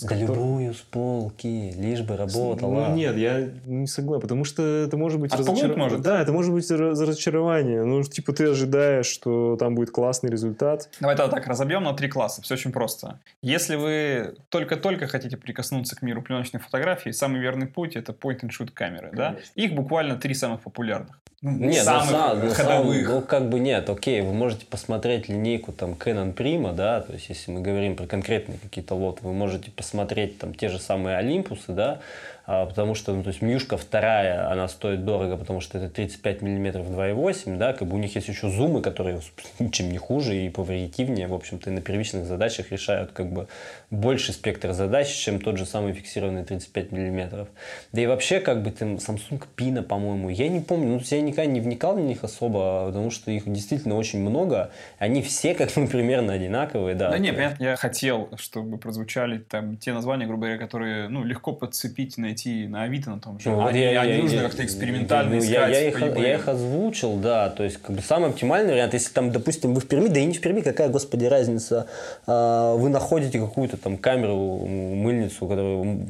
да 0.00 0.08
которых... 0.08 0.28
любую 0.30 0.74
с 0.74 0.78
полки, 0.78 1.72
лишь 1.76 2.00
бы 2.00 2.16
работала. 2.16 2.88
Ну 2.88 2.96
нет, 2.96 3.16
я 3.16 3.48
не 3.66 3.86
согласен, 3.86 4.22
потому 4.22 4.44
что 4.44 4.62
это 4.62 4.96
может 4.96 5.20
быть 5.20 5.32
разочарование. 5.34 5.76
может. 5.76 6.00
Да, 6.00 6.22
это 6.22 6.32
может 6.32 6.52
быть 6.52 6.70
разочарование. 6.70 7.84
Ну 7.84 8.02
типа 8.02 8.32
ты 8.32 8.48
ожидаешь, 8.48 9.06
что 9.06 9.56
там 9.56 9.74
будет 9.74 9.90
классный 9.90 10.30
результат. 10.30 10.88
Давай 11.00 11.16
тогда 11.16 11.36
так 11.36 11.46
разобьем 11.46 11.82
на 11.82 11.92
три 11.92 12.08
класса. 12.08 12.40
Все 12.40 12.54
очень 12.54 12.72
просто. 12.72 13.20
Если 13.42 13.76
вы 13.76 14.36
только-только 14.48 15.06
хотите 15.06 15.36
прикоснуться 15.36 15.96
к 15.96 16.02
миру 16.02 16.22
пленочной 16.22 16.60
фотографии, 16.60 17.10
самый 17.10 17.40
верный 17.40 17.66
путь 17.66 17.94
это 17.94 18.12
point-and-shoot 18.12 18.70
камеры, 18.72 19.10
Конечно. 19.10 19.16
да? 19.16 19.36
Их 19.54 19.74
буквально 19.74 19.97
буквально 19.98 20.20
три 20.20 20.34
самых 20.34 20.60
популярных. 20.60 21.20
Ну, 21.40 21.52
нет, 21.52 21.84
ну, 21.86 22.00
самых 22.00 22.44
ну, 22.44 22.50
ходовых. 22.50 23.08
ну, 23.08 23.20
как 23.20 23.48
бы 23.48 23.60
нет, 23.60 23.88
окей, 23.88 24.22
вы 24.22 24.32
можете 24.32 24.66
посмотреть 24.66 25.28
линейку 25.28 25.72
там 25.72 25.92
Canon 25.92 26.34
Prima, 26.34 26.74
да, 26.74 27.00
то 27.00 27.12
есть 27.12 27.28
если 27.28 27.52
мы 27.52 27.60
говорим 27.60 27.94
про 27.94 28.06
конкретные 28.06 28.58
какие-то 28.58 28.94
лоты, 28.94 29.20
вы 29.22 29.32
можете 29.32 29.70
посмотреть 29.70 30.38
там 30.38 30.52
те 30.52 30.68
же 30.68 30.80
самые 30.80 31.16
Олимпусы, 31.16 31.72
да, 31.72 32.00
потому 32.48 32.94
что, 32.94 33.12
ну, 33.12 33.22
то 33.22 33.28
есть 33.28 33.42
Мьюшка 33.42 33.76
вторая, 33.76 34.50
она 34.50 34.68
стоит 34.68 35.04
дорого, 35.04 35.36
потому 35.36 35.60
что 35.60 35.76
это 35.76 35.90
35 35.90 36.40
миллиметров 36.40 36.86
2.8, 36.86 37.58
да, 37.58 37.74
как 37.74 37.86
бы 37.86 37.96
у 37.96 37.98
них 37.98 38.14
есть 38.14 38.28
еще 38.28 38.48
зумы, 38.48 38.80
которые 38.80 39.20
ничем 39.58 39.90
не 39.90 39.98
хуже 39.98 40.34
и 40.34 40.48
повариативнее, 40.48 41.26
в 41.26 41.34
общем-то, 41.34 41.68
и 41.68 41.74
на 41.74 41.82
первичных 41.82 42.24
задачах 42.24 42.72
решают 42.72 43.12
как 43.12 43.30
бы 43.30 43.48
больше 43.90 44.32
спектр 44.32 44.72
задач, 44.72 45.08
чем 45.08 45.40
тот 45.40 45.58
же 45.58 45.66
самый 45.66 45.92
фиксированный 45.92 46.42
35 46.42 46.90
миллиметров. 46.90 47.48
Да 47.92 48.00
и 48.00 48.06
вообще, 48.06 48.40
как 48.40 48.62
бы, 48.62 48.70
там, 48.70 48.94
Samsung 48.94 49.42
Pina, 49.54 49.82
по-моему, 49.82 50.30
я 50.30 50.48
не 50.48 50.60
помню, 50.60 50.94
ну, 50.94 51.00
я 51.04 51.20
никогда 51.20 51.44
не 51.44 51.60
вникал 51.60 51.96
в 51.96 52.00
них 52.00 52.24
особо, 52.24 52.86
потому 52.86 53.10
что 53.10 53.30
их 53.30 53.44
действительно 53.44 53.94
очень 53.94 54.20
много, 54.20 54.70
они 54.98 55.20
все 55.20 55.54
как 55.54 55.70
бы 55.74 55.86
примерно 55.92 56.32
одинаковые, 56.32 56.94
да. 56.94 57.10
Да 57.10 57.18
не, 57.18 57.30
понятно, 57.30 57.62
я 57.62 57.76
хотел, 57.76 58.30
чтобы 58.36 58.78
прозвучали 58.78 59.36
там 59.36 59.76
те 59.76 59.92
названия, 59.92 60.26
грубо 60.26 60.46
говоря, 60.46 60.58
которые, 60.58 61.08
ну, 61.08 61.24
легко 61.24 61.52
подцепить, 61.52 62.16
найти 62.16 62.37
найти 62.38 62.68
на 62.68 62.84
Авито 62.84 63.10
на 63.10 63.20
том 63.20 63.38
же. 63.38 63.50
Ну, 63.50 63.66
они, 63.66 63.80
я, 63.80 64.00
они 64.02 64.22
нужно 64.22 64.42
как-то 64.42 64.64
экспериментально 64.64 65.32
ну, 65.32 65.38
искать. 65.38 65.52
Я, 65.52 65.68
я, 65.68 65.88
их, 65.88 66.00
я 66.00 66.34
их 66.34 66.48
озвучил, 66.48 67.16
да. 67.16 67.50
То 67.50 67.64
есть, 67.64 67.78
как 67.78 67.96
бы 67.96 68.02
самый 68.02 68.30
оптимальный 68.30 68.72
вариант, 68.72 68.94
если 68.94 69.12
там, 69.12 69.32
допустим, 69.32 69.74
вы 69.74 69.80
в 69.80 69.86
Перми, 69.86 70.08
да 70.08 70.20
и 70.20 70.24
не 70.24 70.34
в 70.34 70.40
Перми, 70.40 70.60
какая, 70.60 70.88
господи, 70.88 71.24
разница, 71.26 71.86
а, 72.26 72.74
вы 72.74 72.88
находите 72.88 73.38
какую-то 73.38 73.76
там 73.76 73.96
камеру, 73.96 74.36
мыльницу, 74.36 75.46
которую 75.46 76.08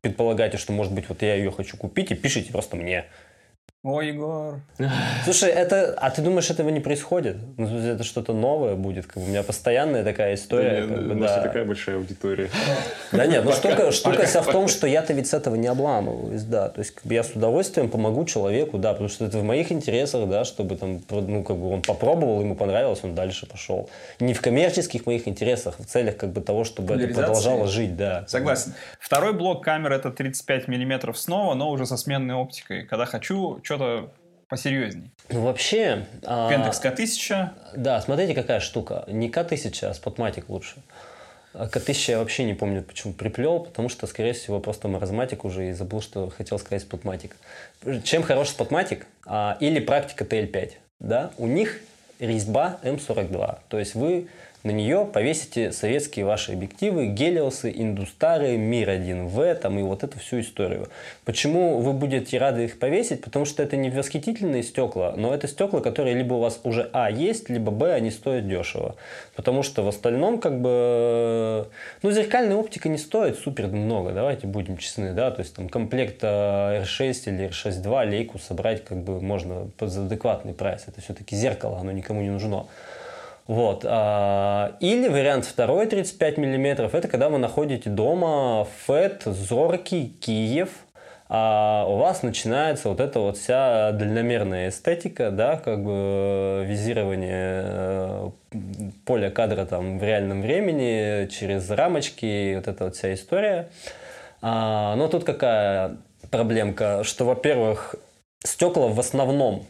предполагаете, 0.00 0.56
что, 0.56 0.72
может 0.72 0.92
быть, 0.92 1.08
вот 1.08 1.22
я 1.22 1.34
ее 1.34 1.50
хочу 1.50 1.76
купить, 1.76 2.10
и 2.10 2.14
пишите 2.14 2.52
просто 2.52 2.76
мне. 2.76 3.06
Ой, 3.82 4.08
Егор. 4.08 4.60
Слушай, 5.24 5.48
это, 5.48 5.94
а 5.96 6.10
ты 6.10 6.20
думаешь, 6.20 6.50
этого 6.50 6.68
не 6.68 6.80
происходит? 6.80 7.38
Ну, 7.56 7.66
это 7.66 8.04
что-то 8.04 8.34
новое 8.34 8.74
будет? 8.74 9.06
Как 9.06 9.16
бы, 9.16 9.22
у 9.22 9.26
меня 9.26 9.42
постоянная 9.42 10.04
такая 10.04 10.34
история. 10.34 10.82
Да, 10.82 10.94
как 10.94 11.06
бы, 11.06 11.12
у 11.12 11.14
нас 11.14 11.30
да. 11.36 11.42
такая 11.42 11.64
большая 11.64 11.96
аудитория. 11.96 12.50
Да 13.12 13.26
нет, 13.26 13.44
ну 13.44 13.52
штука, 13.52 13.90
штука 13.90 14.24
вся 14.24 14.40
в 14.42 14.46
том, 14.46 14.68
что 14.68 14.86
я-то 14.86 15.12
ведь 15.12 15.26
с 15.26 15.34
этого 15.34 15.56
не 15.56 15.66
обламываюсь, 15.66 16.42
да. 16.42 16.68
То 16.68 16.80
есть 16.80 16.94
как 16.94 17.06
бы, 17.06 17.14
я 17.14 17.24
с 17.24 17.30
удовольствием 17.30 17.88
помогу 17.90 18.24
человеку, 18.24 18.78
да, 18.78 18.92
потому 18.92 19.08
что 19.08 19.24
это 19.24 19.38
в 19.38 19.42
моих 19.42 19.72
интересах, 19.72 20.28
да, 20.28 20.44
чтобы 20.44 20.76
там, 20.76 21.00
ну, 21.10 21.42
как 21.42 21.56
бы 21.56 21.72
он 21.72 21.82
попробовал, 21.82 22.40
ему 22.40 22.54
понравилось, 22.54 23.00
он 23.02 23.14
дальше 23.14 23.46
пошел. 23.46 23.90
Не 24.20 24.34
в 24.34 24.40
коммерческих 24.40 25.06
моих 25.06 25.26
интересах, 25.26 25.80
в 25.80 25.86
целях 25.86 26.18
как 26.18 26.30
бы 26.30 26.40
того, 26.40 26.64
чтобы 26.64 26.94
это 26.94 27.12
продолжало 27.12 27.66
жить, 27.66 27.96
да. 27.96 28.24
Согласен. 28.28 28.74
Второй 29.00 29.32
блок 29.32 29.64
камеры 29.64 29.96
это 29.96 30.10
35 30.10 30.68
миллиметров 30.68 31.18
снова, 31.18 31.54
но 31.54 31.70
уже 31.70 31.86
со 31.86 31.96
сменной 31.96 32.34
оптикой. 32.34 32.84
Когда 32.84 33.06
хочу, 33.06 33.60
что-то 33.70 34.10
посерьезней. 34.48 35.12
Ну, 35.28 35.42
вообще... 35.42 36.06
Pentax 36.22 36.82
K1000. 36.82 37.50
Да, 37.76 38.00
смотрите, 38.00 38.34
какая 38.34 38.58
штука. 38.58 39.04
Не 39.06 39.30
K1000, 39.30 39.86
а 39.86 39.92
Spotmatic 39.92 40.44
лучше. 40.48 40.82
А 41.54 41.66
K1000 41.66 42.10
я 42.10 42.18
вообще 42.18 42.42
не 42.42 42.54
помню, 42.54 42.82
почему 42.82 43.12
приплел, 43.12 43.60
потому 43.60 43.88
что, 43.88 44.08
скорее 44.08 44.32
всего, 44.32 44.58
просто 44.58 44.88
маразматик 44.88 45.44
уже 45.44 45.68
и 45.68 45.72
забыл, 45.72 46.00
что 46.00 46.30
хотел 46.30 46.58
сказать 46.58 46.84
Spotmatic. 46.84 47.32
Чем 48.02 48.24
хорош 48.24 48.48
Spotmatic? 48.48 49.04
А, 49.24 49.56
или 49.60 49.78
практика 49.78 50.24
TL5. 50.24 50.72
Да? 50.98 51.30
У 51.38 51.46
них 51.46 51.78
резьба 52.18 52.80
М42. 52.82 53.58
То 53.68 53.78
есть 53.78 53.94
вы 53.94 54.26
на 54.62 54.72
нее 54.72 55.08
повесите 55.10 55.72
советские 55.72 56.26
ваши 56.26 56.52
объективы, 56.52 57.06
гелиосы, 57.06 57.72
индустары, 57.74 58.58
Мир-1В, 58.58 59.54
там 59.54 59.78
и 59.78 59.82
вот 59.82 60.04
эту 60.04 60.18
всю 60.18 60.40
историю. 60.40 60.88
Почему 61.24 61.78
вы 61.78 61.94
будете 61.94 62.36
рады 62.36 62.64
их 62.64 62.78
повесить? 62.78 63.22
Потому 63.22 63.46
что 63.46 63.62
это 63.62 63.76
не 63.76 63.88
восхитительные 63.88 64.62
стекла, 64.62 65.14
но 65.16 65.34
это 65.34 65.48
стекла, 65.48 65.80
которые 65.80 66.14
либо 66.14 66.34
у 66.34 66.40
вас 66.40 66.60
уже 66.64 66.90
А 66.92 67.10
есть, 67.10 67.48
либо 67.48 67.70
Б, 67.70 67.94
они 67.94 68.10
стоят 68.10 68.48
дешево. 68.48 68.96
Потому 69.34 69.62
что 69.62 69.82
в 69.82 69.88
остальном 69.88 70.38
как 70.38 70.60
бы... 70.60 71.66
Ну, 72.02 72.10
зеркальная 72.10 72.56
оптика 72.56 72.90
не 72.90 72.98
стоит 72.98 73.38
супер 73.38 73.68
много, 73.68 74.12
давайте 74.12 74.46
будем 74.46 74.76
честны, 74.76 75.12
да, 75.12 75.30
то 75.30 75.40
есть 75.40 75.54
там 75.54 75.70
комплект 75.70 76.22
R6 76.22 77.12
или 77.26 77.48
R6.2 77.48 78.10
лейку 78.10 78.38
собрать 78.38 78.84
как 78.84 78.98
бы 78.98 79.20
можно 79.22 79.70
за 79.80 80.04
адекватный 80.04 80.52
прайс. 80.52 80.84
Это 80.86 81.00
все-таки 81.00 81.34
зеркало, 81.34 81.78
оно 81.78 81.92
никому 81.92 82.20
не 82.20 82.30
нужно. 82.30 82.66
Вот. 83.50 83.84
А, 83.84 84.76
или 84.78 85.08
вариант 85.08 85.44
второй 85.44 85.86
35 85.86 86.38
миллиметров, 86.38 86.94
это 86.94 87.08
когда 87.08 87.28
вы 87.28 87.38
находите 87.38 87.90
дома 87.90 88.64
FET, 88.86 89.28
зоркий, 89.28 90.06
Киев, 90.20 90.68
а 91.28 91.84
у 91.88 91.96
вас 91.96 92.22
начинается 92.22 92.88
вот 92.88 93.00
эта 93.00 93.18
вот 93.18 93.38
вся 93.38 93.90
дальномерная 93.90 94.68
эстетика, 94.68 95.32
да, 95.32 95.56
как 95.56 95.82
бы 95.82 96.64
визирование 96.64 97.62
э, 97.66 98.30
поля 99.04 99.30
кадра 99.30 99.66
там 99.66 99.98
в 99.98 100.04
реальном 100.04 100.42
времени 100.42 101.26
через 101.26 101.68
рамочки, 101.70 102.54
вот 102.54 102.68
эта 102.68 102.84
вот 102.84 102.94
вся 102.94 103.12
история. 103.12 103.68
А, 104.42 104.94
но 104.94 105.08
тут 105.08 105.24
какая 105.24 105.96
проблемка, 106.30 107.02
что, 107.02 107.24
во-первых, 107.24 107.96
стекла 108.44 108.86
в 108.86 109.00
основном 109.00 109.66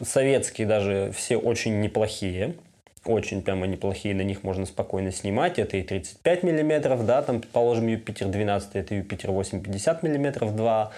советские 0.00 0.66
даже 0.66 1.12
все 1.14 1.36
очень 1.36 1.82
неплохие, 1.82 2.54
очень 3.04 3.42
прямо 3.42 3.66
неплохие, 3.66 4.14
на 4.14 4.22
них 4.22 4.44
можно 4.44 4.66
спокойно 4.66 5.10
снимать. 5.10 5.58
Это 5.58 5.76
и 5.76 5.82
35 5.82 6.42
миллиметров, 6.42 7.04
да, 7.04 7.22
там, 7.22 7.40
положим, 7.40 7.88
Юпитер 7.88 8.28
12, 8.28 8.76
это 8.76 8.94
Юпитер 8.94 9.30
8, 9.30 9.62
50 9.62 10.02
миллиметров 10.02 10.54
2. 10.54 10.92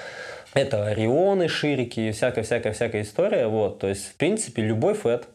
Это 0.54 0.86
Орионы, 0.86 1.48
Ширики, 1.48 2.12
всякая-всякая-всякая 2.12 3.02
история. 3.02 3.46
Вот. 3.48 3.78
То 3.78 3.88
есть, 3.88 4.06
в 4.06 4.14
принципе, 4.14 4.62
любой 4.62 4.94
фэт. 4.94 5.26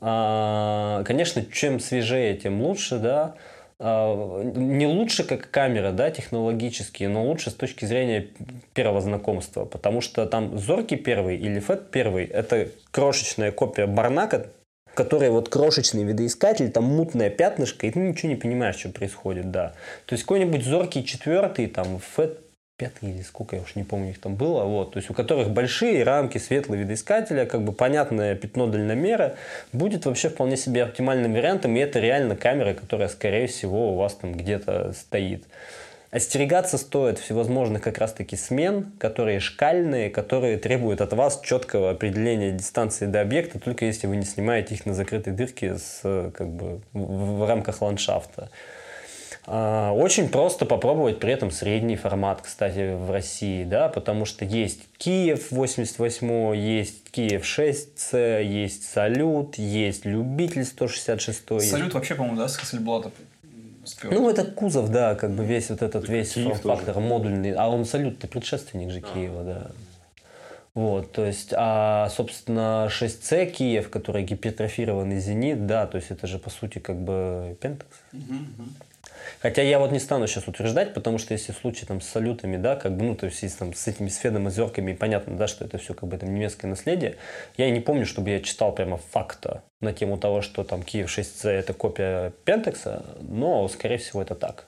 А, 0.00 1.02
конечно, 1.04 1.44
чем 1.44 1.80
свежее, 1.80 2.36
тем 2.36 2.62
лучше, 2.62 2.98
да. 2.98 3.34
А, 3.78 4.42
не 4.42 4.86
лучше 4.86 5.24
как 5.24 5.50
камера, 5.50 5.90
да, 5.90 6.10
технологически, 6.10 7.04
но 7.04 7.24
лучше 7.24 7.50
с 7.50 7.54
точки 7.54 7.86
зрения 7.86 8.28
первого 8.74 9.00
знакомства, 9.00 9.64
потому 9.64 10.02
что 10.02 10.26
там 10.26 10.58
зоркий 10.58 10.96
первый 10.96 11.38
или 11.38 11.58
фэт 11.60 11.90
первый– 11.90 12.24
это 12.26 12.68
крошечная 12.90 13.52
копия 13.52 13.86
Барнака, 13.86 14.48
которые 15.04 15.30
вот 15.30 15.48
крошечный 15.48 16.04
видоискатель, 16.04 16.70
там 16.70 16.84
мутное 16.84 17.30
пятнышко, 17.30 17.86
и 17.86 17.90
ты 17.90 17.98
ничего 17.98 18.28
не 18.28 18.36
понимаешь, 18.36 18.76
что 18.76 18.90
происходит, 18.90 19.50
да. 19.50 19.72
То 20.04 20.12
есть 20.12 20.24
какой-нибудь 20.24 20.62
зоркий 20.62 21.04
четвертый, 21.06 21.68
там, 21.68 22.00
фэт 22.00 22.38
пятый 22.76 23.10
или 23.10 23.22
сколько, 23.22 23.56
я 23.56 23.62
уж 23.62 23.76
не 23.76 23.84
помню, 23.84 24.10
их 24.10 24.20
там 24.20 24.36
было, 24.36 24.64
вот, 24.64 24.92
то 24.92 24.98
есть 24.98 25.10
у 25.10 25.14
которых 25.14 25.50
большие 25.50 26.02
рамки, 26.02 26.36
светлые 26.38 26.82
видоискателя, 26.82 27.46
как 27.46 27.62
бы 27.62 27.72
понятное 27.72 28.34
пятно 28.34 28.66
дальномера, 28.66 29.36
будет 29.72 30.04
вообще 30.04 30.28
вполне 30.28 30.56
себе 30.56 30.82
оптимальным 30.82 31.32
вариантом, 31.32 31.76
и 31.76 31.80
это 31.80 31.98
реально 31.98 32.36
камера, 32.36 32.74
которая, 32.74 33.08
скорее 33.08 33.46
всего, 33.46 33.94
у 33.94 33.96
вас 33.96 34.14
там 34.14 34.34
где-то 34.34 34.92
стоит. 34.92 35.44
Остерегаться 36.10 36.76
стоит 36.76 37.20
всевозможных 37.20 37.82
как 37.82 37.98
раз-таки 37.98 38.34
смен, 38.34 38.90
которые 38.98 39.38
шкальные, 39.38 40.10
которые 40.10 40.58
требуют 40.58 41.00
от 41.00 41.12
вас 41.12 41.40
четкого 41.40 41.90
определения 41.90 42.50
дистанции 42.50 43.06
до 43.06 43.20
объекта, 43.20 43.60
только 43.60 43.84
если 43.84 44.08
вы 44.08 44.16
не 44.16 44.24
снимаете 44.24 44.74
их 44.74 44.86
на 44.86 44.94
закрытой 44.94 45.32
дырке 45.32 45.78
с, 45.78 46.32
как 46.34 46.48
бы, 46.48 46.80
в 46.92 47.46
рамках 47.48 47.80
ландшафта. 47.80 48.50
А, 49.46 49.92
очень 49.92 50.28
просто 50.28 50.66
попробовать 50.66 51.20
при 51.20 51.32
этом 51.32 51.52
средний 51.52 51.96
формат, 51.96 52.42
кстати, 52.42 52.94
в 52.94 53.10
России, 53.12 53.62
да, 53.62 53.88
потому 53.88 54.24
что 54.24 54.44
есть 54.44 54.80
Киев 54.98 55.52
88, 55.52 56.56
есть 56.56 57.10
Киев 57.10 57.42
6C, 57.44 58.42
есть 58.42 58.84
Салют, 58.84 59.58
есть 59.58 60.04
Любитель 60.04 60.64
166. 60.64 61.70
Салют 61.70 61.94
вообще, 61.94 62.16
по-моему, 62.16 62.36
да, 62.36 62.48
с 62.48 62.56
Hasselblad 63.94 64.14
ну, 64.14 64.30
это 64.30 64.44
кузов, 64.44 64.90
да, 64.90 65.14
как 65.14 65.30
бы 65.32 65.44
весь 65.44 65.70
вот 65.70 65.82
этот 65.82 66.08
весь 66.08 66.34
форм-фактор 66.34 66.98
модульный. 67.00 67.52
А 67.52 67.68
он 67.68 67.84
салют-то 67.84 68.28
предшественник 68.28 68.90
же 68.90 69.00
Киева, 69.00 69.44
да. 69.44 69.70
Вот, 70.74 71.10
то 71.12 71.26
есть, 71.26 71.52
а, 71.56 72.08
собственно, 72.10 72.88
6C 72.88 73.46
Киев, 73.46 73.90
который 73.90 74.22
гипертрофированный 74.22 75.18
зенит, 75.18 75.66
да, 75.66 75.86
то 75.86 75.96
есть 75.96 76.12
это 76.12 76.28
же, 76.28 76.38
по 76.38 76.48
сути, 76.48 76.78
как 76.78 76.96
бы 76.96 77.56
Пентакс. 77.60 78.00
Угу, 78.12 78.22
угу. 78.22 78.68
Хотя 79.40 79.62
я 79.62 79.78
вот 79.78 79.90
не 79.90 79.98
стану 79.98 80.26
сейчас 80.26 80.46
утверждать, 80.48 80.92
потому 80.92 81.16
что 81.16 81.32
если 81.32 81.52
в 81.52 81.86
там 81.86 82.02
с 82.02 82.06
салютами, 82.06 82.58
да, 82.58 82.76
как 82.76 82.94
бы, 82.94 83.04
ну, 83.04 83.14
то 83.14 83.26
есть, 83.26 83.58
там, 83.58 83.72
с 83.72 83.88
этими 83.88 84.08
сфедом 84.08 84.46
озерками, 84.46 84.92
понятно, 84.92 85.36
да, 85.36 85.46
что 85.46 85.64
это 85.64 85.78
все 85.78 85.94
как 85.94 86.08
бы 86.08 86.18
там 86.18 86.34
немецкое 86.34 86.68
наследие, 86.68 87.16
я 87.56 87.70
не 87.70 87.80
помню, 87.80 88.04
чтобы 88.04 88.30
я 88.30 88.40
читал 88.40 88.72
прямо 88.72 88.98
факта 88.98 89.62
на 89.80 89.94
тему 89.94 90.18
того, 90.18 90.42
что 90.42 90.62
там 90.62 90.82
Киев 90.82 91.06
6C 91.08 91.48
это 91.48 91.72
копия 91.72 92.32
Пентекса, 92.44 93.02
но, 93.22 93.66
скорее 93.68 93.96
всего, 93.96 94.20
это 94.20 94.34
так. 94.34 94.66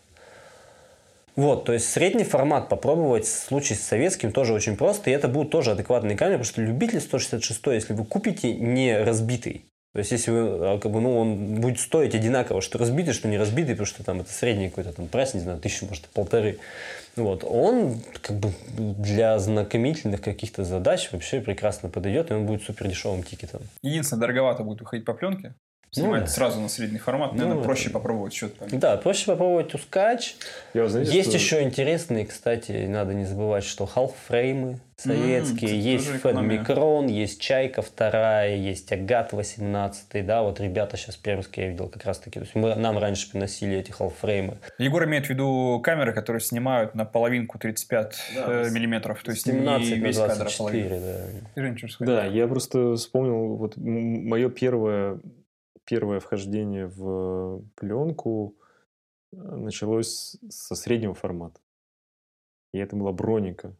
Вот, 1.36 1.64
то 1.64 1.72
есть 1.72 1.90
средний 1.90 2.24
формат 2.24 2.68
попробовать 2.68 3.24
в 3.24 3.28
случае 3.28 3.76
с 3.78 3.82
советским 3.82 4.32
тоже 4.32 4.54
очень 4.54 4.76
просто, 4.76 5.10
и 5.10 5.12
это 5.12 5.28
будут 5.28 5.50
тоже 5.50 5.72
адекватные 5.72 6.16
камеры, 6.16 6.38
потому 6.38 6.52
что 6.52 6.62
любитель 6.62 7.00
166, 7.00 7.60
если 7.66 7.92
вы 7.92 8.04
купите 8.04 8.54
не 8.54 8.98
разбитый, 8.98 9.66
то 9.92 9.98
есть, 9.98 10.10
если 10.10 10.30
вы, 10.30 10.38
а, 10.40 10.78
как 10.78 10.90
бы, 10.90 11.02
ну, 11.02 11.18
он 11.18 11.60
будет 11.60 11.78
стоить 11.78 12.14
одинаково, 12.14 12.62
что 12.62 12.78
разбитый, 12.78 13.12
что 13.12 13.28
не 13.28 13.36
разбитый, 13.36 13.74
потому 13.74 13.86
что 13.86 14.02
там 14.02 14.20
это 14.20 14.32
средний 14.32 14.70
какой-то 14.70 14.92
там 14.92 15.06
прайс, 15.06 15.34
не 15.34 15.40
знаю, 15.40 15.60
тысячу, 15.60 15.86
может, 15.86 16.06
полторы. 16.08 16.58
Вот. 17.14 17.44
Он 17.44 18.00
как 18.22 18.38
бы 18.38 18.52
для 18.78 19.38
знакомительных 19.38 20.22
каких-то 20.22 20.64
задач 20.64 21.10
вообще 21.12 21.42
прекрасно 21.42 21.90
подойдет, 21.90 22.30
и 22.30 22.34
он 22.34 22.46
будет 22.46 22.62
супер 22.62 22.88
дешевым 22.88 23.22
тикетом. 23.22 23.60
Единственное, 23.82 24.22
дороговато 24.22 24.62
будет 24.62 24.80
выходить 24.80 25.04
по 25.04 25.12
пленке. 25.12 25.54
Снимает 25.94 26.24
да. 26.24 26.30
сразу 26.30 26.58
на 26.58 26.70
средний 26.70 26.98
формат, 26.98 27.34
наверное, 27.34 27.56
Ну, 27.58 27.64
проще 27.64 27.84
это- 27.84 27.92
попробовать 27.92 28.32
что-то. 28.32 28.64
Да, 28.74 28.96
проще 28.96 29.26
попробовать 29.26 29.74
ускач. 29.74 30.36
Я, 30.72 30.88
знаете, 30.88 31.12
Есть 31.12 31.28
что- 31.28 31.36
еще 31.38 31.62
интересные, 31.62 32.24
кстати, 32.24 32.86
надо 32.88 33.12
не 33.12 33.26
забывать, 33.26 33.62
что 33.62 33.84
халф-фреймы 33.84 34.78
советские, 34.96 35.56
кстати, 35.56 35.74
есть 35.74 36.08
экономия. 36.16 36.60
Микрон, 36.60 37.08
есть 37.08 37.42
Чайка 37.42 37.82
вторая, 37.82 38.56
есть 38.56 38.90
Агат 38.90 39.34
18, 39.34 40.22
да, 40.22 40.42
вот 40.42 40.60
ребята 40.60 40.96
сейчас 40.96 41.16
пермские 41.16 41.66
я 41.66 41.72
видел 41.72 41.88
как 41.90 42.06
раз 42.06 42.20
таки, 42.20 42.38
то 42.38 42.44
есть 42.44 42.54
мы, 42.54 42.74
нам 42.74 42.96
раньше 42.96 43.30
приносили 43.30 43.76
эти 43.76 43.90
халф-фреймы. 43.90 44.56
Егор 44.78 45.04
имеет 45.04 45.26
в 45.26 45.28
виду 45.28 45.78
камеры, 45.84 46.14
которые 46.14 46.40
снимают 46.40 46.94
на 46.94 47.04
половинку 47.04 47.58
35 47.58 48.16
Да, 48.34 48.62
э, 48.62 48.70
миллиметров, 48.70 49.22
то 49.22 49.32
есть 49.32 49.44
17 49.44 49.90
не 49.90 49.96
на 50.00 50.06
весь 50.06 50.16
кадр, 50.16 50.32
а 50.32 50.36
24, 50.36 50.88
половина. 50.88 51.76
да. 51.98 52.06
Да, 52.06 52.24
я 52.24 52.48
просто 52.48 52.94
вспомнил, 52.96 53.56
вот 53.56 53.76
мое 53.76 54.48
первое, 54.48 55.18
первое 55.84 56.20
вхождение 56.20 56.86
в 56.86 57.62
пленку 57.76 58.56
э, 59.32 59.36
началось 59.36 60.36
со 60.48 60.74
среднего 60.74 61.14
формата. 61.14 61.60
И 62.72 62.78
это 62.78 62.96
была 62.96 63.12
броника. 63.12 63.76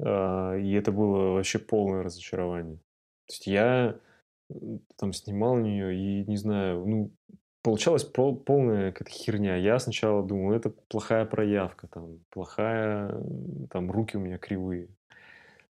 А, 0.00 0.54
И 0.56 0.72
это 0.72 0.92
было 0.92 1.34
вообще 1.34 1.58
полное 1.58 2.02
разочарование. 2.02 2.76
То 3.26 3.32
есть 3.32 3.46
я 3.46 4.00
там 4.96 5.12
снимал 5.12 5.56
на 5.56 5.62
нее 5.62 5.94
и, 5.94 6.24
не 6.24 6.36
знаю, 6.36 6.86
ну, 6.86 7.10
получалась 7.62 8.04
пол- 8.04 8.36
полная 8.38 8.92
какая-то 8.92 9.10
херня. 9.10 9.56
Я 9.56 9.78
сначала 9.78 10.26
думал, 10.26 10.52
это 10.52 10.70
плохая 10.70 11.26
проявка, 11.26 11.86
там, 11.88 12.20
плохая, 12.30 13.22
там, 13.70 13.90
руки 13.90 14.16
у 14.16 14.20
меня 14.20 14.38
кривые. 14.38 14.88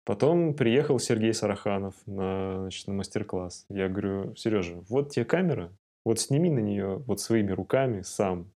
Потом 0.05 0.53
приехал 0.53 0.99
Сергей 0.99 1.33
Сараханов 1.33 1.95
на, 2.05 2.61
значит, 2.61 2.87
на 2.87 2.93
мастер-класс. 2.93 3.65
Я 3.69 3.89
говорю, 3.89 4.35
Сережа, 4.35 4.83
вот 4.87 5.09
тебе 5.09 5.25
камера, 5.25 5.71
вот 6.05 6.19
сними 6.19 6.51
на 6.51 6.59
нее 6.59 7.03
вот 7.07 7.19
своими 7.19 7.51
руками 7.51 8.01
сам. 8.03 8.51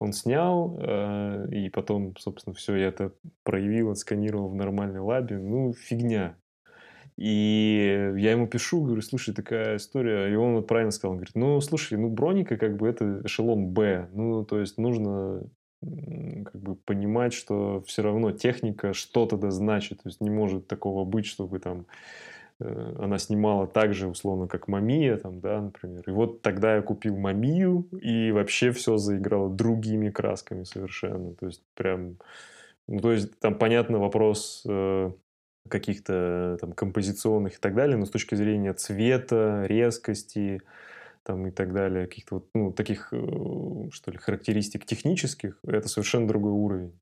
Он 0.00 0.12
снял, 0.12 0.76
э, 0.80 1.46
и 1.52 1.70
потом, 1.70 2.16
собственно, 2.16 2.54
все, 2.54 2.74
я 2.74 2.88
это 2.88 3.12
проявил, 3.44 3.90
отсканировал 3.90 4.48
в 4.48 4.56
нормальной 4.56 5.00
лабе. 5.00 5.38
Ну, 5.38 5.72
фигня. 5.72 6.36
И 7.16 8.12
я 8.16 8.32
ему 8.32 8.46
пишу, 8.46 8.82
говорю, 8.82 9.02
слушай, 9.02 9.34
такая 9.34 9.76
история. 9.76 10.32
И 10.32 10.36
он 10.36 10.54
вот 10.54 10.66
правильно 10.66 10.92
сказал, 10.92 11.12
он 11.12 11.18
говорит, 11.18 11.34
ну, 11.34 11.60
слушай, 11.60 11.98
ну, 11.98 12.10
броника 12.10 12.56
как 12.56 12.76
бы 12.76 12.88
это 12.88 13.22
эшелон 13.24 13.68
Б. 13.68 14.08
Ну, 14.12 14.44
то 14.44 14.60
есть 14.60 14.78
нужно 14.78 15.42
как 15.80 16.56
бы 16.60 16.74
понимать, 16.74 17.32
что 17.32 17.82
все 17.86 18.02
равно 18.02 18.32
техника 18.32 18.92
что-то 18.92 19.36
да 19.36 19.50
значит. 19.50 20.02
То 20.02 20.08
есть 20.08 20.20
не 20.20 20.30
может 20.30 20.66
такого 20.66 21.04
быть, 21.04 21.26
чтобы 21.26 21.60
там 21.60 21.86
э, 22.60 22.94
она 22.98 23.18
снимала 23.18 23.66
так 23.66 23.94
же, 23.94 24.08
условно, 24.08 24.48
как 24.48 24.68
Мамия, 24.68 25.16
там, 25.16 25.40
да, 25.40 25.60
например. 25.60 26.02
И 26.06 26.10
вот 26.10 26.42
тогда 26.42 26.76
я 26.76 26.82
купил 26.82 27.16
Мамию, 27.16 27.86
и 28.00 28.32
вообще 28.32 28.72
все 28.72 28.96
заиграло 28.96 29.48
другими 29.50 30.10
красками 30.10 30.64
совершенно. 30.64 31.34
То 31.34 31.46
есть 31.46 31.62
прям... 31.74 32.16
Ну, 32.88 33.00
то 33.00 33.12
есть 33.12 33.38
там, 33.38 33.54
понятно, 33.54 33.98
вопрос 33.98 34.64
э, 34.66 35.12
каких-то 35.68 36.56
там 36.60 36.72
композиционных 36.72 37.54
и 37.54 37.60
так 37.60 37.74
далее, 37.74 37.96
но 37.96 38.06
с 38.06 38.10
точки 38.10 38.34
зрения 38.34 38.72
цвета, 38.72 39.64
резкости, 39.66 40.62
там 41.28 41.46
и 41.46 41.50
так 41.50 41.74
далее, 41.74 42.06
каких-то 42.06 42.36
вот, 42.36 42.48
ну, 42.54 42.72
таких, 42.72 43.12
э, 43.12 43.16
что 43.92 44.10
ли, 44.10 44.16
характеристик 44.16 44.86
технических, 44.86 45.58
это 45.62 45.86
совершенно 45.86 46.26
другой 46.26 46.52
уровень. 46.52 46.98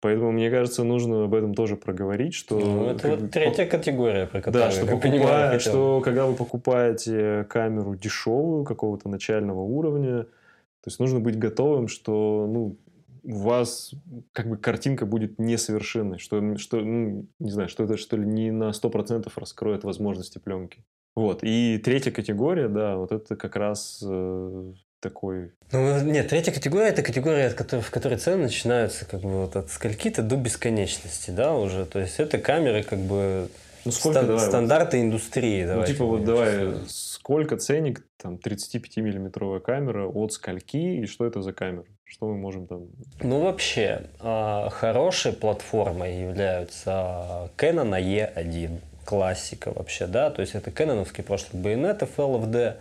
Поэтому, 0.00 0.30
мне 0.30 0.50
кажется, 0.50 0.84
нужно 0.84 1.24
об 1.24 1.34
этом 1.34 1.54
тоже 1.54 1.76
проговорить, 1.76 2.34
что... 2.34 2.60
Ну, 2.60 2.84
это 2.90 3.08
вот 3.08 3.30
третья 3.30 3.64
категория, 3.64 4.26
про 4.26 4.42
которую 4.42 4.62
да, 4.62 4.70
что, 4.70 4.84
я 4.84 4.92
покупая- 4.92 5.00
понимаю, 5.00 5.58
что 5.58 6.02
когда 6.02 6.26
вы 6.26 6.34
покупаете 6.34 7.46
камеру 7.48 7.96
дешевую, 7.96 8.64
какого-то 8.64 9.08
начального 9.08 9.60
уровня, 9.60 10.24
то 10.24 10.88
есть 10.88 11.00
нужно 11.00 11.18
быть 11.18 11.38
готовым, 11.38 11.88
что 11.88 12.46
ну, 12.46 12.76
у 13.24 13.38
вас 13.38 13.92
как 14.32 14.50
бы 14.50 14.58
картинка 14.58 15.06
будет 15.06 15.38
несовершенной, 15.38 16.18
что, 16.18 16.58
что 16.58 16.82
ну, 16.82 17.26
не 17.38 17.50
знаю, 17.50 17.70
что 17.70 17.84
это 17.84 17.96
что 17.96 18.18
ли 18.18 18.26
не 18.26 18.50
на 18.50 18.70
100% 18.70 19.32
раскроет 19.34 19.82
возможности 19.82 20.36
пленки. 20.36 20.84
Вот. 21.16 21.40
И 21.42 21.80
третья 21.84 22.10
категория, 22.10 22.68
да, 22.68 22.96
вот 22.96 23.12
это 23.12 23.34
как 23.36 23.56
раз 23.56 24.00
э, 24.06 24.72
такой... 25.00 25.52
Ну, 25.72 26.00
нет, 26.02 26.28
третья 26.28 26.52
категория– 26.52 26.88
это 26.88 27.02
категория, 27.02 27.46
от 27.48 27.54
которой, 27.54 27.80
в 27.80 27.90
которой 27.90 28.18
цены 28.18 28.44
начинаются 28.44 29.04
как 29.04 29.20
бы 29.20 29.42
вот 29.42 29.56
от 29.56 29.70
скольки-то 29.70 30.22
до 30.22 30.36
бесконечности, 30.36 31.30
да, 31.30 31.54
уже. 31.54 31.86
То 31.86 31.98
есть 31.98 32.20
это 32.20 32.38
камеры 32.38 32.82
как 32.84 32.98
бы 33.00 33.48
Ну, 33.84 33.92
сколько, 33.92 34.18
стан- 34.18 34.26
давай, 34.26 34.42
вот- 34.44 34.48
стандарты 34.48 35.00
индустрии. 35.00 35.64
Ну, 35.64 35.84
типа, 35.84 36.04
вот 36.04 36.24
давай, 36.24 36.72
сколько 36.86 37.56
ценник, 37.56 38.04
там, 38.16 38.36
35-миллиметровая 38.36 39.60
камера, 39.60 40.06
от 40.06 40.32
скольки, 40.32 40.76
и 40.76 41.06
что 41.06 41.26
это 41.26 41.42
за 41.42 41.52
камера? 41.52 41.84
Что 42.04 42.26
мы 42.28 42.36
можем 42.38 42.66
там... 42.66 42.86
Ну, 43.20 43.40
вообще, 43.42 44.02
а, 44.20 44.70
хорошей 44.70 45.32
платформой 45.34 46.18
являются 46.22 47.50
Canon 47.58 47.90
E1, 48.00 48.78
классика 49.08 49.72
вообще, 49.74 50.06
да, 50.06 50.28
то 50.28 50.42
есть 50.42 50.54
это 50.54 50.70
кэноновский 50.70 51.24
прошлый 51.24 51.62
байонетов 51.62 52.10
LFD. 52.18 52.74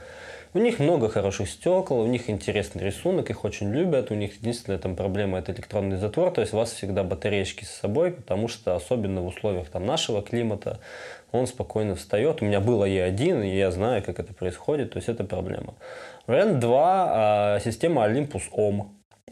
У 0.54 0.60
них 0.60 0.80
много 0.80 1.08
хороших 1.08 1.50
стекол, 1.50 2.02
у 2.02 2.06
них 2.06 2.30
интересный 2.30 2.84
рисунок, 2.84 3.30
их 3.30 3.46
очень 3.46 3.72
любят. 3.72 4.12
У 4.12 4.16
них 4.16 4.36
единственная 4.42 4.78
там 4.78 4.98
проблема 4.98 5.40
это 5.40 5.54
электронный 5.54 5.96
затвор, 5.96 6.32
то 6.32 6.42
есть 6.42 6.54
у 6.54 6.58
вас 6.58 6.74
всегда 6.74 7.04
батареечки 7.04 7.64
с 7.64 7.70
собой, 7.70 8.12
потому 8.12 8.50
что 8.50 8.76
особенно 8.76 9.22
в 9.22 9.28
условиях 9.28 9.70
там 9.70 9.86
нашего 9.86 10.22
климата 10.22 10.82
он 11.32 11.48
спокойно 11.48 11.96
встает. 11.96 12.42
У 12.42 12.46
меня 12.46 12.60
было 12.60 12.86
E1, 12.90 13.48
и 13.48 13.58
я 13.58 13.72
знаю, 13.72 14.04
как 14.04 14.20
это 14.20 14.34
происходит, 14.34 14.92
то 14.92 14.98
есть 14.98 15.08
это 15.08 15.24
проблема. 15.24 15.76
Вариант 16.26 16.60
2 16.60 16.76
а, 16.76 17.60
система 17.62 18.06
Olympus 18.06 18.44
OM. 18.52 18.88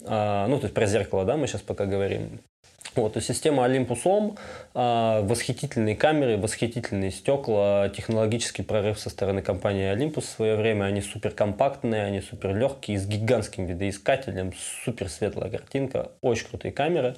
А, 0.05 0.47
ну, 0.47 0.59
то 0.59 0.63
есть 0.63 0.73
про 0.73 0.85
зеркало, 0.85 1.25
да, 1.25 1.35
мы 1.35 1.47
сейчас 1.47 1.61
пока 1.61 1.85
говорим. 1.85 2.39
Вот, 2.95 3.17
есть 3.17 3.27
система 3.27 3.65
Olympus 3.65 4.03
OM, 4.05 4.37
а, 4.73 5.21
восхитительные 5.23 5.97
камеры, 5.97 6.37
восхитительные 6.37 7.11
стекла, 7.11 7.89
технологический 7.89 8.63
прорыв 8.63 8.97
со 8.97 9.09
стороны 9.09 9.41
компании 9.41 9.93
Olympus 9.93 10.21
в 10.21 10.29
свое 10.29 10.55
время. 10.55 10.85
Они 10.85 11.01
супер 11.01 11.31
компактные, 11.31 12.03
они 12.03 12.21
супер 12.21 12.55
легкие, 12.55 12.97
с 12.97 13.05
гигантским 13.05 13.65
видоискателем, 13.65 14.53
супер 14.85 15.09
светлая 15.09 15.49
картинка, 15.49 16.11
очень 16.21 16.47
крутые 16.47 16.71
камеры. 16.71 17.15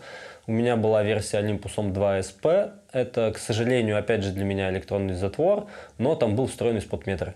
У 0.47 0.51
меня 0.51 0.77
была 0.77 1.03
версия 1.03 1.39
Olympus 1.41 1.75
OM 1.75 1.91
2 1.93 2.19
SP. 2.25 2.71
Это, 2.91 3.31
к 3.31 3.37
сожалению, 3.37 3.99
опять 3.99 4.23
же 4.23 4.31
для 4.31 4.45
меня 4.45 4.71
электронный 4.71 5.13
затвор, 5.13 5.67
но 5.99 6.15
там 6.15 6.35
был 6.35 6.47
встроенный 6.47 6.81
спотметр. 6.81 7.35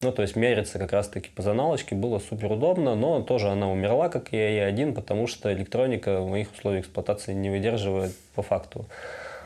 Ну, 0.00 0.12
то 0.12 0.22
есть 0.22 0.36
мериться 0.36 0.78
как 0.78 0.92
раз-таки 0.92 1.28
по 1.28 1.42
заналочке 1.42 1.96
было 1.96 2.20
супер 2.20 2.52
удобно, 2.52 2.94
но 2.94 3.20
тоже 3.20 3.48
она 3.48 3.68
умерла, 3.68 4.08
как 4.08 4.32
и 4.32 4.36
E1, 4.36 4.94
потому 4.94 5.26
что 5.26 5.52
электроника 5.52 6.20
в 6.20 6.30
моих 6.30 6.52
условиях 6.52 6.84
эксплуатации 6.84 7.34
не 7.34 7.50
выдерживает 7.50 8.14
по 8.36 8.42
факту. 8.42 8.86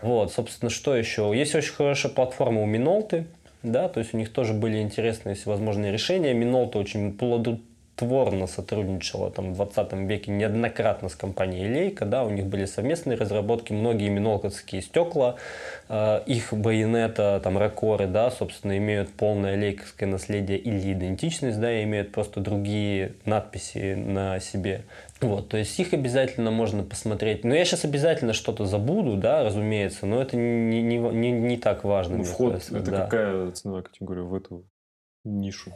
Вот, 0.03 0.31
собственно, 0.31 0.69
что 0.69 0.95
еще? 0.95 1.33
Есть 1.35 1.55
очень 1.55 1.73
хорошая 1.73 2.13
платформа 2.13 2.63
у 2.63 2.67
Minolta, 2.67 3.25
да, 3.63 3.89
то 3.89 4.01
есть 4.01 4.13
у 4.13 4.19
них 4.19 4.31
тоже 4.31 4.53
были 4.53 4.83
интересные 4.83 5.37
всевозможные 5.37 5.91
решения. 5.91 6.35
Minolta 6.35 6.79
очень 6.79 7.17
плодотворно 7.97 8.47
сотрудничала 8.47 9.31
там, 9.31 9.53
в 9.53 9.57
20 9.57 9.93
веке 10.09 10.31
неоднократно 10.31 11.09
с 11.09 11.15
компанией 11.15 11.67
Leica, 11.67 12.05
да, 12.05 12.25
у 12.25 12.31
них 12.31 12.47
были 12.47 12.65
совместные 12.65 13.17
разработки, 13.17 13.73
многие 13.73 14.09
минолковские 14.09 14.83
стекла, 14.83 15.37
э, 15.89 16.23
их 16.27 16.53
байонета, 16.53 17.41
там, 17.43 17.59
ракоры, 17.59 18.07
да, 18.07 18.31
собственно, 18.31 18.77
имеют 18.79 19.11
полное 19.11 19.57
лейковское 19.57 20.09
наследие 20.09 20.59
или 20.59 20.93
идентичность, 20.93 21.61
да, 21.61 21.73
и 21.73 21.85
имеют 21.85 22.13
просто 22.13 22.41
другие 22.41 23.15
надписи 23.25 23.95
на 23.95 24.41
себе. 24.41 24.83
Вот, 25.21 25.51
то 25.51 25.57
есть 25.57 25.79
их 25.79 25.93
обязательно 25.93 26.51
можно 26.51 26.83
посмотреть. 26.83 27.45
Но 27.45 27.55
я 27.55 27.65
сейчас 27.65 27.85
обязательно 27.85 28.33
что-то 28.33 28.67
забуду, 28.67 29.17
да, 29.17 29.45
разумеется, 29.45 30.07
но 30.07 30.21
это 30.21 30.37
не, 30.37 30.83
не, 30.83 30.99
не, 30.99 31.31
не 31.31 31.57
так 31.57 31.85
важно. 31.85 32.19
Ну, 32.19 32.25
вход, 32.25 32.55
кажется, 32.55 32.77
это 32.77 32.91
да. 32.91 33.05
какая 33.05 33.51
ценовая 33.53 33.83
категория 33.83 34.23
в 34.23 34.35
эту 34.35 34.65
нишу? 35.25 35.73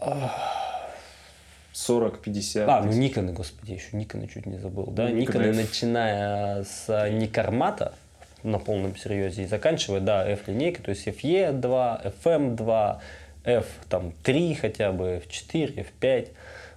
Ах. 1.76 1.90
40-50? 1.90 2.64
А, 2.66 2.82
ну 2.82 2.92
Никоны, 2.92 3.32
господи, 3.32 3.72
еще 3.72 3.96
Никоны 3.96 4.28
чуть 4.28 4.46
не 4.46 4.58
забыл. 4.58 4.86
Да, 4.86 5.10
Никоны, 5.10 5.44
Nikon 5.44 5.50
F. 5.50 5.56
начиная 5.56 6.64
с 6.64 7.10
Никармата 7.10 7.94
на 8.42 8.58
полном 8.58 8.96
серьезе 8.96 9.42
и 9.42 9.46
заканчивая, 9.46 10.00
да, 10.00 10.26
F-линейка, 10.26 10.82
то 10.82 10.90
есть 10.90 11.06
FE2, 11.06 12.14
FM2, 12.22 12.98
F 13.44 13.66
там 13.88 14.12
3 14.22 14.54
хотя 14.54 14.92
бы, 14.92 15.22
F4, 15.28 15.86
F5. 16.00 16.28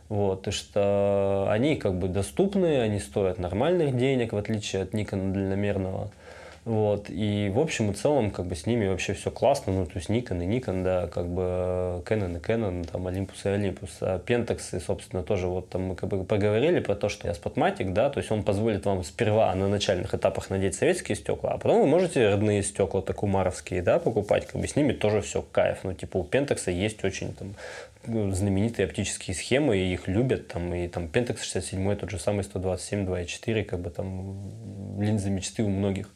Вот, 0.09 0.41
то 0.41 0.51
что 0.51 1.47
они 1.51 1.76
как 1.76 1.99
бы 1.99 2.07
доступны, 2.07 2.81
они 2.81 2.99
стоят 2.99 3.38
нормальных 3.38 3.95
денег, 3.95 4.34
в 4.34 4.38
отличие 4.38 4.81
от 4.81 4.93
Никона 4.93 5.31
дальномерного. 5.31 6.09
Вот. 6.69 7.09
И 7.09 7.49
в 7.51 7.57
общем 7.57 7.89
и 7.89 7.95
целом, 7.95 8.29
как 8.29 8.45
бы 8.45 8.55
с 8.55 8.67
ними 8.67 8.87
вообще 8.87 9.13
все 9.13 9.31
классно. 9.31 9.73
Ну, 9.73 9.87
то 9.87 9.93
есть 9.95 10.07
Nikon 10.07 10.43
и 10.43 10.47
Nikon, 10.47 10.83
да, 10.83 11.07
как 11.07 11.27
бы 11.27 12.03
Canon 12.05 12.37
и 12.37 12.39
Canon, 12.39 12.87
там 12.87 13.07
Olympus 13.07 13.37
и 13.45 13.47
Olympus. 13.47 13.89
А 14.01 14.19
Pentax, 14.19 14.79
собственно, 14.79 15.23
тоже 15.23 15.47
вот 15.47 15.69
там 15.69 15.81
мы 15.85 15.95
как 15.95 16.09
бы 16.09 16.23
поговорили 16.23 16.79
про 16.79 16.93
то, 16.93 17.09
что 17.09 17.27
я 17.27 17.33
спотматик, 17.33 17.91
да, 17.91 18.11
то 18.11 18.19
есть 18.19 18.29
он 18.29 18.43
позволит 18.43 18.85
вам 18.85 19.03
сперва 19.03 19.55
на 19.55 19.67
начальных 19.67 20.13
этапах 20.13 20.51
надеть 20.51 20.75
советские 20.75 21.15
стекла, 21.15 21.53
а 21.53 21.57
потом 21.57 21.81
вы 21.81 21.87
можете 21.87 22.29
родные 22.29 22.61
стекла, 22.61 23.01
так 23.01 23.23
умаровские, 23.23 23.81
да, 23.81 23.97
покупать, 23.97 24.45
как 24.45 24.61
бы 24.61 24.67
с 24.67 24.75
ними 24.75 24.91
тоже 24.91 25.21
все 25.21 25.41
кайф. 25.41 25.79
Ну, 25.81 25.95
типа 25.95 26.17
у 26.17 26.23
Pentax 26.23 26.71
есть 26.71 27.03
очень 27.03 27.33
там 27.33 27.55
ну, 28.05 28.29
знаменитые 28.29 28.85
оптические 28.85 29.35
схемы, 29.35 29.75
и 29.75 29.91
их 29.91 30.07
любят, 30.07 30.49
там, 30.49 30.71
и 30.75 30.87
там 30.87 31.05
Pentax 31.05 31.41
67, 31.41 31.95
тот 31.95 32.11
же 32.11 32.19
самый 32.19 32.43
127, 32.43 33.07
2.4, 33.07 33.63
как 33.63 33.79
бы 33.79 33.89
там 33.89 35.01
линзы 35.01 35.31
мечты 35.31 35.63
у 35.63 35.69
многих. 35.69 36.09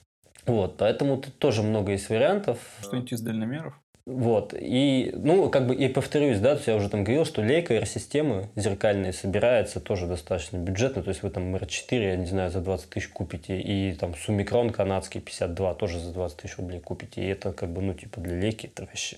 Вот, 0.45 0.77
поэтому 0.77 1.17
тут 1.17 1.37
тоже 1.37 1.63
много 1.63 1.93
есть 1.93 2.09
вариантов. 2.09 2.59
Что-нибудь 2.81 3.13
из 3.13 3.21
дальномеров? 3.21 3.73
Вот. 4.05 4.53
И, 4.59 5.11
ну, 5.15 5.49
как 5.49 5.67
бы, 5.67 5.75
и 5.75 5.87
повторюсь, 5.87 6.39
да, 6.39 6.59
я 6.65 6.75
уже 6.75 6.89
там 6.89 7.05
говорил, 7.05 7.23
что 7.23 7.41
лейка 7.41 7.73
R-системы 7.75 8.49
зеркальные 8.55 9.13
собирается 9.13 9.79
тоже 9.79 10.07
достаточно 10.07 10.57
бюджетно. 10.57 11.03
То 11.03 11.09
есть 11.09 11.23
вы 11.23 11.29
там 11.29 11.55
R4, 11.55 12.03
я 12.03 12.15
не 12.17 12.25
знаю, 12.25 12.51
за 12.51 12.59
20 12.59 12.89
тысяч 12.89 13.07
купите. 13.07 13.61
И 13.61 13.93
там 13.93 14.13
Сумикрон 14.15 14.71
канадский 14.71 15.21
52 15.21 15.73
тоже 15.75 15.99
за 15.99 16.11
20 16.11 16.37
тысяч 16.37 16.57
рублей 16.57 16.81
купите. 16.81 17.21
И 17.21 17.27
это 17.27 17.53
как 17.53 17.69
бы, 17.69 17.81
ну, 17.81 17.93
типа 17.93 18.19
для 18.19 18.35
лейки 18.35 18.65
это 18.65 18.83
вообще... 18.83 19.17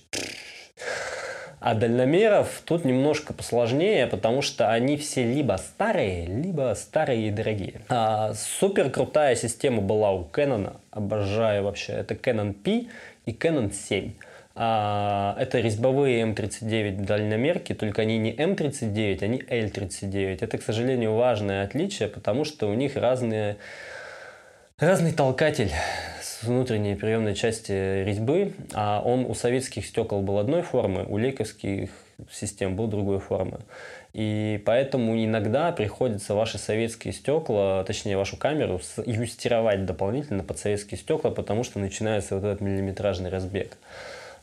А 1.58 1.74
дальномеров 1.74 2.62
тут 2.64 2.84
немножко 2.84 3.32
посложнее, 3.32 4.06
потому 4.06 4.42
что 4.42 4.70
они 4.70 4.96
все 4.96 5.24
либо 5.24 5.56
старые, 5.56 6.26
либо 6.26 6.74
старые 6.76 7.28
и 7.28 7.30
дорогие. 7.30 7.80
А, 7.88 8.34
супер 8.34 8.90
крутая 8.90 9.36
система 9.36 9.80
была 9.80 10.12
у 10.12 10.24
Canon, 10.24 10.76
обожаю 10.90 11.64
вообще. 11.64 11.94
Это 11.94 12.14
Canon 12.14 12.52
P 12.52 12.86
и 13.24 13.32
Canon 13.32 13.72
7. 13.72 14.12
А, 14.58 15.36
это 15.38 15.60
резьбовые 15.60 16.22
М39 16.24 17.04
дальномерки, 17.04 17.74
только 17.74 18.02
они 18.02 18.16
не 18.16 18.32
М39, 18.32 19.22
они 19.22 19.38
L39. 19.38 20.38
Это, 20.40 20.56
к 20.56 20.62
сожалению, 20.62 21.14
важное 21.14 21.62
отличие, 21.62 22.08
потому 22.08 22.44
что 22.44 22.70
у 22.70 22.74
них 22.74 22.96
разные, 22.96 23.58
разный 24.78 25.12
толкатель 25.12 25.70
внутренней 26.42 26.96
приемной 26.96 27.34
части 27.34 28.04
резьбы, 28.04 28.52
а 28.74 29.00
он 29.02 29.24
у 29.24 29.34
советских 29.34 29.86
стекол 29.86 30.20
был 30.20 30.38
одной 30.38 30.60
формы, 30.60 31.06
у 31.08 31.16
лейковских 31.16 31.88
систем 32.30 32.76
был 32.76 32.86
другой 32.86 33.18
формы. 33.18 33.60
И 34.12 34.62
поэтому 34.66 35.16
иногда 35.16 35.72
приходится 35.72 36.34
ваши 36.34 36.58
советские 36.58 37.14
стекла, 37.14 37.84
точнее 37.84 38.18
вашу 38.18 38.36
камеру, 38.36 38.80
юстировать 39.06 39.86
дополнительно 39.86 40.42
под 40.42 40.58
советские 40.58 40.98
стекла, 40.98 41.30
потому 41.30 41.64
что 41.64 41.78
начинается 41.78 42.34
вот 42.34 42.44
этот 42.44 42.60
миллиметражный 42.60 43.30
разбег. 43.30 43.78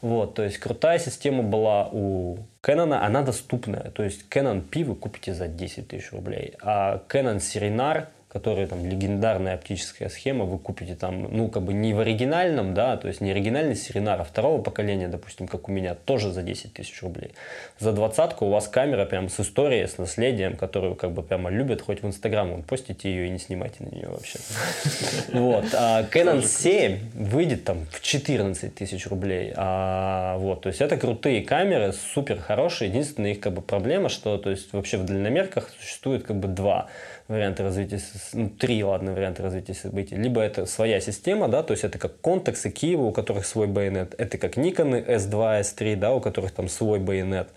Вот, 0.02 0.34
то 0.34 0.44
есть 0.44 0.58
крутая 0.58 1.00
система 1.00 1.44
была 1.44 1.88
у 1.92 2.38
Canon, 2.62 2.94
она 2.94 3.22
доступная. 3.22 3.92
То 3.92 4.04
есть 4.04 4.26
Canon 4.30 4.62
P 4.62 4.84
вы 4.84 4.96
купите 4.96 5.34
за 5.34 5.48
10 5.48 5.88
тысяч 5.88 6.12
рублей, 6.12 6.56
а 6.62 7.02
Canon 7.08 7.38
Serinar 7.38 8.08
которые 8.34 8.66
там 8.66 8.84
легендарная 8.84 9.54
оптическая 9.54 10.10
схема, 10.10 10.46
вы 10.46 10.58
купите 10.58 10.96
там, 10.96 11.28
ну, 11.32 11.50
как 11.50 11.62
бы 11.62 11.72
не 11.72 11.94
в 11.94 12.00
оригинальном, 12.00 12.74
да, 12.74 12.98
то 12.98 13.08
есть 13.08 13.22
не 13.22 13.30
оригинальный 13.30 13.76
Серенар, 13.76 14.20
а 14.20 14.24
второго 14.24 14.60
поколения, 14.60 15.08
допустим, 15.08 15.48
как 15.48 15.70
у 15.70 15.72
меня, 15.72 15.94
тоже 15.94 16.32
за 16.32 16.42
10 16.42 16.74
тысяч 16.74 17.04
рублей. 17.04 17.34
За 17.78 17.94
двадцатку 17.94 18.48
у 18.48 18.50
вас 18.50 18.68
камера 18.68 19.06
прям 19.06 19.30
с 19.30 19.40
историей, 19.40 19.86
с 19.86 20.00
наследием, 20.00 20.56
которую 20.56 20.96
как 20.96 21.12
бы 21.12 21.22
прямо 21.22 21.52
любят, 21.52 21.84
хоть 21.84 22.02
в 22.02 22.08
Инстаграм, 22.08 22.50
вон, 22.50 22.64
постите 22.64 23.08
ее 23.08 23.28
и 23.28 23.30
не 23.30 23.38
снимайте 23.38 23.76
на 23.84 23.90
нее 23.96 24.08
вообще. 24.08 24.40
Вот. 25.34 25.66
А 25.74 26.04
Canon 26.04 26.44
7 26.44 27.12
выйдет 27.14 27.64
там 27.64 27.86
в 27.92 28.02
14 28.02 28.74
тысяч 28.74 29.06
рублей. 29.08 29.54
А, 29.56 30.38
вот, 30.38 30.62
то 30.62 30.70
есть 30.70 30.82
это 30.82 30.98
крутые 30.98 31.44
камеры, 31.44 31.94
супер 31.94 32.40
хорошие. 32.40 32.90
Единственная 32.90 33.32
их 33.32 33.40
как 33.40 33.54
бы 33.54 33.62
проблема, 33.62 34.10
что 34.10 34.38
то 34.38 34.50
есть 34.50 34.74
вообще 34.74 34.98
в 34.98 35.06
дальномерках 35.06 35.70
существует 35.80 36.24
как 36.24 36.38
бы 36.38 36.48
два 36.48 36.88
варианты 37.28 37.64
развития, 37.64 38.02
ну, 38.34 38.50
три, 38.50 38.84
ладно, 38.84 39.14
варианта 39.14 39.44
развития 39.44 39.74
событий. 39.74 40.16
Либо 40.16 40.42
это 40.42 40.66
своя 40.66 41.00
система, 41.00 41.48
да, 41.48 41.64
то 41.64 41.72
есть 41.72 41.84
это 41.84 41.98
как 41.98 42.14
и 42.22 42.70
Киева, 42.70 43.04
у 43.04 43.12
которых 43.12 43.46
свой 43.46 43.68
байонет. 43.68 44.16
Это 44.18 44.38
как 44.38 44.58
Nikon 44.58 45.06
S2, 45.08 45.62
S3, 45.62 45.96
да, 45.96 46.14
у 46.14 46.20
которых 46.20 46.52
там 46.52 46.68
свой 46.68 47.00
байонет. 47.00 47.50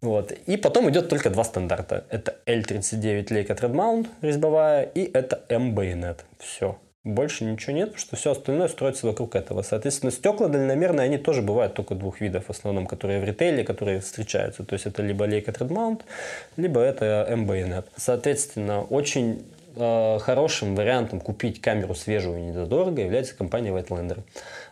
Вот. 0.00 0.32
И 0.32 0.56
потом 0.56 0.88
идет 0.90 1.08
только 1.08 1.30
два 1.30 1.44
стандарта. 1.44 2.04
Это 2.10 2.36
L39 2.46 3.26
Leica 3.28 3.58
Thread 3.58 3.72
Mount 3.72 4.08
резьбовая 4.22 4.82
и 4.82 5.10
это 5.12 5.42
M 5.48 5.74
байонет. 5.74 6.24
Все. 6.38 6.78
Больше 7.04 7.44
ничего 7.44 7.74
нет, 7.74 7.90
потому 7.90 8.00
что 8.00 8.16
все 8.16 8.32
остальное 8.32 8.68
строится 8.68 9.06
вокруг 9.06 9.36
этого. 9.36 9.62
Соответственно, 9.62 10.10
стекла 10.10 10.48
дальномерные, 10.48 11.04
они 11.04 11.16
тоже 11.16 11.42
бывают 11.42 11.74
только 11.74 11.94
двух 11.94 12.20
видов, 12.20 12.46
в 12.46 12.50
основном, 12.50 12.86
которые 12.86 13.20
в 13.20 13.24
ритейле, 13.24 13.62
которые 13.62 14.00
встречаются. 14.00 14.64
То 14.64 14.74
есть 14.74 14.86
это 14.86 15.02
либо 15.02 15.26
Leica 15.26 15.56
Threadmount, 15.56 16.02
либо 16.56 16.80
это 16.80 17.24
M-Bayonet. 17.30 17.84
Соответственно, 17.96 18.82
очень 18.82 19.46
э, 19.76 20.18
хорошим 20.18 20.74
вариантом 20.74 21.20
купить 21.20 21.60
камеру 21.60 21.94
свежую 21.94 22.40
и 22.40 22.42
недорого 22.42 23.00
является 23.00 23.36
компания 23.36 23.70
Whitelander. 23.70 24.18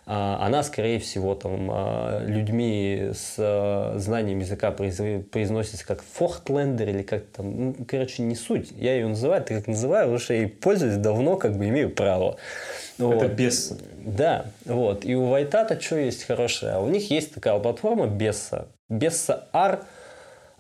А, 0.09 0.39
она, 0.41 0.63
скорее 0.63 1.01
всего, 1.01 1.35
там, 1.35 1.69
а, 1.69 2.25
людьми 2.25 3.11
с 3.13 3.35
а, 3.39 3.95
знанием 3.99 4.39
языка 4.39 4.71
произносится 4.71 5.85
как 5.85 6.01
Фортлендер 6.15 6.91
или 6.91 7.03
как 7.03 7.25
там, 7.27 7.67
ну, 7.67 7.77
короче, 7.89 8.23
не 8.23 8.37
суть. 8.37 8.71
Я 8.71 8.95
ее 8.95 9.09
называю, 9.09 9.43
так 9.43 9.59
как 9.59 9.67
называю, 9.67 10.05
потому 10.05 10.21
что 10.21 10.35
я 10.35 10.43
ей 10.43 10.49
пользуюсь 10.49 10.97
давно, 10.97 11.37
как 11.37 11.57
бы 11.57 11.67
имею 11.69 11.91
право. 11.91 12.37
Вот. 12.99 13.17
Это 13.17 13.35
без. 13.35 13.77
Да, 14.05 14.47
вот. 14.65 15.05
И 15.05 15.17
у 15.17 15.27
Вайтата 15.27 15.81
что 15.81 15.97
есть 15.97 16.23
хорошее? 16.23 16.79
У 16.79 16.89
них 16.89 17.11
есть 17.11 17.35
такая 17.35 17.59
платформа 17.59 18.07
Бесса. 18.07 18.69
Бесса 18.89 19.49
R, 19.53 19.81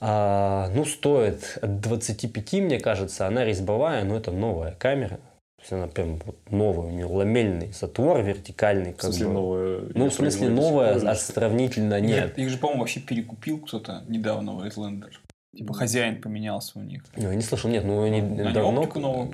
а, 0.01 0.71
ну, 0.75 0.85
стоит 0.85 1.57
от 1.63 1.81
25, 1.81 2.53
мне 2.55 2.81
кажется. 2.81 3.29
Она 3.29 3.45
резьбовая, 3.45 4.03
но 4.03 4.17
это 4.17 4.33
новая 4.33 4.73
камера 4.73 5.21
есть 5.61 5.73
она 5.73 5.87
прям 5.89 6.19
вот 6.25 6.37
новая, 6.51 6.87
у 6.87 6.91
нее 6.91 7.07
ламельный 7.07 7.73
затвор 7.73 8.23
вертикальный. 8.23 8.93
Как 8.93 9.01
в 9.01 9.03
смысле 9.05 9.27
бы. 9.27 9.33
новая? 9.33 9.81
Ну, 9.95 10.11
в 10.11 10.15
смысле 10.15 10.49
новая, 10.49 10.95
а 10.95 11.15
сравнительно 11.15 12.01
нет. 12.01 12.39
Их 12.39 12.51
же, 12.51 12.59
по-моему, 12.59 12.81
вообще 12.81 13.01
перекупил 13.01 13.59
кто-то 13.59 14.05
недавно, 14.09 14.51
Waylander. 14.51 15.13
Типа 15.57 15.73
хозяин 15.73 16.21
поменялся 16.21 16.79
у 16.79 16.83
них. 16.83 17.03
Ну, 17.17 17.31
я 17.31 17.35
не 17.35 17.41
слышал, 17.41 17.71
нет, 17.71 17.83
ну 17.83 18.05
они, 18.05 18.21
они 18.21 18.53
давно, 18.53 18.85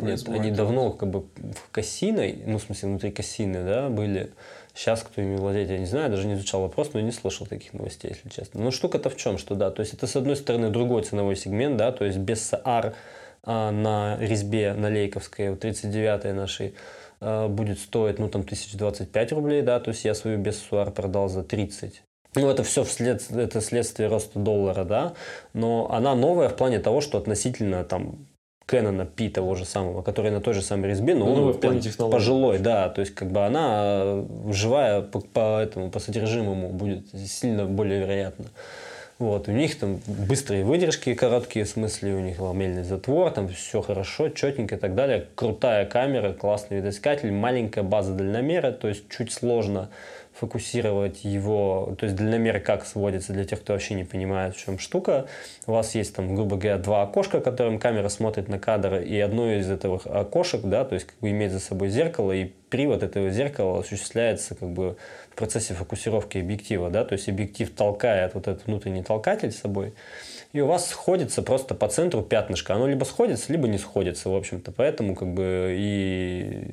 нет, 0.01 0.29
они 0.29 0.53
давно 0.53 0.93
как 0.93 1.11
бы 1.11 1.23
в 1.23 1.71
Кассиной, 1.73 2.45
ну, 2.47 2.59
в 2.59 2.63
смысле, 2.63 2.91
внутри 2.91 3.11
Кассины, 3.11 3.65
да, 3.65 3.89
были. 3.89 4.33
Сейчас 4.73 5.03
кто 5.03 5.21
ими 5.21 5.37
владеет, 5.37 5.69
я 5.69 5.79
не 5.79 5.87
знаю, 5.87 6.11
даже 6.11 6.27
не 6.27 6.35
изучал 6.35 6.63
вопрос, 6.63 6.91
но 6.95 7.01
я 7.01 7.05
не 7.05 7.13
слышал 7.13 7.47
таких 7.47 7.75
новостей, 7.75 8.11
если 8.11 8.29
честно. 8.29 8.61
Но 8.63 8.71
штука-то 8.71 9.11
в 9.11 9.17
чем, 9.17 9.37
что 9.37 9.55
да, 9.55 9.71
то 9.71 9.81
есть 9.81 9.95
это 9.95 10.07
с 10.07 10.15
одной 10.15 10.37
стороны 10.37 10.71
другой 10.71 11.03
ценовой 11.03 11.35
сегмент, 11.35 11.77
да, 11.77 11.91
то 11.91 12.05
есть 12.05 12.19
без 12.19 12.53
SAR 12.53 12.63
а, 12.65 12.95
на 13.45 14.17
резьбе 14.21 14.75
на 14.75 14.89
Лейковской, 14.89 15.55
39-й 15.55 16.33
нашей, 16.33 16.75
а, 17.21 17.49
будет 17.49 17.79
стоить, 17.79 18.19
ну, 18.19 18.29
там, 18.29 18.43
1025 18.43 19.33
рублей, 19.33 19.63
да, 19.63 19.79
то 19.79 19.91
есть 19.91 20.05
я 20.05 20.15
свою 20.15 20.39
бессуар 20.39 20.91
продал 20.91 21.29
за 21.29 21.45
30. 21.45 22.03
Ну, 22.35 22.49
это 22.49 22.63
все 22.65 22.83
вслед, 22.83 23.23
это 23.31 23.61
следствие 23.61 24.09
роста 24.09 24.39
доллара, 24.39 24.85
да, 24.85 25.15
но 25.53 25.89
она 25.93 26.15
новая 26.15 26.49
в 26.49 26.57
плане 26.57 26.81
того, 26.81 27.01
что 27.01 27.19
относительно, 27.19 27.85
там, 27.85 28.27
Кэнона 28.67 29.07
Пи 29.07 29.29
того 29.29 29.55
же 29.55 29.65
самого, 29.65 30.03
который 30.03 30.31
на 30.31 30.41
той 30.41 30.55
же 30.55 30.63
самой 30.63 30.91
резьбе, 30.91 31.15
но 31.15 31.27
ну, 31.27 31.47
он 31.47 31.59
прям 31.59 31.81
пожилой, 32.11 32.59
да, 32.59 32.89
то 32.89 33.01
есть 33.01 33.15
как 33.15 33.31
бы 33.31 33.45
она 33.45 34.01
э, 34.05 34.27
живая 34.51 35.03
по, 35.03 35.21
по 35.21 35.61
этому 35.61 35.91
по 35.91 35.99
содержимому 35.99 36.71
будет 36.71 37.07
сильно 37.29 37.67
более 37.67 38.01
вероятно. 38.01 38.47
Вот, 39.19 39.47
у 39.47 39.53
них 39.53 39.79
там 39.79 40.01
быстрые 40.07 40.65
выдержки, 40.65 41.15
короткие 41.15 41.65
в 41.65 41.69
смысле, 41.69 42.15
у 42.15 42.21
них 42.21 42.41
ламельный 42.41 42.83
затвор, 42.83 43.31
там 43.31 43.49
все 43.49 43.81
хорошо, 43.81 44.31
четенько 44.31 44.75
и 44.75 44.79
так 44.79 44.95
далее. 44.95 45.29
Крутая 45.35 45.87
камера, 45.87 46.33
классный 46.33 46.79
видоискатель, 46.79 47.31
маленькая 47.31 47.83
база 47.83 48.15
дальномера, 48.15 48.73
то 48.73 48.89
есть 48.89 49.09
чуть 49.09 49.33
сложно 49.33 49.91
фокусировать 50.43 51.23
его, 51.23 51.95
то 51.97 52.05
есть 52.05 52.17
дальномер 52.17 52.59
как 52.59 52.85
сводится 52.85 53.33
для 53.33 53.45
тех, 53.45 53.61
кто 53.61 53.75
вообще 53.75 53.95
не 53.95 54.03
понимает, 54.03 54.57
в 54.57 54.59
чем 54.59 54.77
штука. 54.81 55.27
У 55.69 55.73
вас 55.73 55.95
есть 55.95 56.17
там, 56.17 56.35
грубо 56.35 56.57
говоря, 56.57 56.79
два 56.79 57.03
окошка, 57.03 57.41
которым 57.41 57.79
камера 57.79 58.09
смотрит 58.09 58.49
на 58.49 58.59
кадр, 58.59 58.97
и 58.97 59.17
одно 59.21 59.53
из 59.53 59.71
этих 59.71 60.05
окошек, 60.05 60.63
да, 60.63 60.85
то 60.85 60.95
есть 60.95 61.07
как 61.07 61.17
бы 61.21 61.31
имеет 61.31 61.53
за 61.53 61.61
собой 61.61 61.91
зеркало, 61.91 62.33
и 62.33 62.51
привод 62.71 63.05
этого 63.05 63.31
зеркала 63.31 63.79
осуществляется 63.79 64.57
как 64.57 64.71
бы 64.71 64.97
в 65.31 65.37
процессе 65.37 65.75
фокусировки 65.75 66.39
объектива, 66.39 66.91
да, 66.91 67.05
то 67.05 67.13
есть 67.13 67.29
объектив 67.29 67.71
толкает 67.71 68.35
вот 68.35 68.49
этот 68.49 68.67
внутренний 68.67 69.05
толкатель 69.05 69.53
с 69.53 69.61
собой, 69.61 69.95
и 70.53 70.61
у 70.61 70.67
вас 70.67 70.89
сходится 70.91 71.41
просто 71.43 71.75
по 71.75 71.89
центру 71.89 72.21
пятнышко. 72.23 72.75
Оно 72.75 72.87
либо 72.87 73.05
сходится, 73.05 73.51
либо 73.51 73.69
не 73.69 73.79
сходится, 73.79 74.29
в 74.29 74.37
общем-то. 74.37 74.71
Поэтому 74.71 75.15
как 75.15 75.33
бы 75.33 75.75
и 75.79 76.65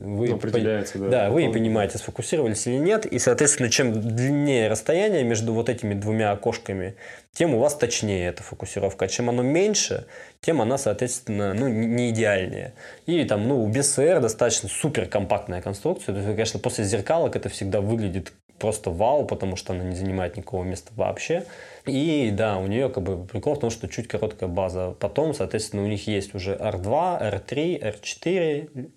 вы, 0.00 0.28
Ну, 0.28 0.34
определяется, 0.36 0.98
да. 0.98 1.08
да, 1.08 1.30
вы 1.30 1.42
и 1.42 1.46
Потом- 1.46 1.60
понимаете, 1.60 1.98
сфокусировались 1.98 2.66
или 2.66 2.78
нет. 2.78 3.06
И, 3.06 3.18
соответственно, 3.20 3.70
чем 3.70 3.92
длиннее 3.92 4.68
расстояние 4.68 5.22
между 5.22 5.52
вот 5.52 5.68
этими 5.68 5.94
двумя 5.94 6.32
окошками, 6.32 6.96
тем 7.32 7.54
у 7.54 7.60
вас 7.60 7.76
точнее 7.76 8.26
эта 8.26 8.42
фокусировка. 8.42 9.04
А 9.04 9.08
чем 9.08 9.28
оно 9.28 9.42
меньше, 9.42 10.06
тем 10.40 10.60
она, 10.60 10.76
соответственно, 10.76 11.54
ну, 11.54 11.68
не 11.68 11.86
не 11.86 12.10
идеальнее. 12.10 12.74
И 13.06 13.22
там, 13.24 13.46
ну, 13.46 13.62
у 13.62 13.68
BSR 13.70 14.18
достаточно 14.20 14.68
супер 14.68 15.06
компактная 15.06 15.62
конструкция. 15.62 16.12
То 16.12 16.20
есть, 16.20 16.28
конечно, 16.32 16.58
после 16.58 16.84
зеркалок 16.84 17.36
это 17.36 17.48
всегда 17.48 17.80
выглядит 17.80 18.32
просто 18.58 18.90
вау, 18.90 19.24
потому 19.24 19.56
что 19.56 19.72
она 19.72 19.84
не 19.84 19.96
занимает 19.96 20.36
никакого 20.36 20.64
места 20.64 20.92
вообще. 20.96 21.44
И 21.86 22.30
да, 22.32 22.58
у 22.58 22.66
нее 22.66 22.88
как 22.88 23.02
бы 23.02 23.24
прикол 23.24 23.54
в 23.54 23.60
том, 23.60 23.70
что 23.70 23.88
чуть 23.88 24.08
короткая 24.08 24.48
база. 24.48 24.94
Потом, 25.00 25.34
соответственно, 25.34 25.84
у 25.84 25.86
них 25.86 26.06
есть 26.06 26.34
уже 26.34 26.54
R2, 26.54 27.46
R3, 27.46 27.80
R4 28.00 28.90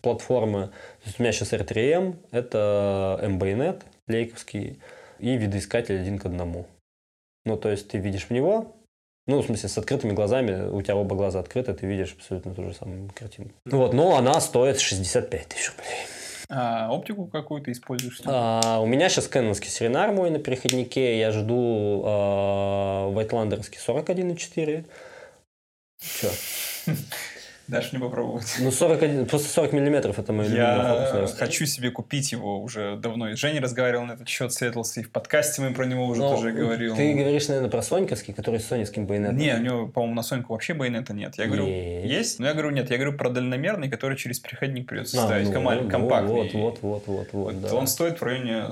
платформы. 0.00 0.68
То 0.68 1.06
есть 1.06 1.20
у 1.20 1.22
меня 1.22 1.32
сейчас 1.32 1.52
R3M, 1.52 2.16
это 2.30 3.20
MBNet 3.22 3.82
лейковский 4.08 4.80
и 5.18 5.36
видоискатель 5.36 6.00
один 6.00 6.18
к 6.18 6.26
одному. 6.26 6.66
Ну, 7.44 7.56
то 7.56 7.70
есть 7.70 7.88
ты 7.88 7.98
видишь 7.98 8.26
в 8.26 8.30
него, 8.30 8.76
ну, 9.26 9.40
в 9.40 9.46
смысле, 9.46 9.68
с 9.68 9.78
открытыми 9.78 10.12
глазами, 10.12 10.68
у 10.68 10.80
тебя 10.82 10.96
оба 10.96 11.14
глаза 11.14 11.40
открыты, 11.40 11.74
ты 11.74 11.86
видишь 11.86 12.14
абсолютно 12.14 12.54
ту 12.54 12.64
же 12.64 12.74
самую 12.74 13.10
картинку. 13.14 13.52
Вот, 13.66 13.92
но 13.92 14.16
она 14.16 14.40
стоит 14.40 14.80
65 14.80 15.48
тысяч 15.48 15.70
рублей. 15.70 16.17
А 16.50 16.90
оптику 16.90 17.26
какую 17.26 17.60
ты 17.60 17.72
используешь? 17.72 18.20
А, 18.24 18.80
у 18.80 18.86
меня 18.86 19.10
сейчас 19.10 19.28
кэнонский 19.28 19.68
серенар 19.68 20.12
мой 20.12 20.30
на 20.30 20.38
переходнике. 20.38 21.18
Я 21.18 21.30
жду 21.30 22.02
а, 22.06 23.08
вайтландерский 23.10 23.78
41,4. 23.78 24.86
Че? 26.00 26.30
Дашь 27.68 27.92
мне 27.92 28.00
попробовать. 28.00 28.56
Ну, 28.60 28.70
41, 28.70 29.26
просто 29.26 29.48
40 29.50 29.74
миллиметров 29.74 30.18
это 30.18 30.32
мой 30.32 30.46
фокус. 30.46 30.56
Я 30.56 31.26
хочу 31.36 31.66
себе 31.66 31.90
купить 31.90 32.32
его 32.32 32.62
уже 32.62 32.96
давно. 32.96 33.28
И 33.28 33.36
с 33.36 33.38
Женей 33.38 33.60
разговаривал 33.60 34.06
на 34.06 34.12
этот 34.12 34.26
счет, 34.26 34.52
светился, 34.54 35.00
и 35.00 35.02
в 35.02 35.10
подкасте 35.10 35.60
мы 35.60 35.74
про 35.74 35.84
него 35.84 36.06
уже 36.06 36.22
Ну, 36.22 36.30
тоже 36.30 36.52
говорил. 36.52 36.96
Ты 36.96 37.12
говоришь, 37.12 37.46
наверное, 37.48 37.70
про 37.70 37.82
соньковский, 37.82 38.32
который 38.32 38.58
с 38.60 38.66
соневским 38.66 39.06
байонетом. 39.06 39.36
Не, 39.36 39.54
у 39.54 39.60
него, 39.60 39.86
по-моему, 39.86 40.14
на 40.14 40.22
Соньку 40.22 40.54
вообще 40.54 40.72
байонета 40.72 41.12
нет. 41.12 41.34
Я 41.36 41.46
говорю, 41.46 41.66
Есть. 41.66 42.10
есть? 42.10 42.38
Но 42.38 42.46
я 42.46 42.54
говорю, 42.54 42.70
нет. 42.70 42.90
Я 42.90 42.96
говорю 42.96 43.12
про 43.18 43.28
дальномерный, 43.28 43.90
который 43.90 44.16
через 44.16 44.40
переходник 44.40 44.88
придется 44.88 45.22
А, 45.22 45.26
ставить. 45.26 45.50
ну, 45.52 45.60
ну, 45.60 45.90
компактный. 45.90 46.32
Вот, 46.32 46.52
вот, 46.54 46.78
вот, 46.80 47.02
вот, 47.06 47.28
вот, 47.32 47.54
Вот 47.54 47.60
да. 47.60 47.74
Он 47.74 47.86
стоит 47.86 48.18
в 48.18 48.24
районе 48.24 48.64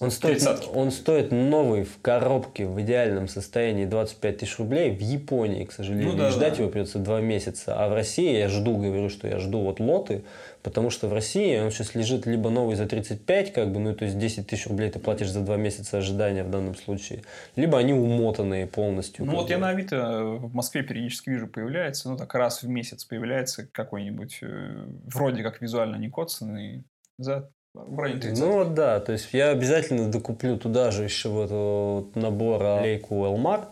Он 0.00 0.12
стоит, 0.12 0.44
30. 0.44 0.68
он 0.74 0.92
стоит 0.92 1.32
новый 1.32 1.82
в 1.82 2.00
коробке 2.00 2.66
в 2.66 2.80
идеальном 2.80 3.26
состоянии 3.26 3.84
25 3.84 4.38
тысяч 4.38 4.58
рублей 4.58 4.90
в 4.90 5.00
Японии, 5.00 5.64
к 5.64 5.72
сожалению. 5.72 6.12
Ну 6.12 6.16
да, 6.16 6.30
ждать 6.30 6.54
да. 6.54 6.62
его 6.62 6.70
придется 6.70 7.00
два 7.00 7.20
месяца. 7.20 7.74
А 7.76 7.88
в 7.88 7.94
России 7.94 8.38
я 8.38 8.48
жду, 8.48 8.76
говорю, 8.76 9.08
что 9.08 9.26
я 9.26 9.38
жду 9.40 9.60
вот 9.60 9.80
лоты, 9.80 10.22
потому 10.62 10.90
что 10.90 11.08
в 11.08 11.12
России 11.12 11.58
он 11.58 11.72
сейчас 11.72 11.96
лежит 11.96 12.26
либо 12.26 12.48
новый 12.48 12.76
за 12.76 12.86
35, 12.86 13.52
как 13.52 13.72
бы, 13.72 13.80
ну 13.80 13.94
то 13.94 14.04
есть 14.04 14.18
10 14.18 14.46
тысяч 14.46 14.68
рублей 14.68 14.90
ты 14.90 15.00
платишь 15.00 15.30
за 15.30 15.40
два 15.40 15.56
месяца 15.56 15.98
ожидания 15.98 16.44
в 16.44 16.50
данном 16.50 16.76
случае, 16.76 17.22
либо 17.56 17.76
они 17.76 17.92
умотанные 17.92 18.68
полностью. 18.68 19.24
Ну 19.24 19.32
вот 19.32 19.50
я 19.50 19.58
на 19.58 19.70
Авито 19.70 20.22
в 20.22 20.54
Москве 20.54 20.84
периодически 20.84 21.30
вижу, 21.30 21.48
появляется, 21.48 22.08
ну 22.08 22.16
так 22.16 22.32
раз 22.34 22.62
в 22.62 22.68
месяц 22.68 23.04
появляется 23.04 23.66
какой-нибудь, 23.66 24.38
э, 24.42 24.86
вроде 25.06 25.42
как 25.42 25.60
визуально 25.60 25.96
не 25.96 26.08
коцанный, 26.08 26.84
за 27.18 27.50
в 27.74 27.98
районе 27.98 28.20
30. 28.20 28.44
Ну 28.44 28.64
да, 28.64 29.00
то 29.00 29.12
есть 29.12 29.28
я 29.32 29.50
обязательно 29.50 30.10
докуплю 30.10 30.56
туда 30.56 30.90
же 30.90 31.04
еще 31.04 31.28
вот, 31.28 31.50
вот 31.50 32.16
набор 32.16 32.62
а, 32.62 32.82
лейку 32.82 33.14
Elmar 33.24 33.66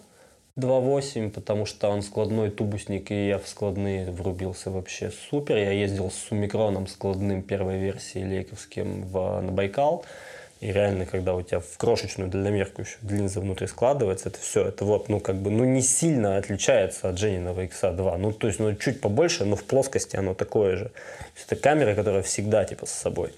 2.8, 0.57 1.31
потому 1.31 1.67
что 1.67 1.89
он 1.89 2.03
складной 2.03 2.51
тубусник, 2.51 3.11
и 3.11 3.29
я 3.29 3.39
в 3.39 3.47
складные 3.47 4.11
врубился 4.11 4.71
вообще 4.71 5.11
супер. 5.11 5.57
Я 5.57 5.73
ездил 5.73 6.11
с 6.11 6.15
сумикроном 6.15 6.87
складным 6.87 7.43
первой 7.43 7.79
версии 7.79 8.21
лейковским 8.21 9.03
в, 9.03 9.41
на 9.41 9.53
Байкал. 9.53 10.05
И 10.61 10.73
реально, 10.73 11.05
когда 11.05 11.35
у 11.35 11.43
тебя 11.43 11.61
в 11.61 11.77
крошечную 11.77 12.31
дальномерку 12.31 12.81
еще 12.81 12.97
линза 13.03 13.41
внутри 13.41 13.67
складывается, 13.67 14.31
это 14.31 14.39
все, 14.39 14.67
это 14.67 14.87
вот, 14.87 15.11
ну, 15.11 15.21
как 15.21 15.37
бы, 15.37 15.51
ну, 15.51 15.65
не 15.65 15.83
сильно 15.83 16.39
отличается 16.39 17.11
от 17.11 17.19
Жениного 17.19 17.67
X2. 17.67 18.17
Ну, 18.17 18.33
то 18.33 18.47
есть, 18.47 18.59
ну, 18.59 18.75
чуть 18.75 19.03
побольше, 19.03 19.45
но 19.45 19.57
в 19.57 19.65
плоскости 19.65 20.17
оно 20.17 20.33
такое 20.33 20.77
же. 20.77 20.85
То 20.87 20.93
есть, 21.35 21.53
это 21.53 21.57
камера, 21.57 21.95
которая 21.95 22.23
всегда, 22.23 22.65
типа, 22.65 22.87
с 22.87 22.91
собой. 22.91 23.35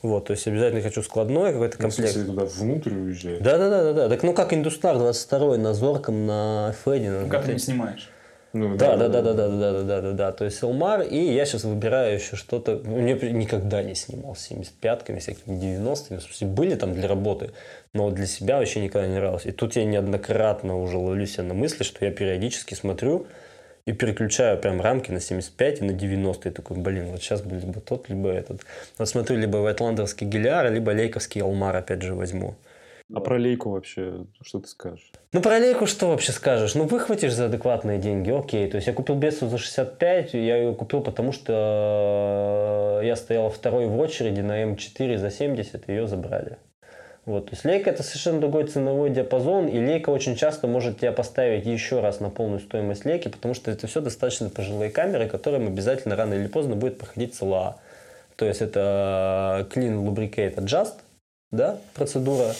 Вот, 0.00 0.26
то 0.26 0.30
есть, 0.32 0.46
обязательно 0.46 0.80
хочу 0.80 1.02
складной 1.02 1.52
какой-то 1.52 1.76
Ну, 1.80 1.88
в 1.88 1.94
комплект. 1.94 2.12
смысле, 2.12 2.32
туда 2.32 2.44
внутрь 2.44 2.94
уезжает? 2.94 3.42
Да, 3.42 3.58
да, 3.58 3.68
да, 3.68 3.82
да, 3.84 3.92
да. 3.92 4.08
Так 4.08 4.22
ну 4.22 4.32
как 4.32 4.52
Индустар 4.54 4.96
22 4.96 5.56
на 5.56 5.74
Зорком, 5.74 6.26
на 6.26 6.72
Феде, 6.84 7.10
на 7.10 7.20
Ну 7.22 7.28
как 7.28 7.44
ты 7.44 7.52
не 7.54 7.58
снимаешь? 7.58 8.08
Ну, 8.54 8.76
да, 8.76 8.96
да, 8.96 9.08
да, 9.08 9.20
да, 9.20 9.34
да, 9.34 9.48
да, 9.48 9.72
да, 9.72 9.82
да, 9.82 10.00
да, 10.00 10.12
да. 10.12 10.32
То 10.32 10.44
есть 10.46 10.62
Элмар, 10.62 11.02
и 11.02 11.18
я 11.18 11.44
сейчас 11.44 11.64
выбираю 11.64 12.14
еще 12.14 12.34
что-то. 12.36 12.80
Ну, 12.82 13.06
Я 13.06 13.14
никогда 13.30 13.82
не 13.82 13.94
снимал 13.94 14.36
с 14.36 14.50
75-ками, 14.50 15.18
всякими 15.18 15.56
90-ми. 15.58 16.16
В 16.16 16.22
смысле, 16.22 16.46
были 16.46 16.74
там 16.74 16.94
для 16.94 17.08
работы, 17.08 17.50
но 17.92 18.04
вот 18.04 18.14
для 18.14 18.26
себя 18.26 18.56
вообще 18.58 18.80
никогда 18.80 19.06
не 19.06 19.16
нравилось. 19.16 19.44
И 19.44 19.50
тут 19.52 19.76
я 19.76 19.84
неоднократно 19.84 20.80
уже 20.80 20.96
ловлю 20.96 21.26
себя 21.26 21.44
на 21.44 21.54
мысли, 21.54 21.82
что 21.82 22.04
я 22.04 22.10
периодически 22.10 22.72
смотрю 22.72 23.26
и 23.88 23.92
переключаю 23.94 24.58
прям 24.58 24.82
рамки 24.82 25.10
на 25.10 25.18
75 25.18 25.80
и 25.80 25.84
на 25.84 25.92
90. 25.94 26.48
И 26.48 26.52
такой, 26.52 26.76
блин, 26.76 27.06
вот 27.06 27.22
сейчас 27.22 27.40
бы 27.40 27.56
либо 27.56 27.80
тот, 27.80 28.10
либо 28.10 28.28
этот. 28.28 28.60
Вот 28.98 29.08
смотрю, 29.08 29.38
либо 29.38 29.56
Вайтландерский 29.56 30.26
Гелиар, 30.26 30.70
либо 30.70 30.90
Лейковский 30.90 31.40
Элмар 31.40 31.74
опять 31.74 32.02
же 32.02 32.14
возьму. 32.14 32.54
А 33.14 33.20
про 33.20 33.38
лейку 33.38 33.70
вообще, 33.70 34.26
что 34.42 34.60
ты 34.60 34.68
скажешь? 34.68 35.10
Ну, 35.32 35.40
про 35.40 35.58
лейку 35.58 35.86
что 35.86 36.08
вообще 36.08 36.32
скажешь? 36.32 36.74
Ну, 36.74 36.84
выхватишь 36.84 37.32
за 37.32 37.46
адекватные 37.46 37.98
деньги, 37.98 38.30
окей. 38.30 38.68
То 38.68 38.76
есть, 38.76 38.86
я 38.86 38.92
купил 38.92 39.14
Бесу 39.14 39.48
за 39.48 39.56
65, 39.56 40.34
я 40.34 40.58
ее 40.58 40.74
купил, 40.74 41.00
потому 41.00 41.32
что 41.32 43.00
э, 43.00 43.06
я 43.06 43.16
стоял 43.16 43.48
второй 43.48 43.86
в 43.86 43.98
очереди 43.98 44.42
на 44.42 44.62
М4 44.64 45.16
за 45.16 45.30
70, 45.30 45.88
ее 45.88 46.06
забрали. 46.06 46.58
Вот, 47.28 47.44
то 47.44 47.52
есть 47.52 47.66
лейка 47.66 47.90
это 47.90 48.02
совершенно 48.02 48.40
другой 48.40 48.64
ценовой 48.64 49.10
диапазон, 49.10 49.66
и 49.68 49.78
лейка 49.78 50.08
очень 50.08 50.34
часто 50.34 50.66
может 50.66 51.00
тебя 51.00 51.12
поставить 51.12 51.66
еще 51.66 52.00
раз 52.00 52.20
на 52.20 52.30
полную 52.30 52.58
стоимость 52.58 53.04
лейки, 53.04 53.28
потому 53.28 53.52
что 53.52 53.70
это 53.70 53.86
все 53.86 54.00
достаточно 54.00 54.48
пожилые 54.48 54.90
камеры, 54.90 55.28
которым 55.28 55.66
обязательно 55.66 56.16
рано 56.16 56.32
или 56.32 56.46
поздно 56.46 56.74
будет 56.74 56.96
проходить 56.96 57.34
ЦЛА. 57.34 57.76
То 58.36 58.46
есть 58.46 58.62
это 58.62 59.68
Clean 59.74 60.02
Lubricate 60.02 60.54
Adjust, 60.54 60.94
да, 61.50 61.76
процедура. 61.92 62.54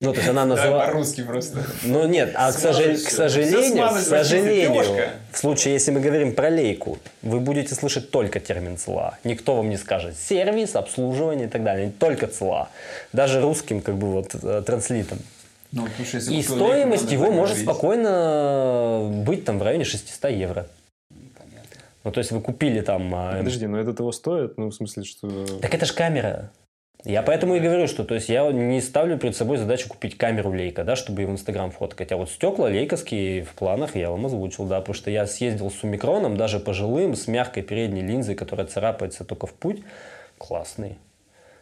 Ну, 0.00 0.12
то 0.12 0.18
есть 0.18 0.28
она 0.28 0.42
Да, 0.42 0.48
называется... 0.48 0.86
по-русски 0.92 1.22
просто. 1.22 1.64
Ну 1.84 2.06
нет, 2.06 2.32
а 2.34 2.52
к, 2.52 2.56
сожа- 2.56 2.82
Смазать 2.96 3.04
к 3.04 3.10
сожалению, 3.10 3.88
к 3.88 3.98
сожалению, 4.00 5.08
в 5.32 5.38
случае, 5.38 5.72
если 5.74 5.90
мы 5.90 6.00
говорим 6.00 6.34
про 6.34 6.50
лейку, 6.50 6.98
вы 7.22 7.40
будете 7.40 7.74
слышать 7.74 8.10
только 8.10 8.38
термин 8.38 8.76
ЦЛА. 8.76 9.16
Никто 9.24 9.56
вам 9.56 9.70
не 9.70 9.78
скажет 9.78 10.16
сервис, 10.18 10.76
обслуживание 10.76 11.46
и 11.46 11.50
так 11.50 11.64
далее. 11.64 11.90
Только 11.98 12.26
ЦЛА. 12.26 12.68
Даже 13.14 13.40
русским, 13.40 13.80
как 13.80 13.96
бы 13.96 14.08
вот, 14.12 14.34
э, 14.34 14.62
транслитом. 14.66 15.18
Ну, 15.72 15.88
слушай, 15.96 16.16
если 16.16 16.34
И 16.34 16.42
стоимость 16.42 17.04
лейку, 17.10 17.24
его 17.24 17.32
может 17.32 17.56
говорить. 17.56 17.64
спокойно 17.64 19.08
быть 19.24 19.44
там 19.46 19.58
в 19.58 19.62
районе 19.62 19.84
600 19.84 20.30
евро. 20.30 20.66
Ну, 22.04 22.12
то 22.12 22.18
есть 22.20 22.30
вы 22.30 22.40
купили 22.40 22.82
там... 22.82 23.12
а, 23.14 23.38
Подожди, 23.38 23.66
но 23.66 23.80
это 23.80 23.92
того 23.92 24.12
стоит? 24.12 24.58
Ну, 24.58 24.68
в 24.68 24.74
смысле, 24.74 25.02
что... 25.04 25.46
Так 25.60 25.74
это 25.74 25.86
же 25.86 25.92
камера. 25.94 26.50
Я 27.06 27.22
поэтому 27.22 27.54
и 27.54 27.60
говорю, 27.60 27.86
что 27.86 28.02
то 28.02 28.16
есть 28.16 28.28
я 28.28 28.50
не 28.50 28.80
ставлю 28.80 29.16
перед 29.16 29.36
собой 29.36 29.58
задачу 29.58 29.88
купить 29.88 30.18
камеру 30.18 30.52
лейка, 30.52 30.82
да, 30.82 30.96
чтобы 30.96 31.22
ее 31.22 31.28
в 31.28 31.30
Инстаграм 31.30 31.70
фоткать. 31.70 32.10
А 32.10 32.16
вот 32.16 32.28
стекла 32.28 32.68
лейковские 32.68 33.44
в 33.44 33.54
планах 33.54 33.94
я 33.94 34.10
вам 34.10 34.26
озвучил, 34.26 34.64
да, 34.64 34.80
потому 34.80 34.94
что 34.96 35.08
я 35.08 35.24
съездил 35.28 35.70
с 35.70 35.84
умикроном, 35.84 36.36
даже 36.36 36.58
пожилым, 36.58 37.14
с 37.14 37.28
мягкой 37.28 37.62
передней 37.62 38.02
линзой, 38.02 38.34
которая 38.34 38.66
царапается 38.66 39.24
только 39.24 39.46
в 39.46 39.54
путь. 39.54 39.84
Классный. 40.36 40.98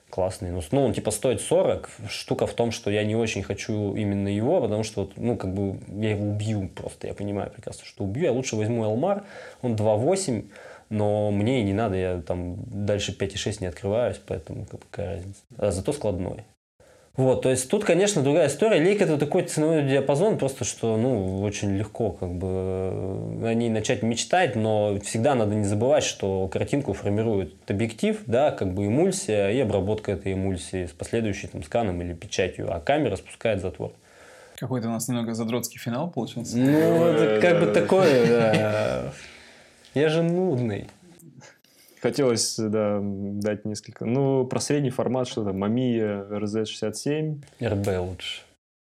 Классный. 0.08 0.50
Ну, 0.50 0.62
ну, 0.70 0.82
он 0.86 0.94
типа 0.94 1.10
стоит 1.10 1.42
40. 1.42 1.90
Штука 2.08 2.46
в 2.46 2.54
том, 2.54 2.70
что 2.70 2.90
я 2.90 3.04
не 3.04 3.14
очень 3.14 3.42
хочу 3.42 3.94
именно 3.94 4.28
его, 4.28 4.62
потому 4.62 4.82
что, 4.82 5.10
ну, 5.16 5.36
как 5.36 5.52
бы 5.52 5.78
я 5.88 6.12
его 6.12 6.26
убью 6.26 6.70
просто. 6.74 7.06
Я 7.06 7.12
понимаю 7.12 7.50
прекрасно, 7.50 7.84
что 7.84 8.04
убью. 8.04 8.24
Я 8.24 8.32
лучше 8.32 8.56
возьму 8.56 8.84
Элмар, 8.84 9.24
он 9.60 9.74
2.8, 9.74 10.44
но 10.90 11.30
мне 11.30 11.60
и 11.60 11.64
не 11.64 11.72
надо, 11.72 11.96
я 11.96 12.20
там 12.20 12.56
дальше 12.66 13.16
5.6 13.18 13.58
не 13.60 13.66
открываюсь, 13.66 14.20
поэтому 14.26 14.66
какая 14.66 15.16
разница. 15.16 15.40
А 15.58 15.70
зато 15.70 15.92
складной. 15.92 16.44
Вот, 17.16 17.42
то 17.42 17.50
есть 17.50 17.70
тут, 17.70 17.84
конечно, 17.84 18.22
другая 18.22 18.48
история. 18.48 18.80
Лейка 18.80 19.04
это 19.04 19.16
такой 19.16 19.44
ценовой 19.44 19.84
диапазон, 19.84 20.36
просто 20.36 20.64
что, 20.64 20.96
ну, 20.96 21.42
очень 21.42 21.76
легко 21.76 22.10
как 22.10 22.34
бы 22.34 22.48
э, 22.50 23.46
о 23.46 23.54
ней 23.54 23.70
начать 23.70 24.02
мечтать, 24.02 24.56
но 24.56 24.98
всегда 24.98 25.36
надо 25.36 25.54
не 25.54 25.64
забывать, 25.64 26.02
что 26.02 26.48
картинку 26.48 26.92
формирует 26.92 27.54
объектив, 27.70 28.20
да, 28.26 28.50
как 28.50 28.74
бы 28.74 28.86
эмульсия 28.88 29.50
и 29.50 29.60
обработка 29.60 30.10
этой 30.10 30.32
эмульсии 30.32 30.86
с 30.86 30.90
последующим 30.90 31.50
там, 31.50 31.62
сканом 31.62 32.02
или 32.02 32.14
печатью, 32.14 32.74
а 32.74 32.80
камера 32.80 33.14
спускает 33.14 33.60
затвор. 33.60 33.92
Какой-то 34.56 34.88
у 34.88 34.90
нас 34.90 35.06
немного 35.06 35.34
задротский 35.34 35.78
финал 35.78 36.10
получился. 36.10 36.58
Ну, 36.58 37.04
это 37.04 37.36
да, 37.36 37.40
как 37.40 37.60
бы 37.60 37.66
такое, 37.66 38.26
да. 38.26 39.12
Я 39.94 40.08
же 40.08 40.22
нудный. 40.22 40.88
Хотелось, 42.02 42.56
да, 42.58 43.00
дать 43.02 43.64
несколько... 43.64 44.04
Ну, 44.04 44.44
про 44.44 44.60
средний 44.60 44.90
формат, 44.90 45.26
что 45.26 45.44
там, 45.44 45.62
Mamiya 45.64 46.28
RZ67. 46.28 47.42
РБ 47.62 47.86
лучше. 48.00 48.42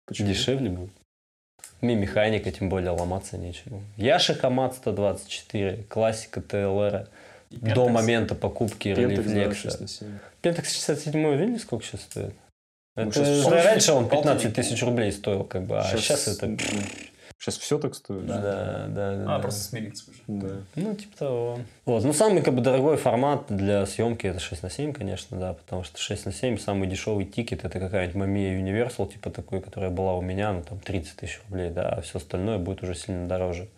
Почему? 0.05 0.27
Дешевле 0.27 0.69
будет. 0.69 0.91
Ми-механика, 1.81 2.51
тем 2.51 2.69
более 2.69 2.91
ломаться 2.91 3.37
нечему. 3.37 3.83
Яши 3.97 4.33
Хамат 4.33 4.75
124, 4.75 5.83
классика 5.89 6.41
ТЛР. 6.41 7.07
До 7.49 7.87
момента 7.87 8.35
покупки 8.35 8.93
да, 8.93 9.01
Релифлекса. 9.01 9.69
6 9.69 9.81
на 9.81 9.87
7. 9.87 10.07
Pentax 10.41 10.65
67 10.65 11.35
видели, 11.35 11.57
сколько 11.57 11.85
сейчас 11.85 12.01
стоит? 12.01 12.33
Ну, 12.95 13.03
Это 13.03 13.23
же 13.23 13.43
полтинник, 13.43 13.65
раньше 13.65 13.93
он 13.93 14.09
15 14.09 14.25
полтинник. 14.25 14.55
тысяч 14.55 14.83
рублей 14.83 15.11
стоил, 15.11 15.43
как 15.43 15.63
бы, 15.63 15.79
а 15.79 15.83
сейчас, 15.83 16.27
это... 16.27 16.57
Сейчас 17.39 17.57
все 17.57 17.77
так 17.77 17.93
стоит? 17.93 18.25
Да, 18.25 18.41
да, 18.41 18.87
да. 18.87 19.11
А, 19.11 19.25
да. 19.25 19.39
просто 19.39 19.61
смириться 19.61 20.09
уже. 20.09 20.19
Да. 20.27 20.55
Ну, 20.75 20.95
типа 20.95 21.17
того. 21.17 21.59
Вот. 21.85 22.03
Ну, 22.03 22.11
самый 22.11 22.41
как 22.41 22.55
бы 22.55 22.61
дорогой 22.61 22.97
формат 22.97 23.45
для 23.49 23.85
съемки 23.85 24.25
это 24.25 24.39
6 24.39 24.63
на 24.63 24.69
7, 24.71 24.91
конечно, 24.91 25.39
да, 25.39 25.53
потому 25.53 25.83
что 25.83 25.99
6 25.99 26.25
на 26.25 26.31
7 26.31 26.57
самый 26.57 26.87
дешевый 26.87 27.25
тикет 27.25 27.63
это 27.63 27.79
какая-нибудь 27.79 28.19
Mamiya 28.19 28.59
Universal, 28.59 29.11
типа 29.11 29.29
такой, 29.29 29.61
которая 29.61 29.91
была 29.91 30.15
у 30.15 30.21
меня, 30.21 30.51
ну, 30.51 30.63
там 30.63 30.79
30 30.79 31.15
тысяч 31.15 31.39
рублей, 31.47 31.69
да, 31.69 31.89
а 31.89 32.01
все 32.01 32.17
остальное 32.17 32.57
будет 32.57 32.81
уже 32.81 32.95
сильно 32.95 33.27
дороже. 33.27 33.69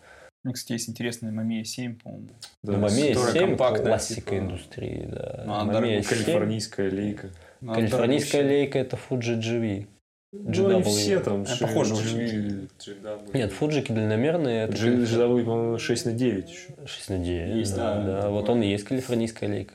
Ну, 0.42 0.52
кстати, 0.52 0.72
есть 0.72 0.88
интересная 0.88 1.30
Mamiya 1.30 1.64
7, 1.64 1.96
по-моему. 1.96 2.28
Да, 2.62 2.72
ну, 2.72 2.86
которая 2.88 3.32
7 3.32 3.40
компактная, 3.48 3.86
классика 3.86 4.30
типа. 4.30 4.38
индустрии, 4.38 5.06
да. 5.06 5.42
Ну, 5.44 5.52
она 5.52 5.64
Mamiya 5.64 5.74
дорогая, 5.74 6.02
7, 6.02 6.08
Калифорнийская 6.08 6.90
лейка. 6.90 7.30
Ну, 7.60 7.74
Калифорнийская 7.74 8.42
лейка 8.42 8.78
это 8.78 8.96
Fuji 8.96 9.38
GV. 9.38 9.86
Ну, 10.32 10.68
они 10.68 10.80
GW. 10.80 10.84
все 10.84 11.20
там. 11.20 11.44
А, 11.48 11.56
похоже 11.60 11.94
очень. 11.94 12.68
GW. 12.78 13.30
Нет, 13.36 13.52
фуджики 13.52 13.90
длинномерные. 13.90 14.64
это 14.64 14.74
GW, 14.74 15.44
по-моему, 15.44 15.78
6 15.78 16.06
на 16.06 16.12
9 16.12 16.48
еще. 16.48 16.68
6 16.86 17.08
на 17.10 17.18
9. 17.18 17.56
Есть, 17.56 17.74
да, 17.74 17.96
да. 17.96 18.22
да. 18.22 18.30
Вот 18.30 18.48
он 18.48 18.62
и 18.62 18.68
есть 18.68 18.84
калифорнийская 18.84 19.48
лейка. 19.48 19.74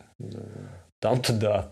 Там-то 1.02 1.34
да. 1.34 1.72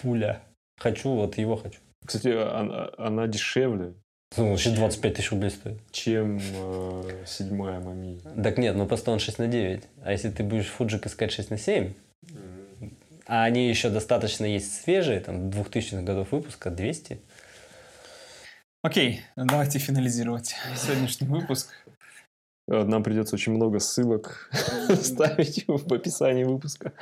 Пуля. 0.00 0.40
Хочу, 0.78 1.10
вот 1.10 1.36
его 1.36 1.56
хочу. 1.56 1.80
Кстати, 2.06 2.28
она, 2.28 2.90
она 2.96 3.26
дешевле, 3.26 3.94
Ну, 4.36 4.50
вообще 4.50 4.70
25 4.70 5.14
тысяч 5.14 5.32
рублей 5.32 5.50
стоит. 5.50 5.78
чем 5.90 6.38
э, 6.38 7.24
седьмая 7.26 7.80
Мами. 7.80 8.20
Так 8.40 8.58
нет, 8.58 8.76
ну 8.76 8.86
просто 8.86 9.10
он 9.10 9.18
6 9.18 9.40
на 9.40 9.48
9. 9.48 9.82
А 10.04 10.12
если 10.12 10.30
ты 10.30 10.44
будешь 10.44 10.68
фуджик 10.68 11.06
искать 11.06 11.32
6 11.32 11.50
на 11.50 11.58
7, 11.58 11.92
а 13.26 13.44
они 13.44 13.68
еще 13.68 13.90
достаточно 13.90 14.46
есть 14.46 14.82
свежие, 14.82 15.20
там, 15.20 15.50
2000-х 15.50 16.02
годов 16.02 16.32
выпуска, 16.32 16.70
200. 16.70 17.18
Окей, 18.80 19.22
давайте 19.34 19.80
финализировать 19.80 20.54
сегодняшний 20.76 21.26
выпуск. 21.26 21.74
Э, 22.68 22.84
Нам 22.84 23.02
придется 23.02 23.34
очень 23.36 23.52
много 23.52 23.78
ссылок 23.78 24.50
ставить 25.02 25.64
в 25.66 25.92
описании 25.92 26.44
выпуска. 26.44 26.92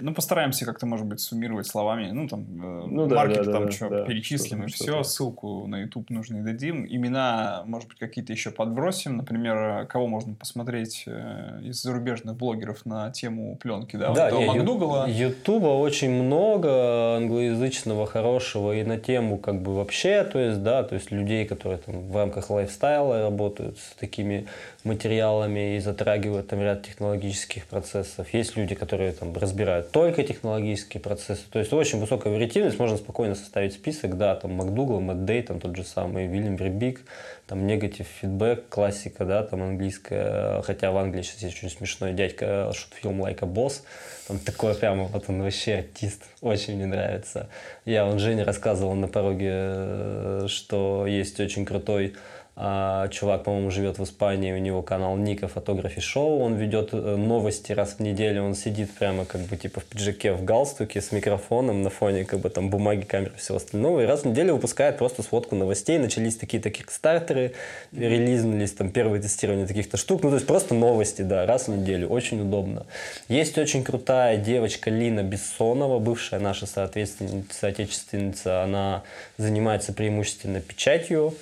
Ну, 0.00 0.12
постараемся 0.12 0.64
как-то, 0.66 0.86
может 0.86 1.06
быть, 1.06 1.20
суммировать 1.20 1.66
словами. 1.66 2.10
Ну, 2.10 2.28
там, 2.28 2.42
э, 2.42 2.86
Ну 2.90 3.06
да, 3.06 3.16
маркер 3.16 3.46
да, 3.46 3.52
там 3.52 3.64
да, 3.66 3.70
что, 3.70 3.88
да, 3.88 4.04
перечислим 4.04 4.64
и 4.64 4.68
что-то, 4.68 4.84
все. 4.84 4.92
что-то. 4.92 5.08
Ссылку 5.08 5.66
на 5.66 5.80
YouTube 5.82 6.10
нужно 6.10 6.38
и 6.38 6.42
дадим. 6.42 6.84
Имена, 6.86 7.62
может 7.66 7.88
быть, 7.88 7.98
какие-то 7.98 8.32
еще 8.32 8.50
подбросим. 8.50 9.16
Например, 9.16 9.86
кого 9.86 10.06
можно 10.06 10.34
посмотреть 10.34 11.04
э, 11.06 11.60
из 11.62 11.80
зарубежных 11.80 12.36
блогеров 12.36 12.84
на 12.84 13.10
тему 13.10 13.56
пленки, 13.56 13.96
да? 13.96 14.10
вот 14.10 14.32
не, 14.32 14.44
ю- 14.44 14.52
Макдугала. 14.52 15.06
Ютуба 15.08 15.68
очень 15.68 16.10
много 16.10 17.16
англоязычного, 17.16 18.06
хорошего 18.06 18.72
и 18.74 18.82
на 18.82 18.98
тему 18.98 19.38
как 19.38 19.62
бы 19.62 19.74
вообще, 19.74 20.24
то 20.24 20.38
есть, 20.38 20.62
да, 20.62 20.82
то 20.82 20.96
есть 20.96 21.10
людей, 21.10 21.46
которые 21.46 21.78
там 21.78 22.08
в 22.10 22.16
рамках 22.16 22.50
лайфстайла 22.50 23.22
работают 23.22 23.78
с 23.78 23.94
такими 23.98 24.46
материалами 24.82 25.13
и 25.18 25.78
затрагивают 25.78 26.48
там 26.48 26.60
ряд 26.60 26.82
технологических 26.82 27.66
процессов. 27.66 28.32
Есть 28.32 28.56
люди, 28.56 28.74
которые 28.74 29.12
там 29.12 29.34
разбирают 29.34 29.90
только 29.90 30.22
технологические 30.22 31.00
процессы. 31.00 31.42
То 31.50 31.58
есть 31.58 31.72
очень 31.72 32.00
высокая 32.00 32.32
вариативность, 32.32 32.78
можно 32.78 32.96
спокойно 32.96 33.34
составить 33.34 33.74
список, 33.74 34.16
да, 34.16 34.34
там 34.34 34.52
МакДугал, 34.52 35.00
Мэтт 35.00 35.46
там 35.46 35.60
тот 35.60 35.76
же 35.76 35.84
самый 35.84 36.26
Вильям 36.26 36.56
Вербик, 36.56 37.00
там 37.46 37.66
негатив 37.66 38.06
фидбэк, 38.20 38.68
классика, 38.68 39.24
да, 39.24 39.42
там 39.42 39.62
английская, 39.62 40.62
хотя 40.62 40.90
в 40.92 40.96
Англии 40.96 41.22
сейчас 41.22 41.42
есть 41.42 41.56
очень 41.58 41.76
смешной 41.76 42.12
дядька, 42.12 42.72
шут-фильм 42.72 43.22
Like 43.22 43.38
a 43.42 43.46
Boss, 43.46 43.82
там 44.26 44.38
такой 44.38 44.74
прямо, 44.74 45.04
вот 45.04 45.24
он 45.28 45.42
вообще 45.42 45.76
артист, 45.76 46.22
очень 46.40 46.76
мне 46.76 46.86
нравится. 46.86 47.48
Я, 47.84 48.06
он 48.06 48.18
Жене 48.18 48.44
рассказывал 48.44 48.94
на 48.94 49.08
пороге, 49.08 49.50
э, 49.52 50.46
что 50.48 51.06
есть 51.06 51.38
очень 51.40 51.66
крутой 51.66 52.14
а, 52.56 53.08
чувак, 53.08 53.42
по-моему, 53.42 53.72
живет 53.72 53.98
в 53.98 54.04
Испании, 54.04 54.52
у 54.52 54.58
него 54.58 54.80
канал 54.80 55.16
Ника 55.16 55.48
Фотографи 55.48 56.00
Шоу, 56.00 56.38
он 56.38 56.54
ведет 56.54 56.90
э, 56.92 57.16
новости 57.16 57.72
раз 57.72 57.94
в 57.94 58.00
неделю, 58.00 58.44
он 58.44 58.54
сидит 58.54 58.92
прямо 58.92 59.24
как 59.24 59.40
бы 59.40 59.56
типа 59.56 59.80
в 59.80 59.84
пиджаке, 59.84 60.34
в 60.34 60.44
галстуке 60.44 61.00
с 61.00 61.10
микрофоном 61.10 61.82
на 61.82 61.90
фоне 61.90 62.24
как 62.24 62.38
бы 62.38 62.50
там 62.50 62.70
бумаги, 62.70 63.02
камеры, 63.02 63.32
всего 63.38 63.56
остального, 63.56 64.02
и 64.02 64.06
раз 64.06 64.22
в 64.22 64.26
неделю 64.26 64.54
выпускает 64.54 64.98
просто 64.98 65.24
сводку 65.24 65.56
новостей, 65.56 65.98
начались 65.98 66.36
какие-то 66.36 66.70
кикстартеры, 66.70 67.54
релизнулись 67.90 68.70
там 68.70 68.90
первые 68.90 69.20
тестирования 69.20 69.66
таких-то 69.66 69.96
штук, 69.96 70.22
ну 70.22 70.28
то 70.28 70.36
есть 70.36 70.46
просто 70.46 70.74
новости, 70.74 71.22
да, 71.22 71.46
раз 71.46 71.66
в 71.66 71.76
неделю, 71.76 72.06
очень 72.06 72.40
удобно. 72.40 72.86
Есть 73.26 73.58
очень 73.58 73.82
крутая 73.82 74.36
девочка 74.36 74.90
Лина 74.90 75.24
Бессонова, 75.24 75.98
бывшая 75.98 76.38
наша 76.38 76.66
соответственница, 76.66 77.48
соотечественница, 77.50 78.62
она 78.62 79.02
занимается 79.38 79.92
преимущественно 79.92 80.60
печатью, 80.60 81.34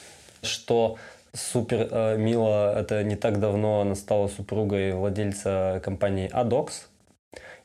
что 0.43 0.97
супер 1.33 1.89
э, 1.91 2.17
мило, 2.19 2.79
это 2.79 3.03
не 3.03 3.17
так 3.17 3.41
давно 3.41 3.81
она 3.81 3.95
стала 3.95 4.29
супругой 4.29 4.93
владельца 4.93 5.81
компании 5.85 6.31
Adox. 6.33 6.87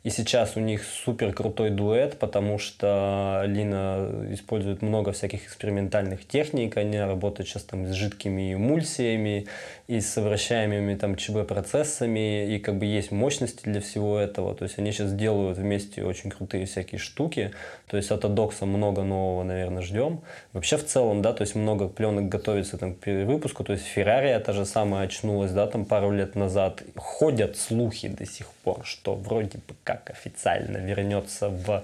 И 0.04 0.10
сейчас 0.10 0.56
у 0.56 0.62
них 0.62 0.86
супер 0.86 1.34
крутой 1.34 1.70
дуэт, 1.70 2.18
потому 2.18 2.60
что 2.60 3.44
Лина 3.46 4.10
использует 4.30 4.82
много 4.82 5.12
всяких 5.12 5.46
экспериментальных 5.46 6.26
техник. 6.26 6.78
Они 6.78 6.98
работают 6.98 7.50
сейчас 7.50 7.64
там 7.64 7.86
с 7.86 7.92
жидкими 7.92 8.54
эмульсиями 8.54 9.48
и 9.88 10.02
с 10.02 10.22
вращаемыми 10.22 10.96
там 10.96 11.16
ЧБ-процессами. 11.16 12.54
И 12.54 12.60
как 12.60 12.78
бы 12.78 12.86
есть 12.86 13.12
мощности 13.12 13.62
для 13.64 13.80
всего 13.80 14.20
этого. 14.20 14.54
То 14.54 14.64
есть 14.64 14.78
они 14.80 14.92
сейчас 14.92 15.14
делают 15.14 15.58
вместе 15.58 16.04
очень 16.04 16.30
крутые 16.30 16.66
всякие 16.66 17.00
штуки. 17.00 17.52
То 17.88 17.96
есть 17.96 18.12
от 18.12 18.26
Adox 18.26 18.66
много 18.66 19.04
нового, 19.04 19.44
наверное, 19.44 19.82
ждем. 19.82 20.22
Вообще 20.52 20.76
в 20.78 20.86
целом, 20.86 21.22
да, 21.22 21.32
то 21.32 21.42
есть 21.44 21.56
много 21.56 21.88
пленок 21.88 22.28
готовится 22.28 22.78
там 22.78 22.96
к 22.96 23.00
перевыпуску. 23.00 23.64
То 23.64 23.74
есть 23.74 23.86
Ferrari 23.96 24.38
та 24.40 24.52
же 24.52 24.66
самая 24.66 25.06
очнулась, 25.06 25.52
да, 25.52 25.68
там 25.68 25.86
пару 25.86 26.12
лет 26.12 26.36
назад. 26.36 26.84
Ходят 26.96 27.56
слухи 27.56 28.10
до 28.10 28.26
сих 28.26 28.48
пор, 28.64 28.82
что 28.84 29.16
вроде 29.16 29.60
бы 29.60 29.74
как 29.86 30.10
официально 30.10 30.78
вернется 30.78 31.48
в 31.48 31.84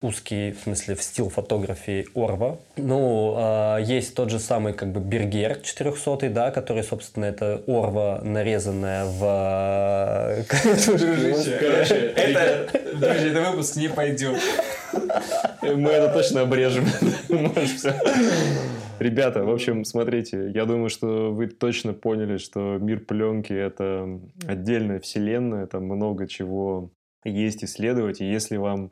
узкий, 0.00 0.52
в 0.52 0.60
смысле, 0.60 0.94
в 0.94 1.02
стил 1.02 1.28
фотографии 1.28 2.06
Орва. 2.14 2.58
Ну, 2.76 3.34
а, 3.36 3.78
есть 3.78 4.14
тот 4.14 4.30
же 4.30 4.38
самый, 4.38 4.72
как 4.72 4.92
бы, 4.92 5.00
Бергер 5.00 5.60
400, 5.60 6.30
да, 6.30 6.50
который, 6.50 6.84
собственно, 6.84 7.24
это 7.24 7.62
Орва, 7.66 8.20
нарезанная 8.22 9.04
в... 9.06 10.44
Короче, 10.86 12.12
это, 12.16 12.68
друзья, 12.94 13.30
это 13.30 13.50
выпуск 13.50 13.76
не 13.76 13.88
пойдет. 13.88 14.40
Мы 15.62 15.90
это 15.90 16.12
точно 16.12 16.42
обрежем. 16.42 16.84
Ребята, 18.98 19.44
в 19.44 19.50
общем, 19.50 19.84
смотрите, 19.84 20.50
я 20.50 20.64
думаю, 20.64 20.90
что 20.90 21.32
вы 21.32 21.46
точно 21.46 21.92
поняли, 21.92 22.38
что 22.38 22.78
мир 22.78 23.00
пленки– 23.00 23.52
это 23.54 24.20
отдельная 24.46 24.98
вселенная, 24.98 25.66
там 25.66 25.84
много 25.84 26.26
чего 26.26 26.90
есть 27.24 27.62
исследовать, 27.62 28.20
и 28.20 28.24
если 28.24 28.56
вам, 28.56 28.90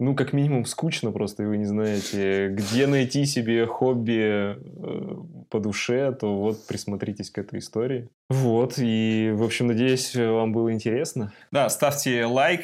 ну, 0.00 0.14
как 0.14 0.32
минимум, 0.32 0.64
скучно 0.64 1.12
просто, 1.12 1.42
и 1.42 1.46
вы 1.46 1.58
не 1.58 1.66
знаете, 1.66 2.48
где 2.48 2.86
найти 2.86 3.26
себе 3.26 3.66
хобби 3.66 4.56
э, 4.56 5.16
по 5.50 5.60
душе, 5.60 6.10
то 6.12 6.38
вот 6.38 6.66
присмотритесь 6.66 7.30
к 7.30 7.36
этой 7.36 7.58
истории. 7.58 8.08
Вот, 8.30 8.74
и, 8.78 9.30
в 9.34 9.42
общем, 9.42 9.66
надеюсь, 9.66 10.16
вам 10.16 10.52
было 10.52 10.72
интересно. 10.72 11.34
Да, 11.52 11.68
ставьте 11.68 12.24
лайк, 12.24 12.62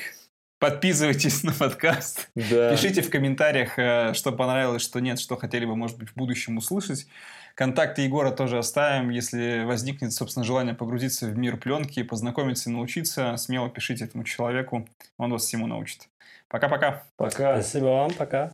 подписывайтесь 0.59 1.43
на 1.45 1.53
подкаст. 1.53 2.31
Да. 2.35 2.73
Пишите 2.73 3.03
в 3.03 3.11
комментариях, 3.11 3.79
э, 3.79 4.15
что 4.15 4.33
понравилось, 4.33 4.83
что 4.83 5.01
нет, 5.01 5.21
что 5.21 5.37
хотели 5.37 5.67
бы, 5.67 5.77
может 5.77 5.99
быть, 5.99 6.09
в 6.09 6.15
будущем 6.17 6.57
услышать. 6.57 7.07
Контакты 7.55 8.03
Егора 8.03 8.31
тоже 8.31 8.57
оставим. 8.59 9.11
Если 9.11 9.63
возникнет, 9.65 10.13
собственно, 10.13 10.45
желание 10.45 10.75
погрузиться 10.75 11.27
в 11.27 11.37
мир 11.37 11.59
пленки, 11.59 12.03
познакомиться 12.03 12.71
и 12.71 12.73
научиться, 12.73 13.37
смело 13.37 13.69
пишите 13.69 14.05
этому 14.05 14.25
человеку. 14.25 14.89
Он 15.19 15.33
вас 15.33 15.45
всему 15.45 15.67
научит. 15.67 16.09
Пока-пока. 16.49 17.05
Пока. 17.17 17.61
Спасибо 17.61 17.87
вам, 17.87 18.13
пока. 18.13 18.53